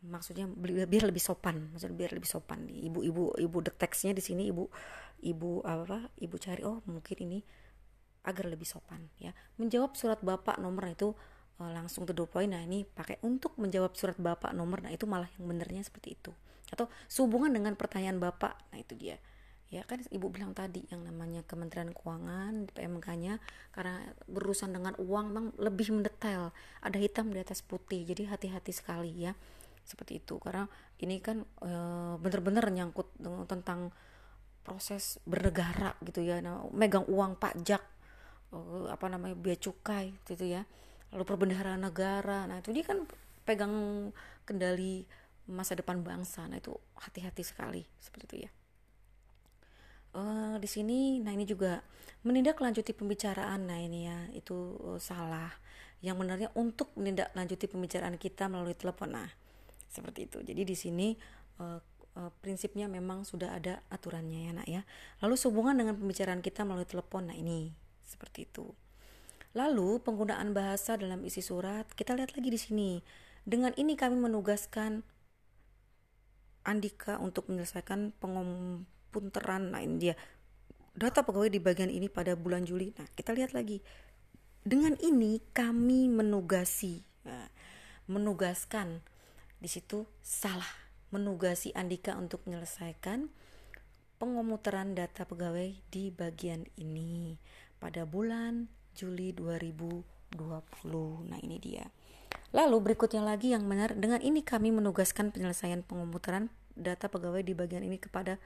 maksudnya 0.00 0.48
biar 0.48 1.04
lebih 1.04 1.20
sopan 1.20 1.76
maksudnya 1.76 1.96
biar 1.96 2.12
lebih 2.16 2.30
sopan. 2.30 2.66
Ibu-ibu 2.66 3.36
ibu 3.36 3.58
deteksnya 3.60 4.16
di 4.16 4.22
sini 4.24 4.48
ibu 4.48 4.66
ibu 5.20 5.60
apa 5.60 6.08
ibu 6.16 6.36
cari 6.40 6.64
oh 6.64 6.80
mungkin 6.88 7.16
ini 7.28 7.38
agar 8.24 8.48
lebih 8.48 8.68
sopan 8.68 9.12
ya. 9.20 9.36
Menjawab 9.60 9.96
surat 9.96 10.20
bapak 10.24 10.56
nomor 10.56 10.88
itu 10.88 11.12
uh, 11.60 11.70
langsung 11.70 12.08
to 12.08 12.16
the 12.16 12.24
point 12.24 12.50
nah 12.50 12.64
ini 12.64 12.88
pakai 12.88 13.20
untuk 13.22 13.54
menjawab 13.60 13.92
surat 13.92 14.16
bapak 14.16 14.56
nomor 14.56 14.80
nah 14.80 14.90
itu 14.90 15.04
malah 15.04 15.28
yang 15.36 15.46
benernya 15.46 15.84
seperti 15.84 16.16
itu. 16.16 16.32
Atau 16.72 16.88
sehubungan 17.06 17.52
dengan 17.52 17.76
pertanyaan 17.76 18.16
bapak 18.16 18.56
nah 18.72 18.78
itu 18.80 18.96
dia. 18.96 19.20
Ya 19.70 19.86
kan 19.86 20.02
ibu 20.10 20.26
bilang 20.34 20.50
tadi 20.50 20.82
yang 20.90 21.06
namanya 21.06 21.46
Kementerian 21.46 21.94
Keuangan 21.94 22.74
PMK-nya 22.74 23.38
karena 23.70 24.02
berurusan 24.26 24.74
dengan 24.74 24.98
uang 24.98 25.30
memang 25.30 25.46
lebih 25.62 25.94
mendetail. 25.94 26.50
Ada 26.82 26.98
hitam 26.98 27.30
di 27.30 27.38
atas 27.38 27.62
putih 27.62 28.02
jadi 28.02 28.34
hati-hati 28.34 28.74
sekali 28.74 29.14
ya. 29.14 29.30
Seperti 29.86 30.18
itu 30.18 30.42
karena 30.42 30.66
ini 30.98 31.22
kan 31.22 31.46
e, 31.62 31.70
bener-bener 32.18 32.66
nyangkut 32.66 33.14
tentang 33.46 33.94
proses 34.66 35.22
bernegara 35.22 35.94
gitu 36.02 36.18
ya. 36.18 36.42
Nah, 36.42 36.66
megang 36.74 37.06
uang 37.06 37.38
pajak 37.38 37.82
e, 38.50 38.58
apa 38.90 39.06
namanya 39.06 39.38
biaya 39.38 39.70
cukai 39.70 40.18
gitu 40.26 40.50
ya 40.50 40.66
lalu 41.10 41.24
perbendaharaan 41.26 41.82
negara. 41.82 42.46
Nah 42.46 42.62
itu 42.62 42.70
dia 42.70 42.86
kan 42.86 43.06
pegang 43.42 43.74
kendali 44.46 45.06
masa 45.50 45.74
depan 45.74 46.02
bangsa. 46.06 46.46
Nah 46.46 46.62
itu 46.62 46.74
hati-hati 46.98 47.42
sekali 47.42 47.82
seperti 47.98 48.24
itu 48.26 48.36
ya. 48.46 48.50
Uh, 50.10 50.58
di 50.58 50.66
sini 50.66 51.22
nah 51.22 51.30
ini 51.30 51.46
juga 51.46 51.82
menindaklanjuti 52.22 52.94
pembicaraan. 52.94 53.66
Nah 53.66 53.78
ini 53.78 54.06
ya 54.06 54.18
itu 54.34 54.78
uh, 54.82 55.00
salah. 55.02 55.50
Yang 56.00 56.16
benarnya 56.16 56.48
untuk 56.56 56.96
menindaklanjuti 56.96 57.68
pembicaraan 57.68 58.16
kita 58.16 58.48
melalui 58.48 58.78
telepon. 58.78 59.12
Nah 59.18 59.30
seperti 59.90 60.30
itu. 60.30 60.38
Jadi 60.40 60.62
di 60.62 60.76
sini 60.78 61.08
uh, 61.58 61.82
prinsipnya 62.40 62.90
memang 62.90 63.22
sudah 63.22 63.54
ada 63.54 63.82
aturannya 63.90 64.40
ya 64.46 64.52
nak 64.54 64.68
ya. 64.70 64.82
Lalu 65.22 65.34
sehubungan 65.38 65.74
dengan 65.74 65.98
pembicaraan 65.98 66.42
kita 66.42 66.62
melalui 66.62 66.86
telepon. 66.86 67.30
Nah 67.30 67.36
ini 67.36 67.74
seperti 68.06 68.46
itu 68.50 68.66
lalu 69.50 69.98
penggunaan 69.98 70.54
bahasa 70.54 70.94
dalam 70.94 71.26
isi 71.26 71.42
surat 71.42 71.90
kita 71.98 72.14
lihat 72.14 72.38
lagi 72.38 72.48
di 72.50 72.60
sini. 72.60 72.90
Dengan 73.42 73.74
ini 73.74 73.98
kami 73.98 74.20
menugaskan 74.20 75.02
Andika 76.60 77.16
untuk 77.18 77.48
menyelesaikan 77.48 78.12
pengompunteran 78.20 79.74
nah 79.74 79.80
ini 79.80 79.96
dia. 79.96 80.14
Data 80.92 81.24
pegawai 81.24 81.48
di 81.48 81.58
bagian 81.62 81.88
ini 81.88 82.12
pada 82.12 82.36
bulan 82.36 82.68
Juli. 82.68 82.92
Nah 82.94 83.08
kita 83.16 83.32
lihat 83.32 83.56
lagi. 83.56 83.80
Dengan 84.60 84.92
ini 85.00 85.40
kami 85.56 86.12
menugasi 86.12 87.00
nah, 87.24 87.48
menugaskan 88.06 89.00
di 89.56 89.68
situ 89.72 90.04
salah. 90.20 90.68
Menugasi 91.10 91.74
Andika 91.74 92.14
untuk 92.14 92.46
menyelesaikan 92.46 93.32
pengomuteran 94.20 94.94
data 94.94 95.26
pegawai 95.26 95.74
di 95.90 96.12
bagian 96.12 96.68
ini. 96.78 97.40
Pada 97.80 98.04
bulan 98.04 98.68
Juli 98.96 99.34
2020. 99.36 100.34
Nah, 101.26 101.38
ini 101.42 101.56
dia. 101.58 101.86
Lalu 102.50 102.92
berikutnya 102.92 103.22
lagi 103.22 103.54
yang 103.54 103.66
benar, 103.66 103.94
dengan 103.94 104.18
ini 104.22 104.42
kami 104.42 104.74
menugaskan 104.74 105.30
penyelesaian 105.30 105.86
pengomuteran 105.86 106.50
data 106.74 107.06
pegawai 107.10 107.42
di 107.42 107.54
bagian 107.54 107.86
ini 107.86 107.98
kepada 107.98 108.38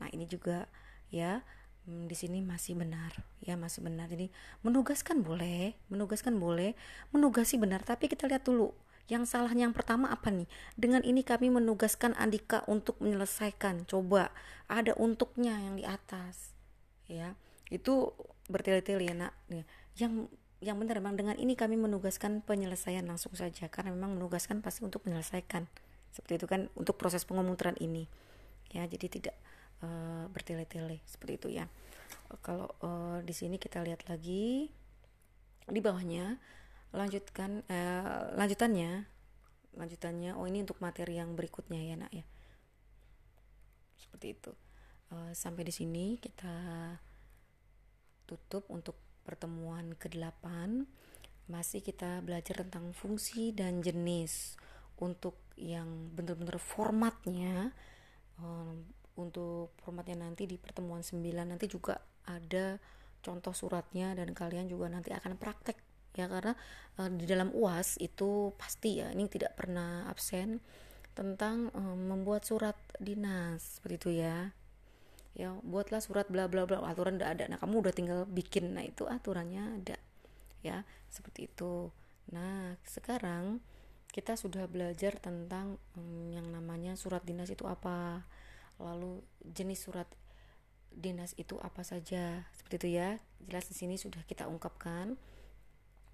Nah, 0.00 0.08
ini 0.12 0.24
juga 0.24 0.68
ya 1.12 1.44
hmm, 1.84 2.08
di 2.08 2.16
sini 2.16 2.40
masih 2.40 2.78
benar 2.78 3.12
ya 3.44 3.58
masih 3.58 3.84
benar 3.84 4.08
jadi 4.08 4.32
menugaskan 4.64 5.20
boleh 5.20 5.76
menugaskan 5.92 6.40
boleh 6.40 6.72
menugasi 7.12 7.60
benar 7.60 7.84
tapi 7.84 8.08
kita 8.08 8.24
lihat 8.24 8.48
dulu 8.48 8.72
yang 9.10 9.28
salahnya 9.28 9.68
yang 9.68 9.74
pertama 9.74 10.08
apa 10.08 10.30
nih? 10.30 10.46
Dengan 10.78 11.02
ini 11.02 11.26
kami 11.26 11.50
menugaskan 11.50 12.14
Andika 12.16 12.62
untuk 12.70 12.96
menyelesaikan. 13.02 13.84
Coba 13.84 14.30
ada 14.70 14.94
untuknya 14.94 15.58
yang 15.58 15.74
di 15.74 15.82
atas. 15.82 16.54
Ya. 17.10 17.34
Itu 17.66 18.14
bertele-tele 18.46 19.10
ya, 19.10 19.12
Nak. 19.12 19.34
Ya. 19.96 20.06
Yang 20.06 20.32
yang 20.62 20.78
benar 20.78 21.02
memang 21.02 21.18
dengan 21.18 21.34
ini 21.34 21.58
kami 21.58 21.74
menugaskan 21.74 22.38
penyelesaian 22.46 23.02
langsung 23.02 23.34
saja 23.34 23.66
karena 23.66 23.90
memang 23.90 24.14
menugaskan 24.14 24.62
pasti 24.62 24.86
untuk 24.86 25.02
menyelesaikan. 25.02 25.66
Seperti 26.14 26.38
itu 26.38 26.46
kan 26.46 26.70
untuk 26.78 26.94
proses 26.94 27.26
pengomuteran 27.26 27.74
ini. 27.82 28.06
Ya, 28.70 28.86
jadi 28.86 29.10
tidak 29.10 29.36
uh, 29.82 30.30
bertele-tele 30.30 31.02
seperti 31.04 31.32
itu 31.34 31.48
ya. 31.50 31.66
Kalau 32.46 32.70
uh, 32.80 33.18
di 33.26 33.34
sini 33.34 33.58
kita 33.58 33.82
lihat 33.82 34.06
lagi 34.06 34.70
di 35.68 35.80
bawahnya 35.82 36.38
lanjutkan 36.92 37.64
eh, 37.72 38.22
lanjutannya 38.36 39.08
lanjutannya 39.72 40.36
oh 40.36 40.44
ini 40.44 40.60
untuk 40.60 40.76
materi 40.84 41.16
yang 41.16 41.32
berikutnya 41.32 41.80
ya 41.80 41.94
nak 41.96 42.12
ya 42.12 42.24
seperti 43.96 44.36
itu 44.36 44.52
eh, 45.16 45.32
sampai 45.32 45.62
di 45.64 45.72
sini 45.72 46.20
kita 46.20 46.52
tutup 48.28 48.68
untuk 48.68 48.96
pertemuan 49.22 49.94
ke-8 49.96 50.46
masih 51.50 51.82
kita 51.82 52.22
belajar 52.22 52.62
tentang 52.62 52.94
fungsi 52.94 53.50
dan 53.50 53.82
jenis 53.82 54.56
untuk 55.02 55.34
yang 55.58 56.14
benar-benar 56.14 56.62
formatnya 56.62 57.74
um, 58.38 58.86
untuk 59.18 59.74
formatnya 59.82 60.24
nanti 60.24 60.46
di 60.48 60.56
pertemuan 60.56 61.04
9 61.04 61.18
nanti 61.44 61.66
juga 61.68 62.00
ada 62.24 62.78
contoh 63.22 63.54
suratnya 63.54 64.14
dan 64.14 64.32
kalian 64.32 64.70
juga 64.70 64.90
nanti 64.90 65.10
akan 65.14 65.36
praktek 65.36 65.78
ya 66.12 66.28
karena 66.28 66.52
uh, 67.00 67.10
di 67.10 67.24
dalam 67.24 67.50
UAS 67.52 67.96
itu 68.00 68.52
pasti 68.56 69.00
ya 69.00 69.12
ini 69.12 69.28
tidak 69.28 69.56
pernah 69.56 70.08
absen 70.08 70.60
tentang 71.12 71.68
um, 71.76 71.98
membuat 72.08 72.44
surat 72.48 72.76
dinas 72.96 73.80
seperti 73.80 73.96
itu 74.00 74.10
ya 74.24 74.52
ya 75.32 75.56
buatlah 75.64 76.04
surat 76.04 76.28
bla 76.28 76.44
bla 76.48 76.68
bla 76.68 76.84
aturan 76.84 77.16
udah 77.16 77.30
ada. 77.32 77.44
Nah 77.48 77.58
kamu 77.60 77.84
udah 77.84 77.94
tinggal 77.94 78.20
bikin. 78.28 78.76
Nah 78.76 78.84
itu 78.84 79.08
aturannya 79.08 79.82
ada. 79.82 79.96
Ya 80.60 80.84
seperti 81.08 81.48
itu. 81.48 81.88
Nah 82.30 82.76
sekarang 82.84 83.60
kita 84.12 84.36
sudah 84.36 84.68
belajar 84.68 85.16
tentang 85.16 85.80
um, 85.96 86.28
yang 86.28 86.44
namanya 86.52 86.94
surat 86.94 87.24
dinas 87.24 87.48
itu 87.48 87.64
apa. 87.64 88.28
Lalu 88.76 89.24
jenis 89.40 89.88
surat 89.88 90.08
dinas 90.92 91.32
itu 91.40 91.56
apa 91.64 91.80
saja. 91.80 92.44
Seperti 92.52 92.74
itu 92.84 92.88
ya. 93.00 93.16
Jelas 93.48 93.66
di 93.72 93.74
sini 93.74 93.96
sudah 93.96 94.20
kita 94.28 94.44
ungkapkan. 94.48 95.16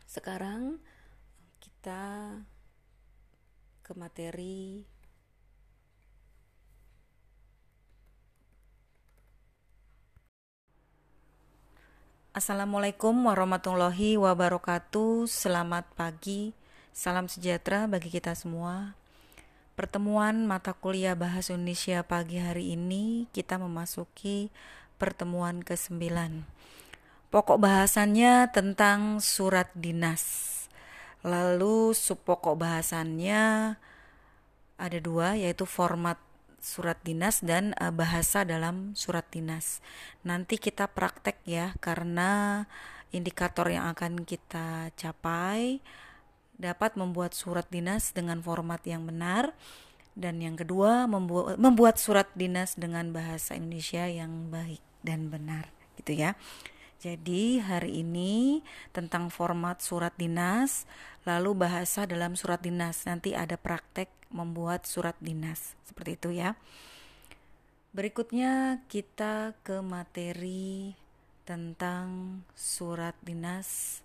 Sekarang 0.07 0.79
kita 1.59 2.33
ke 3.83 3.93
materi 3.97 4.85
Assalamualaikum 12.39 13.26
warahmatullahi 13.26 14.14
wabarakatuh. 14.14 15.26
Selamat 15.26 15.91
pagi, 15.99 16.55
salam 16.95 17.26
sejahtera 17.26 17.91
bagi 17.91 18.14
kita 18.14 18.30
semua. 18.39 18.95
Pertemuan 19.74 20.47
mata 20.47 20.70
kuliah 20.70 21.18
Bahasa 21.18 21.59
Indonesia 21.59 21.99
pagi 22.07 22.39
hari 22.39 22.78
ini 22.78 23.26
kita 23.34 23.59
memasuki 23.59 24.55
pertemuan 25.03 25.66
ke-9. 25.66 25.99
Pokok 27.34 27.59
bahasannya 27.59 28.55
tentang 28.55 29.18
surat 29.18 29.74
dinas. 29.74 30.22
Lalu 31.26 31.91
subpokok 31.91 32.55
bahasannya 32.55 33.74
ada 34.78 34.99
dua 35.03 35.34
yaitu 35.34 35.66
format 35.66 36.22
surat 36.69 37.01
dinas 37.01 37.41
dan 37.41 37.73
uh, 37.81 37.89
bahasa 37.89 38.45
dalam 38.45 38.93
surat 38.93 39.25
dinas. 39.33 39.81
Nanti 40.21 40.61
kita 40.61 40.85
praktek 40.93 41.41
ya 41.49 41.73
karena 41.81 42.62
indikator 43.09 43.73
yang 43.73 43.89
akan 43.89 44.29
kita 44.29 44.93
capai 44.93 45.81
dapat 46.61 47.01
membuat 47.01 47.33
surat 47.33 47.64
dinas 47.73 48.12
dengan 48.12 48.45
format 48.45 48.85
yang 48.85 49.09
benar 49.09 49.57
dan 50.12 50.43
yang 50.45 50.59
kedua 50.59 51.09
membuat 51.09 51.57
membuat 51.57 51.97
surat 51.97 52.29
dinas 52.37 52.77
dengan 52.77 53.14
bahasa 53.14 53.57
Indonesia 53.57 54.05
yang 54.05 54.53
baik 54.53 54.83
dan 55.01 55.33
benar 55.33 55.73
gitu 55.97 56.12
ya. 56.19 56.37
Jadi 56.99 57.62
hari 57.62 58.03
ini 58.03 58.59
tentang 58.91 59.31
format 59.31 59.79
surat 59.79 60.11
dinas, 60.19 60.83
lalu 61.23 61.55
bahasa 61.55 62.11
dalam 62.11 62.35
surat 62.35 62.59
dinas. 62.59 63.07
Nanti 63.07 63.39
ada 63.39 63.55
praktek 63.55 64.11
membuat 64.29 64.85
surat 64.85 65.16
dinas. 65.20 65.76
Seperti 65.85 66.11
itu 66.16 66.31
ya. 66.33 66.57
Berikutnya 67.93 68.85
kita 68.87 69.57
ke 69.64 69.81
materi 69.81 70.93
tentang 71.49 72.41
surat 72.53 73.16
dinas. 73.24 74.01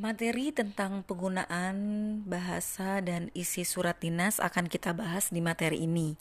Materi 0.00 0.48
tentang 0.48 1.04
penggunaan 1.04 1.76
bahasa 2.24 3.04
dan 3.04 3.28
isi 3.36 3.68
surat 3.68 4.00
dinas 4.00 4.40
akan 4.40 4.64
kita 4.64 4.96
bahas 4.96 5.28
di 5.28 5.44
materi 5.44 5.84
ini. 5.84 6.16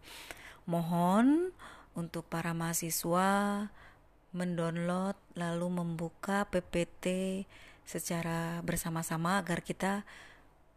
Mohon 0.67 1.55
untuk 1.95 2.27
para 2.27 2.51
mahasiswa 2.51 3.71
mendownload 4.35 5.15
lalu 5.33 5.67
membuka 5.71 6.43
PPT 6.51 7.47
secara 7.89 8.61
bersama-sama 8.61 9.41
agar 9.41 9.65
kita 9.65 10.05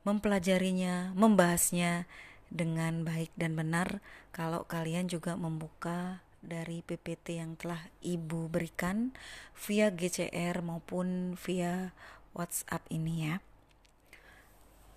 mempelajarinya, 0.09 1.13
membahasnya 1.13 2.09
dengan 2.49 3.05
baik 3.05 3.29
dan 3.37 3.53
benar. 3.53 4.01
Kalau 4.33 4.65
kalian 4.65 5.13
juga 5.13 5.37
membuka 5.37 6.25
dari 6.41 6.81
PPT 6.81 7.37
yang 7.37 7.61
telah 7.61 7.85
Ibu 8.01 8.49
berikan 8.49 9.13
via 9.55 9.93
GCR 9.93 10.65
maupun 10.65 11.37
via 11.37 11.93
WhatsApp 12.33 12.89
ini 12.89 13.29
ya. 13.29 13.45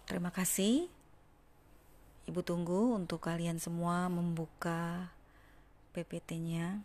Terima 0.08 0.32
kasih. 0.32 0.88
Ibu 2.26 2.42
tunggu 2.42 2.96
untuk 2.98 3.22
kalian 3.28 3.62
semua 3.62 4.10
membuka 4.10 5.14
PPT-nya 5.94 6.82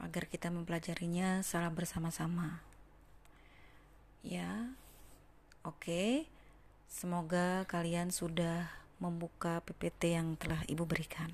agar 0.00 0.24
kita 0.30 0.48
mempelajarinya 0.48 1.44
secara 1.44 1.68
bersama-sama. 1.68 2.65
Ya. 4.26 4.74
Oke. 5.62 6.26
Semoga 6.90 7.62
kalian 7.70 8.10
sudah 8.10 8.66
membuka 8.98 9.62
PPT 9.62 10.18
yang 10.18 10.34
telah 10.34 10.66
Ibu 10.66 10.82
berikan. 10.82 11.30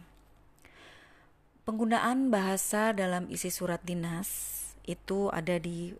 Penggunaan 1.65 2.29
bahasa 2.29 2.93
dalam 2.93 3.31
isi 3.33 3.49
surat 3.49 3.81
dinas 3.81 4.29
itu 4.85 5.33
ada 5.33 5.57
di 5.57 5.95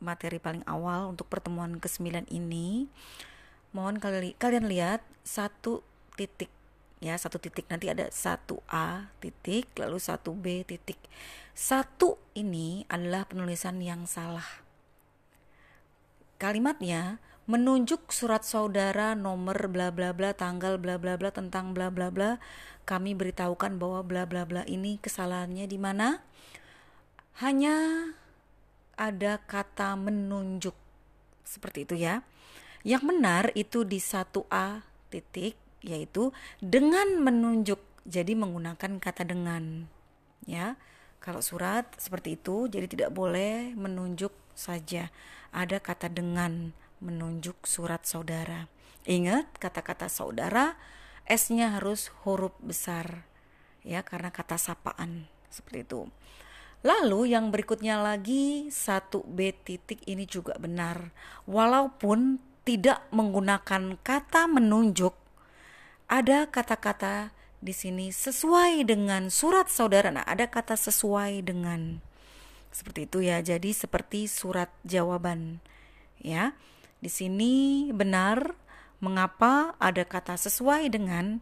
materi 0.00 0.40
paling 0.40 0.64
awal 0.64 1.12
untuk 1.12 1.28
pertemuan 1.28 1.76
ke-9 1.76 2.30
ini. 2.32 2.88
Mohon 3.74 3.98
kali, 3.98 4.30
kalian 4.38 4.70
lihat 4.70 5.02
satu 5.26 5.82
titik 6.14 6.48
ya, 7.02 7.18
satu 7.18 7.36
titik 7.42 7.68
nanti 7.68 7.90
ada 7.90 8.08
satu 8.08 8.62
A 8.70 9.12
titik 9.20 9.68
lalu 9.76 10.00
satu 10.00 10.32
B 10.32 10.64
titik. 10.64 11.00
Satu 11.52 12.16
ini 12.32 12.86
adalah 12.86 13.26
penulisan 13.26 13.82
yang 13.82 14.06
salah 14.06 14.63
Kalimatnya 16.36 17.22
menunjuk 17.44 18.08
surat 18.08 18.42
saudara 18.42 19.12
nomor 19.12 19.68
bla 19.68 19.92
bla 19.92 20.16
bla 20.16 20.32
tanggal 20.32 20.80
bla 20.80 20.96
bla 20.96 21.20
bla 21.20 21.30
tentang 21.30 21.76
bla 21.76 21.92
bla 21.92 22.08
bla. 22.08 22.40
Kami 22.84 23.16
beritahukan 23.16 23.80
bahwa 23.80 24.00
bla 24.04 24.22
bla 24.24 24.44
bla 24.44 24.62
ini 24.68 25.00
kesalahannya 25.00 25.64
di 25.68 25.78
mana? 25.80 26.20
Hanya 27.40 28.08
ada 28.96 29.40
kata 29.44 29.96
menunjuk. 29.96 30.74
Seperti 31.44 31.84
itu 31.86 31.94
ya. 32.00 32.24
Yang 32.84 33.02
benar 33.08 33.44
itu 33.56 33.84
di 33.84 33.96
satu 34.00 34.44
a 34.52 34.84
titik 35.08 35.56
yaitu 35.84 36.32
dengan 36.60 37.20
menunjuk 37.20 37.80
jadi 38.04 38.36
menggunakan 38.36 39.00
kata 39.00 39.24
dengan. 39.24 39.88
Ya 40.44 40.76
kalau 41.24 41.40
surat 41.40 41.88
seperti 41.96 42.36
itu 42.36 42.68
jadi 42.68 42.84
tidak 42.84 43.10
boleh 43.16 43.72
menunjuk 43.72 44.43
saja 44.54 45.10
ada 45.54 45.78
kata 45.78 46.10
dengan 46.10 46.74
menunjuk 46.98 47.68
surat 47.68 48.02
saudara. 48.08 48.66
Ingat 49.04 49.60
kata-kata 49.60 50.08
saudara 50.08 50.78
S-nya 51.28 51.76
harus 51.76 52.08
huruf 52.24 52.56
besar 52.60 53.28
ya 53.84 54.00
karena 54.00 54.32
kata 54.32 54.56
sapaan 54.56 55.28
seperti 55.52 55.84
itu. 55.84 56.08
Lalu 56.84 57.32
yang 57.32 57.48
berikutnya 57.48 57.96
lagi 57.96 58.68
satu 58.68 59.24
B 59.24 59.56
titik 59.56 60.04
ini 60.04 60.28
juga 60.28 60.56
benar. 60.60 61.16
Walaupun 61.48 62.40
tidak 62.68 63.08
menggunakan 63.08 63.96
kata 64.04 64.48
menunjuk, 64.48 65.16
ada 66.12 66.44
kata-kata 66.44 67.32
di 67.64 67.72
sini 67.72 68.12
sesuai 68.12 68.84
dengan 68.84 69.32
surat 69.32 69.72
saudara. 69.72 70.12
Nah, 70.12 70.28
ada 70.28 70.44
kata 70.44 70.76
sesuai 70.76 71.40
dengan. 71.48 72.04
Seperti 72.74 73.06
itu 73.06 73.22
ya. 73.22 73.38
Jadi 73.38 73.70
seperti 73.70 74.26
surat 74.26 74.74
jawaban. 74.82 75.62
Ya. 76.18 76.58
Di 76.98 77.06
sini 77.06 77.86
benar 77.94 78.58
mengapa 78.98 79.78
ada 79.78 80.02
kata 80.02 80.34
sesuai 80.34 80.90
dengan 80.90 81.38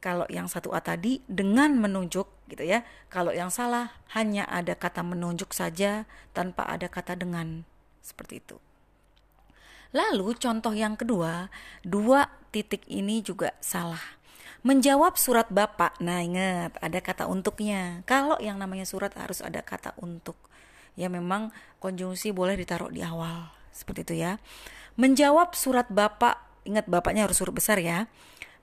kalau 0.00 0.24
yang 0.32 0.48
satu 0.48 0.72
A 0.72 0.80
tadi 0.80 1.20
dengan 1.28 1.76
menunjuk 1.76 2.48
gitu 2.48 2.64
ya. 2.64 2.80
Kalau 3.12 3.36
yang 3.36 3.52
salah 3.52 3.92
hanya 4.16 4.48
ada 4.48 4.72
kata 4.72 5.04
menunjuk 5.04 5.52
saja 5.52 6.08
tanpa 6.32 6.64
ada 6.64 6.88
kata 6.88 7.12
dengan. 7.12 7.68
Seperti 8.00 8.40
itu. 8.40 8.56
Lalu 9.94 10.36
contoh 10.36 10.74
yang 10.74 10.96
kedua, 10.98 11.48
dua 11.84 12.26
titik 12.52 12.84
ini 12.90 13.20
juga 13.20 13.52
salah. 13.60 14.02
Menjawab 14.64 15.20
surat 15.20 15.52
Bapak. 15.52 16.00
Nah, 16.00 16.24
ingat 16.24 16.76
ada 16.80 16.98
kata 17.04 17.28
untuknya. 17.28 18.00
Kalau 18.08 18.40
yang 18.40 18.56
namanya 18.56 18.88
surat 18.88 19.12
harus 19.16 19.44
ada 19.44 19.60
kata 19.60 19.92
untuk 20.00 20.36
ya 20.94 21.10
memang 21.10 21.50
konjungsi 21.82 22.30
boleh 22.30 22.58
ditaruh 22.58 22.90
di 22.90 23.02
awal. 23.02 23.50
Seperti 23.74 24.06
itu 24.06 24.14
ya. 24.22 24.38
Menjawab 24.94 25.58
surat 25.58 25.90
bapak 25.90 26.38
ingat 26.64 26.86
bapaknya 26.88 27.26
harus 27.26 27.42
huruf 27.42 27.58
besar 27.58 27.82
ya. 27.82 28.06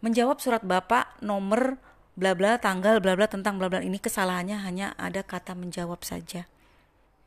Menjawab 0.02 0.42
surat 0.42 0.64
bapak 0.66 1.22
nomor 1.22 1.78
bla 2.16 2.36
bla 2.36 2.58
tanggal 2.58 3.00
bla 3.00 3.16
bla 3.16 3.28
tentang 3.30 3.56
bla 3.56 3.72
bla 3.72 3.80
ini 3.80 4.00
kesalahannya 4.00 4.64
hanya 4.64 4.98
ada 4.98 5.22
kata 5.22 5.54
menjawab 5.54 6.02
saja. 6.02 6.48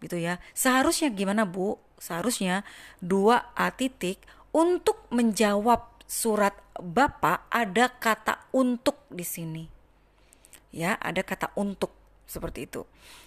Gitu 0.02 0.16
ya. 0.20 0.42
Seharusnya 0.56 1.12
gimana 1.12 1.46
bu? 1.48 1.78
Seharusnya 2.00 2.66
dua 3.00 3.54
a 3.54 3.70
titik 3.70 4.20
untuk 4.50 5.06
menjawab 5.14 5.94
surat 6.04 6.56
bapak 6.76 7.48
ada 7.48 7.88
kata 7.88 8.50
untuk 8.52 9.06
di 9.08 9.24
sini. 9.24 9.64
Ya 10.74 10.98
ada 10.98 11.22
kata 11.22 11.54
untuk 11.54 11.94
seperti 12.24 12.66
itu. 12.68 12.82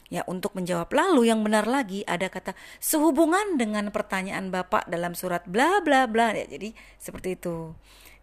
Ya, 0.08 0.24
untuk 0.26 0.56
menjawab 0.56 0.88
lalu 0.94 1.28
yang 1.30 1.44
benar 1.44 1.68
lagi 1.68 2.02
ada 2.08 2.32
kata 2.32 2.56
sehubungan 2.80 3.60
dengan 3.60 3.92
pertanyaan 3.92 4.50
Bapak 4.50 4.88
dalam 4.88 5.14
surat 5.14 5.44
bla 5.46 5.84
bla 5.84 6.08
bla. 6.08 6.34
Ya, 6.34 6.48
jadi 6.48 6.74
seperti 6.98 7.38
itu. 7.38 7.76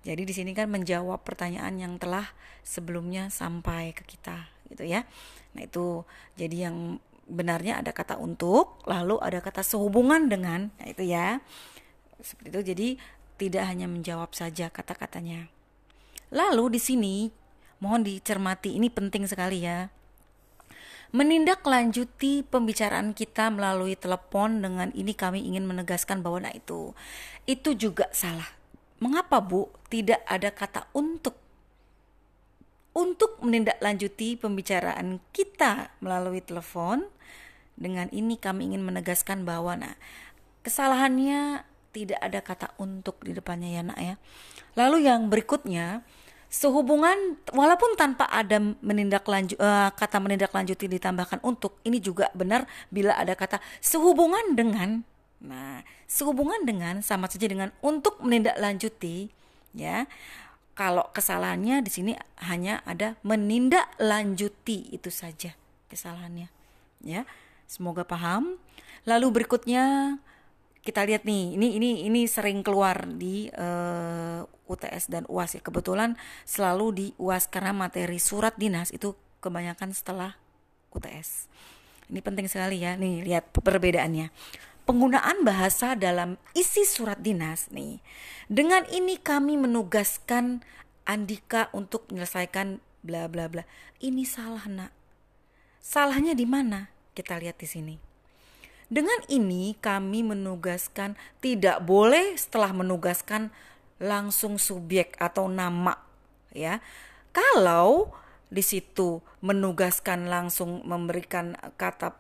Jadi 0.05 0.23
di 0.29 0.35
sini 0.37 0.53
kan 0.53 0.69
menjawab 0.69 1.25
pertanyaan 1.25 1.81
yang 1.81 1.97
telah 1.97 2.29
sebelumnya 2.61 3.33
sampai 3.33 3.97
ke 3.97 4.05
kita 4.05 4.49
gitu 4.69 4.85
ya. 4.85 5.05
Nah, 5.57 5.65
itu 5.65 6.05
jadi 6.37 6.69
yang 6.69 7.01
benarnya 7.25 7.81
ada 7.81 7.93
kata 7.97 8.21
untuk, 8.21 8.85
lalu 8.85 9.17
ada 9.21 9.41
kata 9.41 9.65
sehubungan 9.65 10.29
dengan. 10.29 10.69
Nah, 10.77 10.87
itu 10.89 11.05
ya. 11.09 11.41
Seperti 12.21 12.49
itu. 12.53 12.61
Jadi 12.65 12.89
tidak 13.41 13.65
hanya 13.69 13.89
menjawab 13.89 14.33
saja 14.33 14.69
kata-katanya. 14.69 15.49
Lalu 16.33 16.77
di 16.77 16.81
sini 16.81 17.15
mohon 17.81 18.05
dicermati 18.05 18.77
ini 18.77 18.89
penting 18.89 19.29
sekali 19.29 19.67
ya 19.67 19.91
menindaklanjuti 21.15 22.43
pembicaraan 22.43 23.15
kita 23.15 23.47
melalui 23.55 23.95
telepon 23.95 24.59
dengan 24.59 24.91
ini 24.99 25.15
kami 25.15 25.47
ingin 25.47 25.63
menegaskan 25.63 26.27
bahwa 26.27 26.51
nah 26.51 26.55
itu 26.55 26.91
itu 27.47 27.79
juga 27.79 28.11
salah. 28.11 28.51
Mengapa 28.99 29.39
Bu 29.39 29.71
tidak 29.87 30.27
ada 30.27 30.51
kata 30.51 30.91
untuk 30.91 31.39
untuk 32.99 33.39
menindaklanjuti 33.47 34.43
pembicaraan 34.43 35.23
kita 35.31 35.95
melalui 36.03 36.43
telepon 36.43 37.07
dengan 37.79 38.11
ini 38.11 38.35
kami 38.35 38.75
ingin 38.75 38.83
menegaskan 38.83 39.47
bahwa 39.47 39.79
nah 39.79 39.95
kesalahannya 40.67 41.63
tidak 41.95 42.19
ada 42.19 42.43
kata 42.43 42.69
untuk 42.83 43.23
di 43.23 43.31
depannya 43.31 43.71
ya 43.71 43.83
nak 43.87 44.01
ya. 44.03 44.15
Lalu 44.75 45.07
yang 45.07 45.31
berikutnya 45.31 46.03
sehubungan 46.55 47.35
walaupun 47.51 47.99
tanpa 47.99 48.31
ada 48.31 48.63
menindaklanjut 48.63 49.59
uh, 49.59 49.91
kata 49.91 50.23
menindaklanjuti 50.23 50.87
ditambahkan 50.87 51.43
untuk 51.43 51.83
ini 51.83 51.99
juga 51.99 52.31
benar 52.31 52.71
bila 52.95 53.19
ada 53.19 53.35
kata 53.35 53.59
sehubungan 53.83 54.55
dengan 54.55 55.03
nah 55.43 55.83
sehubungan 56.07 56.63
dengan 56.63 57.03
sama 57.03 57.27
saja 57.27 57.51
dengan 57.51 57.75
untuk 57.83 58.23
menindaklanjuti 58.23 59.35
ya. 59.75 60.07
Kalau 60.75 61.07
kesalahannya 61.15 61.87
di 61.87 61.91
sini 61.91 62.13
hanya 62.51 62.83
ada 62.83 63.15
menindaklanjuti 63.23 64.95
itu 64.95 65.11
saja 65.11 65.55
kesalahannya 65.91 66.51
ya. 67.03 67.27
Semoga 67.67 68.07
paham. 68.07 68.59
Lalu 69.07 69.43
berikutnya 69.43 70.17
kita 70.83 71.03
lihat 71.07 71.27
nih 71.27 71.59
ini 71.59 71.69
ini 71.79 71.91
ini 72.11 72.21
sering 72.27 72.63
keluar 72.67 73.07
di 73.07 73.49
uh, 73.55 74.43
eh, 74.43 74.54
UTS 74.65 75.13
dan 75.13 75.23
UAS 75.29 75.57
ya 75.57 75.63
kebetulan 75.63 76.17
selalu 76.49 76.87
di 76.93 77.07
UAS 77.21 77.49
karena 77.51 77.77
materi 77.77 78.17
surat 78.17 78.57
dinas 78.57 78.91
itu 78.91 79.13
kebanyakan 79.45 79.93
setelah 79.93 80.37
UTS 80.93 81.49
ini 82.09 82.21
penting 82.25 82.49
sekali 82.49 82.81
ya 82.81 82.97
nih 82.97 83.25
lihat 83.25 83.53
perbedaannya 83.53 84.33
penggunaan 84.85 85.45
bahasa 85.45 85.97
dalam 85.97 86.37
isi 86.57 86.85
surat 86.89 87.21
dinas 87.21 87.69
nih 87.73 88.01
dengan 88.49 88.85
ini 88.93 89.17
kami 89.21 89.57
menugaskan 89.57 90.65
Andika 91.05 91.69
untuk 91.77 92.09
menyelesaikan 92.09 92.81
bla 93.05 93.29
bla 93.29 93.47
bla. 93.53 93.69
Ini 94.01 94.25
salah, 94.25 94.65
Nak. 94.65 94.93
Salahnya 95.85 96.33
di 96.33 96.49
mana? 96.49 96.89
Kita 97.13 97.37
lihat 97.37 97.61
di 97.61 97.69
sini. 97.69 97.95
Dengan 98.89 99.21
ini 99.29 99.77
kami 99.77 100.25
menugaskan 100.25 101.17
tidak 101.45 101.85
boleh 101.85 102.37
setelah 102.41 102.73
menugaskan 102.73 103.53
langsung 104.05 104.61
subjek 104.61 105.17
atau 105.17 105.49
nama 105.49 105.97
ya. 106.53 106.79
Kalau 107.33 108.13
di 108.53 108.63
situ 108.63 109.19
menugaskan 109.43 110.31
langsung 110.31 110.85
memberikan 110.85 111.57
kata 111.75 112.15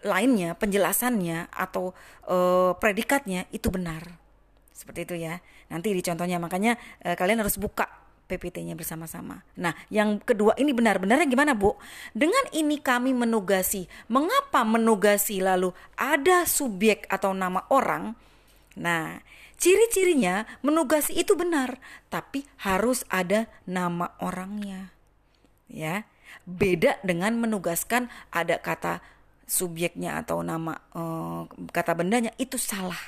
lainnya, 0.00 0.56
penjelasannya 0.56 1.52
atau 1.52 1.92
e, 2.24 2.36
predikatnya 2.80 3.44
itu 3.52 3.68
benar. 3.68 4.16
Seperti 4.72 5.04
itu 5.04 5.14
ya. 5.20 5.44
Nanti 5.68 5.92
di 5.92 6.00
contohnya 6.00 6.40
makanya 6.40 6.80
e, 7.04 7.12
kalian 7.12 7.44
harus 7.44 7.60
buka 7.60 7.84
PPT-nya 8.30 8.78
bersama-sama. 8.78 9.42
Nah, 9.58 9.74
yang 9.90 10.22
kedua 10.22 10.54
ini 10.56 10.70
benar-benarnya 10.70 11.26
gimana, 11.26 11.52
Bu? 11.52 11.74
Dengan 12.14 12.46
ini 12.54 12.78
kami 12.78 13.10
menugasi. 13.10 13.90
Mengapa 14.06 14.62
menugasi 14.62 15.42
lalu 15.42 15.74
ada 15.98 16.46
subjek 16.46 17.10
atau 17.10 17.34
nama 17.34 17.66
orang? 17.68 18.14
Nah, 18.78 19.18
ciri-cirinya 19.60 20.48
menugasi 20.64 21.20
itu 21.20 21.36
benar, 21.36 21.76
tapi 22.08 22.48
harus 22.64 23.04
ada 23.12 23.46
nama 23.68 24.16
orangnya. 24.18 24.90
Ya. 25.68 26.08
Beda 26.48 26.96
dengan 27.04 27.36
menugaskan 27.36 28.08
ada 28.32 28.58
kata 28.58 29.04
subjeknya 29.44 30.24
atau 30.24 30.40
nama 30.40 30.80
uh, 30.96 31.44
kata 31.70 31.92
bendanya 31.92 32.32
itu 32.40 32.56
salah. 32.56 32.98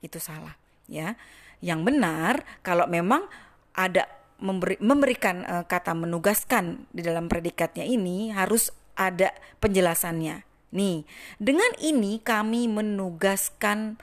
Itu 0.00 0.16
salah, 0.18 0.56
ya. 0.88 1.14
Yang 1.60 1.80
benar 1.92 2.34
kalau 2.64 2.88
memang 2.88 3.28
ada 3.76 4.08
memberi, 4.40 4.78
memberikan 4.80 5.44
uh, 5.44 5.64
kata 5.68 5.92
menugaskan 5.92 6.88
di 6.94 7.02
dalam 7.04 7.28
predikatnya 7.28 7.84
ini 7.84 8.30
harus 8.32 8.72
ada 8.94 9.30
penjelasannya. 9.62 10.42
Nih, 10.74 11.02
dengan 11.38 11.70
ini 11.82 12.20
kami 12.22 12.70
menugaskan 12.70 13.98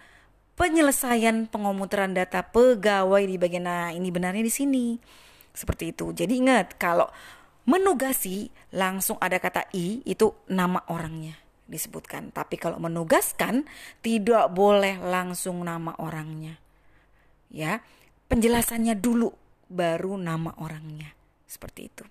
penyelesaian 0.55 1.51
pengomutaran 1.51 2.15
data 2.15 2.43
pegawai 2.43 3.23
di 3.23 3.35
bagian 3.35 3.67
nah 3.67 3.91
ini 3.91 4.09
benarnya 4.09 4.43
di 4.43 4.51
sini. 4.51 4.85
Seperti 5.55 5.95
itu. 5.95 6.11
Jadi 6.11 6.39
ingat 6.39 6.75
kalau 6.75 7.07
menugasi 7.65 8.51
langsung 8.75 9.17
ada 9.23 9.39
kata 9.39 9.67
i 9.73 10.03
itu 10.03 10.31
nama 10.51 10.83
orangnya 10.91 11.35
disebutkan. 11.65 12.31
Tapi 12.31 12.55
kalau 12.55 12.79
menugaskan 12.79 13.67
tidak 13.99 14.51
boleh 14.53 14.99
langsung 15.01 15.63
nama 15.65 15.95
orangnya. 15.97 16.59
Ya, 17.51 17.79
penjelasannya 18.27 18.97
dulu 18.99 19.31
baru 19.71 20.19
nama 20.19 20.53
orangnya. 20.59 21.13
Seperti 21.47 21.91
itu. 21.91 22.03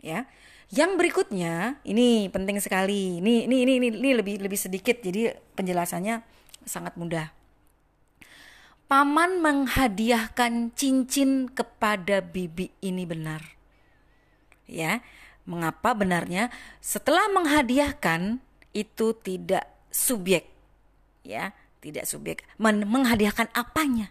Ya. 0.00 0.28
Yang 0.72 0.96
berikutnya 0.98 1.78
ini 1.84 2.26
penting 2.32 2.58
sekali. 2.58 3.20
Ini 3.20 3.46
ini 3.46 3.56
ini 3.68 3.72
ini, 3.78 3.88
ini 3.94 4.10
lebih 4.16 4.40
lebih 4.42 4.58
sedikit 4.58 4.98
jadi 5.00 5.36
penjelasannya 5.54 6.24
sangat 6.64 6.96
mudah. 6.96 7.43
Paman 8.84 9.40
menghadiahkan 9.40 10.76
cincin 10.76 11.48
kepada 11.48 12.20
bibi 12.20 12.70
ini 12.84 13.08
benar. 13.08 13.42
Ya. 14.68 15.00
Mengapa 15.44 15.92
benarnya? 15.92 16.48
Setelah 16.80 17.28
menghadiahkan 17.28 18.40
itu 18.72 19.12
tidak 19.20 19.68
subjek. 19.92 20.48
Ya, 21.20 21.52
tidak 21.84 22.08
subjek. 22.08 22.48
Men 22.56 22.88
menghadiahkan 22.88 23.52
apanya? 23.52 24.08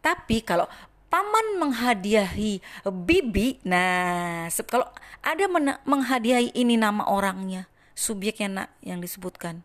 Tapi 0.00 0.40
kalau 0.40 0.64
paman 1.12 1.60
menghadiahi 1.60 2.64
bibi 2.88 3.60
nah 3.68 4.48
kalau 4.64 4.88
ada 5.20 5.44
menghadiahi 5.84 6.56
ini 6.56 6.80
nama 6.80 7.04
orangnya 7.04 7.68
subjeknya 7.92 8.48
nak 8.48 8.68
yang 8.80 9.04
disebutkan 9.04 9.60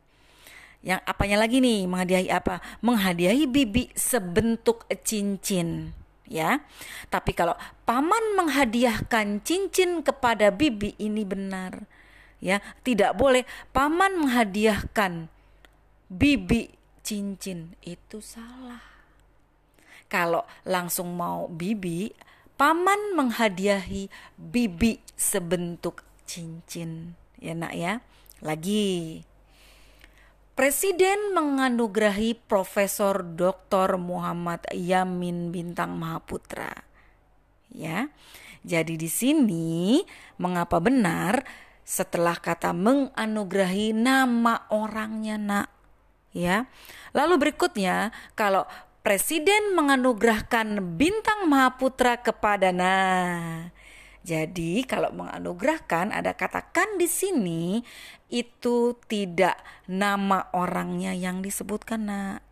yang 0.85 1.01
apanya 1.03 1.41
lagi 1.41 1.57
nih 1.61 1.89
menghadiahi 1.89 2.29
apa 2.29 2.61
menghadiahi 2.85 3.49
bibi 3.49 3.89
sebentuk 3.97 4.85
cincin 5.03 5.91
ya 6.29 6.61
tapi 7.09 7.33
kalau 7.33 7.57
paman 7.83 8.37
menghadiahkan 8.37 9.41
cincin 9.41 10.05
kepada 10.05 10.53
bibi 10.53 10.93
ini 11.01 11.25
benar 11.25 11.89
ya 12.39 12.61
tidak 12.85 13.17
boleh 13.17 13.43
paman 13.73 14.15
menghadiahkan 14.21 15.27
bibi 16.07 16.71
cincin 17.01 17.73
itu 17.83 18.21
salah 18.21 18.97
kalau 20.07 20.47
langsung 20.63 21.19
mau 21.19 21.51
bibi, 21.51 22.15
paman 22.55 23.15
menghadiahi 23.19 24.07
bibi 24.39 25.03
sebentuk 25.19 26.07
cincin. 26.23 27.19
Ya 27.43 27.51
nak 27.51 27.75
ya. 27.75 27.99
Lagi. 28.39 29.26
Presiden 30.57 31.37
menganugerahi 31.37 32.33
Profesor 32.33 33.21
Dr. 33.21 34.01
Muhammad 34.01 34.65
Yamin 34.73 35.53
Bintang 35.53 35.93
Mahaputra. 35.93 36.73
Ya. 37.69 38.09
Jadi 38.65 38.97
di 38.97 39.05
sini 39.05 40.01
mengapa 40.41 40.81
benar 40.81 41.45
setelah 41.85 42.33
kata 42.33 42.73
menganugerahi 42.73 43.93
nama 43.93 44.65
orangnya 44.73 45.37
nak 45.37 45.69
ya. 46.33 46.65
Lalu 47.13 47.37
berikutnya 47.37 48.09
kalau 48.33 48.65
Presiden 49.05 49.77
menganugerahkan 49.77 50.97
bintang 50.97 51.45
Mahaputra 51.45 52.17
kepada 52.17 52.73
nah. 52.73 53.69
Jadi 54.27 54.83
kalau 54.83 55.15
menganugerahkan 55.15 56.11
ada 56.11 56.35
katakan 56.35 56.99
di 56.99 57.07
sini 57.07 57.79
itu 58.27 58.99
tidak 59.07 59.55
nama 59.87 60.51
orangnya 60.51 61.15
yang 61.15 61.39
disebutkan 61.39 62.11
nak. 62.11 62.43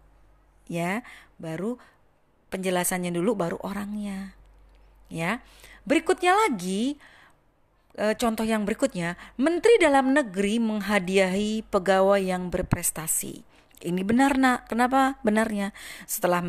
Ya, 0.72 1.04
baru 1.36 1.76
penjelasannya 2.48 3.12
dulu 3.12 3.36
baru 3.36 3.60
orangnya. 3.60 4.32
Ya. 5.12 5.44
Berikutnya 5.84 6.48
lagi 6.48 6.96
e, 8.00 8.16
contoh 8.16 8.48
yang 8.48 8.64
berikutnya, 8.64 9.20
Menteri 9.36 9.76
Dalam 9.76 10.16
Negeri 10.16 10.64
menghadiahi 10.64 11.68
pegawai 11.68 12.24
yang 12.24 12.56
berprestasi. 12.56 13.44
Ini 13.84 14.02
benar 14.08 14.40
nak, 14.40 14.72
kenapa 14.72 15.20
benarnya? 15.28 15.76
Setelah 16.08 16.40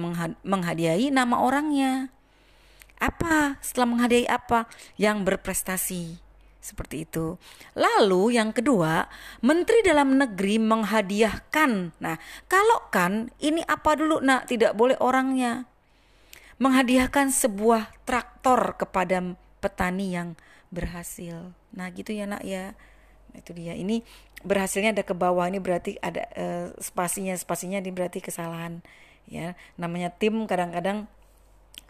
menghadiahi 0.46 1.10
nama 1.10 1.42
orangnya. 1.42 2.14
Apa? 2.96 3.60
Setelah 3.60 3.88
menghadiahi 3.96 4.26
apa? 4.28 4.70
Yang 4.96 5.16
berprestasi. 5.26 6.04
Seperti 6.60 7.06
itu. 7.06 7.38
Lalu 7.78 8.34
yang 8.40 8.50
kedua, 8.50 9.06
Menteri 9.44 9.86
Dalam 9.86 10.18
Negeri 10.18 10.58
menghadiahkan. 10.58 11.94
Nah, 12.02 12.16
kalau 12.50 12.90
kan 12.90 13.30
ini 13.38 13.62
apa 13.70 13.94
dulu 13.94 14.18
nak? 14.18 14.50
Tidak 14.50 14.74
boleh 14.74 14.98
orangnya. 14.98 15.68
Menghadiahkan 16.58 17.30
sebuah 17.30 17.92
traktor 18.08 18.74
kepada 18.80 19.22
petani 19.62 20.16
yang 20.16 20.34
berhasil. 20.74 21.54
Nah, 21.70 21.86
gitu 21.94 22.10
ya 22.10 22.26
nak 22.26 22.42
ya. 22.42 22.74
Itu 23.36 23.52
dia. 23.52 23.76
Ini 23.76 24.02
berhasilnya 24.42 24.92
ada 24.92 25.04
ke 25.06 25.14
bawah 25.14 25.46
ini 25.50 25.62
berarti 25.62 25.96
ada 25.98 26.28
uh, 26.38 26.66
spasinya 26.78 27.34
spasinya 27.34 27.80
ini 27.80 27.90
berarti 27.90 28.22
kesalahan 28.22 28.84
ya 29.26 29.58
namanya 29.74 30.12
tim 30.14 30.46
kadang-kadang 30.46 31.10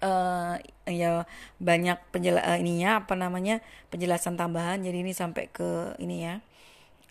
uh, 0.02 0.56
ya 0.86 1.24
banyak 1.58 1.98
penjela 2.12 2.42
uh, 2.42 2.58
ininya 2.58 3.04
apa 3.04 3.14
namanya 3.14 3.64
penjelasan 3.88 4.38
tambahan. 4.38 4.82
Jadi 4.82 5.02
ini 5.02 5.12
sampai 5.12 5.48
ke 5.50 5.96
ini 6.02 6.26
ya 6.26 6.40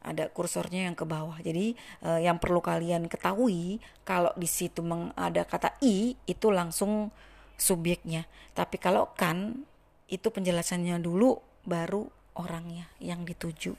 ada 0.06 0.30
kursornya 0.30 0.86
yang 0.86 0.96
ke 0.96 1.04
bawah. 1.04 1.42
Jadi 1.42 1.74
uh, 2.06 2.22
yang 2.22 2.38
perlu 2.38 2.62
kalian 2.62 3.10
ketahui 3.10 3.82
kalau 4.06 4.30
di 4.38 4.46
situ 4.46 4.86
ada 5.18 5.42
kata 5.44 5.76
i 5.82 6.14
itu 6.30 6.48
langsung 6.54 7.10
subjeknya. 7.58 8.30
Tapi 8.54 8.78
kalau 8.78 9.10
kan 9.18 9.66
itu 10.06 10.30
penjelasannya 10.30 11.02
dulu 11.02 11.42
baru 11.66 12.06
orangnya 12.38 12.86
yang 13.02 13.26
dituju. 13.26 13.74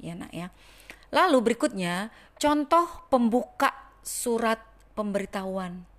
Ya 0.00 0.16
nak 0.16 0.32
ya. 0.32 0.48
Lalu 1.12 1.52
berikutnya 1.52 2.08
contoh 2.40 2.88
pembuka 3.12 3.74
surat 4.00 4.62
pemberitahuan. 4.96 5.89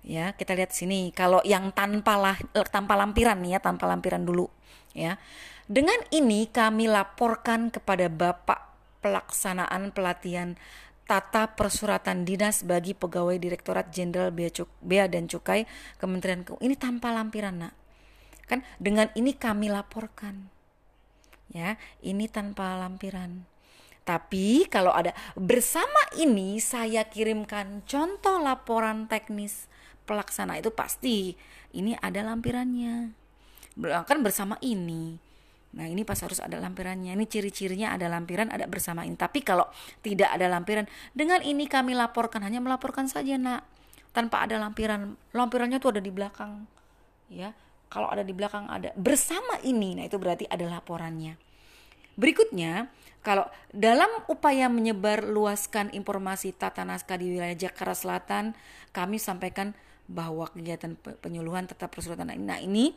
Ya, 0.00 0.32
kita 0.32 0.56
lihat 0.56 0.72
sini. 0.72 1.12
Kalau 1.12 1.44
yang 1.44 1.70
tanpa 1.76 2.16
lah, 2.16 2.36
tanpa 2.72 2.96
lampiran 2.96 3.40
ya, 3.44 3.60
tanpa 3.60 3.84
lampiran 3.84 4.24
dulu 4.24 4.48
ya. 4.96 5.20
Dengan 5.70 6.00
ini 6.10 6.50
kami 6.50 6.90
laporkan 6.90 7.70
kepada 7.70 8.10
Bapak 8.10 8.74
pelaksanaan 9.04 9.94
pelatihan 9.94 10.58
tata 11.06 11.54
persuratan 11.54 12.22
dinas 12.22 12.62
bagi 12.62 12.94
pegawai 12.94 13.38
Direktorat 13.38 13.90
Jenderal 13.90 14.30
Bea 14.82 15.06
dan 15.10 15.26
Cukai 15.30 15.66
Kementerian 15.98 16.42
Keuangan. 16.46 16.64
Ini 16.66 16.74
tanpa 16.78 17.14
lampiran, 17.14 17.54
Nak. 17.66 17.74
Kan 18.50 18.66
dengan 18.82 19.10
ini 19.14 19.34
kami 19.34 19.70
laporkan. 19.70 20.50
Ya, 21.50 21.78
ini 22.02 22.30
tanpa 22.30 22.78
lampiran. 22.78 23.46
Tapi 24.02 24.66
kalau 24.66 24.90
ada 24.90 25.14
bersama 25.38 26.02
ini 26.18 26.58
saya 26.58 27.06
kirimkan 27.06 27.86
contoh 27.86 28.42
laporan 28.42 29.06
teknis 29.06 29.69
pelaksana 30.10 30.58
itu 30.58 30.74
pasti 30.74 31.38
ini 31.78 31.94
ada 31.94 32.26
lampirannya. 32.26 33.14
kan 33.78 34.18
bersama 34.26 34.58
ini 34.58 35.30
Nah 35.70 35.86
ini 35.86 36.02
pas 36.02 36.18
harus 36.18 36.42
ada 36.42 36.58
lampirannya. 36.58 37.14
Ini 37.14 37.26
ciri-cirinya 37.30 37.94
ada 37.94 38.10
lampiran, 38.10 38.50
ada 38.50 38.66
bersama 38.66 39.06
ini. 39.06 39.14
Tapi 39.14 39.46
kalau 39.46 39.66
tidak 40.02 40.34
ada 40.34 40.50
lampiran, 40.50 40.90
dengan 41.14 41.38
ini 41.46 41.70
kami 41.70 41.94
laporkan 41.94 42.42
hanya 42.42 42.58
melaporkan 42.58 43.06
saja 43.06 43.38
nak, 43.38 43.62
tanpa 44.10 44.42
ada 44.42 44.58
lampiran. 44.58 45.14
Lampirannya 45.30 45.78
tuh 45.78 45.94
ada 45.94 46.02
di 46.02 46.10
belakang, 46.10 46.66
ya. 47.30 47.54
Kalau 47.90 48.06
ada 48.06 48.22
di 48.22 48.30
belakang 48.30 48.70
ada 48.70 48.94
bersama 48.94 49.58
ini, 49.66 49.98
nah 49.98 50.06
itu 50.06 50.14
berarti 50.18 50.46
ada 50.46 50.62
laporannya. 50.62 51.34
Berikutnya, 52.14 52.86
kalau 53.22 53.46
dalam 53.74 54.10
upaya 54.30 54.70
menyebar 54.70 55.26
luaskan 55.26 55.90
informasi 55.94 56.54
tata 56.54 56.86
naskah 56.86 57.18
di 57.18 57.34
wilayah 57.34 57.58
Jakarta 57.58 57.94
Selatan, 57.94 58.54
kami 58.94 59.18
sampaikan 59.18 59.74
bahwa 60.10 60.50
kegiatan 60.50 60.98
penyuluhan 61.22 61.70
tetap 61.70 61.94
persuratan. 61.94 62.34
Nah 62.34 62.58
ini 62.58 62.90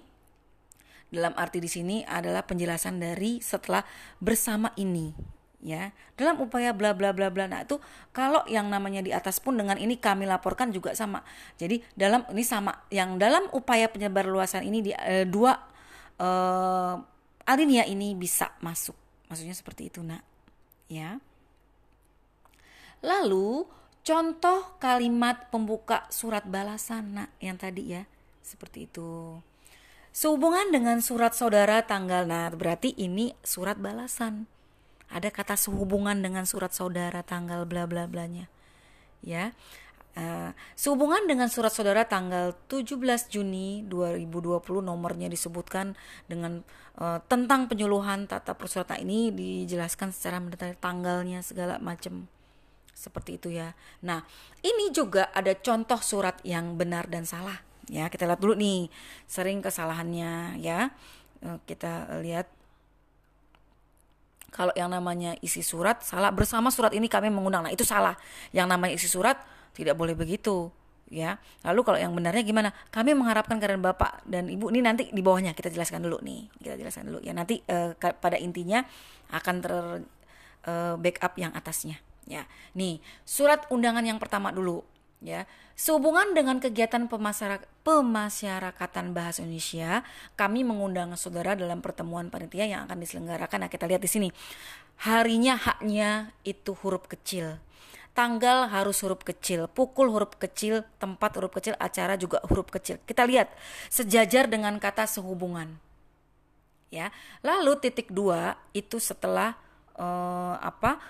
dalam 1.14 1.38
arti 1.38 1.62
di 1.62 1.70
sini 1.70 2.02
adalah 2.02 2.42
penjelasan 2.42 2.98
dari 2.98 3.38
setelah 3.38 3.86
bersama 4.18 4.74
ini 4.82 5.14
ya. 5.62 5.94
Dalam 6.18 6.42
upaya 6.42 6.74
bla 6.74 6.98
bla 6.98 7.14
bla 7.14 7.30
bla. 7.30 7.46
Nah 7.46 7.62
itu 7.62 7.78
kalau 8.10 8.42
yang 8.50 8.68
namanya 8.68 9.06
di 9.06 9.14
atas 9.14 9.38
pun 9.38 9.54
dengan 9.54 9.78
ini 9.78 10.02
kami 10.02 10.26
laporkan 10.26 10.74
juga 10.74 10.98
sama. 10.98 11.22
Jadi 11.62 11.86
dalam 11.94 12.26
ini 12.34 12.42
sama. 12.42 12.90
Yang 12.90 13.10
dalam 13.22 13.44
upaya 13.54 13.88
penyebar 13.94 14.26
luasan 14.26 14.66
ini 14.66 14.82
di 14.82 14.92
eh, 14.92 15.30
dua 15.30 15.54
eh, 16.18 16.96
alinea 17.46 17.86
ini 17.86 18.18
bisa 18.18 18.52
masuk. 18.66 18.98
Maksudnya 19.30 19.56
seperti 19.56 19.94
itu 19.94 20.02
nak. 20.02 20.26
Ya. 20.90 21.18
Lalu 23.06 23.66
contoh 24.04 24.78
kalimat 24.78 25.50
pembuka 25.50 26.06
surat 26.12 26.44
balasan 26.46 27.18
nak 27.18 27.30
yang 27.40 27.56
tadi 27.56 27.96
ya 27.96 28.04
seperti 28.44 28.92
itu 28.92 29.40
Sehubungan 30.14 30.70
dengan 30.70 31.02
surat 31.02 31.34
saudara 31.34 31.82
tanggal 31.82 32.30
nah 32.30 32.46
berarti 32.54 32.94
ini 32.94 33.34
surat 33.42 33.82
balasan. 33.82 34.46
Ada 35.10 35.34
kata 35.34 35.58
sehubungan 35.58 36.22
dengan 36.22 36.46
surat 36.46 36.70
saudara 36.70 37.26
tanggal 37.26 37.66
bla 37.66 37.90
bla 37.90 38.06
blanya. 38.06 38.46
Ya. 39.26 39.58
Uh, 40.14 40.54
sehubungan 40.78 41.26
dengan 41.26 41.50
surat 41.50 41.74
saudara 41.74 42.06
tanggal 42.06 42.54
17 42.70 43.02
Juni 43.34 43.82
2020 43.90 44.62
nomornya 44.86 45.26
disebutkan 45.26 45.98
dengan 46.30 46.62
uh, 47.02 47.18
tentang 47.26 47.66
penyuluhan 47.66 48.30
tata 48.30 48.54
persuratan 48.54 49.02
ini 49.02 49.34
dijelaskan 49.34 50.14
secara 50.14 50.38
mendetail 50.38 50.78
tanggalnya 50.78 51.42
segala 51.42 51.82
macam 51.82 52.30
seperti 53.04 53.36
itu 53.36 53.52
ya. 53.52 53.76
Nah, 54.08 54.24
ini 54.64 54.96
juga 54.96 55.28
ada 55.36 55.52
contoh 55.60 56.00
surat 56.00 56.40
yang 56.48 56.80
benar 56.80 57.12
dan 57.12 57.28
salah. 57.28 57.60
Ya 57.92 58.08
kita 58.08 58.24
lihat 58.24 58.40
dulu 58.40 58.56
nih 58.56 58.88
sering 59.28 59.60
kesalahannya 59.60 60.64
ya. 60.64 60.96
Eh, 61.44 61.60
kita 61.68 62.24
lihat. 62.24 62.48
Kalau 64.54 64.70
yang 64.78 64.94
namanya 64.94 65.34
isi 65.42 65.66
surat 65.66 66.06
salah 66.06 66.30
bersama 66.30 66.70
surat 66.70 66.94
ini 66.96 67.10
kami 67.12 67.28
mengundang. 67.28 67.68
Nah 67.68 67.74
itu 67.74 67.84
salah. 67.84 68.16
Yang 68.56 68.68
namanya 68.72 68.94
isi 68.96 69.10
surat 69.10 69.36
tidak 69.74 69.98
boleh 69.98 70.14
begitu 70.14 70.70
ya. 71.10 71.42
Lalu 71.66 71.82
kalau 71.82 72.00
yang 72.00 72.14
benarnya 72.14 72.46
gimana? 72.46 72.70
Kami 72.94 73.18
mengharapkan 73.18 73.58
karena 73.58 73.82
bapak 73.82 74.24
dan 74.30 74.48
ibu. 74.48 74.70
Ini 74.70 74.86
nanti 74.86 75.10
di 75.10 75.22
bawahnya 75.26 75.58
kita 75.58 75.74
jelaskan 75.74 76.06
dulu 76.06 76.22
nih. 76.22 76.54
Kita 76.62 76.78
jelaskan 76.78 77.10
dulu. 77.10 77.20
Ya 77.26 77.34
nanti 77.34 77.66
eh, 77.66 77.98
pada 77.98 78.38
intinya 78.38 78.86
akan 79.34 79.56
ter 79.60 79.74
eh, 80.70 80.96
backup 81.02 81.34
yang 81.42 81.52
atasnya 81.58 81.98
ya 82.24 82.48
nih 82.72 83.04
surat 83.28 83.68
undangan 83.68 84.04
yang 84.04 84.20
pertama 84.20 84.52
dulu 84.54 84.84
ya. 85.24 85.48
Sehubungan 85.74 86.38
dengan 86.38 86.62
kegiatan 86.62 87.10
pemasyarakatan 87.82 89.06
bahasa 89.10 89.42
Indonesia, 89.42 90.06
kami 90.38 90.62
mengundang 90.62 91.18
saudara 91.18 91.58
dalam 91.58 91.82
pertemuan 91.82 92.30
panitia 92.30 92.70
yang 92.70 92.86
akan 92.86 93.02
diselenggarakan. 93.02 93.66
Nah, 93.66 93.72
kita 93.74 93.90
lihat 93.90 94.06
di 94.06 94.12
sini. 94.12 94.30
Harinya 95.02 95.58
haknya 95.58 96.30
itu 96.46 96.78
huruf 96.78 97.10
kecil. 97.10 97.58
Tanggal 98.14 98.70
harus 98.70 99.02
huruf 99.02 99.26
kecil, 99.26 99.66
pukul 99.66 100.14
huruf 100.14 100.38
kecil, 100.38 100.86
tempat 101.02 101.34
huruf 101.42 101.58
kecil, 101.58 101.74
acara 101.82 102.14
juga 102.22 102.38
huruf 102.46 102.70
kecil. 102.70 103.02
Kita 103.10 103.26
lihat 103.26 103.50
sejajar 103.90 104.46
dengan 104.46 104.78
kata 104.78 105.10
sehubungan. 105.10 105.82
Ya. 106.94 107.10
Lalu 107.42 107.82
titik 107.82 108.14
dua 108.14 108.62
itu 108.78 109.02
setelah 109.02 109.58
uh, 109.98 110.62
apa? 110.62 111.02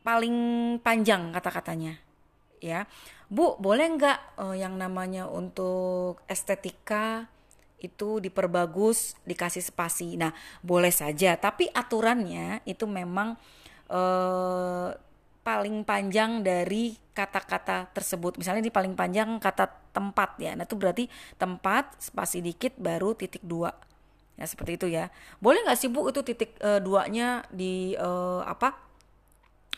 Paling 0.00 0.36
panjang 0.80 1.32
kata-katanya. 1.34 1.96
Ya. 2.60 2.84
Bu 3.30 3.54
boleh 3.62 3.86
nggak 3.94 4.42
uh, 4.42 4.56
yang 4.58 4.74
namanya 4.74 5.30
untuk 5.30 6.18
estetika 6.26 7.30
itu 7.80 8.18
diperbagus 8.18 9.14
dikasih 9.22 9.62
spasi? 9.62 10.18
Nah 10.18 10.34
boleh 10.60 10.90
saja 10.90 11.38
tapi 11.38 11.70
aturannya 11.70 12.60
itu 12.66 12.84
memang 12.90 13.38
uh, 13.88 14.90
paling 15.40 15.86
panjang 15.86 16.42
dari 16.42 16.98
kata-kata 17.14 17.88
tersebut. 17.94 18.36
Misalnya 18.36 18.66
di 18.66 18.72
paling 18.74 18.98
panjang 18.98 19.38
kata 19.38 19.70
tempat 19.94 20.36
ya. 20.42 20.52
Nah 20.58 20.66
itu 20.66 20.76
berarti 20.76 21.04
tempat 21.38 22.02
spasi 22.02 22.42
dikit 22.42 22.76
baru 22.76 23.14
titik 23.14 23.46
dua. 23.46 23.72
Ya 24.36 24.44
seperti 24.48 24.72
itu 24.74 24.86
ya. 24.90 25.06
Boleh 25.38 25.62
nggak 25.64 25.78
sih 25.78 25.86
bu 25.86 26.10
itu 26.10 26.20
titik 26.26 26.58
uh, 26.60 26.82
duanya 26.82 27.46
di 27.54 27.94
uh, 27.94 28.42
apa 28.42 28.89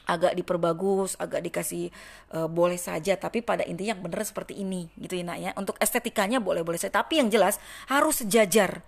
agak 0.06 0.34
diperbagus, 0.34 1.14
agak 1.18 1.46
dikasih 1.46 1.94
uh, 2.34 2.50
boleh 2.50 2.78
saja, 2.78 3.14
tapi 3.14 3.42
pada 3.42 3.62
intinya 3.62 3.94
yang 3.94 4.02
benar 4.02 4.26
seperti 4.26 4.58
ini 4.58 4.90
gitu 4.98 5.18
ya 5.18 5.24
nak 5.26 5.38
ya. 5.38 5.50
Untuk 5.54 5.78
estetikanya 5.78 6.42
boleh-boleh 6.42 6.78
saja, 6.78 7.02
tapi 7.02 7.22
yang 7.22 7.30
jelas 7.30 7.62
harus 7.86 8.22
sejajar. 8.22 8.82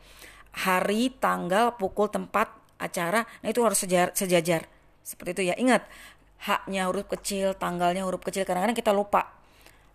Hari, 0.54 1.10
tanggal, 1.18 1.74
pukul, 1.74 2.06
tempat, 2.06 2.46
acara, 2.78 3.26
nah 3.42 3.48
itu 3.50 3.62
harus 3.66 3.78
sejajar, 3.78 4.14
sejajar. 4.14 4.62
Seperti 5.02 5.30
itu 5.40 5.42
ya. 5.50 5.54
Ingat, 5.58 5.82
haknya 6.46 6.86
huruf 6.86 7.10
kecil, 7.10 7.58
tanggalnya 7.58 8.06
huruf 8.06 8.22
kecil. 8.22 8.46
Kadang-kadang 8.46 8.78
kita 8.78 8.94
lupa. 8.94 9.34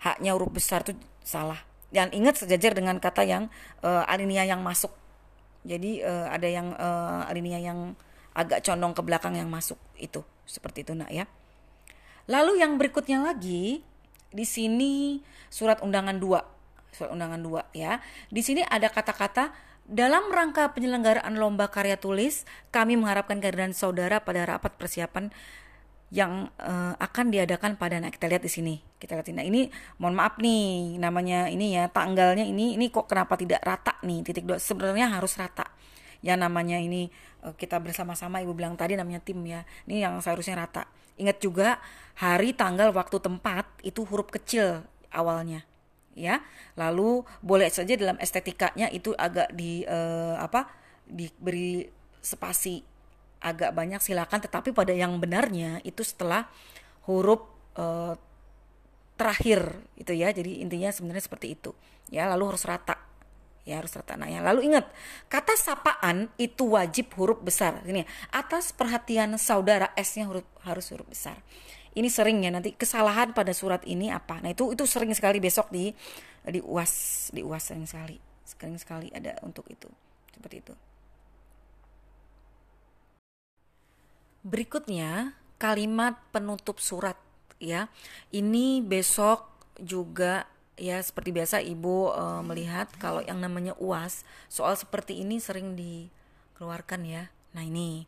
Haknya 0.03 0.35
huruf 0.35 0.51
besar 0.51 0.83
itu 0.83 0.99
salah. 1.23 1.63
Dan 1.89 2.11
ingat 2.11 2.43
sejajar 2.43 2.75
dengan 2.75 2.99
kata 2.99 3.23
yang 3.23 3.47
uh, 3.81 4.03
alinea 4.05 4.45
yang 4.45 4.59
masuk. 4.59 4.91
Jadi 5.63 6.03
uh, 6.03 6.27
ada 6.27 6.47
yang 6.47 6.75
uh, 6.75 7.23
alinea 7.31 7.59
yang 7.59 7.95
agak 8.35 8.61
condong 8.63 8.93
ke 8.93 9.01
belakang 9.03 9.35
yang 9.35 9.49
masuk 9.49 9.79
itu 10.01 10.25
seperti 10.47 10.87
itu 10.87 10.97
nak 10.97 11.11
ya. 11.13 11.29
Lalu 12.29 12.61
yang 12.61 12.77
berikutnya 12.77 13.21
lagi 13.21 13.81
di 14.29 14.45
sini 14.45 15.21
surat 15.49 15.81
undangan 15.81 16.17
dua. 16.17 16.41
Surat 16.93 17.13
undangan 17.13 17.41
dua 17.41 17.61
ya. 17.73 18.01
Di 18.29 18.41
sini 18.41 18.65
ada 18.65 18.89
kata-kata 18.89 19.53
dalam 19.89 20.29
rangka 20.29 20.69
penyelenggaraan 20.77 21.33
lomba 21.41 21.73
karya 21.73 21.97
tulis, 21.97 22.45
kami 22.69 22.93
mengharapkan 22.93 23.41
kehadiran 23.41 23.73
saudara 23.73 24.21
pada 24.21 24.45
rapat 24.45 24.77
persiapan 24.77 25.33
yang 26.09 26.49
uh, 26.57 26.93
akan 26.97 27.29
diadakan 27.29 27.77
pada 27.77 28.01
nah 28.01 28.09
kita 28.13 28.29
lihat 28.29 28.41
di 28.45 28.49
sini. 28.53 28.75
Kita 28.97 29.17
lihat 29.17 29.29
nah, 29.33 29.45
ini 29.45 29.69
mohon 30.01 30.17
maaf 30.17 30.37
nih 30.41 30.97
namanya 30.97 31.49
ini 31.49 31.77
ya 31.77 31.89
tanggalnya 31.89 32.45
ini 32.45 32.77
ini 32.77 32.89
kok 32.89 33.05
kenapa 33.09 33.37
tidak 33.37 33.61
rata 33.61 33.97
nih 34.05 34.25
titik 34.25 34.45
dua. 34.45 34.57
Sebenarnya 34.57 35.09
harus 35.09 35.37
rata 35.37 35.68
yang 36.19 36.39
namanya 36.43 36.79
ini 36.79 37.07
eh, 37.43 37.53
kita 37.55 37.79
bersama-sama 37.79 38.43
ibu 38.43 38.51
bilang 38.51 38.75
tadi 38.75 38.99
namanya 38.99 39.23
tim 39.23 39.39
ya. 39.43 39.63
Ini 39.87 40.07
yang 40.07 40.13
seharusnya 40.19 40.59
rata. 40.59 40.87
Ingat 41.19 41.37
juga 41.43 41.79
hari 42.19 42.55
tanggal 42.55 42.95
waktu 42.95 43.19
tempat 43.19 43.67
itu 43.83 44.03
huruf 44.07 44.31
kecil 44.31 44.83
awalnya 45.11 45.63
ya. 46.15 46.43
Lalu 46.75 47.23
boleh 47.43 47.67
saja 47.71 47.95
dalam 47.95 48.19
estetikanya 48.19 48.87
itu 48.91 49.15
agak 49.15 49.51
di 49.55 49.83
uh, 49.87 50.39
apa 50.39 50.67
diberi 51.07 51.87
spasi 52.19 52.83
agak 53.39 53.71
banyak 53.71 53.99
silakan. 54.03 54.39
Tetapi 54.43 54.75
pada 54.75 54.91
yang 54.91 55.15
benarnya 55.19 55.79
itu 55.87 56.03
setelah 56.03 56.47
huruf 57.07 57.47
uh, 57.79 58.15
terakhir 59.15 59.79
itu 59.95 60.11
ya. 60.15 60.31
Jadi 60.31 60.63
intinya 60.63 60.91
sebenarnya 60.91 61.23
seperti 61.23 61.55
itu 61.55 61.71
ya. 62.11 62.27
Lalu 62.27 62.55
harus 62.55 62.63
rata 62.67 63.08
ya 63.69 63.77
harus 63.77 63.93
tertananya. 63.93 64.41
Lalu 64.41 64.73
ingat, 64.73 64.89
kata 65.29 65.53
sapaan 65.53 66.33
itu 66.41 66.73
wajib 66.73 67.13
huruf 67.13 67.37
besar. 67.45 67.85
Ini 67.85 68.09
atas 68.33 68.73
perhatian 68.73 69.37
saudara 69.37 69.93
S-nya 69.93 70.25
huruf 70.25 70.45
harus 70.65 70.89
huruf 70.89 71.05
besar. 71.05 71.37
Ini 71.93 72.09
sering 72.09 72.41
ya 72.41 72.49
nanti 72.49 72.73
kesalahan 72.73 73.37
pada 73.37 73.53
surat 73.53 73.85
ini 73.85 74.09
apa. 74.09 74.41
Nah, 74.41 74.53
itu 74.53 74.73
itu 74.73 74.85
sering 74.89 75.13
sekali 75.13 75.37
besok 75.37 75.69
di 75.69 75.93
di 76.45 76.61
UAS, 76.61 77.29
di 77.29 77.45
UAS 77.45 77.69
sering 77.69 77.85
sekali. 77.85 78.17
Sering 78.45 78.77
sekali 78.81 79.13
ada 79.13 79.37
untuk 79.45 79.69
itu. 79.69 79.89
Seperti 80.33 80.55
itu. 80.65 80.73
Berikutnya 84.41 85.37
kalimat 85.59 86.17
penutup 86.33 86.81
surat 86.81 87.19
ya. 87.59 87.91
Ini 88.31 88.81
besok 88.81 89.45
juga 89.77 90.47
ya 90.79 90.97
seperti 91.03 91.35
biasa 91.35 91.59
ibu 91.59 92.09
uh, 92.09 92.41
melihat 92.41 92.87
kalau 92.97 93.19
yang 93.21 93.43
namanya 93.43 93.75
uas 93.77 94.23
soal 94.47 94.73
seperti 94.79 95.21
ini 95.21 95.37
sering 95.37 95.75
dikeluarkan 95.75 97.03
ya. 97.05 97.23
Nah 97.53 97.63
ini. 97.67 98.07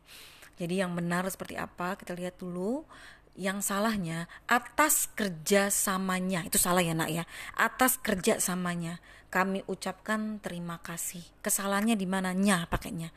Jadi 0.56 0.80
yang 0.80 0.96
benar 0.96 1.28
seperti 1.28 1.60
apa 1.60 1.94
kita 2.00 2.16
lihat 2.16 2.40
dulu. 2.40 2.82
Yang 3.32 3.72
salahnya 3.72 4.28
atas 4.44 5.08
kerjasamanya 5.16 6.44
itu 6.44 6.60
salah 6.60 6.84
ya 6.84 6.92
nak 6.92 7.08
ya. 7.08 7.24
Atas 7.56 7.96
kerjasamanya 7.96 9.00
kami 9.32 9.64
ucapkan 9.64 10.36
terima 10.44 10.76
kasih. 10.84 11.24
Kesalahannya 11.40 11.96
di 11.96 12.04
mananya 12.04 12.68
pakainya. 12.68 13.08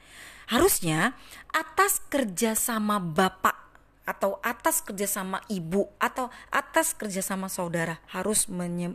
Harusnya 0.48 1.20
atas 1.52 2.00
kerjasama 2.08 3.04
bapak 3.04 3.65
atau 4.06 4.38
atas 4.46 4.86
kerjasama 4.86 5.42
ibu 5.50 5.90
atau 5.98 6.30
atas 6.54 6.94
kerjasama 6.94 7.50
saudara 7.50 7.98
harus 8.14 8.46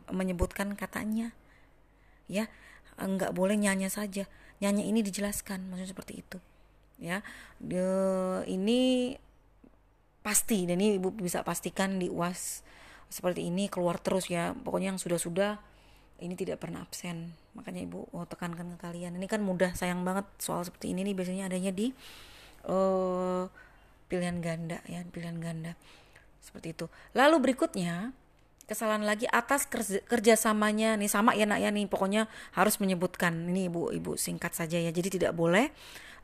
menyebutkan 0.06 0.78
katanya. 0.78 1.34
Ya 2.30 2.46
nggak 2.94 3.34
boleh 3.34 3.58
nyanyi 3.58 3.90
saja. 3.90 4.30
Nyanyi 4.62 4.86
ini 4.86 5.02
dijelaskan 5.02 5.66
maksudnya 5.66 5.90
seperti 5.90 6.22
itu. 6.22 6.38
Ya 7.00 7.26
De, 7.58 7.82
ini 8.46 9.12
pasti 10.22 10.68
dan 10.68 10.78
ini 10.78 11.00
ibu 11.00 11.10
bisa 11.10 11.40
pastikan 11.42 11.96
di 11.96 12.12
uas 12.12 12.62
seperti 13.10 13.50
ini 13.50 13.66
keluar 13.66 13.98
terus 13.98 14.30
ya. 14.30 14.54
Pokoknya 14.54 14.94
yang 14.94 15.00
sudah-sudah 15.02 15.58
ini 16.22 16.38
tidak 16.38 16.62
pernah 16.62 16.86
absen. 16.86 17.34
Makanya 17.58 17.82
ibu 17.82 18.06
oh, 18.14 18.28
tekankan 18.30 18.76
ke 18.76 18.78
kalian. 18.78 19.18
Ini 19.18 19.26
kan 19.26 19.42
mudah 19.42 19.74
sayang 19.74 20.06
banget 20.06 20.28
soal 20.38 20.62
seperti 20.62 20.94
ini 20.94 21.02
nih. 21.02 21.18
Biasanya 21.18 21.50
adanya 21.50 21.74
di 21.74 21.90
uh, 22.70 23.50
pilihan 24.10 24.42
ganda 24.42 24.82
ya 24.90 25.06
pilihan 25.06 25.38
ganda. 25.38 25.78
Seperti 26.42 26.74
itu. 26.74 26.86
Lalu 27.14 27.50
berikutnya 27.50 28.10
kesalahan 28.66 29.06
lagi 29.06 29.30
atas 29.30 29.70
kerja, 29.70 30.02
kerjasamanya. 30.10 30.98
Nih 30.98 31.06
sama 31.06 31.38
ya 31.38 31.46
nak 31.46 31.62
ya. 31.62 31.70
Nih 31.70 31.86
pokoknya 31.86 32.26
harus 32.58 32.82
menyebutkan. 32.82 33.30
Ini 33.30 33.70
ibu 33.70 33.94
ibu 33.94 34.18
singkat 34.18 34.58
saja 34.58 34.82
ya. 34.82 34.90
Jadi 34.90 35.20
tidak 35.20 35.38
boleh 35.38 35.70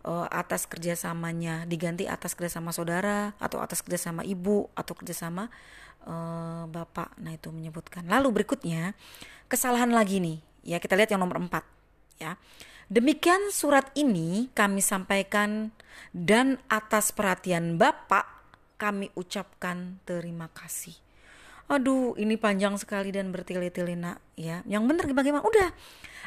uh, 0.02 0.26
atas 0.26 0.66
kerjasamanya 0.66 1.62
diganti 1.70 2.10
atas 2.10 2.34
kerjasama 2.34 2.74
saudara 2.74 3.38
atau 3.38 3.62
atas 3.62 3.86
kerjasama 3.86 4.26
ibu 4.26 4.66
atau 4.74 4.94
kerjasama 4.98 5.46
uh, 6.06 6.64
bapak. 6.66 7.14
Nah 7.22 7.34
itu 7.34 7.54
menyebutkan. 7.54 8.08
Lalu 8.10 8.42
berikutnya 8.42 8.96
kesalahan 9.46 9.94
lagi 9.94 10.18
nih. 10.18 10.38
Ya 10.66 10.82
kita 10.82 10.98
lihat 10.98 11.14
yang 11.14 11.22
nomor 11.22 11.38
empat 11.38 11.62
ya. 12.18 12.34
Demikian 12.86 13.50
surat 13.50 13.90
ini 13.98 14.46
kami 14.54 14.78
sampaikan 14.78 15.74
dan 16.16 16.56
atas 16.70 17.12
perhatian 17.12 17.77
bapak 17.77 18.24
kami 18.77 19.09
ucapkan 19.16 20.01
terima 20.05 20.48
kasih. 20.52 20.94
Aduh 21.66 22.14
ini 22.14 22.39
panjang 22.39 22.78
sekali 22.78 23.10
dan 23.10 23.35
bertele-tele 23.35 23.98
nak 23.98 24.23
ya. 24.39 24.62
Yang 24.70 24.82
benar 24.86 25.06
bagaimana? 25.10 25.43
Udah. 25.43 25.74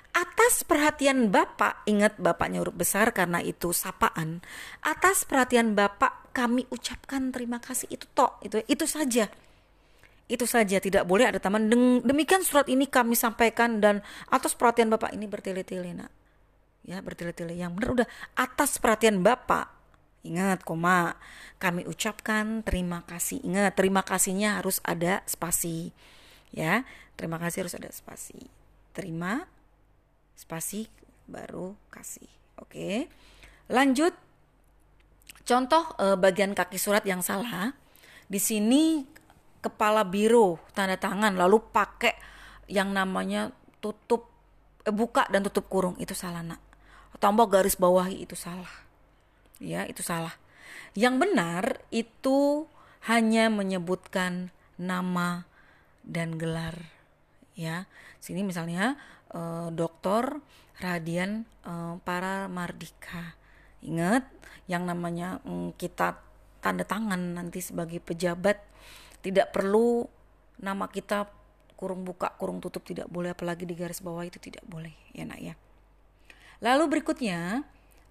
Atas 0.10 0.66
perhatian 0.66 1.30
bapak 1.30 1.86
ingat 1.86 2.18
bapaknya 2.18 2.66
huruf 2.66 2.76
besar 2.76 3.14
karena 3.16 3.40
itu 3.40 3.72
sapaan. 3.72 4.41
Atas 4.84 5.24
perhatian 5.24 5.78
bapak 5.78 6.34
kami 6.36 6.66
ucapkan 6.74 7.32
terima 7.32 7.62
kasih 7.62 7.88
itu 7.94 8.10
tok 8.12 8.41
itu 8.44 8.60
itu 8.68 8.86
saja. 8.90 9.32
Itu 10.30 10.46
saja 10.46 10.78
tidak 10.78 11.08
boleh 11.08 11.30
ada 11.30 11.40
taman 11.40 11.72
demikian 12.04 12.46
surat 12.46 12.68
ini 12.68 12.90
kami 12.90 13.16
sampaikan 13.16 13.82
dan 13.82 14.02
atas 14.30 14.54
perhatian 14.54 14.91
bapak 14.91 15.14
ini 15.16 15.26
bertele-tele 15.26 15.94
nak 15.94 16.19
ya 16.88 17.03
bertele-tele 17.03 17.56
yang 17.56 17.76
benar 17.76 18.03
udah 18.03 18.07
atas 18.39 18.80
perhatian 18.80 19.22
bapak 19.22 19.80
Ingat, 20.19 20.68
koma. 20.68 21.15
Kami 21.60 21.88
ucapkan 21.88 22.64
terima 22.64 23.07
kasih. 23.07 23.39
Ingat, 23.43 23.80
terima 23.80 24.03
kasihnya 24.03 24.60
harus 24.60 24.84
ada 24.84 25.23
spasi. 25.23 25.95
Ya, 26.51 26.84
terima 27.15 27.39
kasih 27.39 27.68
harus 27.68 27.76
ada 27.76 27.88
spasi. 27.91 28.51
Terima 28.91 29.47
spasi 30.35 30.91
baru 31.30 31.76
kasih. 31.91 32.27
Oke. 32.60 33.07
Lanjut. 33.72 34.11
Contoh 35.47 35.88
eh, 35.97 36.19
bagian 36.19 36.51
kaki 36.51 36.76
surat 36.76 37.03
yang 37.07 37.23
salah. 37.23 37.72
Di 38.27 38.38
sini 38.38 39.01
kepala 39.60 40.07
biro 40.07 40.61
tanda 40.72 40.95
tangan 40.95 41.35
lalu 41.35 41.60
pakai 41.60 42.15
yang 42.72 42.91
namanya 42.95 43.51
tutup 43.80 44.30
eh, 44.84 44.93
buka 44.93 45.26
dan 45.31 45.47
tutup 45.47 45.72
kurung 45.72 45.95
itu 45.95 46.11
salah 46.11 46.43
nak. 46.43 46.69
Tambah 47.20 47.48
garis 47.52 47.76
bawahi 47.76 48.24
itu 48.24 48.34
salah 48.34 48.90
ya 49.62 49.86
itu 49.86 50.02
salah. 50.02 50.34
Yang 50.96 51.16
benar 51.22 51.64
itu 51.94 52.66
hanya 53.06 53.52
menyebutkan 53.52 54.50
nama 54.80 55.46
dan 56.02 56.40
gelar 56.40 56.90
ya. 57.54 57.86
Sini 58.18 58.41
misalnya 58.41 58.98
eh, 59.36 59.70
Dokter 59.70 60.40
Radian 60.80 61.46
eh, 61.68 61.96
para 62.02 62.48
Mardika. 62.50 63.36
Ingat 63.84 64.26
yang 64.66 64.88
namanya 64.88 65.44
mm, 65.46 65.76
kita 65.80 66.18
tanda 66.60 66.84
tangan 66.84 67.40
nanti 67.40 67.64
sebagai 67.64 68.04
pejabat 68.04 68.60
tidak 69.24 69.56
perlu 69.56 70.08
nama 70.60 70.91
kita 70.91 71.28
kurung 71.80 72.04
buka 72.04 72.36
kurung 72.36 72.60
tutup 72.60 72.84
tidak 72.84 73.08
boleh 73.08 73.32
apalagi 73.32 73.64
di 73.64 73.72
garis 73.72 74.04
bawah 74.04 74.28
itu 74.28 74.36
tidak 74.44 74.64
boleh 74.68 74.91
ya 75.16 75.24
nak 75.24 75.40
ya. 75.40 75.56
Lalu 76.60 76.99
berikutnya 76.99 77.64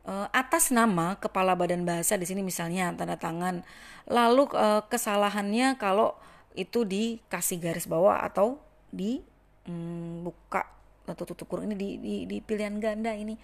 uh, 0.08 0.26
atas 0.32 0.72
nama 0.72 1.20
kepala 1.20 1.52
badan 1.52 1.84
bahasa 1.84 2.16
di 2.16 2.24
sini 2.24 2.40
misalnya 2.40 2.92
tanda 2.96 3.20
tangan. 3.20 3.60
Lalu 4.08 4.48
uh, 4.56 4.82
kesalahannya 4.88 5.76
kalau 5.76 6.16
itu 6.56 6.82
dikasih 6.82 7.60
garis 7.60 7.86
bawah 7.86 8.24
atau 8.24 8.58
di 8.88 9.20
um, 9.68 10.24
buka 10.24 10.64
atau 11.08 11.24
tutup 11.24 11.48
kurung 11.48 11.72
ini 11.72 11.76
di, 11.76 11.88
di, 12.00 12.14
di 12.28 12.36
pilihan 12.44 12.76
ganda 12.80 13.12
ini 13.16 13.36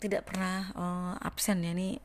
tidak 0.00 0.28
pernah 0.28 0.68
uh, 0.76 1.14
absen 1.20 1.64
ya 1.64 1.72
ini 1.72 1.96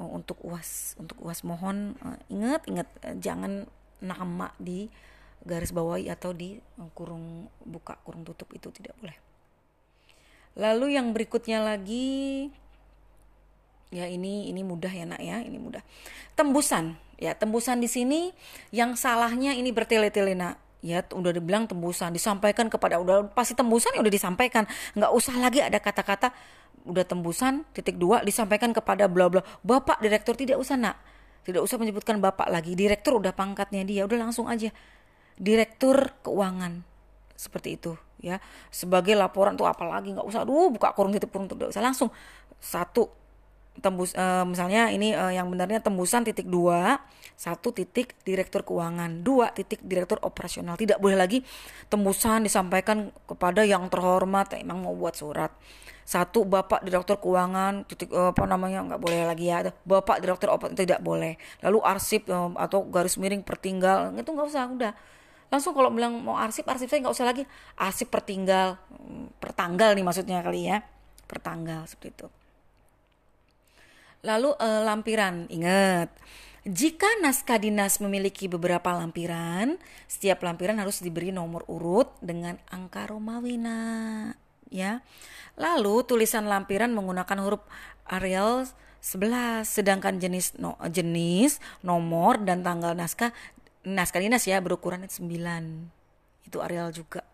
uh, 0.00 0.10
untuk 0.10 0.40
uas 0.44 0.96
untuk 1.00 1.16
uas 1.20 1.44
mohon 1.44 1.96
ingat 2.28 2.64
ingat 2.68 2.88
jangan 3.20 3.68
nama 4.00 4.52
di 4.60 4.88
garis 5.44 5.72
bawahi 5.72 6.12
atau 6.12 6.36
di 6.36 6.60
kurung 6.92 7.48
buka 7.64 7.96
kurung 8.04 8.24
tutup 8.24 8.48
itu 8.52 8.68
tidak 8.72 8.96
boleh. 9.00 9.29
Lalu 10.58 10.98
yang 10.98 11.14
berikutnya 11.14 11.62
lagi. 11.62 12.50
Ya 13.90 14.06
ini 14.06 14.46
ini 14.50 14.62
mudah 14.62 14.90
ya 14.90 15.06
nak 15.06 15.22
ya. 15.22 15.42
Ini 15.42 15.58
mudah. 15.58 15.82
Tembusan. 16.34 16.98
Ya 17.20 17.36
tembusan 17.36 17.82
di 17.82 17.88
sini 17.90 18.32
yang 18.74 18.96
salahnya 18.96 19.54
ini 19.54 19.70
bertele-tele 19.70 20.34
nak. 20.34 20.58
Ya 20.80 21.04
udah 21.04 21.30
dibilang 21.36 21.68
tembusan. 21.68 22.14
Disampaikan 22.14 22.72
kepada 22.72 22.98
udah 22.98 23.30
pasti 23.30 23.52
tembusan 23.54 23.94
ya 23.94 24.00
udah 24.02 24.14
disampaikan. 24.14 24.64
Nggak 24.96 25.12
usah 25.12 25.34
lagi 25.38 25.60
ada 25.62 25.78
kata-kata 25.78 26.32
udah 26.80 27.04
tembusan 27.04 27.68
titik 27.76 28.00
dua 28.00 28.24
disampaikan 28.24 28.72
kepada 28.72 29.06
bla 29.06 29.28
bla. 29.28 29.42
Bapak 29.62 30.00
direktur 30.00 30.34
tidak 30.34 30.58
usah 30.58 30.80
nak. 30.80 30.96
Tidak 31.44 31.60
usah 31.60 31.76
menyebutkan 31.80 32.18
bapak 32.18 32.48
lagi. 32.48 32.72
Direktur 32.74 33.20
udah 33.20 33.32
pangkatnya 33.36 33.84
dia. 33.84 34.04
Udah 34.06 34.28
langsung 34.28 34.48
aja. 34.48 34.72
Direktur 35.40 36.14
keuangan. 36.24 36.84
Seperti 37.36 37.80
itu 37.80 38.09
ya. 38.20 38.38
Sebagai 38.68 39.16
laporan 39.16 39.56
tuh 39.56 39.66
apalagi 39.66 40.12
nggak 40.14 40.26
usah 40.28 40.44
aduh 40.44 40.70
buka 40.72 40.92
kurung 40.92 41.12
titik 41.12 41.32
kurung 41.32 41.48
tidak 41.48 41.72
usah 41.72 41.82
langsung 41.84 42.08
satu 42.60 43.20
tembus 43.80 44.12
uh, 44.18 44.44
misalnya 44.44 44.90
ini 44.92 45.16
uh, 45.16 45.32
yang 45.32 45.48
benarnya 45.48 45.80
tembusan 45.80 46.26
titik 46.26 46.50
dua 46.50 47.00
satu 47.38 47.72
titik 47.72 48.12
direktur 48.26 48.66
keuangan 48.66 49.24
dua 49.24 49.48
titik 49.56 49.80
direktur 49.80 50.20
operasional. 50.20 50.76
Tidak 50.76 51.00
boleh 51.00 51.16
lagi 51.16 51.40
tembusan 51.88 52.44
disampaikan 52.44 53.08
kepada 53.24 53.64
yang 53.64 53.88
terhormat 53.88 54.52
emang 54.60 54.84
mau 54.84 54.92
buat 54.92 55.16
surat. 55.16 55.48
Satu 56.04 56.42
bapak 56.44 56.84
direktur 56.84 57.16
keuangan 57.22 57.88
titik 57.88 58.12
uh, 58.12 58.36
apa 58.36 58.44
namanya 58.44 58.84
nggak 58.84 59.00
boleh 59.00 59.24
lagi 59.24 59.48
ya 59.48 59.72
bapak 59.88 60.20
direktur 60.20 60.52
operasional 60.52 60.84
tidak 60.84 61.00
boleh. 61.00 61.40
Lalu 61.64 61.78
arsip 61.80 62.28
uh, 62.28 62.52
atau 62.60 62.84
garis 62.84 63.16
miring 63.16 63.40
pertinggal 63.40 64.12
itu 64.12 64.28
nggak 64.28 64.48
usah 64.50 64.68
udah 64.68 64.92
langsung 65.50 65.74
kalau 65.74 65.90
bilang 65.90 66.22
mau 66.22 66.38
arsip 66.38 66.64
arsip 66.64 66.86
saya 66.86 67.02
nggak 67.02 67.14
usah 67.14 67.26
lagi 67.26 67.42
arsip 67.74 68.08
pertinggal 68.08 68.78
pertanggal 69.42 69.98
nih 69.98 70.06
maksudnya 70.06 70.40
kali 70.40 70.70
ya 70.70 70.80
pertanggal 71.26 71.84
seperti 71.90 72.14
itu 72.14 72.28
Lalu 74.20 74.52
uh, 74.60 74.84
lampiran, 74.84 75.48
ingat. 75.48 76.12
Jika 76.68 77.08
naskah 77.24 77.56
dinas 77.56 78.04
memiliki 78.04 78.44
beberapa 78.44 78.92
lampiran, 78.92 79.80
setiap 80.04 80.44
lampiran 80.44 80.76
harus 80.76 81.00
diberi 81.00 81.32
nomor 81.32 81.64
urut 81.72 82.12
dengan 82.20 82.60
angka 82.68 83.08
Romawi, 83.08 83.56
nah, 83.56 84.36
ya. 84.68 85.00
Lalu 85.56 86.04
tulisan 86.04 86.44
lampiran 86.44 86.92
menggunakan 86.92 87.38
huruf 87.40 87.64
Arial 88.04 88.68
11, 89.00 89.64
sedangkan 89.64 90.20
jenis 90.20 90.60
no, 90.60 90.76
jenis, 90.84 91.56
nomor 91.80 92.44
dan 92.44 92.60
tanggal 92.60 92.92
naskah 92.92 93.32
naskah 93.84 94.20
dinas 94.20 94.44
ya 94.44 94.60
berukuran 94.60 95.04
9. 95.04 95.20
Itu 96.46 96.58
Arial 96.60 96.92
juga. 96.92 97.24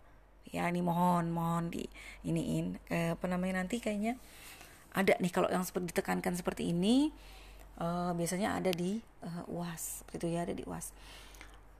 Ya, 0.54 0.70
ini 0.70 0.80
mohon 0.80 1.34
mohon 1.34 1.68
di 1.68 1.84
iniin. 2.22 2.78
Eh, 2.88 3.18
apa 3.18 3.26
namanya 3.26 3.62
nanti 3.64 3.82
kayaknya 3.82 4.16
ada 4.96 5.12
nih 5.20 5.28
kalau 5.28 5.52
yang 5.52 5.66
seperti 5.66 5.92
ditekankan 5.92 6.32
seperti 6.32 6.72
ini 6.72 7.12
uh, 7.80 8.16
biasanya 8.16 8.56
ada 8.56 8.72
di 8.72 8.96
uh, 9.26 9.44
UAS. 9.52 10.06
Itu 10.12 10.24
ya 10.30 10.48
ada 10.48 10.56
di 10.56 10.64
UAS. 10.64 10.96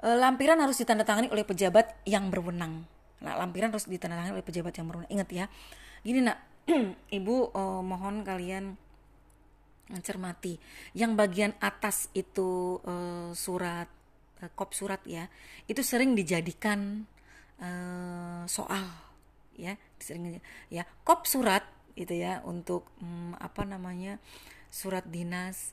Uh, 0.05 0.20
lampiran 0.20 0.60
harus 0.60 0.76
ditandatangani 0.76 1.32
oleh 1.32 1.47
pejabat 1.48 1.97
yang 2.05 2.28
berwenang. 2.28 2.84
Nah 3.24 3.32
lampiran 3.40 3.72
harus 3.72 3.88
ditandatangani 3.88 4.36
oleh 4.36 4.44
pejabat 4.44 4.76
yang 4.76 4.86
berwenang. 4.93 5.10
Ingat 5.10 5.28
ya 5.32 5.44
gini 6.05 6.20
nak. 6.20 6.38
Ibu 7.18 7.55
uh, 7.55 7.80
mohon 7.80 8.26
kalian 8.26 8.76
mencermati. 9.88 10.59
Yang 10.93 11.12
bagian 11.14 11.52
atas 11.62 12.10
itu 12.12 12.82
uh, 12.84 13.32
surat 13.32 13.88
uh, 14.42 14.50
kop 14.52 14.72
surat 14.76 15.00
ya 15.06 15.28
itu 15.70 15.80
sering 15.80 16.12
dijadikan 16.12 17.04
uh, 17.60 18.44
soal 18.48 18.84
ya 19.56 19.76
sering 19.96 20.40
ya 20.68 20.84
kop 21.04 21.24
surat 21.24 21.64
itu 21.96 22.12
ya 22.12 22.44
untuk 22.44 22.84
um, 23.00 23.32
apa 23.40 23.64
namanya 23.64 24.20
surat 24.68 25.08
dinas 25.08 25.72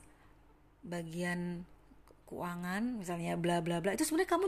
bagian 0.80 1.68
keuangan 2.24 3.00
misalnya 3.00 3.36
bla 3.36 3.60
bla 3.60 3.84
bla 3.84 3.92
itu 3.92 4.08
sebenarnya 4.08 4.30
kamu 4.32 4.46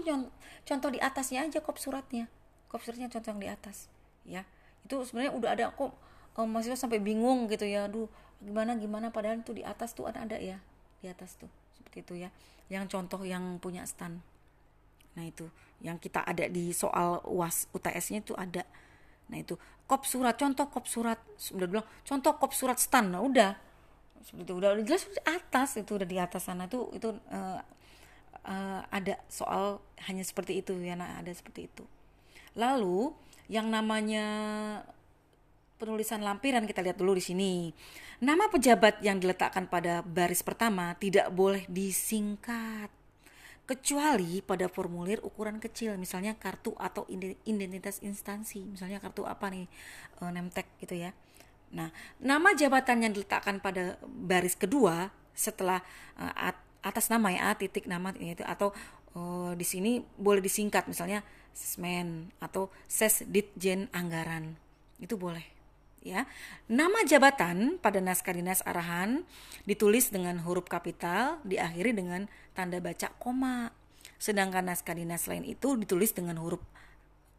contoh 0.64 0.88
di 0.88 1.00
atasnya 1.00 1.44
aja 1.44 1.60
kop 1.60 1.76
suratnya 1.76 2.32
kop 2.72 2.80
suratnya 2.80 3.12
contoh 3.12 3.36
yang 3.36 3.42
di 3.44 3.50
atas 3.52 3.92
ya 4.24 4.42
itu 4.88 4.96
sebenarnya 5.04 5.32
udah 5.36 5.50
ada 5.52 5.64
kok 5.76 5.92
um, 6.40 6.48
mahasiswa 6.48 6.76
sampai 6.88 7.00
bingung 7.00 7.48
gitu 7.52 7.68
ya 7.68 7.88
aduh 7.88 8.08
gimana 8.40 8.76
gimana 8.76 9.12
padahal 9.12 9.44
tuh 9.44 9.56
di 9.56 9.64
atas 9.64 9.92
tuh 9.92 10.08
ada 10.08 10.24
ada 10.24 10.36
ya 10.40 10.60
di 11.00 11.08
atas 11.08 11.36
tuh 11.36 11.48
seperti 11.96 12.04
itu 12.04 12.14
ya 12.28 12.30
yang 12.68 12.84
contoh 12.84 13.24
yang 13.24 13.56
punya 13.56 13.88
stand 13.88 14.20
nah 15.16 15.24
itu 15.24 15.48
yang 15.80 15.96
kita 15.96 16.24
ada 16.24 16.44
di 16.48 16.72
soal 16.72 17.20
uas 17.28 17.68
UTS-nya 17.72 18.24
itu 18.24 18.32
ada. 18.36 18.64
Nah 19.28 19.36
itu 19.36 19.56
kop 19.84 20.08
surat 20.08 20.36
contoh 20.36 20.66
kop 20.72 20.88
surat 20.88 21.20
sudah 21.36 21.68
bilang 21.68 21.86
contoh 22.04 22.32
kop 22.36 22.52
surat 22.56 22.80
stand 22.80 23.12
nah 23.12 23.20
udah. 23.20 23.56
Seperti 24.24 24.44
itu 24.48 24.52
udah, 24.56 24.70
udah 24.76 24.84
jelas 24.84 25.04
di 25.04 25.22
atas 25.24 25.68
itu 25.76 25.90
udah 25.92 26.08
di 26.08 26.16
atas 26.18 26.42
sana 26.48 26.66
itu 26.66 26.80
itu 26.96 27.08
uh, 27.12 27.60
uh, 28.48 28.80
ada 28.88 29.20
soal 29.28 29.78
hanya 30.08 30.24
seperti 30.24 30.64
itu 30.64 30.72
ya 30.80 30.96
nah 30.96 31.20
ada 31.20 31.32
seperti 31.32 31.68
itu. 31.68 31.84
Lalu 32.56 33.12
yang 33.52 33.68
namanya 33.68 34.26
penulisan 35.76 36.24
lampiran 36.24 36.64
kita 36.64 36.80
lihat 36.80 36.96
dulu 36.96 37.16
di 37.16 37.24
sini. 37.24 37.52
Nama 38.24 38.48
pejabat 38.48 39.04
yang 39.04 39.20
diletakkan 39.20 39.68
pada 39.68 40.00
baris 40.00 40.40
pertama 40.40 40.96
tidak 40.96 41.28
boleh 41.32 41.68
disingkat 41.68 42.88
kecuali 43.66 44.40
pada 44.46 44.70
formulir 44.70 45.18
ukuran 45.26 45.58
kecil 45.58 45.98
misalnya 45.98 46.38
kartu 46.38 46.72
atau 46.78 47.04
identitas 47.44 48.00
instansi. 48.00 48.64
Misalnya 48.64 49.02
kartu 49.02 49.26
apa 49.28 49.52
nih 49.52 49.66
e, 50.16 50.22
nemtek 50.32 50.66
gitu 50.80 50.96
ya. 50.96 51.12
Nah 51.74 51.92
nama 52.22 52.54
jabatan 52.54 53.04
yang 53.04 53.12
diletakkan 53.12 53.58
pada 53.60 54.00
baris 54.06 54.56
kedua 54.56 55.10
setelah 55.36 55.82
e, 56.16 56.24
atas 56.80 57.10
nama 57.10 57.34
ya 57.34 57.52
titik 57.58 57.90
nama 57.90 58.14
itu 58.16 58.46
atau 58.46 58.70
e, 59.12 59.20
di 59.58 59.66
sini 59.66 59.98
boleh 60.16 60.40
disingkat 60.40 60.86
misalnya 60.86 61.26
sesmen 61.50 62.30
atau 62.38 62.70
sesditjen 62.86 63.90
anggaran. 63.90 64.54
Itu 65.02 65.18
boleh 65.18 65.55
ya. 66.06 66.22
Nama 66.70 67.02
jabatan 67.02 67.82
pada 67.82 67.98
naskah 67.98 68.38
dinas 68.38 68.62
arahan 68.62 69.26
ditulis 69.66 70.14
dengan 70.14 70.38
huruf 70.46 70.70
kapital, 70.70 71.42
diakhiri 71.42 71.90
dengan 71.90 72.30
tanda 72.54 72.78
baca 72.78 73.10
koma. 73.18 73.74
Sedangkan 74.22 74.70
naskah 74.70 74.94
dinas 74.94 75.26
lain 75.26 75.42
itu 75.42 75.74
ditulis 75.74 76.14
dengan 76.14 76.38
huruf 76.38 76.62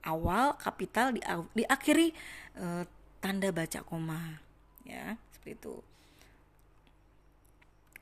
awal 0.03 0.60
kapital 0.60 1.15
di 1.15 1.23
diakhiri 1.56 2.11
e, 2.60 2.65
tanda 3.23 3.49
baca 3.56 3.80
koma. 3.88 4.44
Ya, 4.84 5.15
seperti 5.31 5.64
itu. 5.64 5.76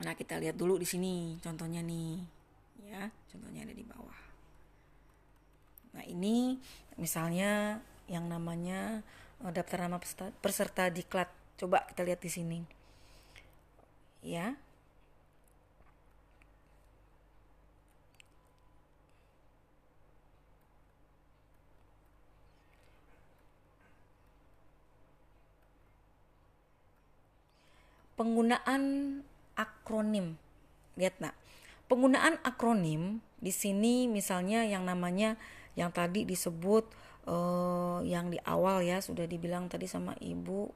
Nah, 0.02 0.12
kita 0.12 0.36
lihat 0.36 0.58
dulu 0.58 0.76
di 0.76 0.84
sini 0.84 1.38
contohnya 1.40 1.80
nih. 1.80 2.20
Ya, 2.86 3.10
contohnya 3.32 3.64
ada 3.66 3.74
di 3.74 3.82
bawah. 3.82 4.20
Nah, 5.96 6.04
ini 6.04 6.60
misalnya 7.00 7.80
yang 8.06 8.30
namanya 8.30 9.02
daftar 9.40 9.86
nama 9.86 10.00
peserta, 10.00 10.32
peserta 10.40 10.84
diklat. 10.88 11.28
Coba 11.56 11.84
kita 11.88 12.04
lihat 12.04 12.20
di 12.20 12.30
sini. 12.32 12.58
Ya. 14.24 14.56
Penggunaan 28.16 29.20
akronim. 29.60 30.40
Lihat 30.96 31.20
nak. 31.20 31.36
Penggunaan 31.86 32.40
akronim 32.42 33.20
di 33.38 33.52
sini 33.52 34.08
misalnya 34.08 34.64
yang 34.64 34.88
namanya 34.88 35.36
yang 35.76 35.92
tadi 35.92 36.24
disebut 36.24 36.88
uh, 37.26 38.00
yang 38.06 38.30
di 38.30 38.38
awal 38.46 38.80
ya 38.82 39.02
sudah 39.02 39.26
dibilang 39.26 39.66
tadi 39.66 39.90
sama 39.90 40.14
ibu 40.22 40.70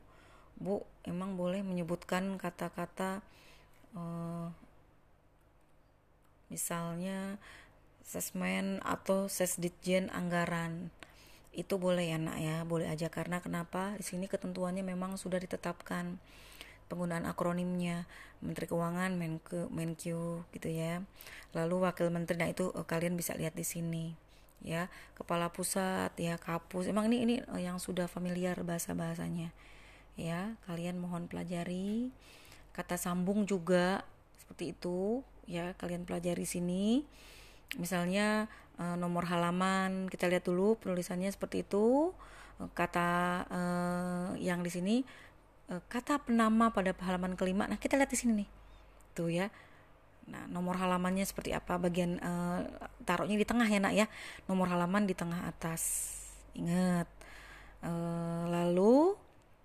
bu 0.60 0.84
emang 1.08 1.40
boleh 1.40 1.64
menyebutkan 1.64 2.36
kata-kata 2.36 3.24
uh, 3.96 4.52
misalnya 6.52 7.40
sesmen 8.04 8.82
atau 8.82 9.30
sesditjen 9.30 10.10
anggaran? 10.10 10.90
Itu 11.54 11.78
boleh 11.78 12.10
ya 12.10 12.18
nak 12.18 12.38
ya 12.42 12.62
boleh 12.66 12.90
aja. 12.90 13.08
Karena 13.08 13.38
kenapa? 13.38 13.94
Di 13.96 14.04
sini 14.04 14.26
ketentuannya 14.26 14.82
memang 14.82 15.16
sudah 15.16 15.38
ditetapkan 15.38 16.18
penggunaan 16.90 17.24
akronimnya 17.26 18.10
Menteri 18.42 18.66
Keuangan 18.66 19.14
Menke 19.14 19.70
Menkyu 19.70 20.42
gitu 20.50 20.68
ya. 20.68 21.06
Lalu 21.54 21.86
Wakil 21.86 22.10
Menteri 22.10 22.36
nah 22.36 22.50
itu 22.50 22.74
uh, 22.74 22.84
kalian 22.84 23.14
bisa 23.14 23.34
lihat 23.38 23.54
di 23.54 23.62
sini 23.62 24.29
ya 24.60 24.92
kepala 25.16 25.48
pusat 25.52 26.12
ya 26.20 26.36
kapus. 26.36 26.88
Emang 26.88 27.08
ini 27.08 27.24
ini 27.24 27.34
eh, 27.40 27.62
yang 27.64 27.80
sudah 27.80 28.06
familiar 28.06 28.60
bahasa 28.60 28.92
bahasanya 28.92 29.52
ya 30.20 30.56
kalian 30.68 31.00
mohon 31.00 31.26
pelajari. 31.26 32.12
Kata 32.70 32.94
sambung 32.94 33.48
juga 33.48 34.06
seperti 34.38 34.76
itu 34.76 35.24
ya 35.48 35.74
kalian 35.80 36.04
pelajari 36.04 36.44
sini. 36.46 37.02
Misalnya 37.78 38.46
e, 38.78 38.84
nomor 38.94 39.26
halaman 39.26 40.06
kita 40.06 40.30
lihat 40.30 40.46
dulu 40.46 40.78
penulisannya 40.78 41.30
seperti 41.32 41.66
itu. 41.66 42.14
E, 42.62 42.68
kata 42.70 43.10
yang 44.38 44.62
di 44.62 44.70
sini 44.70 44.96
kata 45.90 46.22
penama 46.22 46.70
pada 46.70 46.94
halaman 47.02 47.34
kelima. 47.34 47.66
Nah 47.66 47.78
kita 47.78 47.98
lihat 47.98 48.10
di 48.10 48.18
sini 48.18 48.32
nih. 48.44 48.48
Tuh 49.18 49.30
ya 49.30 49.46
Nah, 50.28 50.46
nomor 50.46 50.76
halamannya 50.76 51.24
seperti 51.24 51.50
apa? 51.56 51.80
Bagian 51.80 52.20
uh, 52.20 52.66
taruhnya 53.02 53.34
di 53.40 53.46
tengah 53.46 53.66
ya, 53.66 53.80
Nak 53.82 53.94
ya. 53.94 54.06
Nomor 54.46 54.68
halaman 54.68 55.08
di 55.08 55.14
tengah 55.16 55.48
atas. 55.48 56.12
Ingat. 56.54 57.08
Uh, 57.80 58.44
lalu 58.52 59.16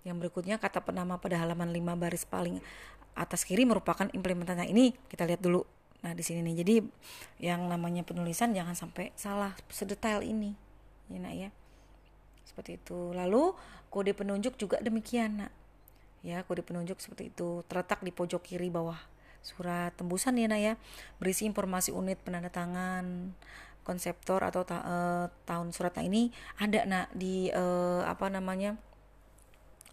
yang 0.06 0.16
berikutnya 0.16 0.56
kata 0.56 0.80
penama 0.80 1.18
pada 1.18 1.36
halaman 1.36 1.68
5 1.68 1.82
baris 1.98 2.24
paling 2.24 2.62
atas 3.18 3.44
kiri 3.44 3.66
merupakan 3.68 4.06
implementasi. 4.10 4.58
Nah, 4.58 4.68
ini 4.68 4.94
kita 5.10 5.28
lihat 5.28 5.42
dulu. 5.42 5.62
Nah, 6.02 6.12
di 6.14 6.22
sini 6.22 6.42
nih. 6.46 6.54
Jadi 6.62 6.76
yang 7.42 7.66
namanya 7.66 8.02
penulisan 8.02 8.54
jangan 8.54 8.74
sampai 8.74 9.14
salah 9.14 9.54
sedetail 9.70 10.22
ini. 10.22 10.54
Ya, 11.10 11.18
Nak 11.22 11.34
ya. 11.34 11.50
Seperti 12.46 12.78
itu. 12.78 13.14
Lalu 13.14 13.54
kode 13.90 14.12
penunjuk 14.14 14.58
juga 14.58 14.82
demikian, 14.82 15.46
Nak. 15.46 15.52
Ya, 16.26 16.42
kode 16.42 16.66
penunjuk 16.66 16.98
seperti 16.98 17.30
itu 17.30 17.62
terletak 17.70 18.02
di 18.02 18.10
pojok 18.10 18.42
kiri 18.42 18.66
bawah 18.66 18.98
surat 19.46 19.94
tembusan 19.94 20.34
ya 20.34 20.50
nak 20.50 20.60
ya. 20.60 20.74
Berisi 21.22 21.46
informasi 21.46 21.94
unit 21.94 22.18
penandatangan 22.26 23.30
konseptor 23.86 24.42
atau 24.42 24.66
ta 24.66 24.82
uh, 24.82 25.26
tahun 25.46 25.70
surat 25.70 25.94
ini 26.02 26.34
ada 26.58 26.82
nak 26.82 27.06
di 27.14 27.54
uh, 27.54 28.02
apa 28.02 28.26
namanya 28.26 28.74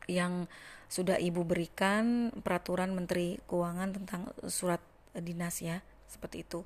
yang 0.09 0.49
sudah 0.89 1.21
ibu 1.21 1.45
berikan 1.45 2.33
peraturan 2.41 2.97
menteri 2.97 3.37
keuangan 3.45 3.93
tentang 3.93 4.33
surat 4.49 4.81
dinas 5.13 5.61
ya 5.61 5.85
seperti 6.09 6.41
itu. 6.41 6.65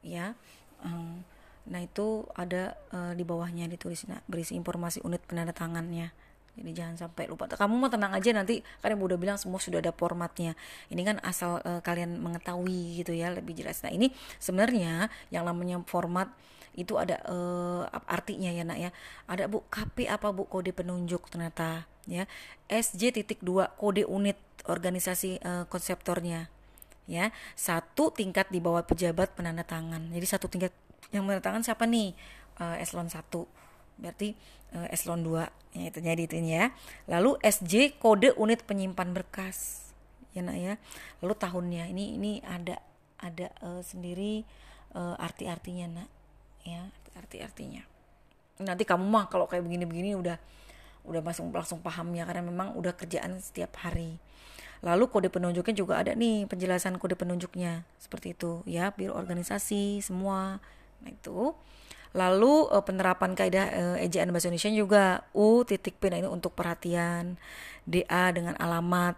Ya 0.00 0.32
um, 0.80 1.20
nah 1.68 1.84
itu 1.84 2.24
ada 2.32 2.80
uh, 2.96 3.12
di 3.12 3.20
bawahnya 3.22 3.68
ditulis 3.68 4.08
nah, 4.08 4.24
berisi 4.24 4.56
informasi 4.56 5.04
unit 5.04 5.20
penandatangannya 5.28 6.29
jadi 6.60 6.84
jangan 6.84 7.08
sampai 7.08 7.24
lupa. 7.24 7.48
Kamu 7.48 7.74
mau 7.80 7.88
tenang 7.88 8.12
aja 8.12 8.30
nanti 8.36 8.60
kan 8.84 8.92
ibu 8.92 9.08
udah 9.08 9.16
bilang 9.16 9.40
semua 9.40 9.56
sudah 9.56 9.80
ada 9.80 9.96
formatnya. 9.96 10.52
Ini 10.92 11.02
kan 11.02 11.16
asal 11.24 11.64
uh, 11.64 11.80
kalian 11.80 12.20
mengetahui 12.20 13.00
gitu 13.00 13.16
ya 13.16 13.32
lebih 13.32 13.56
jelas. 13.56 13.80
Nah 13.80 13.88
ini 13.88 14.12
sebenarnya 14.36 15.08
yang 15.32 15.48
namanya 15.48 15.80
format 15.88 16.28
itu 16.76 17.00
ada 17.00 17.18
uh, 17.26 17.88
artinya 18.04 18.52
ya 18.52 18.62
nak 18.62 18.78
ya. 18.78 18.90
Ada 19.24 19.48
bu 19.48 19.64
KP 19.72 20.04
apa 20.06 20.28
bu 20.36 20.44
kode 20.44 20.76
penunjuk 20.76 21.32
ternyata 21.32 21.88
ya. 22.04 22.28
SJ 22.68 23.16
titik 23.16 23.40
dua 23.40 23.72
kode 23.80 24.04
unit 24.04 24.36
organisasi 24.68 25.40
uh, 25.40 25.64
konseptornya 25.64 26.52
ya. 27.08 27.32
Satu 27.56 28.12
tingkat 28.12 28.52
di 28.52 28.60
bawah 28.60 28.84
pejabat 28.84 29.32
penanda 29.32 29.64
tangan. 29.64 30.12
Jadi 30.12 30.26
satu 30.28 30.44
tingkat 30.44 30.76
yang 31.08 31.24
menanda 31.24 31.48
tangan 31.48 31.64
siapa 31.64 31.88
nih? 31.88 32.12
Uh, 32.60 32.76
eselon 32.76 33.08
satu 33.08 33.48
berarti 34.00 34.32
uh, 34.74 34.88
eselon 34.90 35.22
2 35.26 35.46
ya 35.70 35.84
itu 35.86 35.98
jadi 36.02 36.22
itu 36.26 36.34
ya. 36.42 36.74
Lalu 37.06 37.38
SJ 37.42 37.98
kode 37.98 38.34
unit 38.34 38.66
penyimpan 38.66 39.14
berkas. 39.14 39.90
Ya 40.34 40.42
nak 40.42 40.58
ya. 40.58 40.74
Lalu 41.22 41.34
tahunnya 41.38 41.90
ini 41.90 42.18
ini 42.18 42.32
ada 42.42 42.78
ada 43.20 43.50
uh, 43.62 43.82
sendiri 43.82 44.42
uh, 44.94 45.14
arti-artinya 45.18 46.02
nak. 46.02 46.08
Ya 46.66 46.90
arti-artinya. 47.14 47.86
Nanti 48.60 48.84
kamu 48.84 49.06
mah 49.06 49.26
kalau 49.30 49.46
kayak 49.48 49.64
begini-begini 49.64 50.18
udah 50.18 50.36
udah 51.08 51.20
langsung 51.24 51.48
langsung 51.50 51.80
pahamnya 51.80 52.28
karena 52.28 52.44
memang 52.44 52.76
udah 52.76 52.92
kerjaan 52.92 53.40
setiap 53.40 53.78
hari. 53.80 54.20
Lalu 54.80 55.12
kode 55.12 55.28
penunjuknya 55.28 55.74
juga 55.76 56.00
ada 56.00 56.16
nih 56.16 56.48
penjelasan 56.48 56.96
kode 56.96 57.16
penunjuknya. 57.16 57.84
Seperti 58.00 58.32
itu 58.32 58.64
ya. 58.64 58.92
Biro 58.96 59.12
organisasi 59.16 60.00
semua. 60.00 60.60
Nah, 61.04 61.10
itu. 61.12 61.52
Lalu 62.10 62.66
uh, 62.66 62.82
penerapan 62.82 63.38
kaidah 63.38 63.66
uh, 63.70 63.96
ejaan 64.02 64.34
bahasa 64.34 64.50
Indonesia 64.50 64.72
juga 64.74 65.04
U 65.30 65.62
titik 65.62 66.02
P 66.02 66.10
nah 66.10 66.18
ini 66.18 66.26
untuk 66.26 66.58
perhatian, 66.58 67.38
DA 67.86 68.34
dengan 68.34 68.58
alamat, 68.58 69.14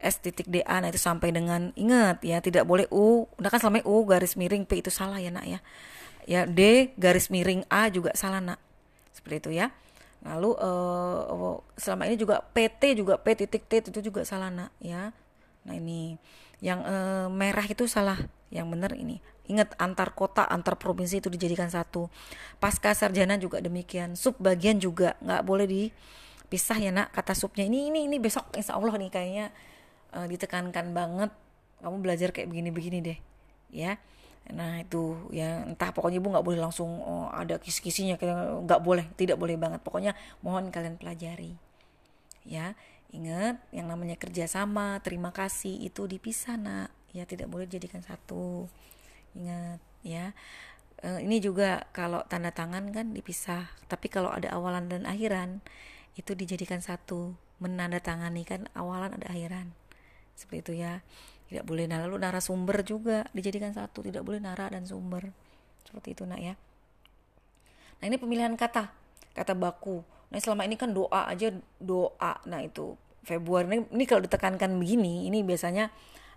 S 0.00 0.24
titik 0.24 0.48
DA 0.48 0.80
nah 0.80 0.88
itu 0.88 0.96
sampai 0.96 1.36
dengan 1.36 1.76
ingat 1.76 2.24
ya 2.24 2.40
tidak 2.40 2.64
boleh 2.64 2.88
U, 2.88 3.28
udah 3.36 3.50
kan 3.52 3.60
selama 3.60 3.84
U 3.84 4.08
garis 4.08 4.40
miring 4.40 4.64
P 4.64 4.80
itu 4.80 4.88
salah 4.88 5.20
ya 5.20 5.28
nak 5.28 5.44
ya. 5.44 5.60
Ya 6.24 6.48
D 6.48 6.92
garis 6.96 7.28
miring 7.28 7.68
A 7.68 7.92
juga 7.92 8.16
salah 8.16 8.40
nak. 8.40 8.60
Seperti 9.12 9.44
itu 9.44 9.50
ya. 9.60 9.68
Lalu 10.24 10.56
uh, 10.56 11.60
selama 11.76 12.08
ini 12.08 12.16
juga 12.16 12.40
PT 12.40 13.04
juga 13.04 13.20
P 13.20 13.36
titik 13.36 13.68
T 13.68 13.84
itu 13.84 14.00
juga 14.00 14.24
salah 14.24 14.48
nak 14.48 14.72
ya. 14.80 15.12
Nah 15.68 15.74
ini 15.76 16.16
yang 16.64 16.80
uh, 16.80 17.28
merah 17.28 17.68
itu 17.68 17.84
salah, 17.84 18.16
yang 18.48 18.68
benar 18.68 18.92
ini. 18.96 19.20
Ingat 19.44 19.76
antar 19.76 20.16
kota, 20.16 20.48
antar 20.48 20.80
provinsi 20.80 21.20
itu 21.20 21.28
dijadikan 21.28 21.68
satu. 21.68 22.08
Pasca 22.60 22.96
sarjana 22.96 23.36
juga 23.36 23.60
demikian. 23.60 24.16
Sub 24.16 24.40
bagian 24.40 24.80
juga 24.80 25.20
nggak 25.20 25.42
boleh 25.44 25.66
dipisah 25.68 26.80
ya 26.80 26.90
nak. 26.92 27.12
Kata 27.12 27.36
subnya 27.36 27.68
ini 27.68 27.92
ini 27.92 28.08
ini 28.08 28.16
besok 28.16 28.48
insya 28.56 28.76
Allah 28.76 28.96
nih 28.96 29.10
kayaknya 29.12 29.46
uh, 30.16 30.26
ditekankan 30.28 30.96
banget. 30.96 31.30
Kamu 31.84 32.00
belajar 32.00 32.32
kayak 32.32 32.48
begini-begini 32.48 33.04
deh, 33.04 33.18
ya. 33.68 34.00
Nah 34.52 34.80
itu 34.80 35.28
ya 35.32 35.64
entah 35.68 35.92
pokoknya 35.92 36.20
ibu 36.20 36.32
nggak 36.32 36.44
boleh 36.44 36.60
langsung 36.60 37.00
oh, 37.00 37.28
ada 37.32 37.56
kisi-kisinya 37.56 38.16
nggak 38.64 38.80
boleh 38.80 39.08
tidak 39.16 39.40
boleh 39.40 39.56
banget 39.56 39.80
pokoknya 39.80 40.12
mohon 40.44 40.68
kalian 40.68 41.00
pelajari 41.00 41.56
ya 42.44 42.76
ingat 43.08 43.56
yang 43.72 43.88
namanya 43.88 44.20
kerjasama 44.20 45.00
terima 45.00 45.32
kasih 45.32 45.80
itu 45.80 46.04
dipisah 46.04 46.60
nak 46.60 46.92
ya 47.14 47.24
tidak 47.24 47.46
boleh 47.48 47.70
dijadikan 47.70 48.02
satu. 48.02 48.66
Ingat 49.38 49.78
ya. 50.02 50.34
E, 50.98 51.22
ini 51.22 51.38
juga 51.38 51.86
kalau 51.94 52.26
tanda 52.26 52.50
tangan 52.50 52.90
kan 52.90 53.14
dipisah. 53.14 53.70
Tapi 53.86 54.10
kalau 54.10 54.34
ada 54.34 54.50
awalan 54.50 54.90
dan 54.90 55.06
akhiran 55.06 55.62
itu 56.18 56.34
dijadikan 56.34 56.82
satu. 56.82 57.38
Menandatangani 57.62 58.42
kan 58.42 58.66
awalan 58.74 59.14
ada 59.14 59.30
akhiran. 59.30 59.70
Seperti 60.34 60.58
itu 60.60 60.72
ya. 60.82 61.00
Tidak 61.46 61.62
boleh 61.62 61.86
nah 61.86 62.02
lalu 62.02 62.18
narasumber 62.18 62.82
juga 62.82 63.30
dijadikan 63.30 63.70
satu. 63.70 64.02
Tidak 64.02 64.26
boleh 64.26 64.42
nara 64.42 64.66
dan 64.66 64.82
sumber. 64.84 65.30
Seperti 65.86 66.18
itu 66.18 66.26
nak 66.26 66.42
ya. 66.42 66.58
Nah 68.02 68.04
ini 68.10 68.18
pemilihan 68.18 68.50
kata. 68.58 68.90
Kata 69.38 69.54
baku. 69.54 70.02
Nah 70.34 70.38
selama 70.42 70.66
ini 70.66 70.74
kan 70.74 70.90
doa 70.90 71.30
aja 71.30 71.54
doa. 71.78 72.42
Nah 72.50 72.60
itu. 72.66 72.98
Februari 73.24 73.64
ini, 73.72 73.88
ini 73.88 74.04
kalau 74.04 74.20
ditekankan 74.20 74.76
begini 74.76 75.24
ini 75.32 75.40
biasanya 75.40 75.88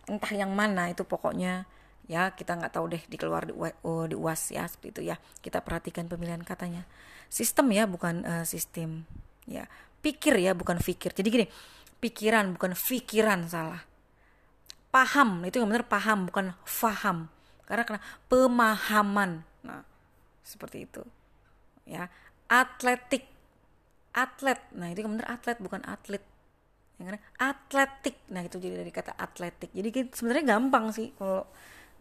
entah 0.07 0.31
yang 0.33 0.51
mana 0.55 0.89
itu 0.89 1.03
pokoknya. 1.03 1.67
Ya 2.07 2.31
kita 2.31 2.55
nggak 2.55 2.71
tahu 2.71 2.95
deh 2.95 3.03
dikeluar 3.11 3.43
di, 3.43 3.51
oh, 3.59 4.07
di 4.07 4.15
uas 4.15 4.55
ya 4.55 4.63
seperti 4.63 4.87
itu 4.95 5.01
ya. 5.11 5.15
Kita 5.43 5.59
perhatikan 5.59 6.07
pemilihan 6.07 6.39
katanya. 6.41 6.87
Sistem 7.27 7.67
ya 7.75 7.83
bukan 7.83 8.23
uh, 8.23 8.45
sistem 8.47 9.03
ya. 9.43 9.67
Pikir 9.99 10.39
ya 10.39 10.55
bukan 10.55 10.79
pikir 10.79 11.11
jadi 11.11 11.27
gini 11.27 11.45
pikiran 11.99 12.55
bukan 12.55 12.71
pikiran 12.77 13.43
salah. 13.49 13.83
Paham 14.87 15.43
itu 15.43 15.59
yang 15.59 15.67
benar 15.67 15.83
paham 15.85 16.31
bukan 16.31 16.55
faham. 16.63 17.27
Karena 17.67 17.83
karena 17.83 18.01
pemahaman. 18.31 19.43
Nah 19.67 19.83
seperti 20.47 20.87
itu 20.87 21.03
ya. 21.83 22.07
Atletik 22.47 23.27
atlet. 24.15 24.63
Nah 24.71 24.87
itu 24.95 25.03
yang 25.03 25.19
benar 25.19 25.27
atlet 25.35 25.59
bukan 25.59 25.83
atlet 25.83 26.23
yang 26.97 27.13
kan? 27.13 27.21
Atletik. 27.37 28.17
Nah 28.33 28.41
itu 28.41 28.57
jadi 28.57 28.81
dari 28.81 28.91
kata 28.93 29.13
atletik. 29.13 29.69
Jadi 29.73 30.09
sebenarnya 30.09 30.57
gampang 30.57 30.89
sih 30.89 31.13
kalau 31.13 31.45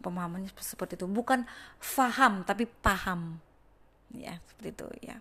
pemahamannya 0.01 0.49
seperti 0.57 0.97
itu. 0.97 1.05
Bukan 1.05 1.45
faham 1.77 2.41
tapi 2.41 2.65
paham. 2.65 3.37
Ya 4.13 4.41
seperti 4.49 4.69
itu 4.73 4.87
ya. 5.13 5.17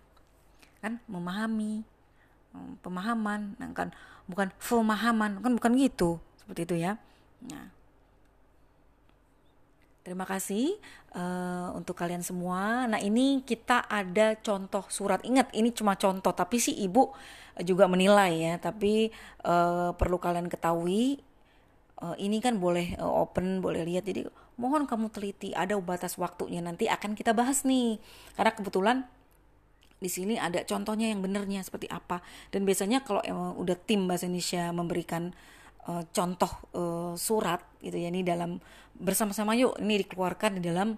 Kan? 0.80 1.00
Memahami 1.08 1.84
hmm, 2.56 2.80
pemahaman. 2.80 3.56
Nah 3.60 3.68
kan? 3.76 3.92
Bukan 4.24 4.48
pemahaman. 4.56 5.44
Kan 5.44 5.52
bukan 5.52 5.72
gitu. 5.76 6.16
Seperti 6.40 6.60
itu 6.64 6.76
ya. 6.80 6.96
Nah, 7.44 7.76
Terima 10.06 10.22
kasih 10.22 10.78
uh, 11.18 11.74
untuk 11.74 11.98
kalian 11.98 12.22
semua. 12.22 12.86
Nah, 12.86 13.02
ini 13.02 13.42
kita 13.42 13.90
ada 13.90 14.38
contoh 14.38 14.86
surat. 14.86 15.18
Ingat, 15.26 15.50
ini 15.50 15.74
cuma 15.74 15.98
contoh, 15.98 16.30
tapi 16.30 16.62
si 16.62 16.78
ibu 16.78 17.10
juga 17.64 17.88
menilai 17.88 18.32
ya. 18.36 18.54
Tapi 18.60 19.08
uh, 19.46 19.94
perlu 19.96 20.20
kalian 20.20 20.50
ketahui, 20.50 21.20
uh, 22.02 22.16
ini 22.20 22.42
kan 22.44 22.60
boleh 22.60 22.96
uh, 23.00 23.22
open, 23.24 23.64
boleh 23.64 23.86
lihat. 23.86 24.04
Jadi 24.04 24.26
mohon 24.60 24.84
kamu 24.84 25.08
teliti. 25.12 25.56
Ada 25.56 25.78
batas 25.80 26.20
waktunya 26.20 26.60
nanti 26.60 26.90
akan 26.90 27.16
kita 27.16 27.32
bahas 27.32 27.64
nih. 27.64 27.96
Karena 28.36 28.52
kebetulan 28.52 28.96
di 29.96 30.12
sini 30.12 30.36
ada 30.36 30.60
contohnya 30.68 31.08
yang 31.08 31.24
benernya 31.24 31.64
seperti 31.64 31.88
apa. 31.88 32.20
Dan 32.52 32.68
biasanya 32.68 33.00
kalau 33.06 33.24
emang 33.24 33.56
udah 33.56 33.76
tim 33.78 34.04
bahasa 34.04 34.28
Indonesia 34.28 34.68
memberikan 34.74 35.32
uh, 35.88 36.02
contoh 36.12 36.52
uh, 36.76 37.12
surat 37.16 37.62
gitu 37.80 37.96
ya 37.96 38.12
ini 38.12 38.20
dalam 38.26 38.60
bersama-sama 38.96 39.52
yuk 39.56 39.76
ini 39.80 40.04
dikeluarkan 40.04 40.60
di 40.60 40.62
dalam 40.64 40.96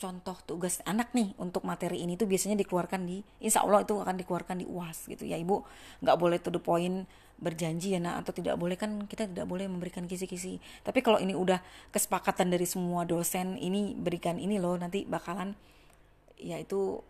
contoh 0.00 0.32
tugas 0.48 0.80
anak 0.88 1.12
nih 1.12 1.36
untuk 1.36 1.60
materi 1.68 2.00
ini 2.00 2.16
tuh 2.16 2.24
biasanya 2.24 2.56
dikeluarkan 2.56 3.04
di 3.04 3.20
insya 3.44 3.60
Allah 3.60 3.84
itu 3.84 4.00
akan 4.00 4.16
dikeluarkan 4.16 4.64
di 4.64 4.66
uas 4.66 5.04
gitu 5.04 5.28
ya 5.28 5.36
ibu. 5.36 5.60
Nggak 6.00 6.16
boleh 6.16 6.38
to 6.40 6.48
the 6.48 6.58
point 6.58 7.04
berjanji 7.36 7.92
ya 7.92 8.00
nak 8.00 8.24
atau 8.24 8.32
tidak 8.32 8.56
boleh. 8.56 8.80
Kan 8.80 9.04
kita 9.04 9.28
tidak 9.28 9.44
boleh 9.44 9.68
memberikan 9.68 10.08
kisi-kisi. 10.08 10.56
Tapi 10.80 11.04
kalau 11.04 11.20
ini 11.20 11.36
udah 11.36 11.60
kesepakatan 11.92 12.48
dari 12.48 12.64
semua 12.64 13.04
dosen 13.04 13.60
ini 13.60 13.92
berikan 13.92 14.40
ini 14.40 14.56
loh 14.56 14.80
nanti 14.80 15.04
bakalan 15.04 15.52
ya 16.40 16.56
itu 16.56 17.04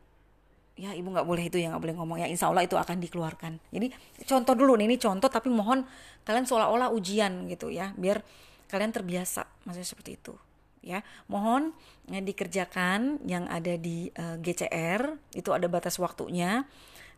ya 0.75 0.91
ibu 0.91 1.15
nggak 1.15 1.29
boleh 1.29 1.47
itu 1.47 1.63
ya 1.63 1.71
nggak 1.71 1.83
boleh 1.87 1.95
ngomong 1.95 2.19
ya. 2.19 2.27
Insya 2.27 2.51
Allah 2.51 2.67
itu 2.67 2.75
akan 2.75 2.99
dikeluarkan. 2.99 3.71
Jadi 3.71 3.95
contoh 4.27 4.59
dulu 4.59 4.75
nih 4.75 4.91
ini 4.91 4.97
contoh 4.99 5.31
tapi 5.31 5.47
mohon 5.47 5.87
kalian 6.27 6.43
seolah-olah 6.43 6.91
ujian 6.91 7.47
gitu 7.47 7.71
ya 7.71 7.95
biar 7.95 8.19
kalian 8.67 8.91
terbiasa 8.91 9.47
maksudnya 9.67 9.87
seperti 9.87 10.19
itu 10.19 10.35
ya. 10.81 11.05
Mohon 11.29 11.73
ya, 12.09 12.21
dikerjakan 12.21 13.25
yang 13.25 13.47
ada 13.49 13.77
di 13.77 14.09
uh, 14.17 14.37
eh, 14.37 14.37
GCR 14.41 15.17
itu 15.37 15.51
ada 15.53 15.69
batas 15.69 15.97
waktunya. 16.01 16.65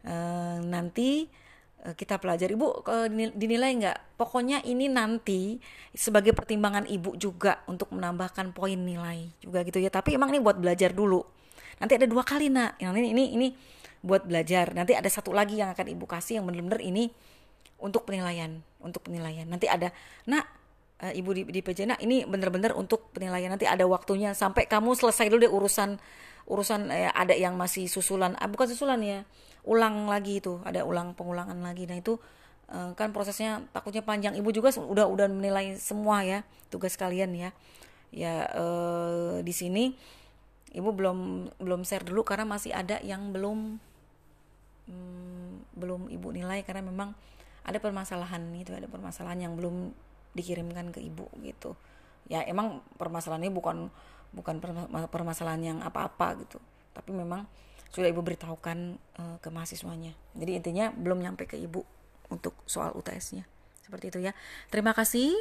Uh, 0.03 0.59
nanti 0.67 1.31
uh, 1.87 1.95
kita 1.95 2.19
pelajari. 2.19 2.55
Ibu 2.59 2.69
uh, 2.87 3.09
dinilai 3.35 3.71
nggak? 3.79 3.99
Pokoknya 4.19 4.63
ini 4.67 4.91
nanti 4.91 5.59
sebagai 5.95 6.35
pertimbangan 6.35 6.87
ibu 6.91 7.15
juga 7.19 7.63
untuk 7.71 7.95
menambahkan 7.95 8.51
poin 8.55 8.79
nilai 8.79 9.31
juga 9.43 9.63
gitu 9.63 9.79
ya. 9.79 9.91
Tapi 9.91 10.19
emang 10.19 10.35
ini 10.35 10.43
buat 10.43 10.59
belajar 10.59 10.91
dulu. 10.95 11.23
Nanti 11.79 11.99
ada 11.99 12.07
dua 12.07 12.23
kali 12.27 12.51
nak. 12.51 12.79
Yang 12.83 12.93
ini 13.03 13.09
ini 13.15 13.25
ini 13.39 13.49
buat 14.03 14.27
belajar. 14.27 14.75
Nanti 14.75 14.99
ada 14.99 15.07
satu 15.07 15.31
lagi 15.31 15.59
yang 15.59 15.71
akan 15.71 15.87
ibu 15.87 16.05
kasih 16.07 16.43
yang 16.43 16.45
benar-benar 16.51 16.83
ini 16.83 17.15
untuk 17.83 18.07
penilaian 18.07 18.63
untuk 18.83 19.07
penilaian. 19.07 19.47
Nanti 19.47 19.71
ada 19.71 19.95
nak 20.27 20.62
uh, 21.03 21.13
ibu 21.13 21.35
di, 21.35 21.43
di 21.51 21.61
nak 21.85 21.99
ini 21.99 22.23
benar-benar 22.23 22.73
untuk 22.79 23.11
penilaian. 23.11 23.51
Nanti 23.51 23.67
ada 23.67 23.83
waktunya. 23.85 24.33
Sampai 24.33 24.71
kamu 24.71 24.95
selesai 24.95 25.27
dulu 25.27 25.43
deh 25.43 25.53
urusan 25.53 25.99
urusan 26.47 26.91
eh, 26.91 27.11
ada 27.11 27.35
yang 27.35 27.59
masih 27.59 27.91
susulan. 27.91 28.39
Ah, 28.39 28.47
bukan 28.47 28.71
susulan 28.71 29.03
ya. 29.03 29.27
Ulang 29.67 30.07
lagi 30.07 30.39
itu. 30.39 30.63
Ada 30.63 30.87
ulang 30.87 31.19
pengulangan 31.19 31.59
lagi. 31.59 31.87
Nah 31.91 31.99
itu 31.99 32.19
uh, 32.71 32.95
kan 32.95 33.11
prosesnya 33.11 33.67
takutnya 33.75 34.03
panjang. 34.07 34.39
Ibu 34.39 34.51
juga 34.55 34.71
udah 34.79 35.07
udah 35.11 35.27
menilai 35.31 35.79
semua 35.79 36.23
ya 36.23 36.47
tugas 36.71 36.95
kalian 36.95 37.35
ya. 37.35 37.51
Ya 38.13 38.47
uh, 38.55 39.41
di 39.43 39.55
sini 39.55 39.95
ibu 40.73 40.89
belum 40.93 41.49
belum 41.61 41.81
share 41.85 42.05
dulu 42.05 42.25
karena 42.25 42.49
masih 42.49 42.73
ada 42.73 43.01
yang 43.05 43.33
belum 43.33 43.79
hmm, 44.91 45.79
belum 45.79 46.11
ibu 46.11 46.29
nilai. 46.35 46.67
Karena 46.67 46.83
memang 46.83 47.15
ada 47.63 47.79
permasalahan. 47.79 48.43
Itu 48.59 48.75
ada 48.75 48.91
permasalahan 48.91 49.47
yang 49.47 49.55
belum 49.55 49.95
dikirimkan 50.33 50.93
ke 50.93 51.01
ibu 51.01 51.29
gitu. 51.45 51.77
Ya 52.29 52.45
emang 52.45 52.81
permasalahan 52.97 53.45
ini 53.47 53.53
bukan 53.53 53.93
bukan 54.33 54.59
permasalahan 55.13 55.63
yang 55.63 55.79
apa-apa 55.85 56.41
gitu. 56.41 56.59
Tapi 56.97 57.13
memang 57.13 57.45
sudah 57.93 58.09
ibu 58.09 58.25
beritahukan 58.25 58.97
uh, 59.21 59.37
ke 59.45 59.49
mahasiswanya. 59.53 60.17
Jadi 60.33 60.57
intinya 60.57 60.89
belum 60.93 61.21
nyampe 61.21 61.45
ke 61.45 61.61
ibu 61.61 61.85
untuk 62.33 62.57
soal 62.65 62.97
UTS-nya 62.97 63.45
seperti 63.85 64.09
itu 64.09 64.19
ya. 64.25 64.33
Terima 64.73 64.97
kasih 64.97 65.37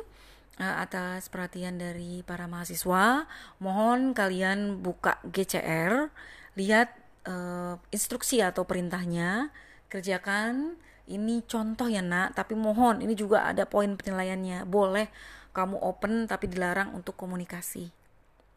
uh, 0.59 0.75
atas 0.83 1.31
perhatian 1.31 1.79
dari 1.79 2.19
para 2.27 2.51
mahasiswa. 2.51 3.23
Mohon 3.63 4.11
kalian 4.11 4.83
buka 4.83 5.23
GCR, 5.23 6.11
lihat 6.59 6.91
uh, 7.23 7.79
instruksi 7.95 8.43
atau 8.43 8.67
perintahnya, 8.67 9.55
kerjakan. 9.87 10.75
Ini 11.09 11.45
contoh 11.49 11.89
ya 11.89 12.03
nak, 12.03 12.37
tapi 12.37 12.53
mohon 12.53 13.01
ini 13.01 13.17
juga 13.17 13.49
ada 13.49 13.65
poin 13.65 13.97
penilaiannya. 13.97 14.67
Boleh 14.69 15.09
kamu 15.51 15.79
open 15.81 16.29
tapi 16.29 16.47
dilarang 16.51 16.93
untuk 16.93 17.17
komunikasi. 17.17 17.89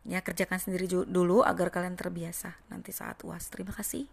Ya 0.04 0.20
kerjakan 0.20 0.60
sendiri 0.60 0.84
dulu 0.86 1.40
agar 1.40 1.72
kalian 1.72 1.96
terbiasa 1.96 2.60
nanti 2.68 2.92
saat 2.92 3.24
uas. 3.24 3.48
Terima 3.48 3.72
kasih. 3.72 4.04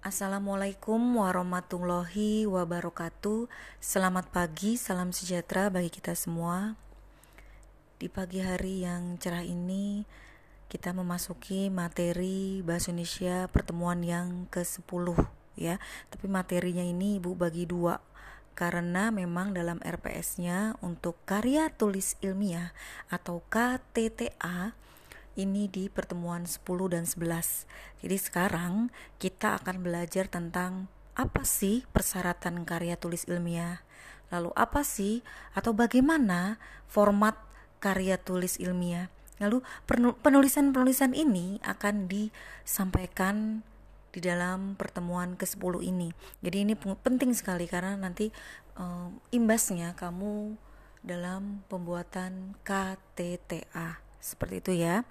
Assalamualaikum 0.00 0.96
warahmatullahi 1.20 2.48
wabarakatuh. 2.48 3.52
Selamat 3.84 4.32
pagi, 4.32 4.80
salam 4.80 5.12
sejahtera 5.12 5.68
bagi 5.68 5.92
kita 5.92 6.16
semua. 6.16 6.72
di 8.00 8.08
pagi 8.08 8.40
hari 8.40 8.80
yang 8.80 9.20
cerah 9.20 9.44
ini 9.44 10.08
kita 10.70 10.94
memasuki 10.94 11.66
materi 11.66 12.62
bahasa 12.62 12.94
Indonesia 12.94 13.50
pertemuan 13.50 14.06
yang 14.06 14.46
ke-10 14.54 15.18
ya. 15.58 15.82
Tapi 16.14 16.30
materinya 16.30 16.86
ini 16.86 17.18
Ibu 17.18 17.34
bagi 17.34 17.66
dua 17.66 17.98
karena 18.54 19.10
memang 19.10 19.50
dalam 19.50 19.82
RPS-nya 19.82 20.78
untuk 20.78 21.18
karya 21.26 21.74
tulis 21.74 22.14
ilmiah 22.22 22.70
atau 23.10 23.42
KTTA 23.50 24.78
ini 25.34 25.66
di 25.66 25.90
pertemuan 25.90 26.46
10 26.46 26.62
dan 26.86 27.02
11. 27.02 27.66
Jadi 28.06 28.16
sekarang 28.20 28.94
kita 29.18 29.58
akan 29.58 29.82
belajar 29.82 30.30
tentang 30.30 30.86
apa 31.18 31.42
sih 31.42 31.82
persyaratan 31.90 32.62
karya 32.62 32.94
tulis 32.94 33.26
ilmiah? 33.26 33.82
Lalu 34.30 34.54
apa 34.54 34.86
sih 34.86 35.26
atau 35.58 35.74
bagaimana 35.74 36.62
format 36.86 37.34
karya 37.82 38.20
tulis 38.20 38.54
ilmiah. 38.62 39.10
Lalu 39.40 39.64
penulisan-penulisan 40.20 41.16
ini 41.16 41.56
akan 41.64 42.06
disampaikan 42.06 43.64
di 44.10 44.20
dalam 44.20 44.74
pertemuan 44.74 45.38
ke-10 45.38 45.74
ini. 45.86 46.10
Jadi 46.44 46.56
ini 46.66 46.74
penting 46.76 47.30
sekali 47.32 47.70
karena 47.70 47.94
nanti 47.94 48.28
um, 48.76 49.16
imbasnya 49.30 49.94
kamu 49.94 50.58
dalam 51.00 51.64
pembuatan 51.70 52.58
KTTA. 52.66 54.02
Seperti 54.20 54.54
itu 54.60 54.72
ya. 54.76 55.06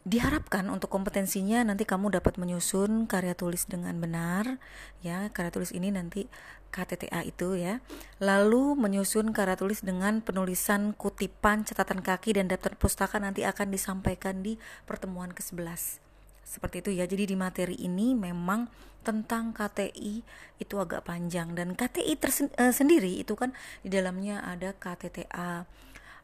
Diharapkan 0.00 0.64
untuk 0.72 0.88
kompetensinya 0.88 1.60
nanti 1.60 1.84
kamu 1.84 2.16
dapat 2.16 2.40
menyusun 2.40 3.04
karya 3.04 3.36
tulis 3.36 3.68
dengan 3.68 4.00
benar 4.00 4.56
ya. 5.04 5.28
Karya 5.28 5.52
tulis 5.52 5.76
ini 5.76 5.92
nanti 5.92 6.24
KTTA 6.70 7.26
itu 7.26 7.58
ya. 7.58 7.82
Lalu 8.22 8.78
menyusun 8.78 9.34
karya 9.34 9.58
tulis 9.58 9.82
dengan 9.82 10.22
penulisan 10.22 10.94
kutipan, 10.94 11.66
catatan 11.66 12.00
kaki 12.00 12.38
dan 12.38 12.46
daftar 12.46 12.78
pustaka 12.78 13.18
nanti 13.18 13.42
akan 13.42 13.74
disampaikan 13.74 14.40
di 14.40 14.56
pertemuan 14.86 15.34
ke-11. 15.34 15.98
Seperti 16.46 16.82
itu 16.82 16.90
ya. 16.94 17.04
Jadi 17.10 17.34
di 17.34 17.36
materi 17.38 17.76
ini 17.78 18.14
memang 18.14 18.70
tentang 19.00 19.56
KTI 19.56 20.22
itu 20.60 20.74
agak 20.76 21.08
panjang 21.08 21.56
dan 21.56 21.72
KTI 21.72 22.14
tersen, 22.20 22.52
uh, 22.60 22.70
sendiri 22.72 23.20
itu 23.20 23.32
kan 23.32 23.56
di 23.80 23.88
dalamnya 23.88 24.44
ada 24.44 24.76
KTTA, 24.76 25.64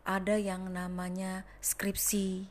ada 0.04 0.34
yang 0.36 0.70
namanya 0.70 1.48
skripsi, 1.64 2.46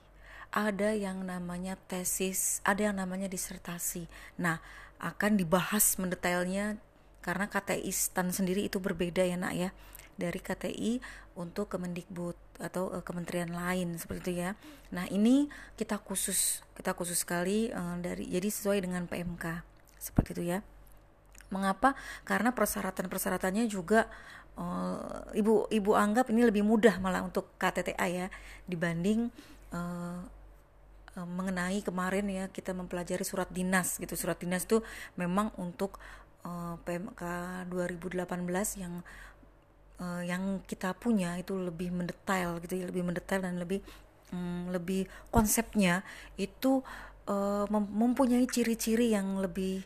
ada 0.56 0.96
yang 0.96 1.28
namanya 1.28 1.78
tesis, 1.92 2.64
ada 2.66 2.90
yang 2.90 2.98
namanya 2.98 3.30
disertasi. 3.30 4.08
Nah, 4.42 4.64
akan 5.04 5.36
dibahas 5.36 6.00
mendetailnya 6.00 6.80
karena 7.26 7.50
KTI 7.50 7.90
STAN 7.90 8.30
sendiri 8.30 8.62
itu 8.70 8.78
berbeda 8.78 9.26
ya 9.26 9.34
nak 9.34 9.58
ya 9.58 9.70
dari 10.16 10.38
KTI 10.38 11.02
untuk 11.36 11.74
Kemendikbud 11.74 12.38
atau 12.62 12.94
uh, 12.94 13.04
kementerian 13.04 13.52
lain 13.52 14.00
seperti 14.00 14.22
itu 14.22 14.34
ya. 14.48 14.52
Nah 14.94 15.10
ini 15.12 15.52
kita 15.76 16.00
khusus 16.00 16.64
kita 16.78 16.94
khusus 16.94 17.26
sekali 17.26 17.74
uh, 17.74 17.98
dari 18.00 18.30
jadi 18.30 18.48
sesuai 18.48 18.86
dengan 18.86 19.10
PMK 19.10 19.66
seperti 20.00 20.30
itu 20.40 20.44
ya. 20.56 20.60
Mengapa? 21.52 21.98
Karena 22.24 22.56
persyaratan-persyaratannya 22.56 23.68
juga 23.68 24.08
uh, 24.56 25.28
ibu 25.36 25.68
ibu 25.68 25.92
anggap 25.98 26.32
ini 26.32 26.48
lebih 26.48 26.64
mudah 26.64 27.02
malah 27.04 27.26
untuk 27.26 27.52
KTTA 27.60 28.08
ya 28.08 28.28
dibanding 28.70 29.34
uh, 29.76 30.24
mengenai 31.16 31.80
kemarin 31.80 32.28
ya 32.28 32.46
kita 32.52 32.76
mempelajari 32.76 33.24
surat 33.24 33.48
dinas 33.48 33.96
gitu 34.04 34.20
surat 34.20 34.36
dinas 34.36 34.68
itu 34.68 34.84
memang 35.16 35.48
untuk 35.56 35.96
uh, 36.46 36.78
PMK 36.86 37.22
2018 37.68 38.82
yang 38.82 39.02
uh, 40.00 40.24
yang 40.24 40.62
kita 40.64 40.94
punya 40.96 41.36
itu 41.42 41.58
lebih 41.58 41.92
mendetail 41.92 42.62
gitu 42.64 42.80
ya 42.80 42.86
lebih 42.88 43.04
mendetail 43.04 43.42
dan 43.44 43.58
lebih 43.60 43.82
um, 44.32 44.70
lebih 44.70 45.10
konsepnya 45.34 46.06
itu 46.38 46.86
uh, 47.28 47.66
mempunyai 47.72 48.46
ciri-ciri 48.48 49.12
yang 49.12 49.42
lebih 49.42 49.84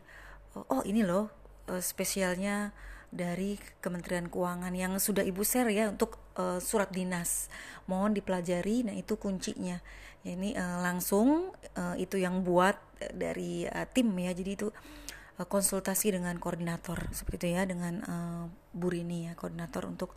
uh, 0.54 0.66
oh 0.70 0.84
ini 0.84 1.02
loh 1.02 1.32
uh, 1.72 1.82
spesialnya 1.82 2.76
dari 3.10 3.58
Kementerian 3.82 4.30
Keuangan 4.30 4.70
yang 4.78 4.94
sudah 5.02 5.26
Ibu 5.26 5.42
share 5.42 5.74
ya 5.74 5.90
untuk 5.90 6.22
uh, 6.38 6.62
surat 6.62 6.94
dinas. 6.94 7.50
Mohon 7.90 8.22
dipelajari 8.22 8.86
nah 8.86 8.94
itu 8.94 9.18
kuncinya. 9.18 9.82
Ya, 10.22 10.38
ini 10.38 10.54
uh, 10.54 10.78
langsung 10.86 11.50
uh, 11.74 11.98
itu 11.98 12.22
yang 12.22 12.46
buat 12.46 12.78
dari 13.18 13.66
uh, 13.66 13.90
tim 13.90 14.14
ya. 14.14 14.30
Jadi 14.30 14.52
itu 14.54 14.70
Eh, 14.70 14.99
konsultasi 15.48 16.12
dengan 16.16 16.36
koordinator 16.42 17.08
seperti 17.16 17.48
itu 17.48 17.48
ya 17.56 17.64
dengan 17.64 17.94
uh, 18.04 18.44
Bu 18.76 18.92
Rini 18.92 19.32
ya 19.32 19.34
koordinator 19.40 19.88
untuk 19.88 20.12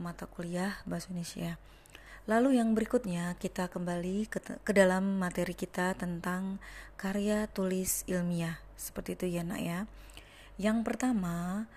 mata 0.00 0.26
kuliah 0.26 0.74
bahasa 0.88 1.14
Indonesia. 1.14 1.60
Lalu 2.24 2.56
yang 2.56 2.72
berikutnya 2.72 3.36
kita 3.36 3.68
kembali 3.68 4.26
ke, 4.32 4.40
ke 4.40 4.72
dalam 4.72 5.20
materi 5.20 5.52
kita 5.52 5.92
tentang 5.94 6.58
karya 6.96 7.44
tulis 7.52 8.02
ilmiah 8.08 8.58
seperti 8.74 9.14
itu 9.14 9.26
ya 9.38 9.42
nak 9.44 9.60
ya. 9.60 9.78
Yang 10.56 10.78
pertama 10.88 11.68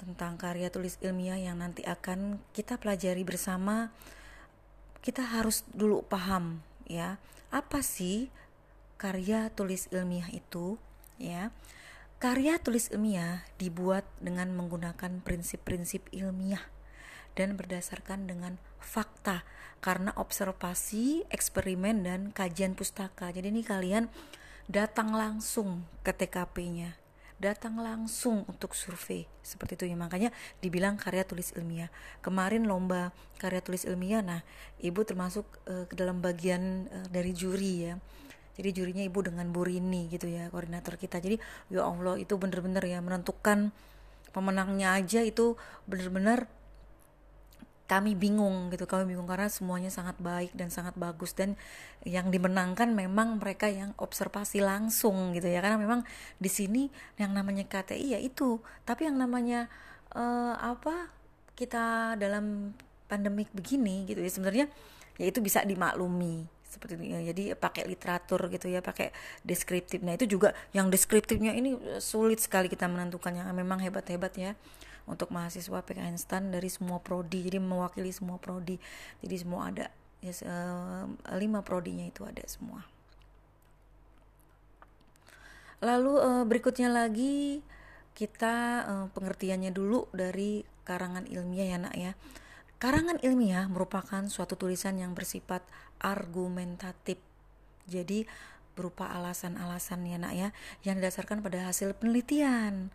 tentang 0.00 0.34
karya 0.40 0.72
tulis 0.72 0.98
ilmiah 1.04 1.38
yang 1.38 1.62
nanti 1.62 1.86
akan 1.86 2.42
kita 2.56 2.80
pelajari 2.80 3.22
bersama 3.22 3.94
kita 5.04 5.22
harus 5.22 5.62
dulu 5.70 6.02
paham 6.02 6.64
ya 6.88 7.20
apa 7.52 7.84
sih 7.84 8.32
karya 8.98 9.52
tulis 9.52 9.86
ilmiah 9.92 10.26
itu 10.32 10.80
ya 11.20 11.54
Karya 12.24 12.56
tulis 12.56 12.88
ilmiah 12.88 13.44
dibuat 13.60 14.08
dengan 14.16 14.48
menggunakan 14.56 15.20
prinsip-prinsip 15.20 16.08
ilmiah 16.08 16.72
dan 17.36 17.52
berdasarkan 17.52 18.24
dengan 18.24 18.56
fakta 18.80 19.44
karena 19.84 20.08
observasi, 20.16 21.28
eksperimen 21.28 22.00
dan 22.00 22.20
kajian 22.32 22.72
pustaka. 22.72 23.28
Jadi 23.28 23.52
ini 23.52 23.60
kalian 23.60 24.08
datang 24.72 25.12
langsung 25.12 25.84
ke 26.00 26.16
TKP-nya, 26.16 26.96
datang 27.36 27.76
langsung 27.76 28.48
untuk 28.48 28.72
survei 28.72 29.28
seperti 29.44 29.84
itu 29.84 29.92
ya 29.92 29.96
makanya 30.00 30.32
dibilang 30.64 30.96
karya 30.96 31.28
tulis 31.28 31.52
ilmiah. 31.52 31.92
Kemarin 32.24 32.64
lomba 32.64 33.12
karya 33.36 33.60
tulis 33.60 33.84
ilmiah, 33.84 34.24
nah 34.24 34.40
ibu 34.80 35.04
termasuk 35.04 35.44
uh, 35.68 35.84
ke 35.84 35.92
dalam 35.92 36.24
bagian 36.24 36.88
uh, 36.88 37.04
dari 37.12 37.36
juri 37.36 37.92
ya 37.92 38.00
jadi 38.54 38.70
jurinya 38.70 39.02
ibu 39.02 39.18
dengan 39.22 39.50
Bu 39.50 39.66
Rini 39.66 40.06
gitu 40.10 40.30
ya 40.30 40.46
koordinator 40.50 40.94
kita. 40.94 41.18
Jadi 41.18 41.42
ya 41.74 41.86
Allah 41.86 42.14
itu 42.18 42.38
bener-bener 42.38 42.82
ya 42.86 43.02
menentukan 43.02 43.74
pemenangnya 44.30 44.94
aja 44.94 45.22
itu 45.22 45.58
bener-bener 45.90 46.46
kami 47.84 48.16
bingung 48.16 48.72
gitu 48.72 48.88
kami 48.88 49.12
bingung 49.12 49.28
karena 49.28 49.52
semuanya 49.52 49.92
sangat 49.92 50.16
baik 50.22 50.54
dan 50.54 50.70
sangat 50.70 50.94
bagus. 50.94 51.34
Dan 51.34 51.58
yang 52.06 52.30
dimenangkan 52.30 52.94
memang 52.94 53.42
mereka 53.42 53.66
yang 53.66 53.90
observasi 53.98 54.62
langsung 54.62 55.34
gitu 55.34 55.50
ya. 55.50 55.58
Karena 55.58 55.76
memang 55.76 56.06
di 56.38 56.48
sini 56.48 56.88
yang 57.18 57.34
namanya 57.34 57.66
KTI 57.66 58.16
ya 58.16 58.20
itu. 58.22 58.62
Tapi 58.86 59.10
yang 59.10 59.18
namanya 59.18 59.66
uh, 60.14 60.54
apa 60.62 61.10
kita 61.58 62.14
dalam 62.18 62.74
pandemik 63.10 63.50
begini 63.54 64.08
gitu 64.08 64.18
ya 64.22 64.30
sebenarnya 64.30 64.66
ya 65.20 65.30
itu 65.30 65.38
bisa 65.38 65.62
dimaklumi 65.62 66.48
seperti 66.74 66.98
ya. 66.98 67.22
jadi 67.30 67.54
pakai 67.54 67.86
literatur 67.86 68.50
gitu 68.50 68.66
ya 68.66 68.82
pakai 68.82 69.14
deskriptif 69.46 70.02
nah 70.02 70.18
itu 70.18 70.26
juga 70.26 70.52
yang 70.74 70.90
deskriptifnya 70.90 71.54
ini 71.54 71.78
sulit 72.02 72.42
sekali 72.42 72.66
kita 72.66 72.90
menentukannya. 72.90 73.46
Memang 73.54 73.78
hebat 73.80 74.06
hebat 74.10 74.34
ya 74.34 74.52
untuk 75.04 75.30
mahasiswa 75.30 75.84
PKN 75.84 76.16
STAN 76.18 76.50
dari 76.50 76.66
semua 76.66 76.98
prodi. 76.98 77.44
Jadi 77.46 77.58
mewakili 77.60 78.10
semua 78.10 78.40
prodi. 78.40 78.76
Jadi 79.22 79.36
semua 79.38 79.70
ada. 79.70 79.86
Ya 80.24 80.32
uh, 80.48 81.04
lima 81.36 81.60
prodinya 81.60 82.04
itu 82.08 82.24
ada 82.24 82.42
semua. 82.48 82.82
Lalu 85.84 86.16
berikutnya 86.48 86.88
lagi 86.88 87.60
kita 88.16 88.86
pengertiannya 89.12 89.68
dulu 89.68 90.08
dari 90.16 90.64
karangan 90.88 91.28
ilmiah 91.28 91.76
ya 91.76 91.78
nak 91.82 91.92
ya 91.92 92.12
Karangan 92.84 93.16
ilmiah 93.24 93.64
merupakan 93.64 94.20
suatu 94.28 94.60
tulisan 94.60 95.00
yang 95.00 95.16
bersifat 95.16 95.64
argumentatif. 96.04 97.16
Jadi 97.88 98.28
berupa 98.76 99.08
alasan-alasan 99.08 100.04
ya 100.04 100.20
nak 100.20 100.36
ya 100.36 100.52
yang 100.84 101.00
didasarkan 101.00 101.40
pada 101.40 101.64
hasil 101.64 101.96
penelitian. 101.96 102.92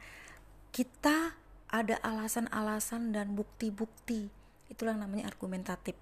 Kita 0.69 1.33
ada 1.73 1.97
alasan-alasan 2.05 3.17
dan 3.17 3.33
bukti-bukti. 3.33 4.29
Itulah 4.69 4.93
yang 4.93 5.09
namanya 5.09 5.25
argumentatif. 5.25 5.97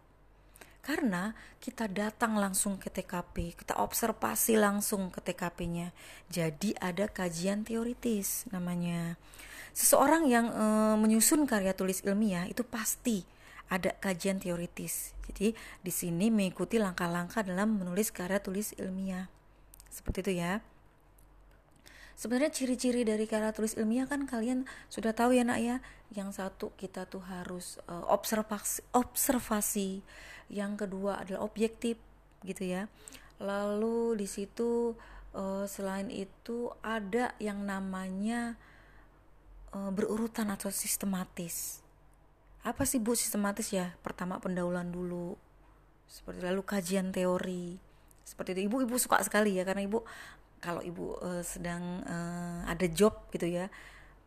Karena 0.83 1.31
kita 1.63 1.87
datang 1.87 2.35
langsung 2.35 2.75
ke 2.75 2.91
TKP, 2.91 3.55
kita 3.55 3.79
observasi 3.79 4.59
langsung 4.59 5.15
ke 5.15 5.23
TKP-nya. 5.23 5.95
Jadi 6.27 6.75
ada 6.75 7.07
kajian 7.07 7.63
teoritis 7.63 8.51
namanya. 8.51 9.15
Seseorang 9.71 10.27
yang 10.27 10.51
e, 10.51 10.65
menyusun 10.99 11.47
karya 11.47 11.71
tulis 11.71 12.03
ilmiah 12.03 12.51
itu 12.51 12.67
pasti 12.67 13.36
ada 13.67 13.95
kajian 13.99 14.39
teoritis. 14.39 15.15
Jadi 15.27 15.53
di 15.83 15.91
sini 15.91 16.31
mengikuti 16.31 16.79
langkah-langkah 16.79 17.43
dalam 17.43 17.79
menulis 17.79 18.11
karya 18.11 18.39
tulis 18.39 18.71
ilmiah. 18.79 19.27
Seperti 19.91 20.27
itu 20.27 20.33
ya. 20.43 20.63
Sebenarnya 22.17 22.49
ciri-ciri 22.49 23.05
dari 23.05 23.29
karya 23.29 23.53
tulis 23.53 23.77
ilmiah 23.77 24.09
kan 24.09 24.25
kalian 24.25 24.65
sudah 24.89 25.13
tahu 25.13 25.37
ya 25.37 25.45
nak 25.45 25.59
ya. 25.61 25.83
Yang 26.15 26.41
satu 26.41 26.73
kita 26.79 27.05
tuh 27.05 27.21
harus 27.27 27.77
uh, 27.91 28.07
observasi 28.09 28.81
observasi 28.95 30.01
yang 30.47 30.79
kedua 30.79 31.23
adalah 31.23 31.43
objektif 31.43 31.99
gitu 32.43 32.63
ya 32.63 32.87
lalu 33.37 34.17
di 34.17 34.27
situ 34.27 34.95
uh, 35.35 35.65
selain 35.69 36.09
itu 36.09 36.71
ada 36.81 37.35
yang 37.37 37.61
namanya 37.67 38.57
uh, 39.75 39.91
berurutan 39.93 40.49
atau 40.49 40.73
sistematis 40.73 41.85
apa 42.67 42.83
sih 42.83 42.99
bu 42.99 43.15
sistematis 43.15 43.71
ya? 43.71 43.95
Pertama 44.03 44.43
pendahuluan 44.43 44.91
dulu. 44.91 45.39
Seperti 46.03 46.43
lalu 46.43 46.61
kajian 46.67 47.15
teori. 47.15 47.79
Seperti 48.27 48.59
itu. 48.59 48.67
Ibu 48.67 48.83
ibu 48.83 48.95
suka 48.99 49.23
sekali 49.23 49.55
ya 49.55 49.63
karena 49.63 49.87
ibu 49.87 50.03
kalau 50.59 50.83
ibu 50.83 51.15
uh, 51.23 51.39
sedang 51.45 52.03
uh, 52.03 52.67
ada 52.67 52.83
job 52.91 53.29
gitu 53.31 53.47
ya 53.47 53.71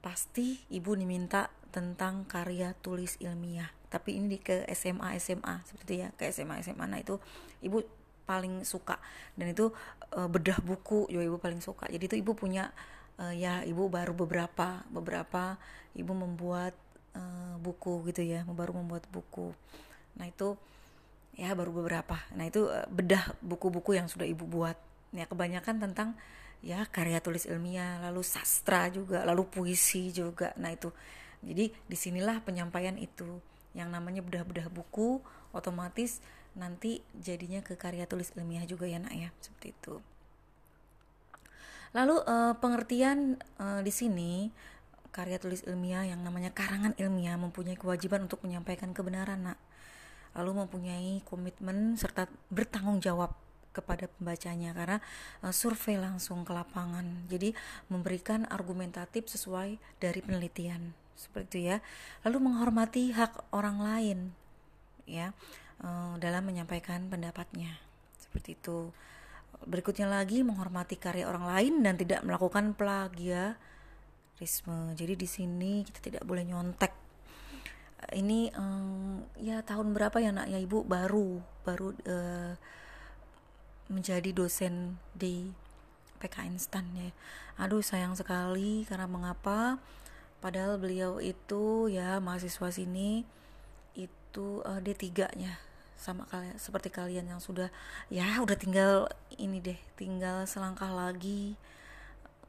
pasti 0.00 0.56
ibu 0.72 0.96
diminta 0.96 1.52
tentang 1.68 2.24
karya 2.24 2.72
tulis 2.80 3.20
ilmiah. 3.20 3.68
Tapi 3.92 4.16
ini 4.16 4.40
ke 4.40 4.64
SMA 4.72 5.20
SMA 5.20 5.60
seperti 5.68 6.00
ya 6.00 6.08
ke 6.16 6.32
SMA 6.32 6.64
SMA 6.64 6.88
nah 6.88 6.96
itu 6.96 7.20
ibu 7.60 7.84
paling 8.24 8.64
suka. 8.64 8.96
Dan 9.36 9.52
itu 9.52 9.68
uh, 10.16 10.28
bedah 10.32 10.64
buku 10.64 11.12
juga 11.12 11.24
ibu 11.28 11.36
paling 11.36 11.60
suka. 11.60 11.90
Jadi 11.92 12.08
itu 12.08 12.16
ibu 12.16 12.32
punya 12.32 12.72
uh, 13.20 13.34
ya 13.36 13.60
ibu 13.68 13.92
baru 13.92 14.16
beberapa 14.16 14.80
beberapa 14.88 15.60
ibu 15.92 16.12
membuat 16.16 16.72
uh, 17.16 17.54
buku 17.60 18.06
gitu 18.10 18.22
ya 18.24 18.42
baru 18.46 18.76
membuat 18.76 19.06
buku. 19.10 19.52
Nah 20.18 20.26
itu 20.26 20.56
ya 21.38 21.54
baru 21.54 21.72
beberapa. 21.72 22.18
Nah 22.34 22.46
itu 22.48 22.66
uh, 22.66 22.86
bedah 22.90 23.34
buku-buku 23.40 23.96
yang 23.96 24.06
sudah 24.06 24.26
ibu 24.26 24.46
buat. 24.46 24.76
Ya 25.10 25.26
kebanyakan 25.26 25.82
tentang 25.82 26.14
ya 26.60 26.84
karya 26.86 27.18
tulis 27.24 27.48
ilmiah 27.48 27.98
lalu 28.04 28.20
sastra 28.22 28.92
juga 28.92 29.24
lalu 29.26 29.46
puisi 29.46 30.10
juga. 30.14 30.54
Nah 30.60 30.74
itu. 30.74 30.90
Jadi 31.40 31.72
di 31.72 31.96
sinilah 31.96 32.44
penyampaian 32.44 32.94
itu. 33.00 33.40
Yang 33.72 33.88
namanya 33.94 34.20
bedah-bedah 34.20 34.68
buku 34.68 35.22
otomatis 35.54 36.20
nanti 36.58 36.98
jadinya 37.14 37.62
ke 37.62 37.78
karya 37.78 38.04
tulis 38.04 38.34
ilmiah 38.34 38.66
juga 38.66 38.84
ya 38.86 38.98
nak 38.98 39.14
ya. 39.14 39.30
Seperti 39.40 39.72
itu. 39.72 39.94
Lalu 41.90 42.22
uh, 42.22 42.54
pengertian 42.62 43.34
uh, 43.58 43.82
di 43.82 43.90
sini 43.90 44.46
karya 45.10 45.42
tulis 45.42 45.66
ilmiah 45.66 46.06
yang 46.06 46.22
namanya 46.22 46.54
karangan 46.54 46.94
ilmiah 46.96 47.34
mempunyai 47.34 47.74
kewajiban 47.74 48.26
untuk 48.30 48.42
menyampaikan 48.46 48.94
kebenaran 48.94 49.52
nak. 49.52 49.58
Lalu 50.38 50.64
mempunyai 50.66 51.10
komitmen 51.26 51.98
serta 51.98 52.30
bertanggung 52.50 53.02
jawab 53.02 53.34
kepada 53.70 54.10
pembacanya 54.18 54.74
karena 54.74 54.98
uh, 55.42 55.54
survei 55.54 55.98
langsung 55.98 56.42
ke 56.46 56.52
lapangan. 56.54 57.26
Jadi 57.30 57.54
memberikan 57.90 58.46
argumentatif 58.50 59.30
sesuai 59.30 59.78
dari 59.98 60.20
penelitian. 60.22 60.94
Seperti 61.14 61.46
itu 61.46 61.58
ya. 61.74 61.76
Lalu 62.26 62.50
menghormati 62.50 63.14
hak 63.14 63.54
orang 63.54 63.78
lain 63.82 64.18
ya 65.06 65.34
uh, 65.82 66.14
dalam 66.18 66.46
menyampaikan 66.46 67.10
pendapatnya. 67.10 67.78
Seperti 68.18 68.58
itu. 68.58 68.90
Berikutnya 69.60 70.08
lagi 70.08 70.40
menghormati 70.40 70.96
karya 70.96 71.28
orang 71.28 71.44
lain 71.44 71.74
dan 71.84 72.00
tidak 72.00 72.24
melakukan 72.24 72.72
jadi 74.96 75.20
di 75.20 75.28
sini 75.28 75.84
kita 75.84 76.00
tidak 76.00 76.24
boleh 76.24 76.48
nyontek. 76.48 76.96
Ini 78.16 78.48
um, 78.56 79.20
ya 79.36 79.60
tahun 79.60 79.92
berapa 79.92 80.16
ya 80.16 80.32
nak? 80.32 80.48
Ya 80.48 80.56
ibu? 80.56 80.80
Baru 80.80 81.44
baru 81.68 81.92
uh, 82.08 82.56
menjadi 83.92 84.32
dosen 84.32 84.96
di 85.12 85.52
PK 86.24 86.48
Instan 86.48 86.88
ya. 86.96 87.12
Aduh 87.60 87.84
sayang 87.84 88.16
sekali. 88.16 88.88
Karena 88.88 89.04
mengapa? 89.04 89.76
Padahal 90.40 90.80
beliau 90.80 91.20
itu 91.20 91.92
ya 91.92 92.16
mahasiswa 92.24 92.72
sini 92.72 93.28
itu 93.92 94.64
uh, 94.64 94.80
D3 94.80 95.36
nya. 95.36 95.60
Sama 96.00 96.24
kalian 96.32 96.56
seperti 96.56 96.88
kalian 96.88 97.28
yang 97.28 97.44
sudah 97.44 97.68
ya 98.08 98.40
udah 98.40 98.56
tinggal 98.56 99.04
ini 99.36 99.60
deh 99.60 99.76
tinggal 100.00 100.48
selangkah 100.48 100.88
lagi 100.88 101.60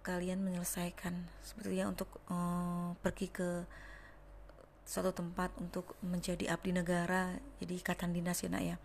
kalian 0.01 0.41
menyelesaikan. 0.41 1.13
Seperti 1.45 1.81
ya 1.81 1.85
untuk 1.89 2.09
uh, 2.29 2.93
pergi 3.01 3.29
ke 3.29 3.65
suatu 4.81 5.13
tempat 5.13 5.53
untuk 5.61 5.95
menjadi 6.03 6.51
abdi 6.51 6.75
negara 6.75 7.37
jadi 7.61 7.79
ikatan 7.79 8.11
dinas 8.11 8.41
ya 8.43 8.49
nak 8.51 8.63
ya. 8.65 8.77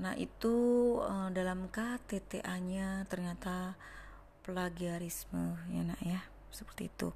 Nah 0.00 0.16
itu 0.16 0.54
uh, 1.00 1.28
dalam 1.32 1.68
KTTA-nya 1.70 3.06
ternyata 3.06 3.76
plagiarisme 4.44 5.60
ya 5.70 5.82
nak 5.84 6.00
ya. 6.02 6.20
Seperti 6.50 6.88
itu. 6.88 7.12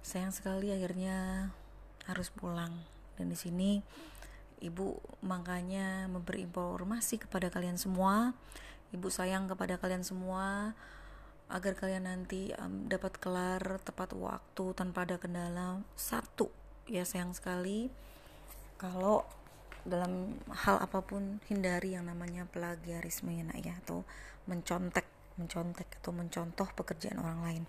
Sayang 0.00 0.30
sekali 0.30 0.70
akhirnya 0.70 1.50
harus 2.06 2.30
pulang. 2.30 2.72
Dan 3.18 3.34
di 3.34 3.38
sini 3.38 3.82
ibu 4.62 4.98
makanya 5.22 6.06
memberi 6.06 6.46
informasi 6.46 7.18
kepada 7.26 7.50
kalian 7.50 7.76
semua. 7.76 8.32
Ibu 8.94 9.12
sayang 9.12 9.50
kepada 9.50 9.76
kalian 9.76 10.06
semua 10.06 10.72
agar 11.48 11.72
kalian 11.76 12.04
nanti 12.04 12.52
um, 12.60 12.88
dapat 12.88 13.16
kelar 13.16 13.80
tepat 13.84 14.12
waktu 14.12 14.64
tanpa 14.76 15.08
ada 15.08 15.16
kendala 15.16 15.80
satu 15.96 16.52
ya 16.84 17.04
sayang 17.08 17.32
sekali 17.32 17.88
kalau 18.76 19.24
dalam 19.88 20.36
hal 20.52 20.76
apa 20.78 21.00
pun 21.00 21.40
hindari 21.48 21.96
yang 21.96 22.04
namanya 22.04 22.44
plagiarisme 22.48 23.32
ya 23.32 23.48
nak 23.48 23.58
ya 23.64 23.74
atau 23.84 24.04
mencontek 24.44 25.08
mencontek 25.40 25.88
atau 26.02 26.12
mencontoh 26.12 26.68
pekerjaan 26.76 27.16
orang 27.20 27.40
lain 27.40 27.64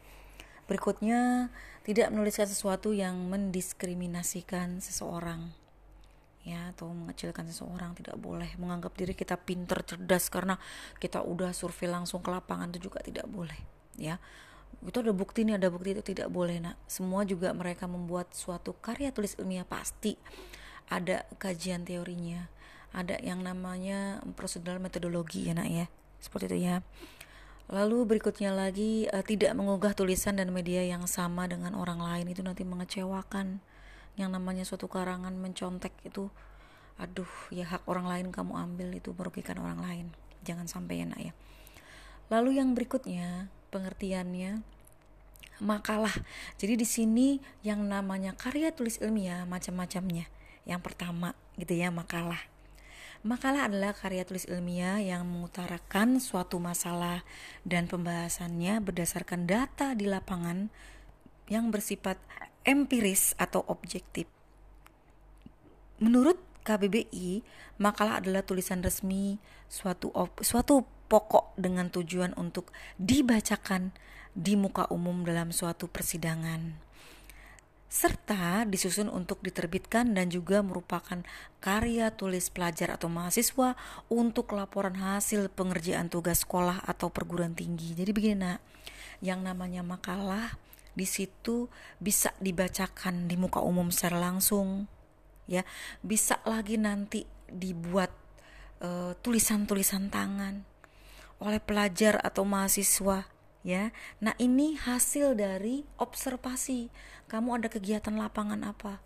Berikutnya, 0.69 1.49
tidak 1.81 2.14
menuliskan 2.14 2.45
sesuatu 2.45 2.93
yang 2.93 3.18
mendiskriminasikan 3.26 4.77
seseorang. 4.77 5.49
Ya, 6.49 6.73
atau 6.73 6.89
mengecilkan 6.89 7.45
seseorang 7.45 7.93
tidak 7.93 8.17
boleh 8.17 8.49
menganggap 8.57 8.97
diri 8.97 9.13
kita 9.13 9.38
pinter 9.38 9.85
cerdas 9.85 10.34
karena 10.34 10.57
kita 10.97 11.21
udah 11.21 11.53
survei 11.53 11.85
langsung 11.85 12.26
ke 12.26 12.34
lapangan 12.34 12.73
itu 12.73 12.89
juga 12.89 13.05
tidak 13.05 13.30
boleh, 13.30 13.59
ya. 14.01 14.17
Itu 14.81 15.05
ada 15.05 15.13
bukti 15.13 15.45
nih, 15.45 15.61
ada 15.61 15.69
bukti 15.69 15.93
itu 15.93 16.01
tidak 16.01 16.34
boleh, 16.34 16.57
Nak. 16.57 16.73
Semua 16.89 17.21
juga 17.21 17.53
mereka 17.53 17.85
membuat 17.85 18.34
suatu 18.34 18.73
karya 18.81 19.13
tulis 19.13 19.38
ilmiah 19.38 19.61
pasti 19.61 20.17
ada 20.89 21.30
kajian 21.38 21.85
teorinya, 21.85 22.49
ada 22.97 23.21
yang 23.21 23.45
namanya 23.45 24.17
prosedural 24.34 24.81
metodologi 24.81 25.45
ya, 25.45 25.53
Nak 25.53 25.69
ya. 25.69 25.85
Seperti 26.17 26.49
itu 26.49 26.57
ya. 26.65 26.81
Lalu 27.69 28.09
berikutnya 28.09 28.49
lagi 28.49 29.05
uh, 29.13 29.21
tidak 29.21 29.53
mengunggah 29.53 29.93
tulisan 29.93 30.41
dan 30.41 30.49
media 30.49 30.81
yang 30.81 31.05
sama 31.05 31.45
dengan 31.45 31.77
orang 31.77 32.01
lain 32.01 32.26
itu 32.34 32.41
nanti 32.41 32.65
mengecewakan. 32.65 33.61
Yang 34.20 34.30
namanya 34.36 34.64
suatu 34.68 34.91
karangan 34.91 35.32
mencontek 35.40 35.96
itu 36.04 36.28
aduh 37.00 37.32
ya 37.48 37.64
hak 37.64 37.88
orang 37.88 38.12
lain 38.12 38.28
kamu 38.36 38.60
ambil 38.60 38.91
itu 38.91 39.16
merugikan 39.16 39.56
orang 39.64 39.80
lain. 39.80 40.08
Jangan 40.44 40.68
sampai 40.68 41.00
ya 41.00 41.06
nak 41.08 41.22
ya. 41.24 41.34
Lalu 42.28 42.60
yang 42.60 42.76
berikutnya 42.76 43.48
pengertiannya 43.72 44.60
makalah. 45.64 46.14
Jadi 46.60 46.76
di 46.76 46.88
sini 46.88 47.28
yang 47.64 47.88
namanya 47.88 48.36
karya 48.36 48.76
tulis 48.76 49.00
ilmiah 49.00 49.48
macam-macamnya. 49.48 50.28
Yang 50.68 50.82
pertama 50.84 51.34
gitu 51.56 51.74
ya 51.74 51.90
makalah 51.90 52.44
Makalah 53.20 53.68
adalah 53.68 53.91
karya 53.91 54.24
tulis 54.24 54.48
ilmiah 54.48 54.96
yang 55.04 55.28
mengutarakan 55.28 56.24
suatu 56.24 56.56
masalah 56.56 57.28
dan 57.68 57.84
pembahasannya 57.84 58.80
berdasarkan 58.80 59.44
data 59.44 59.91
di 59.91 60.08
lapangan 60.08 60.72
yang 61.49 61.73
bersifat 61.73 62.21
empiris 62.63 63.34
atau 63.35 63.65
objektif. 63.67 64.30
Menurut 65.99 66.39
KBBI, 66.63 67.43
makalah 67.81 68.21
adalah 68.23 68.45
tulisan 68.45 68.80
resmi 68.80 69.41
suatu 69.67 70.13
suatu 70.39 70.85
pokok 71.09 71.57
dengan 71.57 71.89
tujuan 71.89 72.38
untuk 72.38 72.69
dibacakan 73.01 73.91
di 74.38 74.53
muka 74.53 74.85
umum 74.93 75.26
dalam 75.26 75.49
suatu 75.49 75.89
persidangan 75.89 76.89
serta 77.89 78.69
disusun 78.69 79.09
untuk 79.09 79.41
diterbitkan 79.41 80.13
dan 80.13 80.30
juga 80.30 80.61
merupakan 80.61 81.26
karya 81.57 82.13
tulis 82.13 82.53
pelajar 82.53 82.93
atau 82.93 83.09
mahasiswa 83.09 83.73
untuk 84.13 84.53
laporan 84.53 84.93
hasil 84.93 85.49
pengerjaan 85.49 86.05
tugas 86.05 86.45
sekolah 86.45 86.85
atau 86.85 87.09
perguruan 87.09 87.57
tinggi. 87.57 87.97
Jadi 87.97 88.13
begini 88.13 88.38
nak, 88.45 88.61
yang 89.26 89.41
namanya 89.41 89.81
makalah 89.81 90.53
di 90.99 91.07
situ 91.07 91.71
bisa 92.03 92.35
dibacakan 92.43 93.31
di 93.31 93.39
muka 93.39 93.63
umum 93.63 93.88
secara 93.88 94.19
langsung, 94.19 94.91
ya 95.47 95.63
bisa 96.03 96.43
lagi 96.43 96.76
nanti 96.76 97.23
dibuat 97.47 98.11
uh, 98.84 99.15
tulisan-tulisan 99.23 100.11
tangan 100.11 100.67
oleh 101.39 101.63
pelajar 101.63 102.19
atau 102.19 102.43
mahasiswa 102.43 103.23
ya. 103.63 103.95
Nah, 104.19 104.35
ini 104.38 104.76
hasil 104.76 105.39
dari 105.39 105.88
observasi. 105.95 106.91
Kamu 107.31 107.61
ada 107.61 107.71
kegiatan 107.71 108.15
lapangan 108.17 108.59
apa? 108.67 108.99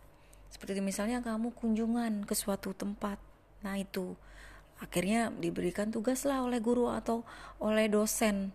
Seperti 0.49 0.81
misalnya 0.81 1.21
kamu 1.21 1.53
kunjungan 1.53 2.25
ke 2.25 2.33
suatu 2.33 2.73
tempat. 2.73 3.21
Nah, 3.61 3.77
itu 3.77 4.17
akhirnya 4.81 5.31
diberikan 5.31 5.93
tugas 5.93 6.25
lah 6.27 6.43
oleh 6.43 6.59
guru 6.59 6.89
atau 6.91 7.23
oleh 7.61 7.87
dosen. 7.87 8.51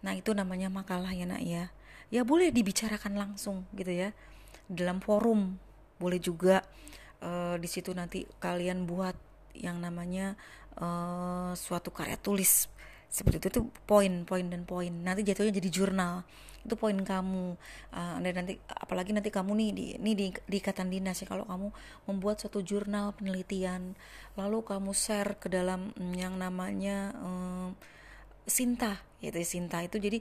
Nah, 0.00 0.16
itu 0.16 0.32
namanya 0.32 0.72
makalah 0.72 1.12
ya, 1.12 1.28
Nak 1.28 1.42
ya. 1.44 1.64
Ya 2.10 2.26
boleh 2.26 2.50
dibicarakan 2.50 3.14
langsung 3.14 3.70
gitu 3.78 3.94
ya. 3.94 4.10
Dalam 4.66 4.98
forum 4.98 5.58
boleh 6.02 6.18
juga 6.18 6.66
uh, 7.22 7.54
di 7.54 7.68
situ 7.70 7.94
nanti 7.94 8.26
kalian 8.42 8.82
buat 8.82 9.14
yang 9.54 9.78
namanya 9.78 10.34
uh, 10.78 11.54
suatu 11.54 11.94
karya 11.94 12.18
tulis. 12.18 12.66
Seperti 13.10 13.42
itu 13.42 13.48
itu 13.50 13.62
poin 13.86 14.26
poin 14.26 14.46
dan 14.46 14.66
poin. 14.66 14.90
Nanti 14.90 15.22
jatuhnya 15.22 15.54
jadi 15.54 15.70
jurnal. 15.70 16.26
Itu 16.66 16.74
poin 16.74 16.98
kamu. 16.98 17.54
Uh, 17.94 18.16
dan 18.22 18.32
nanti 18.42 18.58
apalagi 18.66 19.14
nanti 19.14 19.30
kamu 19.30 19.50
nih 19.54 19.70
di 19.70 19.86
ini 19.98 20.12
di, 20.18 20.26
di 20.34 20.56
ikatan 20.58 20.90
dinas 20.90 21.22
ya. 21.22 21.30
Kalau 21.30 21.46
kamu 21.46 21.70
membuat 22.10 22.42
suatu 22.42 22.58
jurnal 22.62 23.14
penelitian 23.14 23.94
lalu 24.34 24.66
kamu 24.66 24.90
share 24.94 25.38
ke 25.38 25.46
dalam 25.46 25.94
mm, 25.94 26.14
yang 26.18 26.34
namanya 26.38 27.14
um, 27.22 27.78
Sinta. 28.50 28.98
Yaitu 29.22 29.42
Sinta 29.46 29.78
itu 29.82 29.98
jadi 30.02 30.18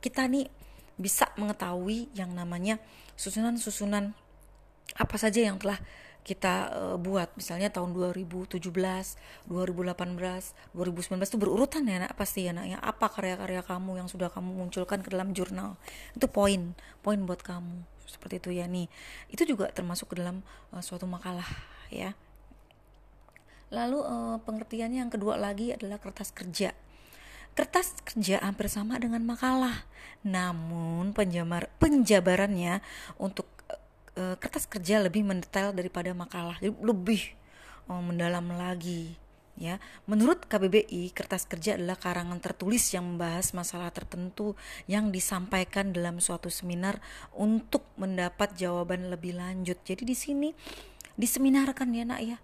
kita 0.00 0.28
nih 0.28 0.48
bisa 0.96 1.28
mengetahui 1.36 2.08
yang 2.16 2.32
namanya 2.32 2.80
susunan-susunan 3.20 4.16
apa 4.96 5.16
saja 5.20 5.44
yang 5.44 5.60
telah 5.60 5.76
kita 6.26 6.74
uh, 6.74 6.96
buat. 6.98 7.30
Misalnya 7.38 7.70
tahun 7.70 7.94
2017, 7.94 8.58
2018, 8.58 9.46
2019 9.46 11.22
itu 11.22 11.38
berurutan 11.38 11.86
ya 11.86 12.02
nak? 12.02 12.18
Pasti 12.18 12.50
ya 12.50 12.52
nak 12.56 12.66
ya. 12.66 12.82
Apa 12.82 13.06
karya-karya 13.06 13.62
kamu 13.62 14.02
yang 14.02 14.08
sudah 14.10 14.26
kamu 14.26 14.50
munculkan 14.50 15.06
ke 15.06 15.08
dalam 15.14 15.30
jurnal? 15.30 15.78
Itu 16.18 16.26
poin 16.26 16.74
poin 17.06 17.22
buat 17.22 17.46
kamu. 17.46 17.86
Seperti 18.10 18.42
itu 18.42 18.50
ya 18.58 18.66
nih 18.66 18.90
itu 19.30 19.46
juga 19.46 19.70
termasuk 19.70 20.10
ke 20.10 20.18
dalam 20.18 20.42
uh, 20.74 20.82
suatu 20.82 21.06
makalah 21.06 21.46
ya. 21.94 22.18
Lalu 23.70 24.02
uh, 24.02 24.38
pengertiannya 24.42 25.06
yang 25.06 25.12
kedua 25.14 25.38
lagi 25.38 25.70
adalah 25.74 26.02
kertas 26.02 26.34
kerja 26.34 26.74
kertas 27.56 27.96
kerja 28.04 28.38
hampir 28.44 28.68
sama 28.68 29.00
dengan 29.00 29.24
makalah. 29.24 29.88
Namun 30.20 31.16
penjamar 31.16 31.72
penjabarannya 31.80 32.84
untuk 33.16 33.48
uh, 34.20 34.36
kertas 34.36 34.68
kerja 34.68 35.00
lebih 35.00 35.24
mendetail 35.24 35.72
daripada 35.72 36.12
makalah 36.12 36.60
lebih 36.60 37.32
uh, 37.88 38.04
mendalam 38.04 38.44
lagi 38.52 39.16
ya. 39.56 39.80
Menurut 40.04 40.44
KBBI 40.44 41.16
kertas 41.16 41.48
kerja 41.48 41.80
adalah 41.80 41.96
karangan 41.96 42.38
tertulis 42.44 42.84
yang 42.92 43.16
membahas 43.16 43.56
masalah 43.56 43.88
tertentu 43.88 44.52
yang 44.84 45.08
disampaikan 45.08 45.96
dalam 45.96 46.20
suatu 46.20 46.52
seminar 46.52 47.00
untuk 47.32 47.88
mendapat 47.96 48.52
jawaban 48.54 49.08
lebih 49.08 49.32
lanjut. 49.36 49.80
Jadi 49.82 50.04
di 50.04 50.16
sini 50.16 50.48
diseminarkan 51.16 51.88
ya 51.96 52.04
nak 52.04 52.20
ya. 52.20 52.38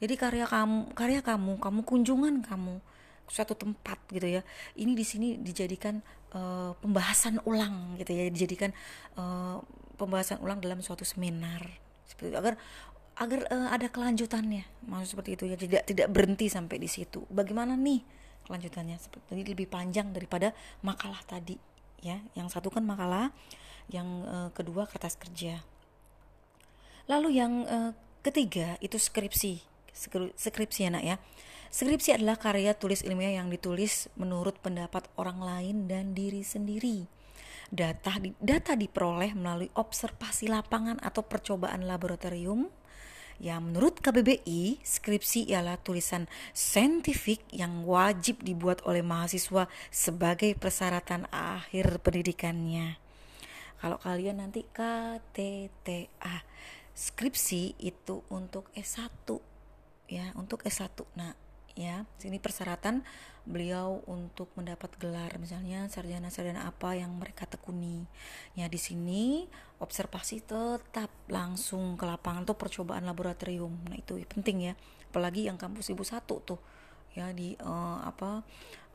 Jadi 0.00 0.14
karya 0.16 0.48
kamu 0.48 0.96
karya 0.96 1.20
kamu 1.20 1.60
kamu 1.60 1.80
kunjungan 1.84 2.34
kamu 2.42 2.80
suatu 3.28 3.56
tempat 3.56 3.98
gitu 4.12 4.40
ya. 4.40 4.42
Ini 4.76 4.92
di 4.92 5.04
sini 5.04 5.28
dijadikan 5.40 6.00
uh, 6.36 6.76
pembahasan 6.78 7.40
ulang 7.48 7.96
gitu 8.00 8.12
ya. 8.12 8.28
Dijadikan 8.28 8.70
uh, 9.16 9.60
pembahasan 9.96 10.40
ulang 10.44 10.60
dalam 10.60 10.80
suatu 10.84 11.02
seminar. 11.02 11.64
Seperti 12.04 12.34
itu. 12.34 12.38
Agar 12.38 12.54
agar 13.14 13.40
uh, 13.48 13.68
ada 13.72 13.86
kelanjutannya. 13.88 14.64
Maksud 14.86 15.16
seperti 15.16 15.30
itu 15.36 15.44
ya. 15.48 15.56
Tidak 15.56 15.82
tidak 15.88 16.08
berhenti 16.12 16.46
sampai 16.48 16.76
di 16.76 16.88
situ. 16.88 17.24
Bagaimana 17.32 17.76
nih 17.78 18.04
kelanjutannya? 18.46 18.96
Seperti 19.00 19.42
lebih 19.44 19.68
panjang 19.68 20.12
daripada 20.12 20.52
makalah 20.84 21.20
tadi 21.24 21.56
ya. 22.04 22.20
Yang 22.36 22.60
satu 22.60 22.68
kan 22.68 22.84
makalah 22.84 23.32
yang 23.88 24.06
uh, 24.28 24.48
kedua 24.52 24.84
kertas 24.88 25.16
kerja. 25.16 25.64
Lalu 27.04 27.36
yang 27.36 27.68
uh, 27.68 27.92
ketiga 28.24 28.76
itu 28.80 28.96
skripsi. 29.00 29.60
Skripsi 30.34 30.90
anak 30.90 31.06
ya 31.06 31.16
skripsi 31.74 32.14
adalah 32.14 32.38
karya 32.38 32.78
tulis 32.78 33.02
ilmiah 33.02 33.42
yang 33.42 33.50
ditulis 33.50 34.06
menurut 34.14 34.62
pendapat 34.62 35.10
orang 35.18 35.42
lain 35.42 35.90
dan 35.90 36.14
diri 36.14 36.46
sendiri 36.46 37.10
Data, 37.74 38.20
data 38.38 38.76
diperoleh 38.76 39.32
melalui 39.32 39.72
observasi 39.72 40.46
lapangan 40.52 41.00
atau 41.00 41.24
percobaan 41.24 41.88
laboratorium. 41.88 42.68
Ya, 43.42 43.58
menurut 43.58 43.98
KBBI, 43.98 44.78
skripsi 44.86 45.50
ialah 45.50 45.74
tulisan 45.82 46.30
saintifik 46.54 47.42
yang 47.50 47.82
wajib 47.82 48.46
dibuat 48.46 48.78
oleh 48.86 49.02
mahasiswa 49.02 49.66
sebagai 49.90 50.54
persyaratan 50.54 51.26
akhir 51.34 51.98
pendidikannya. 51.98 52.94
Kalau 53.82 53.98
kalian 53.98 54.38
nanti 54.38 54.62
KTTA, 54.70 56.46
skripsi 56.94 57.74
itu 57.82 58.22
untuk 58.30 58.70
S1 58.78 59.26
ya, 60.06 60.30
untuk 60.38 60.62
S1. 60.62 60.94
Nah, 61.18 61.34
ya, 61.74 62.06
sini 62.18 62.38
persyaratan 62.38 63.02
beliau 63.44 64.00
untuk 64.08 64.48
mendapat 64.56 64.96
gelar 64.96 65.36
misalnya 65.36 65.84
sarjana-sarjana 65.92 66.64
apa 66.64 66.96
yang 66.96 67.12
mereka 67.20 67.44
tekuni. 67.44 68.08
Ya 68.56 68.72
di 68.72 68.80
sini 68.80 69.44
observasi 69.84 70.40
tetap 70.40 71.12
langsung 71.28 72.00
ke 72.00 72.08
lapangan 72.08 72.48
tuh 72.48 72.56
percobaan 72.56 73.04
laboratorium. 73.04 73.72
Nah 73.92 74.00
itu 74.00 74.16
penting 74.24 74.72
ya. 74.72 74.74
Apalagi 75.12 75.46
yang 75.46 75.60
kampus 75.60 75.92
Ibu 75.92 76.02
satu 76.02 76.40
tuh 76.40 76.60
ya 77.14 77.30
di 77.36 77.54
uh, 77.60 78.00
apa 78.02 78.42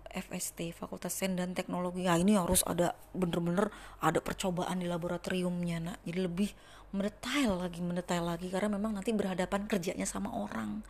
FST 0.10 0.73
Fakultas 0.73 1.14
Sains 1.14 1.38
dan 1.38 1.53
Teknologi. 1.53 2.10
Ya 2.10 2.18
ini 2.18 2.34
harus 2.34 2.65
ada 2.65 2.97
bener-bener 3.14 3.69
ada 4.01 4.18
percobaan 4.18 4.81
di 4.81 4.89
laboratoriumnya 4.89 5.77
nak. 5.77 5.97
Jadi 6.10 6.19
lebih 6.26 6.49
mendetail 6.89 7.53
lagi 7.53 7.85
mendetail 7.85 8.26
lagi 8.26 8.49
karena 8.49 8.73
memang 8.73 8.97
nanti 8.97 9.14
berhadapan 9.14 9.69
kerjanya 9.69 10.10
sama 10.10 10.34
orang 10.34 10.81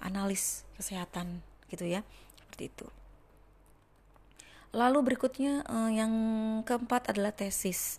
analis 0.00 0.66
kesehatan 0.76 1.40
gitu 1.72 1.86
ya 1.86 2.06
seperti 2.42 2.70
itu. 2.70 2.86
Lalu 4.76 5.12
berikutnya 5.12 5.64
uh, 5.64 5.88
yang 5.88 6.12
keempat 6.68 7.12
adalah 7.14 7.32
tesis. 7.32 7.96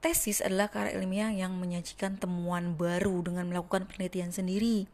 Tesis 0.00 0.40
adalah 0.40 0.72
karya 0.72 0.96
ilmiah 0.96 1.32
yang 1.32 1.56
menyajikan 1.60 2.16
temuan 2.16 2.76
baru 2.76 3.20
dengan 3.24 3.48
melakukan 3.48 3.84
penelitian 3.88 4.32
sendiri. 4.32 4.88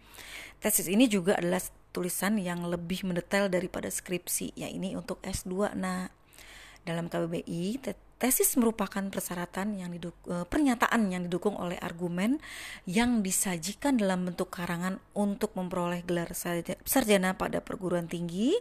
Tesis 0.59 0.91
ini 0.91 1.07
juga 1.07 1.39
adalah 1.39 1.63
tulisan 1.95 2.39
yang 2.43 2.67
lebih 2.67 3.07
mendetail 3.07 3.47
daripada 3.47 3.87
skripsi, 3.87 4.55
ya 4.59 4.67
ini 4.67 4.99
untuk 4.99 5.23
S2. 5.23 5.79
Nah, 5.79 6.11
dalam 6.83 7.07
KBBI, 7.07 7.83
tesis 8.17 8.57
merupakan 8.57 9.05
persyaratan 9.13 9.77
yang 9.77 9.93
diduk, 9.93 10.17
uh, 10.33 10.49
pernyataan 10.49 11.13
yang 11.13 11.29
didukung 11.29 11.53
oleh 11.61 11.77
argumen 11.77 12.41
yang 12.89 13.21
disajikan 13.21 14.01
dalam 14.01 14.25
bentuk 14.25 14.49
karangan 14.49 14.97
untuk 15.13 15.53
memperoleh 15.53 16.01
gelar 16.01 16.33
sarjana 16.85 17.37
pada 17.37 17.61
perguruan 17.61 18.09
tinggi 18.09 18.57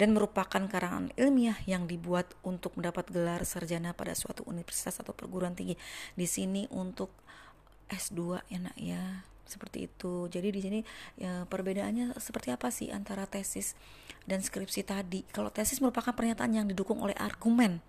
dan 0.00 0.16
merupakan 0.16 0.62
karangan 0.64 1.12
ilmiah 1.20 1.58
yang 1.68 1.84
dibuat 1.84 2.32
untuk 2.46 2.78
mendapat 2.80 3.10
gelar 3.12 3.44
sarjana 3.44 3.92
pada 3.92 4.16
suatu 4.16 4.46
universitas 4.48 5.02
atau 5.04 5.12
perguruan 5.12 5.52
tinggi. 5.52 5.76
Di 6.16 6.24
sini 6.24 6.64
untuk 6.72 7.12
S2 7.92 8.46
ya 8.48 8.58
ya 8.78 9.02
seperti 9.48 9.88
itu. 9.88 10.28
Jadi 10.28 10.48
di 10.52 10.60
sini 10.60 10.80
ya, 11.16 11.48
perbedaannya 11.48 12.16
seperti 12.20 12.52
apa 12.52 12.68
sih 12.68 12.92
antara 12.92 13.24
tesis 13.24 13.72
dan 14.28 14.44
skripsi 14.44 14.84
tadi? 14.84 15.24
Kalau 15.32 15.48
tesis 15.48 15.80
merupakan 15.80 16.12
pernyataan 16.12 16.52
yang 16.52 16.66
didukung 16.68 17.00
oleh 17.00 17.16
argumen. 17.16 17.80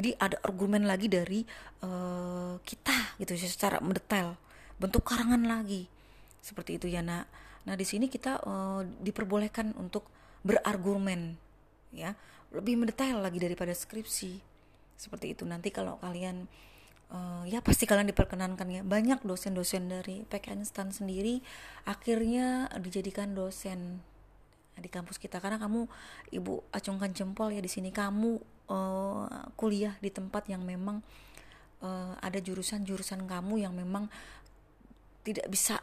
Jadi 0.00 0.16
ada 0.16 0.40
argumen 0.48 0.88
lagi 0.88 1.12
dari 1.12 1.44
uh, 1.84 2.56
kita 2.64 3.20
gitu 3.20 3.36
secara 3.36 3.84
mendetail, 3.84 4.32
bentuk 4.80 5.04
karangan 5.04 5.44
lagi. 5.44 5.92
Seperti 6.40 6.80
itu 6.80 6.88
ya 6.88 7.04
nak. 7.04 7.28
Nah 7.68 7.76
di 7.76 7.84
sini 7.84 8.08
kita 8.08 8.40
uh, 8.40 8.80
diperbolehkan 9.04 9.76
untuk 9.76 10.08
berargumen 10.40 11.36
ya. 11.92 12.16
Lebih 12.48 12.80
mendetail 12.80 13.20
lagi 13.20 13.44
daripada 13.44 13.76
skripsi. 13.76 14.40
Seperti 14.96 15.36
itu. 15.36 15.44
Nanti 15.44 15.68
kalau 15.68 16.00
kalian 16.00 16.48
uh, 17.12 17.44
ya 17.44 17.60
pasti 17.60 17.84
kalian 17.84 18.08
diperkenankan 18.08 18.72
ya. 18.72 18.80
Banyak 18.80 19.20
dosen-dosen 19.20 19.92
dari 19.92 20.24
PKN 20.24 20.64
STAN 20.64 20.96
sendiri 20.96 21.44
akhirnya 21.84 22.72
dijadikan 22.80 23.36
dosen 23.36 24.00
di 24.80 24.90
kampus 24.90 25.20
kita. 25.20 25.38
Karena 25.38 25.60
kamu 25.60 25.86
ibu 26.34 26.64
acungkan 26.72 27.12
jempol 27.12 27.52
ya 27.52 27.60
di 27.60 27.68
sini 27.70 27.92
kamu 27.92 28.40
uh, 28.72 29.26
kuliah 29.54 29.94
di 30.00 30.08
tempat 30.08 30.48
yang 30.48 30.64
memang 30.64 31.04
uh, 31.84 32.16
ada 32.18 32.38
jurusan-jurusan 32.40 33.28
kamu 33.28 33.62
yang 33.68 33.76
memang 33.76 34.08
tidak 35.20 35.46
bisa 35.52 35.78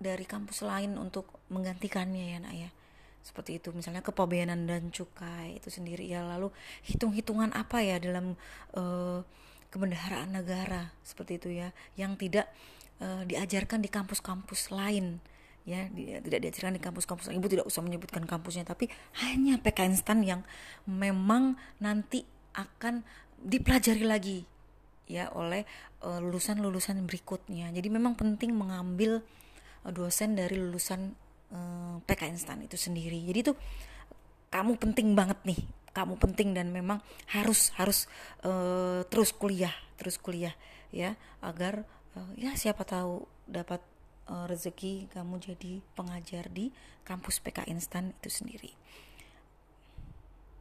dari 0.00 0.24
kampus 0.24 0.64
lain 0.64 0.96
untuk 0.96 1.44
menggantikannya 1.52 2.24
ya 2.32 2.38
nak 2.40 2.54
ya. 2.54 2.70
Seperti 3.20 3.60
itu. 3.60 3.68
Misalnya 3.76 4.00
kepabeanan 4.00 4.64
dan 4.64 4.88
cukai 4.88 5.60
itu 5.60 5.68
sendiri. 5.68 6.08
Ya 6.08 6.24
lalu 6.24 6.48
hitung-hitungan 6.88 7.52
apa 7.52 7.84
ya 7.84 8.00
dalam 8.00 8.38
uh, 8.72 9.20
kebendaharaan 9.68 10.32
negara? 10.32 10.94
Seperti 11.04 11.36
itu 11.36 11.48
ya. 11.52 11.68
Yang 12.00 12.12
tidak 12.26 12.46
uh, 13.04 13.28
diajarkan 13.28 13.84
di 13.84 13.90
kampus-kampus 13.92 14.72
lain 14.72 15.20
ya 15.68 15.86
di, 15.92 16.08
tidak 16.24 16.40
diajarkan 16.48 16.76
di 16.76 16.82
kampus-kampus 16.82 17.28
ibu 17.30 17.46
tidak 17.46 17.68
usah 17.68 17.84
menyebutkan 17.84 18.24
kampusnya 18.24 18.64
tapi 18.64 18.88
hanya 19.20 19.60
PKN 19.60 19.94
STAN 19.94 20.20
yang 20.24 20.40
memang 20.88 21.60
nanti 21.78 22.24
akan 22.56 23.04
dipelajari 23.40 24.04
lagi 24.04 24.38
ya 25.10 25.26
oleh 25.34 25.66
uh, 26.06 26.22
lulusan-lulusan 26.22 27.02
berikutnya. 27.02 27.74
Jadi 27.74 27.88
memang 27.90 28.14
penting 28.14 28.54
mengambil 28.54 29.26
uh, 29.82 29.90
dosen 29.90 30.38
dari 30.38 30.54
lulusan 30.54 31.10
uh, 31.50 31.58
eh, 31.58 31.96
PK 32.06 32.30
instan 32.30 32.62
itu 32.62 32.78
sendiri. 32.78 33.18
Jadi 33.26 33.50
tuh 33.50 33.56
kamu 34.54 34.78
penting 34.78 35.18
banget 35.18 35.38
nih 35.42 35.60
kamu 35.90 36.14
penting 36.22 36.54
dan 36.54 36.70
memang 36.70 37.02
harus 37.34 37.74
harus 37.74 38.06
uh, 38.46 39.02
terus 39.10 39.34
kuliah 39.34 39.74
terus 39.98 40.22
kuliah 40.22 40.54
ya 40.94 41.18
agar 41.42 41.82
uh, 42.14 42.30
ya 42.38 42.54
siapa 42.54 42.86
tahu 42.86 43.26
dapat 43.50 43.82
uh, 43.82 43.99
rezeki 44.30 45.10
kamu 45.10 45.42
jadi 45.42 45.82
pengajar 45.98 46.46
di 46.48 46.70
kampus 47.02 47.42
PK 47.42 47.66
Instan 47.66 48.14
itu 48.22 48.30
sendiri. 48.30 48.72